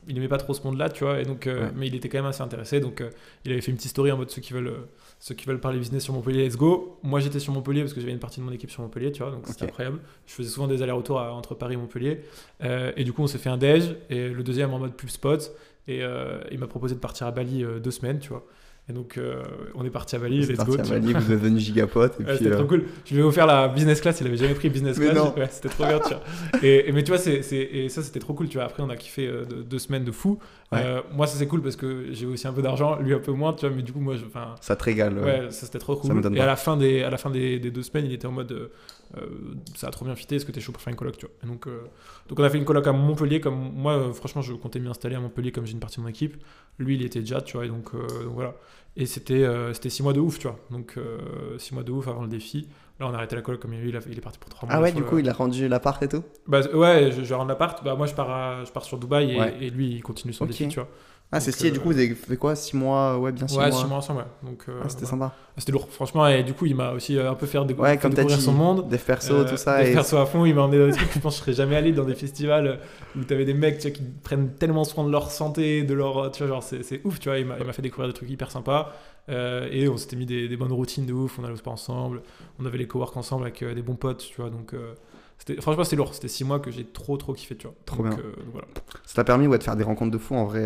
Il 0.07 0.17
aimait 0.17 0.27
pas 0.27 0.38
trop 0.38 0.53
ce 0.53 0.61
monde-là, 0.63 0.89
tu 0.89 1.03
vois, 1.03 1.19
et 1.19 1.23
donc, 1.25 1.47
euh, 1.47 1.65
Ouais. 1.67 1.71
mais 1.75 1.88
il 1.88 1.95
était 1.95 2.09
quand 2.09 2.17
même 2.17 2.25
assez 2.25 2.41
intéressé. 2.41 2.79
Donc, 2.79 3.01
euh, 3.01 3.09
il 3.45 3.51
avait 3.51 3.61
fait 3.61 3.71
une 3.71 3.77
petite 3.77 3.91
story 3.91 4.11
en 4.11 4.17
mode 4.17 4.29
ceux 4.32 4.41
qui 4.41 4.53
veulent, 4.53 4.67
euh, 4.67 4.88
ceux 5.19 5.36
qui 5.36 5.45
veulent 5.45 5.59
parler 5.59 5.77
business 5.79 6.03
sur 6.03 6.13
Montpellier, 6.13 6.45
let's 6.45 6.57
go. 6.57 6.97
Moi, 7.03 7.19
j'étais 7.19 7.39
sur 7.39 7.53
Montpellier 7.53 7.82
parce 7.82 7.93
que 7.93 7.99
j'avais 8.01 8.11
une 8.13 8.19
partie 8.19 8.39
de 8.39 8.45
mon 8.45 8.51
équipe 8.51 8.71
sur 8.71 8.82
Montpellier, 8.82 9.11
tu 9.11 9.21
vois, 9.23 9.32
donc 9.32 9.41
c'était 9.47 9.63
Ok. 9.63 9.69
incroyable. 9.69 9.99
Je 10.27 10.34
faisais 10.34 10.49
souvent 10.49 10.67
des 10.67 10.82
allers-retours 10.82 11.17
entre 11.19 11.55
Paris 11.55 11.75
et 11.75 11.77
Montpellier. 11.77 12.21
Et 12.61 13.03
du 13.03 13.13
coup, 13.13 13.21
on 13.23 13.27
s'est 13.27 13.38
fait 13.38 13.49
un 13.49 13.57
déj, 13.57 13.95
et 14.09 14.29
le 14.29 14.43
deuxième 14.43 14.73
en 14.73 14.79
mode 14.79 14.93
pub 14.95 15.09
spot. 15.09 15.51
Et 15.88 16.01
il 16.51 16.59
m'a 16.59 16.67
proposé 16.67 16.95
de 16.95 16.99
partir 16.99 17.27
à 17.27 17.32
Bali 17.32 17.63
deux 17.84 17.91
semaines, 17.91 18.19
tu 18.19 18.29
vois. 18.29 18.45
Et 18.89 18.93
donc, 18.93 19.17
euh, 19.17 19.43
on 19.75 19.86
est 19.86 19.89
parti 19.91 20.15
à 20.15 20.19
Bali, 20.19 20.39
let's 20.39 20.49
go. 20.49 20.55
parti 20.57 20.71
à 20.79 20.84
tu 20.84 20.89
vois. 20.89 20.99
Bali, 20.99 21.13
vous 21.13 21.32
êtes 21.32 21.39
devenu 21.39 21.59
gigapote. 21.59 22.15
Et 22.19 22.23
Ouais, 22.23 22.29
puis, 22.29 22.38
c'était 22.39 22.51
euh, 22.51 22.57
trop 22.57 22.65
cool. 22.67 22.84
Je 23.05 23.13
lui 23.13 23.21
ai 23.21 23.23
offert 23.23 23.45
la 23.45 23.67
business 23.69 24.01
class, 24.01 24.19
il 24.19 24.27
avait 24.27 24.36
jamais 24.38 24.55
pris 24.55 24.69
business 24.69 24.99
class. 24.99 25.17
Ouais, 25.38 25.47
c'était 25.49 25.69
trop 25.69 25.86
bien, 25.86 25.99
tu 25.99 26.09
vois. 26.13 26.21
Et, 26.63 26.89
et- 26.89 26.91
mais 26.91 27.03
tu 27.03 27.11
vois, 27.11 27.19
c'est, 27.19 27.41
c'est- 27.43 27.57
et 27.57 27.89
ça 27.89 28.01
c'était 28.01 28.19
trop 28.19 28.34
cool, 28.34 28.49
tu 28.49 28.57
vois. 28.57 28.65
Après, 28.65 28.82
on 28.84 28.89
a 28.89 28.95
kiffé 28.97 29.27
euh, 29.27 29.45
deux, 29.45 29.63
deux 29.63 29.79
semaines 29.79 30.03
de 30.03 30.11
fou. 30.11 30.39
Ouais. 30.73 30.84
Moi, 31.13 31.27
ça 31.27 31.38
c'est 31.38 31.47
cool 31.47 31.61
parce 31.61 31.75
que 31.75 32.07
j'ai 32.11 32.25
aussi 32.25 32.47
un 32.47 32.53
peu 32.53 32.61
d'argent, 32.61 32.97
lui 32.99 33.13
un 33.13 33.19
peu 33.19 33.32
moins, 33.34 33.53
tu 33.53 33.65
vois. 33.67 33.75
Mais 33.75 33.82
du 33.84 33.93
coup, 33.93 33.99
moi, 33.99 34.15
je, 34.15 34.23
ça 34.61 34.75
te 34.75 34.84
régale. 34.84 35.19
ouais, 35.19 35.51
ça 35.51 35.65
c'était 35.67 35.79
trop 35.79 35.95
cool. 35.95 36.21
Et 36.36 36.39
à 36.41 36.45
la 36.45 36.55
fin 36.55 36.75
des, 36.75 37.03
à 37.03 37.09
la 37.09 37.17
fin 37.17 37.29
des, 37.29 37.59
des 37.59 37.71
deux 37.71 37.84
semaines, 37.84 38.05
il 38.05 38.13
était 38.13 38.25
en 38.27 38.32
mode, 38.32 38.71
ça 39.75 39.88
a 39.88 39.91
trop 39.91 40.05
bien 40.05 40.15
fité. 40.15 40.36
Est-ce 40.38 40.45
que 40.45 40.51
t'es 40.51 40.61
chaud 40.61 40.71
pour 40.71 40.82
faire 40.82 40.91
une 40.91 40.97
coloc, 40.97 41.17
tu 41.17 41.25
vois. 41.27 41.36
Et 41.43 41.47
donc, 41.47 41.65
donc 42.29 42.39
on 42.39 42.43
a 42.43 42.49
fait 42.49 42.57
une 42.57 42.65
coloc 42.65 42.88
à 42.88 42.93
Montpellier. 42.93 43.41
Comme 43.41 43.71
moi, 43.75 44.11
franchement, 44.13 44.41
je 44.41 44.53
comptais 44.53 44.79
m'y 44.79 44.88
installer 44.89 45.15
à 45.15 45.19
Montpellier 45.19 45.51
comme 45.51 45.65
j'ai 45.65 45.73
une 45.73 45.79
partie 45.79 45.97
de 45.97 46.01
mon 46.03 46.07
équipe. 46.09 46.38
Lui, 46.82 46.95
il 46.95 47.03
était 47.03 47.19
déjà, 47.19 47.41
tu 47.41 47.57
vois. 47.57 47.65
Et 47.65 47.69
donc, 47.69 47.93
euh, 47.93 47.99
donc 48.25 48.34
voilà. 48.34 48.55
Et 48.97 49.05
c'était, 49.05 49.43
euh, 49.43 49.73
c'était 49.73 49.89
six 49.89 50.03
mois 50.03 50.13
de 50.13 50.19
ouf, 50.19 50.38
tu 50.39 50.47
vois. 50.47 50.59
Donc 50.69 50.95
euh, 50.97 51.57
six 51.57 51.73
mois 51.73 51.84
de 51.84 51.91
ouf 51.91 52.07
avant 52.07 52.23
le 52.23 52.27
défi. 52.27 52.67
Là, 52.99 53.07
on 53.07 53.13
a 53.13 53.17
arrêté 53.17 53.36
la 53.36 53.41
coloc 53.41 53.61
comme 53.61 53.73
il, 53.73 53.86
il, 53.88 53.95
a- 53.95 53.99
il 54.09 54.17
est 54.17 54.21
parti 54.21 54.38
pour 54.39 54.49
trois 54.49 54.67
mois. 54.67 54.77
Ah 54.77 54.82
ouais, 54.82 54.91
du 54.91 54.99
le- 54.99 55.05
coup, 55.05 55.17
il 55.17 55.29
a 55.29 55.34
rendu 55.34 55.67
l'appart 55.67 56.01
et 56.03 56.07
tout? 56.09 56.23
Bah, 56.47 56.61
ouais, 56.73 57.11
je, 57.11 57.23
je 57.23 57.34
rentre 57.34 57.47
l'appart. 57.47 57.84
Bah, 57.84 57.95
moi, 57.95 58.05
je 58.07 58.13
pars, 58.13 58.29
à- 58.29 58.63
je 58.65 58.71
pars 58.71 58.84
sur 58.84 58.97
Dubaï 58.97 59.32
et, 59.32 59.39
Ouais. 59.39 59.55
et 59.61 59.69
lui, 59.69 59.89
il 59.91 60.01
continue 60.03 60.34
son 60.34 60.45
défi, 60.45 60.67
tu 60.67 60.75
vois. 60.79 60.89
Ah, 61.34 61.39
c'est 61.39 61.51
stylé. 61.53 61.69
euh, 61.69 61.73
Du 61.73 61.79
coup, 61.79 61.88
vous 61.89 61.97
avez 61.97 62.13
fait 62.13 62.36
quoi 62.36 62.55
6 62.55 62.75
mois 62.75 63.17
Ouais, 63.17 63.32
bien 63.32 63.47
6 63.47 63.57
ouais, 63.57 63.69
mois. 63.69 63.79
six 63.79 63.86
mois 63.88 63.97
ensemble, 63.99 64.19
ouais. 64.19 64.49
Donc, 64.49 64.63
euh, 64.67 64.82
Ah, 64.84 64.89
c'était 64.89 65.05
voilà. 65.05 65.09
sympa. 65.27 65.36
C'était 65.57 65.71
lourd, 65.71 65.88
franchement. 65.89 66.27
Et 66.27 66.43
du 66.43 66.53
coup, 66.53 66.65
il 66.65 66.75
m'a 66.75 66.91
aussi 66.91 67.17
euh, 67.17 67.32
un 67.32 67.36
peu 67.36 67.45
fait, 67.45 67.57
décou- 67.59 67.82
Ouais, 67.82 67.91
fait 67.93 67.97
comme 67.99 68.13
découvrir 68.13 68.38
dit, 68.38 68.43
son 68.43 68.51
monde. 68.51 68.89
dev 68.89 68.99
perso, 68.99 69.34
Euh, 69.34 69.49
tout 69.49 69.55
ça. 69.57 69.82
des 69.82 69.91
et- 69.91 69.93
persos 69.93 70.15
à 70.15 70.25
fond, 70.25 70.43
il 70.45 70.53
m'a 70.53 70.63
emmené 70.63 70.79
dans 70.79 70.88
des 70.88 70.93
trucs 70.93 71.13
je 71.13 71.19
pense 71.19 71.36
que 71.36 71.39
je 71.39 71.43
serais 71.43 71.53
jamais 71.53 71.75
allé 71.77 71.93
dans 71.93 72.03
des 72.03 72.15
festivals 72.15 72.79
où 73.17 73.23
t'avais 73.23 73.45
des 73.45 73.53
mecs 73.53 73.77
tu 73.79 73.88
vois, 73.88 73.91
qui 73.91 74.03
prennent 74.23 74.49
tellement 74.55 74.84
soin 74.84 75.05
de 75.05 75.09
leur 75.11 75.32
santé, 75.32 75.84
de 75.84 75.93
leur. 75.93 76.32
Tu 76.32 76.39
vois, 76.43 76.47
genre, 76.47 76.63
c'est 76.63 76.84
c'est 76.84 76.99
ouf, 77.05 77.19
tu 77.19 77.29
vois. 77.29 77.38
Il 77.39 77.45
m'a 77.45 77.57
il 77.59 77.65
m'a 77.65 77.73
fait 77.73 77.82
découvrir 77.82 78.07
des 78.09 78.13
trucs 78.13 78.29
hyper 78.29 78.51
sympas. 78.51 78.91
Euh, 79.29 79.69
et 79.71 79.88
on 79.88 79.95
s'était 79.97 80.15
mis 80.17 80.25
des, 80.25 80.49
des 80.49 80.57
bonnes 80.57 80.73
routines 80.73 81.05
de 81.05 81.13
ouf. 81.13 81.39
On 81.39 81.43
allait 81.45 81.53
au 81.53 81.57
sport 81.57 81.73
ensemble. 81.73 82.23
On 82.59 82.65
avait 82.65 82.77
les 82.77 82.88
cowork 82.88 83.15
ensemble 83.15 83.43
avec 83.43 83.61
euh, 83.61 83.73
des 83.73 83.84
bons 83.84 83.95
potes, 83.95 84.17
tu 84.36 84.41
vois. 84.41 84.49
Donc, 84.49 84.73
euh, 84.73 84.95
c'était- 85.38 85.61
franchement, 85.61 85.84
c'était 85.86 85.95
lourd. 85.95 86.13
C'était 86.13 86.27
six 86.27 86.43
mois 86.43 86.59
que 86.59 86.71
j'ai 86.71 86.84
trop, 86.84 87.15
trop 87.17 87.34
kiffé, 87.34 87.55
tu 87.55 87.67
vois. 87.67 87.75
Trop 87.86 88.03
Donc, 88.03 88.15
bien. 88.15 88.19
euh, 88.25 88.34
voilà. 88.51 88.67
Ça 89.05 89.15
t'a 89.15 89.23
permis 89.23 89.47
ouais, 89.47 89.57
de 89.59 89.63
faire 89.63 89.75
des 89.77 89.84
rencontres 89.84 90.11
de 90.11 90.17
fou 90.17 90.36
en 90.36 90.45
vrai. 90.45 90.65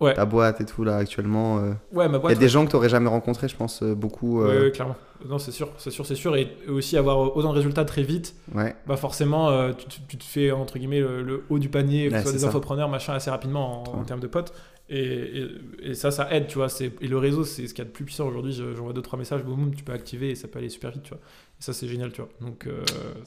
Ouais. 0.00 0.14
Ta 0.14 0.24
boîte 0.24 0.60
et 0.62 0.64
tout, 0.64 0.82
là, 0.82 0.96
actuellement. 0.96 1.58
euh, 1.58 1.72
Ouais, 1.92 2.08
ma 2.08 2.16
Il 2.16 2.20
boîte. 2.20 2.32
y 2.34 2.36
a 2.36 2.40
des 2.40 2.48
gens 2.48 2.64
que 2.64 2.70
t'aurais 2.70 2.88
jamais 2.88 3.08
rencontrés, 3.10 3.48
je 3.48 3.56
pense, 3.56 3.82
euh, 3.82 3.94
beaucoup. 3.94 4.40
Euh, 4.42 4.64
ouais, 4.66 4.70
clairement. 4.70 4.96
Non, 5.28 5.38
c'est 5.38 5.50
sûr, 5.52 5.68
c'est 5.76 5.90
sûr, 5.90 6.06
c'est 6.06 6.14
sûr. 6.14 6.34
Et 6.36 6.48
aussi 6.68 6.96
avoir 6.96 7.36
autant 7.36 7.50
de 7.50 7.56
résultats 7.56 7.84
très 7.84 8.02
vite, 8.02 8.34
ouais. 8.54 8.74
bah 8.86 8.96
forcément, 8.96 9.50
euh, 9.50 9.72
tu, 9.74 9.86
tu- 9.88 10.00
tu 10.08 10.16
te 10.16 10.24
fais 10.24 10.50
entre 10.52 10.78
guillemets 10.78 11.00
le, 11.00 11.22
le 11.22 11.44
haut 11.50 11.58
du 11.58 11.68
panier, 11.68 12.08
que 12.08 12.12
Ouais, 12.14 12.18
ce 12.20 12.22
soit 12.24 12.32
des 12.32 12.38
ça. 12.38 12.46
infopreneurs, 12.48 12.88
machin, 12.88 13.12
assez 13.12 13.28
rapidement 13.30 13.82
en, 13.94 14.02
termes 14.04 14.20
de 14.20 14.26
potes. 14.26 14.54
Et, 14.88 14.98
et, 15.04 15.46
et 15.90 15.94
ça, 15.94 16.10
ça 16.10 16.32
aide, 16.34 16.46
tu 16.46 16.56
vois. 16.56 16.68
Et 17.02 17.06
le 17.06 17.18
réseau, 17.18 17.44
c'est 17.44 17.66
ce 17.68 17.74
qu'il 17.74 17.84
y 17.84 17.86
a 17.86 17.90
de 17.90 17.92
plus 17.94 18.06
puissant 18.06 18.26
aujourd'hui. 18.26 18.52
Je- 18.52 18.74
J'envoie 18.74 18.94
deux 18.94 19.02
trois 19.02 19.18
messages, 19.18 19.42
boum, 19.44 19.74
tu 19.74 19.84
peux 19.84 19.92
activer 19.92 20.30
et 20.30 20.34
ça 20.34 20.48
peut 20.48 20.58
aller 20.58 20.70
super 20.70 20.90
vite, 20.90 21.02
tu 21.02 21.10
vois. 21.10 21.18
Et 21.60 21.62
ça, 21.62 21.74
c'est 21.74 21.86
génial, 21.86 22.10
tu 22.10 22.22
vois. 22.22 22.30
Donc, 22.40 22.66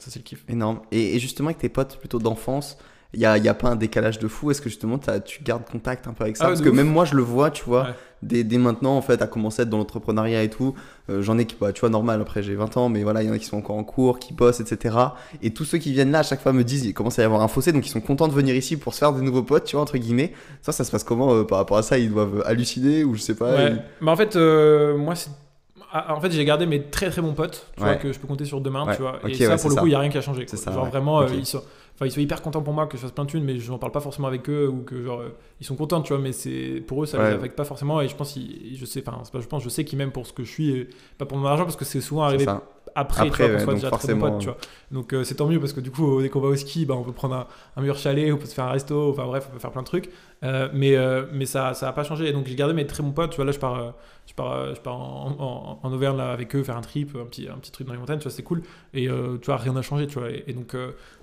ça, 0.00 0.10
c'est 0.10 0.18
le 0.18 0.24
kiff. 0.24 0.44
Énorme. 0.48 0.80
Et, 0.90 1.14
et 1.14 1.18
justement, 1.20 1.50
avec 1.50 1.58
tes 1.58 1.68
potes 1.68 1.98
plutôt 1.98 2.18
d'enfance, 2.18 2.76
il 3.14 3.20
n'y 3.20 3.26
a, 3.26 3.38
y 3.38 3.48
a 3.48 3.54
pas 3.54 3.68
un 3.68 3.76
décalage 3.76 4.18
de 4.18 4.28
fou 4.28 4.50
Est-ce 4.50 4.60
que 4.60 4.68
justement 4.68 4.98
tu 5.24 5.42
gardes 5.42 5.64
contact 5.64 6.06
un 6.06 6.12
peu 6.12 6.24
avec 6.24 6.36
ça? 6.36 6.44
Ah 6.44 6.48
Parce 6.48 6.60
que 6.60 6.68
ouf. 6.68 6.74
même 6.74 6.88
moi, 6.88 7.04
je 7.04 7.14
le 7.14 7.22
vois, 7.22 7.50
tu 7.50 7.64
vois, 7.64 7.82
Ouais. 7.84 7.94
dès, 8.22 8.44
dès 8.44 8.58
maintenant, 8.58 8.96
en 8.96 9.02
fait, 9.02 9.22
à 9.22 9.26
commencer 9.26 9.60
à 9.60 9.64
être 9.64 9.70
dans 9.70 9.78
l'entrepreneuriat 9.78 10.42
et 10.42 10.50
tout. 10.50 10.74
Euh, 11.10 11.22
J'en 11.22 11.38
ai 11.38 11.44
qui, 11.46 11.56
bah, 11.60 11.72
tu 11.72 11.80
vois, 11.80 11.90
normal, 11.90 12.20
après 12.20 12.42
j'ai 12.42 12.54
20 12.54 12.76
ans, 12.76 12.88
mais 12.88 13.02
voilà, 13.02 13.22
il 13.22 13.28
y 13.28 13.30
en 13.30 13.34
a 13.34 13.38
qui 13.38 13.44
sont 13.46 13.56
encore 13.58 13.76
en 13.76 13.84
cours, 13.84 14.18
qui 14.18 14.32
bossent, 14.32 14.60
etc. 14.60 14.96
Et 15.42 15.52
tous 15.52 15.64
ceux 15.64 15.78
qui 15.78 15.92
viennent 15.92 16.10
là, 16.10 16.20
à 16.20 16.22
chaque 16.22 16.40
fois 16.40 16.52
me 16.52 16.64
disent, 16.64 16.84
il 16.86 16.94
commence 16.94 17.18
à 17.18 17.22
y 17.22 17.24
avoir 17.24 17.40
un 17.42 17.48
fossé, 17.48 17.72
donc 17.72 17.86
ils 17.86 17.90
sont 17.90 18.00
contents 18.00 18.28
de 18.28 18.32
venir 18.34 18.54
ici 18.56 18.76
pour 18.76 18.94
se 18.94 18.98
faire 18.98 19.12
des 19.12 19.20
nouveaux 19.22 19.42
potes, 19.42 19.64
tu 19.64 19.76
vois, 19.76 19.82
entre 19.82 19.98
guillemets. 19.98 20.32
Ça, 20.62 20.72
ça 20.72 20.82
se 20.84 20.90
passe 20.90 21.04
comment 21.04 21.34
euh, 21.34 21.44
par 21.44 21.58
rapport 21.58 21.76
à 21.78 21.82
ça? 21.82 21.98
Ils 21.98 22.10
doivent 22.10 22.42
halluciner 22.46 23.04
ou 23.04 23.14
je 23.14 23.20
sais 23.20 23.34
pas 23.36 23.50
Ouais. 23.54 23.70
ils- 23.72 23.82
Mais 24.00 24.10
en 24.10 24.16
fait, 24.16 24.34
euh, 24.36 24.96
moi, 24.96 25.14
c'est. 25.14 25.30
ah, 25.92 26.14
En 26.16 26.20
fait, 26.20 26.30
j'ai 26.32 26.44
gardé 26.44 26.64
mes 26.66 26.82
très 26.82 27.10
très 27.10 27.20
bons 27.22 27.34
potes, 27.34 27.66
tu 27.76 27.82
vois, 27.82 27.96
que 27.96 28.12
je 28.12 28.18
peux 28.18 28.26
compter 28.26 28.44
sur 28.46 28.60
deux 28.60 28.70
mains, 28.70 28.86
Ouais. 28.86 28.96
tu 28.96 29.02
vois. 29.02 29.16
Ok, 29.22 29.30
et 29.30 29.34
ça, 29.34 29.50
ouais, 29.50 29.56
pour 29.60 29.68
le 29.70 29.74
ça. 29.74 29.80
coup, 29.82 29.86
il 29.86 29.90
n'y 29.90 29.94
a 29.94 29.98
rien 30.00 30.10
qui 30.10 30.18
a 30.18 30.22
changé. 30.22 30.46
Ça, 30.48 30.72
Genre 30.72 30.84
ouais. 30.84 30.90
vraiment, 30.90 31.20
euh, 31.20 31.26
ils, 31.34 31.44
sont... 31.46 31.62
Enfin, 31.94 32.06
ils 32.06 32.10
sont 32.10 32.20
hyper 32.20 32.42
contents 32.42 32.60
pour 32.62 32.72
moi 32.74 32.86
que 32.88 32.96
je 32.96 33.02
fasse 33.02 33.12
plein 33.12 33.24
de 33.24 33.30
thunes, 33.30 33.44
mais 33.44 33.58
je 33.58 33.70
n'en 33.70 33.78
parle 33.78 33.92
pas 33.92 34.00
forcément 34.00 34.26
avec 34.26 34.48
eux 34.50 34.68
ou 34.68 34.82
que 34.82 35.00
genre 35.04 35.20
euh, 35.20 35.28
ils 35.60 35.64
sont 35.66 35.76
contents, 35.76 36.02
tu 36.02 36.12
vois. 36.12 36.20
Mais 36.20 36.32
c'est 36.32 36.82
pour 36.86 37.02
eux, 37.02 37.06
ça 37.06 37.18
Ouais. 37.18 37.30
les 37.30 37.36
affecte 37.36 37.54
pas 37.56 37.64
forcément. 37.64 38.00
Et 38.00 38.08
je 38.08 38.16
pense, 38.16 38.32
qu'ils- 38.32 38.76
je 38.76 38.84
sais, 38.84 39.02
enfin, 39.06 39.22
pas, 39.32 39.40
je 39.40 39.46
pense, 39.46 39.62
je 39.62 39.68
sais 39.68 39.84
qu'ils 39.84 39.96
m'aiment 39.98 40.10
pour 40.10 40.26
ce 40.26 40.32
que 40.32 40.42
je 40.42 40.50
suis, 40.50 40.70
et 40.70 40.88
pas 41.18 41.24
pour 41.26 41.38
mon 41.38 41.46
argent, 41.46 41.62
parce 41.64 41.76
que 41.76 41.84
c'est 41.84 42.00
souvent 42.00 42.22
arrivé. 42.24 42.44
Après, 42.94 43.26
Après, 43.26 43.44
tu 43.44 43.50
vois, 43.50 43.50
qu'on 43.50 43.54
ouais, 43.54 43.64
soit 43.64 43.74
déjà 43.74 43.90
très 43.90 44.18
potes, 44.18 44.38
tu 44.38 44.46
vois. 44.46 44.56
Donc 44.90 45.12
euh, 45.12 45.24
c'est 45.24 45.34
tant 45.36 45.48
mieux 45.48 45.58
parce 45.58 45.72
que 45.72 45.80
du 45.80 45.90
coup, 45.90 46.20
dès 46.22 46.28
qu'on 46.28 46.40
va 46.40 46.48
au 46.48 46.56
ski, 46.56 46.86
bah, 46.86 46.94
on 46.94 47.02
peut 47.02 47.12
prendre 47.12 47.34
un, 47.34 47.46
un 47.76 47.80
meilleur 47.80 47.96
chalet, 47.96 48.32
on 48.32 48.36
peut 48.36 48.46
se 48.46 48.54
faire 48.54 48.66
un 48.66 48.70
resto, 48.70 49.10
enfin 49.10 49.26
bref, 49.26 49.46
on 49.50 49.52
peut 49.52 49.58
faire 49.58 49.72
plein 49.72 49.82
de 49.82 49.86
trucs. 49.86 50.10
Euh, 50.42 50.68
mais 50.72 50.96
euh, 50.96 51.24
mais 51.32 51.46
ça 51.46 51.74
ça 51.74 51.88
a 51.88 51.92
pas 51.92 52.04
changé. 52.04 52.28
Et 52.28 52.32
donc 52.32 52.46
j'ai 52.46 52.54
gardé 52.54 52.74
mes 52.74 52.86
très 52.86 53.02
bons 53.02 53.12
potes. 53.12 53.30
Tu 53.30 53.36
vois, 53.36 53.44
là, 53.44 53.52
je 53.52 53.58
pars, 53.58 53.94
je 54.26 54.34
pars, 54.34 54.74
je 54.74 54.80
pars 54.80 54.94
en, 55.00 55.36
en, 55.38 55.80
en 55.82 55.92
Auvergne 55.92 56.16
là, 56.16 56.32
avec 56.32 56.54
eux, 56.54 56.62
faire 56.62 56.76
un 56.76 56.82
trip, 56.82 57.16
un 57.20 57.26
petit, 57.26 57.48
un 57.48 57.58
petit 57.58 57.72
truc 57.72 57.86
dans 57.86 57.92
les 57.92 57.98
montagnes, 57.98 58.18
tu 58.18 58.24
vois, 58.24 58.32
c'est 58.32 58.42
cool. 58.42 58.62
Et 58.92 59.06
tu 59.06 59.46
vois, 59.46 59.56
rien 59.56 59.72
n'a 59.72 59.82
changé, 59.82 60.06
tu 60.06 60.18
vois. 60.18 60.30
Et, 60.30 60.44
et 60.46 60.52
donc 60.52 60.76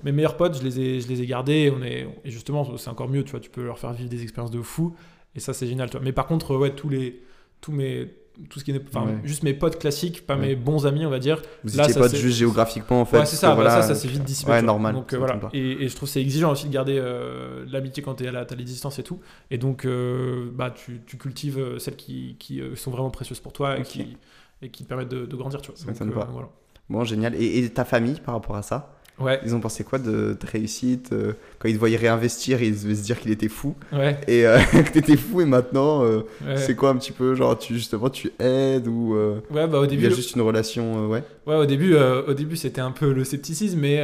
mes 0.04 0.12
meilleurs 0.12 0.38
potes, 0.38 0.58
je 0.58 0.64
les 0.64 0.80
ai, 0.80 1.00
je 1.00 1.08
les 1.08 1.22
ai 1.22 1.26
gardés. 1.26 1.54
Et, 1.54 1.72
on 1.72 1.82
est, 1.84 2.08
et 2.26 2.32
justement, 2.32 2.78
c'est 2.78 2.90
encore 2.90 3.08
mieux, 3.10 3.24
tu 3.24 3.32
vois, 3.32 3.40
tu 3.40 3.50
peux 3.50 3.64
leur 3.64 3.80
faire 3.80 3.94
vivre 3.94 4.10
des 4.10 4.24
expériences 4.24 4.52
de 4.52 4.62
fou. 4.62 4.96
Et 5.36 5.40
ça, 5.40 5.54
c'est 5.54 5.68
génial, 5.68 5.90
tu 5.90 5.98
vois. 5.98 6.04
Mais 6.04 6.12
par 6.12 6.28
contre, 6.28 6.56
ouais, 6.58 6.76
tous 6.76 6.90
les, 6.90 7.22
tous 7.62 7.72
mes, 7.72 8.12
tout 8.50 8.60
ce 8.60 8.64
qui 8.66 8.72
est, 8.72 8.82
enfin, 8.88 9.06
Ouais. 9.06 9.18
juste 9.24 9.44
mes 9.44 9.54
potes 9.54 9.78
classiques, 9.80 10.26
pas 10.26 10.36
Ouais. 10.36 10.48
mes 10.48 10.56
bons 10.56 10.86
amis, 10.88 11.06
on 11.06 11.10
va 11.10 11.20
dire. 11.20 11.42
Vous 11.64 11.78
Là, 11.78 11.84
étiez 11.84 11.94
ça, 11.94 12.00
pas 12.00 12.08
juste 12.08 12.38
géographiquement, 12.38 13.02
en 13.02 13.06
fait. 13.06 13.20
Ouais, 13.20 13.26
c'est 13.26 13.36
ça, 13.36 13.50
bah, 13.50 13.56
voilà, 13.56 13.70
ça, 13.70 13.82
ça 13.84 13.96
s'est 13.96 14.08
vite 14.08 14.24
dissipé. 14.24 14.52
Ouais, 14.52 14.62
normal. 14.62 14.96
Donc 14.96 15.14
euh, 15.14 15.18
voilà. 15.18 15.40
Et, 15.54 15.84
et 15.84 15.88
je 15.90 15.96
trouve 15.96 16.08
que 16.10 16.14
c'est 16.14 16.22
exigeant 16.22 16.52
aussi 16.52 16.68
de 16.68 16.74
garder 16.74 16.98
euh, 16.98 17.66
l'amitié 17.70 18.02
quand 18.02 18.16
t'es 18.16 18.28
à 18.28 18.32
la, 18.32 18.46
t'as 18.46 18.56
les 18.56 18.64
distances 18.64 18.98
et 19.00 19.04
tout. 19.04 19.20
Et 19.52 19.58
donc, 19.58 19.86
euh, 19.86 20.50
bah, 20.54 20.72
tu, 20.72 21.02
tu 21.06 21.18
cultives 21.18 21.78
celles 21.78 21.96
qui, 21.98 22.36
qui 22.40 22.62
sont 22.76 22.92
vraiment 22.92 23.10
précieuses 23.12 23.40
pour 23.40 23.54
toi 23.54 23.78
et, 23.78 23.84
qui, 23.84 24.18
et 24.62 24.70
qui 24.70 24.84
te 24.84 24.90
permettent 24.90 25.10
de, 25.10 25.26
de 25.26 25.36
grandir, 25.36 25.62
tu 25.62 25.72
vois. 25.72 25.78
Ça 25.78 26.06
Donc, 26.06 26.14
pas. 26.14 26.28
voilà. 26.32 26.50
Bon, 26.90 27.04
génial. 27.04 27.36
Et, 27.36 27.60
et 27.60 27.70
ta 27.70 27.86
famille 27.86 28.20
par 28.20 28.34
rapport 28.36 28.56
à 28.56 28.62
ça? 28.64 28.96
Ouais, 29.22 29.40
Ils 29.46 29.54
ont 29.56 29.60
pensé 29.60 29.84
quoi 29.84 30.00
de 30.00 30.34
ta 30.34 30.48
réussite 30.48 31.12
euh, 31.14 31.34
Quand 31.60 31.70
ils 31.70 31.76
te 31.76 31.80
voyaient 31.80 31.98
réinvestir, 31.98 32.62
ils 32.62 32.74
devaient 32.82 32.96
se 32.96 33.04
dire 33.04 33.20
qu'il 33.20 33.32
était 33.32 33.48
fou. 33.50 33.76
ouais, 33.94 34.18
Et 34.28 34.46
euh, 34.46 34.58
que 34.72 34.92
t'étais 34.92 35.18
fou 35.18 35.42
et 35.42 35.46
maintenant, 35.46 36.04
euh, 36.04 36.22
ouais. 36.46 36.58
c'est 36.58 36.76
quoi 36.76 36.90
un 36.90 36.96
petit 36.98 37.12
peu 37.12 37.36
Genre, 37.36 37.58
tu, 37.58 37.74
justement, 37.76 38.10
tu 38.10 38.32
aides 38.40 38.88
ou 38.88 39.16
Ouais, 39.52 39.68
bah, 39.68 39.80
au 39.80 39.86
il 39.86 40.02
y 40.02 40.06
a 40.06 40.10
juste 40.10 40.36
une 40.36 40.42
relation 40.42 41.08
Ouais. 41.08 41.24
ouais, 41.48 41.56
au 41.56 41.66
début, 41.66 41.96
au 41.96 42.34
début, 42.34 42.56
c'était 42.58 42.82
un 42.82 42.92
peu 42.92 43.12
le 43.14 43.24
scepticisme, 43.24 43.80
mais, 43.80 44.04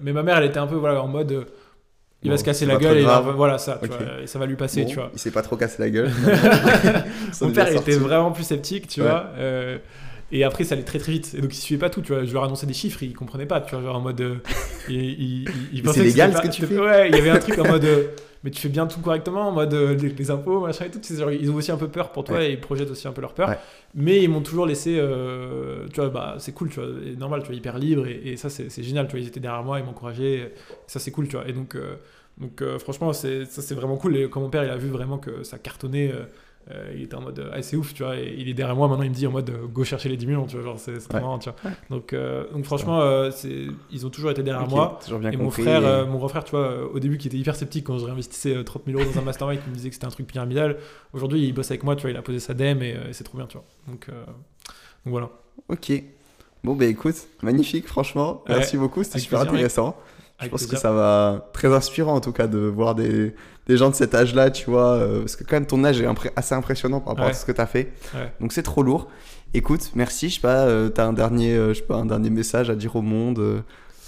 mais 0.00 0.12
ma 0.12 0.22
mère, 0.22 0.38
elle 0.38 0.44
était 0.50 0.58
un 0.58 0.66
peu 0.66 0.76
voilà, 0.76 1.02
en 1.02 1.08
mode, 1.08 1.46
il 2.22 2.30
va 2.30 2.38
se 2.38 2.44
casser 2.44 2.64
la 2.66 2.76
gueule 2.76 2.98
et 2.98 3.04
va- 3.04 3.20
voilà 3.20 3.58
ça, 3.58 3.78
tu 3.82 3.88
Ok. 3.90 3.96
vois, 3.98 4.22
et 4.22 4.26
ça 4.26 4.38
va 4.38 4.46
lui 4.46 4.56
passer, 4.56 4.82
Bon, 4.82 4.88
tu 4.88 4.94
vois. 4.96 5.10
Il 5.12 5.18
s'est 5.18 5.30
pas 5.30 5.42
trop 5.42 5.56
cassé 5.56 5.76
la 5.80 5.90
gueule. 5.90 6.10
Mon 7.40 7.50
père 7.50 7.68
était 7.68 7.96
vraiment 7.96 8.32
plus 8.32 8.44
sceptique, 8.44 8.88
tu 8.88 9.00
Ouais. 9.02 9.08
vois. 9.08 9.26
euh, 9.36 9.78
et 10.36 10.44
après, 10.44 10.64
ça 10.64 10.74
allait 10.74 10.84
très 10.84 10.98
très 10.98 11.12
vite. 11.12 11.34
Et 11.36 11.40
donc, 11.40 11.54
il 11.54 11.58
suivait 11.60 11.78
pas 11.80 11.90
tout, 11.90 12.00
tu 12.02 12.12
vois. 12.12 12.24
Je 12.24 12.32
leur 12.34 12.44
annonçais 12.44 12.66
des 12.66 12.74
chiffres, 12.74 13.02
il 13.02 13.14
comprenait 13.14 13.46
pas, 13.46 13.60
tu 13.60 13.74
vois. 13.74 13.82
Genre 13.84 13.96
en 13.96 14.00
mode. 14.00 14.20
euh, 14.20 14.36
c'est 14.86 16.02
légal, 16.02 16.34
ce 16.36 16.42
que 16.42 16.48
tu 16.48 16.66
fais 16.66 16.78
Ouais, 16.78 17.08
il 17.08 17.16
y 17.16 17.18
avait 17.18 17.30
un 17.30 17.38
truc 17.38 17.58
en 17.58 17.68
mode. 17.68 17.84
euh, 17.84 18.08
mais 18.42 18.50
tu 18.50 18.60
fais 18.60 18.68
bien 18.68 18.86
tout 18.86 19.00
correctement, 19.00 19.48
en 19.48 19.52
mode 19.52 19.72
euh, 19.72 19.94
les, 19.94 20.10
les 20.10 20.30
impôts, 20.30 20.60
machin 20.60 20.84
et 20.84 20.90
tout. 20.90 21.00
Genre, 21.14 21.30
ils 21.32 21.50
ont 21.50 21.54
aussi 21.54 21.72
un 21.72 21.78
peu 21.78 21.88
peur 21.88 22.12
pour 22.12 22.24
toi 22.24 22.36
Ouais. 22.36 22.50
et 22.50 22.52
ils 22.52 22.60
projettent 22.60 22.90
aussi 22.90 23.08
un 23.08 23.12
peu 23.12 23.22
leur 23.22 23.32
peur. 23.32 23.48
Ouais. 23.48 23.58
Mais 23.94 24.22
ils 24.22 24.28
m'ont 24.28 24.42
toujours 24.42 24.66
laissé. 24.66 24.96
euh, 24.98 25.86
tu 25.92 26.00
vois, 26.00 26.10
bah, 26.10 26.34
c'est 26.38 26.52
cool, 26.52 26.68
tu 26.68 26.78
vois. 26.80 26.88
Normal, 27.18 27.40
tu 27.40 27.46
vois, 27.46 27.56
hyper 27.56 27.78
libre. 27.78 28.06
Et, 28.06 28.20
et 28.32 28.36
ça, 28.36 28.50
c'est 28.50 28.82
génial, 28.82 29.06
tu 29.06 29.12
vois. 29.12 29.20
Ils 29.20 29.28
étaient 29.28 29.40
derrière 29.40 29.62
moi, 29.62 29.78
ils 29.78 29.84
m'encourageaient. 29.86 30.52
Ça, 30.86 30.98
c'est 30.98 31.10
cool, 31.10 31.28
tu 31.28 31.36
vois. 31.36 31.48
Et 31.48 31.52
donc. 31.52 31.76
donc 32.38 32.62
franchement, 32.80 33.12
ça 33.14 33.28
c'est 33.46 33.74
vraiment 33.74 33.96
cool. 33.96 34.16
Et 34.16 34.28
quand 34.28 34.40
mon 34.40 34.50
père 34.50 34.64
il 34.64 34.70
a 34.70 34.76
vu 34.76 34.88
vraiment 34.88 35.16
que 35.18 35.42
ça 35.42 35.56
cartonnait, 35.58 36.12
euh, 36.70 36.92
il 36.94 37.02
était 37.02 37.14
en 37.14 37.20
mode 37.20 37.50
ah, 37.52 37.60
c'est 37.62 37.76
ouf, 37.76 37.92
tu 37.94 38.02
vois. 38.02 38.16
Et 38.16 38.34
il 38.38 38.48
est 38.48 38.54
derrière 38.54 38.74
moi 38.76 38.88
maintenant, 38.88 39.02
il 39.04 39.10
me 39.10 39.14
dit 39.14 39.26
en 39.26 39.30
mode 39.30 39.50
euh, 39.50 39.66
go 39.66 39.84
chercher 39.84 40.08
les 40.08 40.16
10 40.16 40.26
millions, 40.26 40.46
tu 40.46 40.56
vois. 40.56 40.64
Genre 40.64 40.78
c'est, 40.78 40.92
Ouais. 41.12 41.20
marrant, 41.20 41.38
tu 41.38 41.50
vois. 41.50 41.70
Donc, 41.90 42.12
euh, 42.12 42.50
donc 42.52 42.64
franchement, 42.64 43.00
euh, 43.02 43.30
c'est, 43.30 43.66
ils 43.90 44.06
ont 44.06 44.10
toujours 44.10 44.30
été 44.30 44.42
derrière 44.42 44.66
moi. 44.68 44.98
toujours 45.04 45.18
bien 45.18 45.30
Et 45.30 45.36
mon 45.36 45.50
frère, 45.50 45.82
et- 45.82 45.86
euh, 45.86 46.06
mon 46.06 46.16
grand 46.18 46.28
frère, 46.28 46.44
tu 46.44 46.52
vois, 46.52 46.60
euh, 46.60 46.86
au 46.92 46.98
début 47.00 47.18
qui 47.18 47.28
était 47.28 47.36
hyper 47.36 47.54
sceptique 47.56 47.84
quand 47.84 47.98
je 47.98 48.04
réinvestissais 48.06 48.56
euh, 48.56 48.62
30 48.64 48.82
000 48.86 48.98
euros 48.98 49.10
dans 49.12 49.18
un 49.20 49.24
mastermind, 49.24 49.62
qui 49.62 49.68
me 49.68 49.74
disait 49.74 49.88
que 49.90 49.94
c'était 49.94 50.06
un 50.06 50.10
truc 50.10 50.26
pyramidal. 50.26 50.78
Aujourd'hui, 51.12 51.42
il 51.46 51.52
bosse 51.52 51.70
avec 51.70 51.84
moi, 51.84 51.96
tu 51.96 52.02
vois, 52.02 52.10
il 52.10 52.16
a 52.16 52.22
posé 52.22 52.38
sa 52.40 52.54
dème 52.54 52.82
et, 52.82 52.94
euh, 52.96 53.08
et 53.10 53.12
c'est 53.12 53.24
trop 53.24 53.36
bien, 53.36 53.46
tu 53.46 53.58
vois. 53.58 53.66
Donc, 53.88 54.06
euh, 54.08 54.24
donc 54.24 54.32
voilà. 55.12 55.30
Ok. 55.68 55.92
Bon, 56.62 56.74
bah 56.74 56.86
écoute, 56.86 57.16
magnifique, 57.42 57.86
franchement. 57.86 58.42
Ouais, 58.48 58.54
Merci 58.56 58.78
beaucoup, 58.78 59.04
c'était 59.04 59.18
super 59.18 59.40
plaisir, 59.40 59.52
mec. 59.52 59.58
intéressant. 59.60 59.96
Je 60.38 60.44
Avec 60.46 60.50
pense 60.50 60.66
que 60.66 60.76
ça 60.76 60.90
va 60.92 61.50
très 61.52 61.72
inspirant 61.72 62.14
en 62.14 62.20
tout 62.20 62.32
cas 62.32 62.46
de 62.48 62.58
voir 62.58 62.94
des, 62.94 63.34
des 63.66 63.76
gens 63.76 63.90
de 63.90 63.94
cet 63.94 64.14
âge-là, 64.14 64.50
tu 64.50 64.68
vois, 64.70 64.92
euh, 64.94 65.20
parce 65.20 65.36
que 65.36 65.44
quand 65.44 65.56
même 65.56 65.66
ton 65.66 65.82
âge 65.84 66.00
est 66.00 66.06
impré- 66.06 66.32
assez 66.36 66.54
impressionnant 66.54 67.00
par 67.00 67.10
rapport 67.14 67.24
Ouais. 67.26 67.30
à 67.30 67.34
ce 67.34 67.44
que 67.46 67.52
tu 67.52 67.60
as 67.60 67.66
fait. 67.66 67.92
Ouais. 68.14 68.32
Donc 68.40 68.52
c'est 68.52 68.62
trop 68.62 68.82
lourd. 68.82 69.08
Écoute, 69.54 69.92
merci, 69.94 70.28
je 70.30 70.34
sais 70.36 70.40
pas, 70.40 70.64
euh, 70.66 70.88
t'as 70.88 71.06
un 71.06 71.12
dernier, 71.12 71.54
euh, 71.54 71.68
je 71.72 71.78
sais 71.80 71.86
pas, 71.86 71.96
un 71.96 72.06
dernier 72.06 72.28
message 72.30 72.70
à 72.70 72.74
dire 72.74 72.96
au 72.96 73.02
monde, 73.02 73.38
euh, 73.38 73.60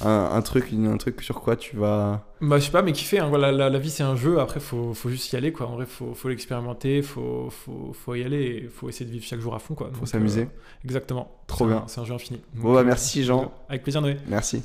un, 0.05 0.31
un 0.35 0.43
truc, 0.43 0.73
une- 0.73 0.89
un 0.89 0.97
truc 0.99 1.23
sur 1.23 1.41
quoi 1.41 1.57
tu 1.57 1.77
vas. 1.77 2.27
Bah, 2.43 2.59
je 2.59 2.65
sais 2.67 2.71
pas, 2.71 2.83
mais 2.83 2.93
kiffer. 2.93 3.19
Hein. 3.21 3.29
Voilà, 3.31 3.51
la, 3.53 3.71
la 3.71 3.79
vie, 3.79 3.89
c'est 3.89 4.03
un 4.03 4.15
jeu. 4.17 4.41
Après, 4.41 4.61
faut, 4.61 4.93
faut 4.93 5.09
juste 5.09 5.33
y 5.33 5.37
aller, 5.37 5.53
quoi. 5.53 5.69
En 5.69 5.77
vrai, 5.77 5.87
faut, 5.87 6.13
faut 6.15 6.29
l'expérimenter, 6.29 7.01
faut, 7.01 7.49
faut, 7.49 7.93
faut 7.95 8.15
y 8.15 8.23
aller 8.23 8.43
et 8.65 8.69
faut 8.69 8.91
essayer 8.91 9.07
de 9.07 9.11
vivre 9.11 9.25
chaque 9.25 9.41
jour 9.41 9.55
à 9.55 9.59
fond, 9.59 9.75
quoi. 9.75 9.89
Faut 9.95 10.05
s'amuser. 10.05 10.43
euh, 10.43 10.85
exactement. 10.85 11.31
Trop 11.47 11.67
bien. 11.67 11.85
C'est 11.87 12.01
un 12.01 12.05
jeu 12.05 12.13
infini. 12.13 12.43
Bon, 12.55 12.75
bah 12.75 12.83
merci 12.85 13.25
Jean, 13.25 13.53
Avec 13.71 13.85
plaisir, 13.85 14.03
Noé. 14.03 14.19
merci. 14.29 14.63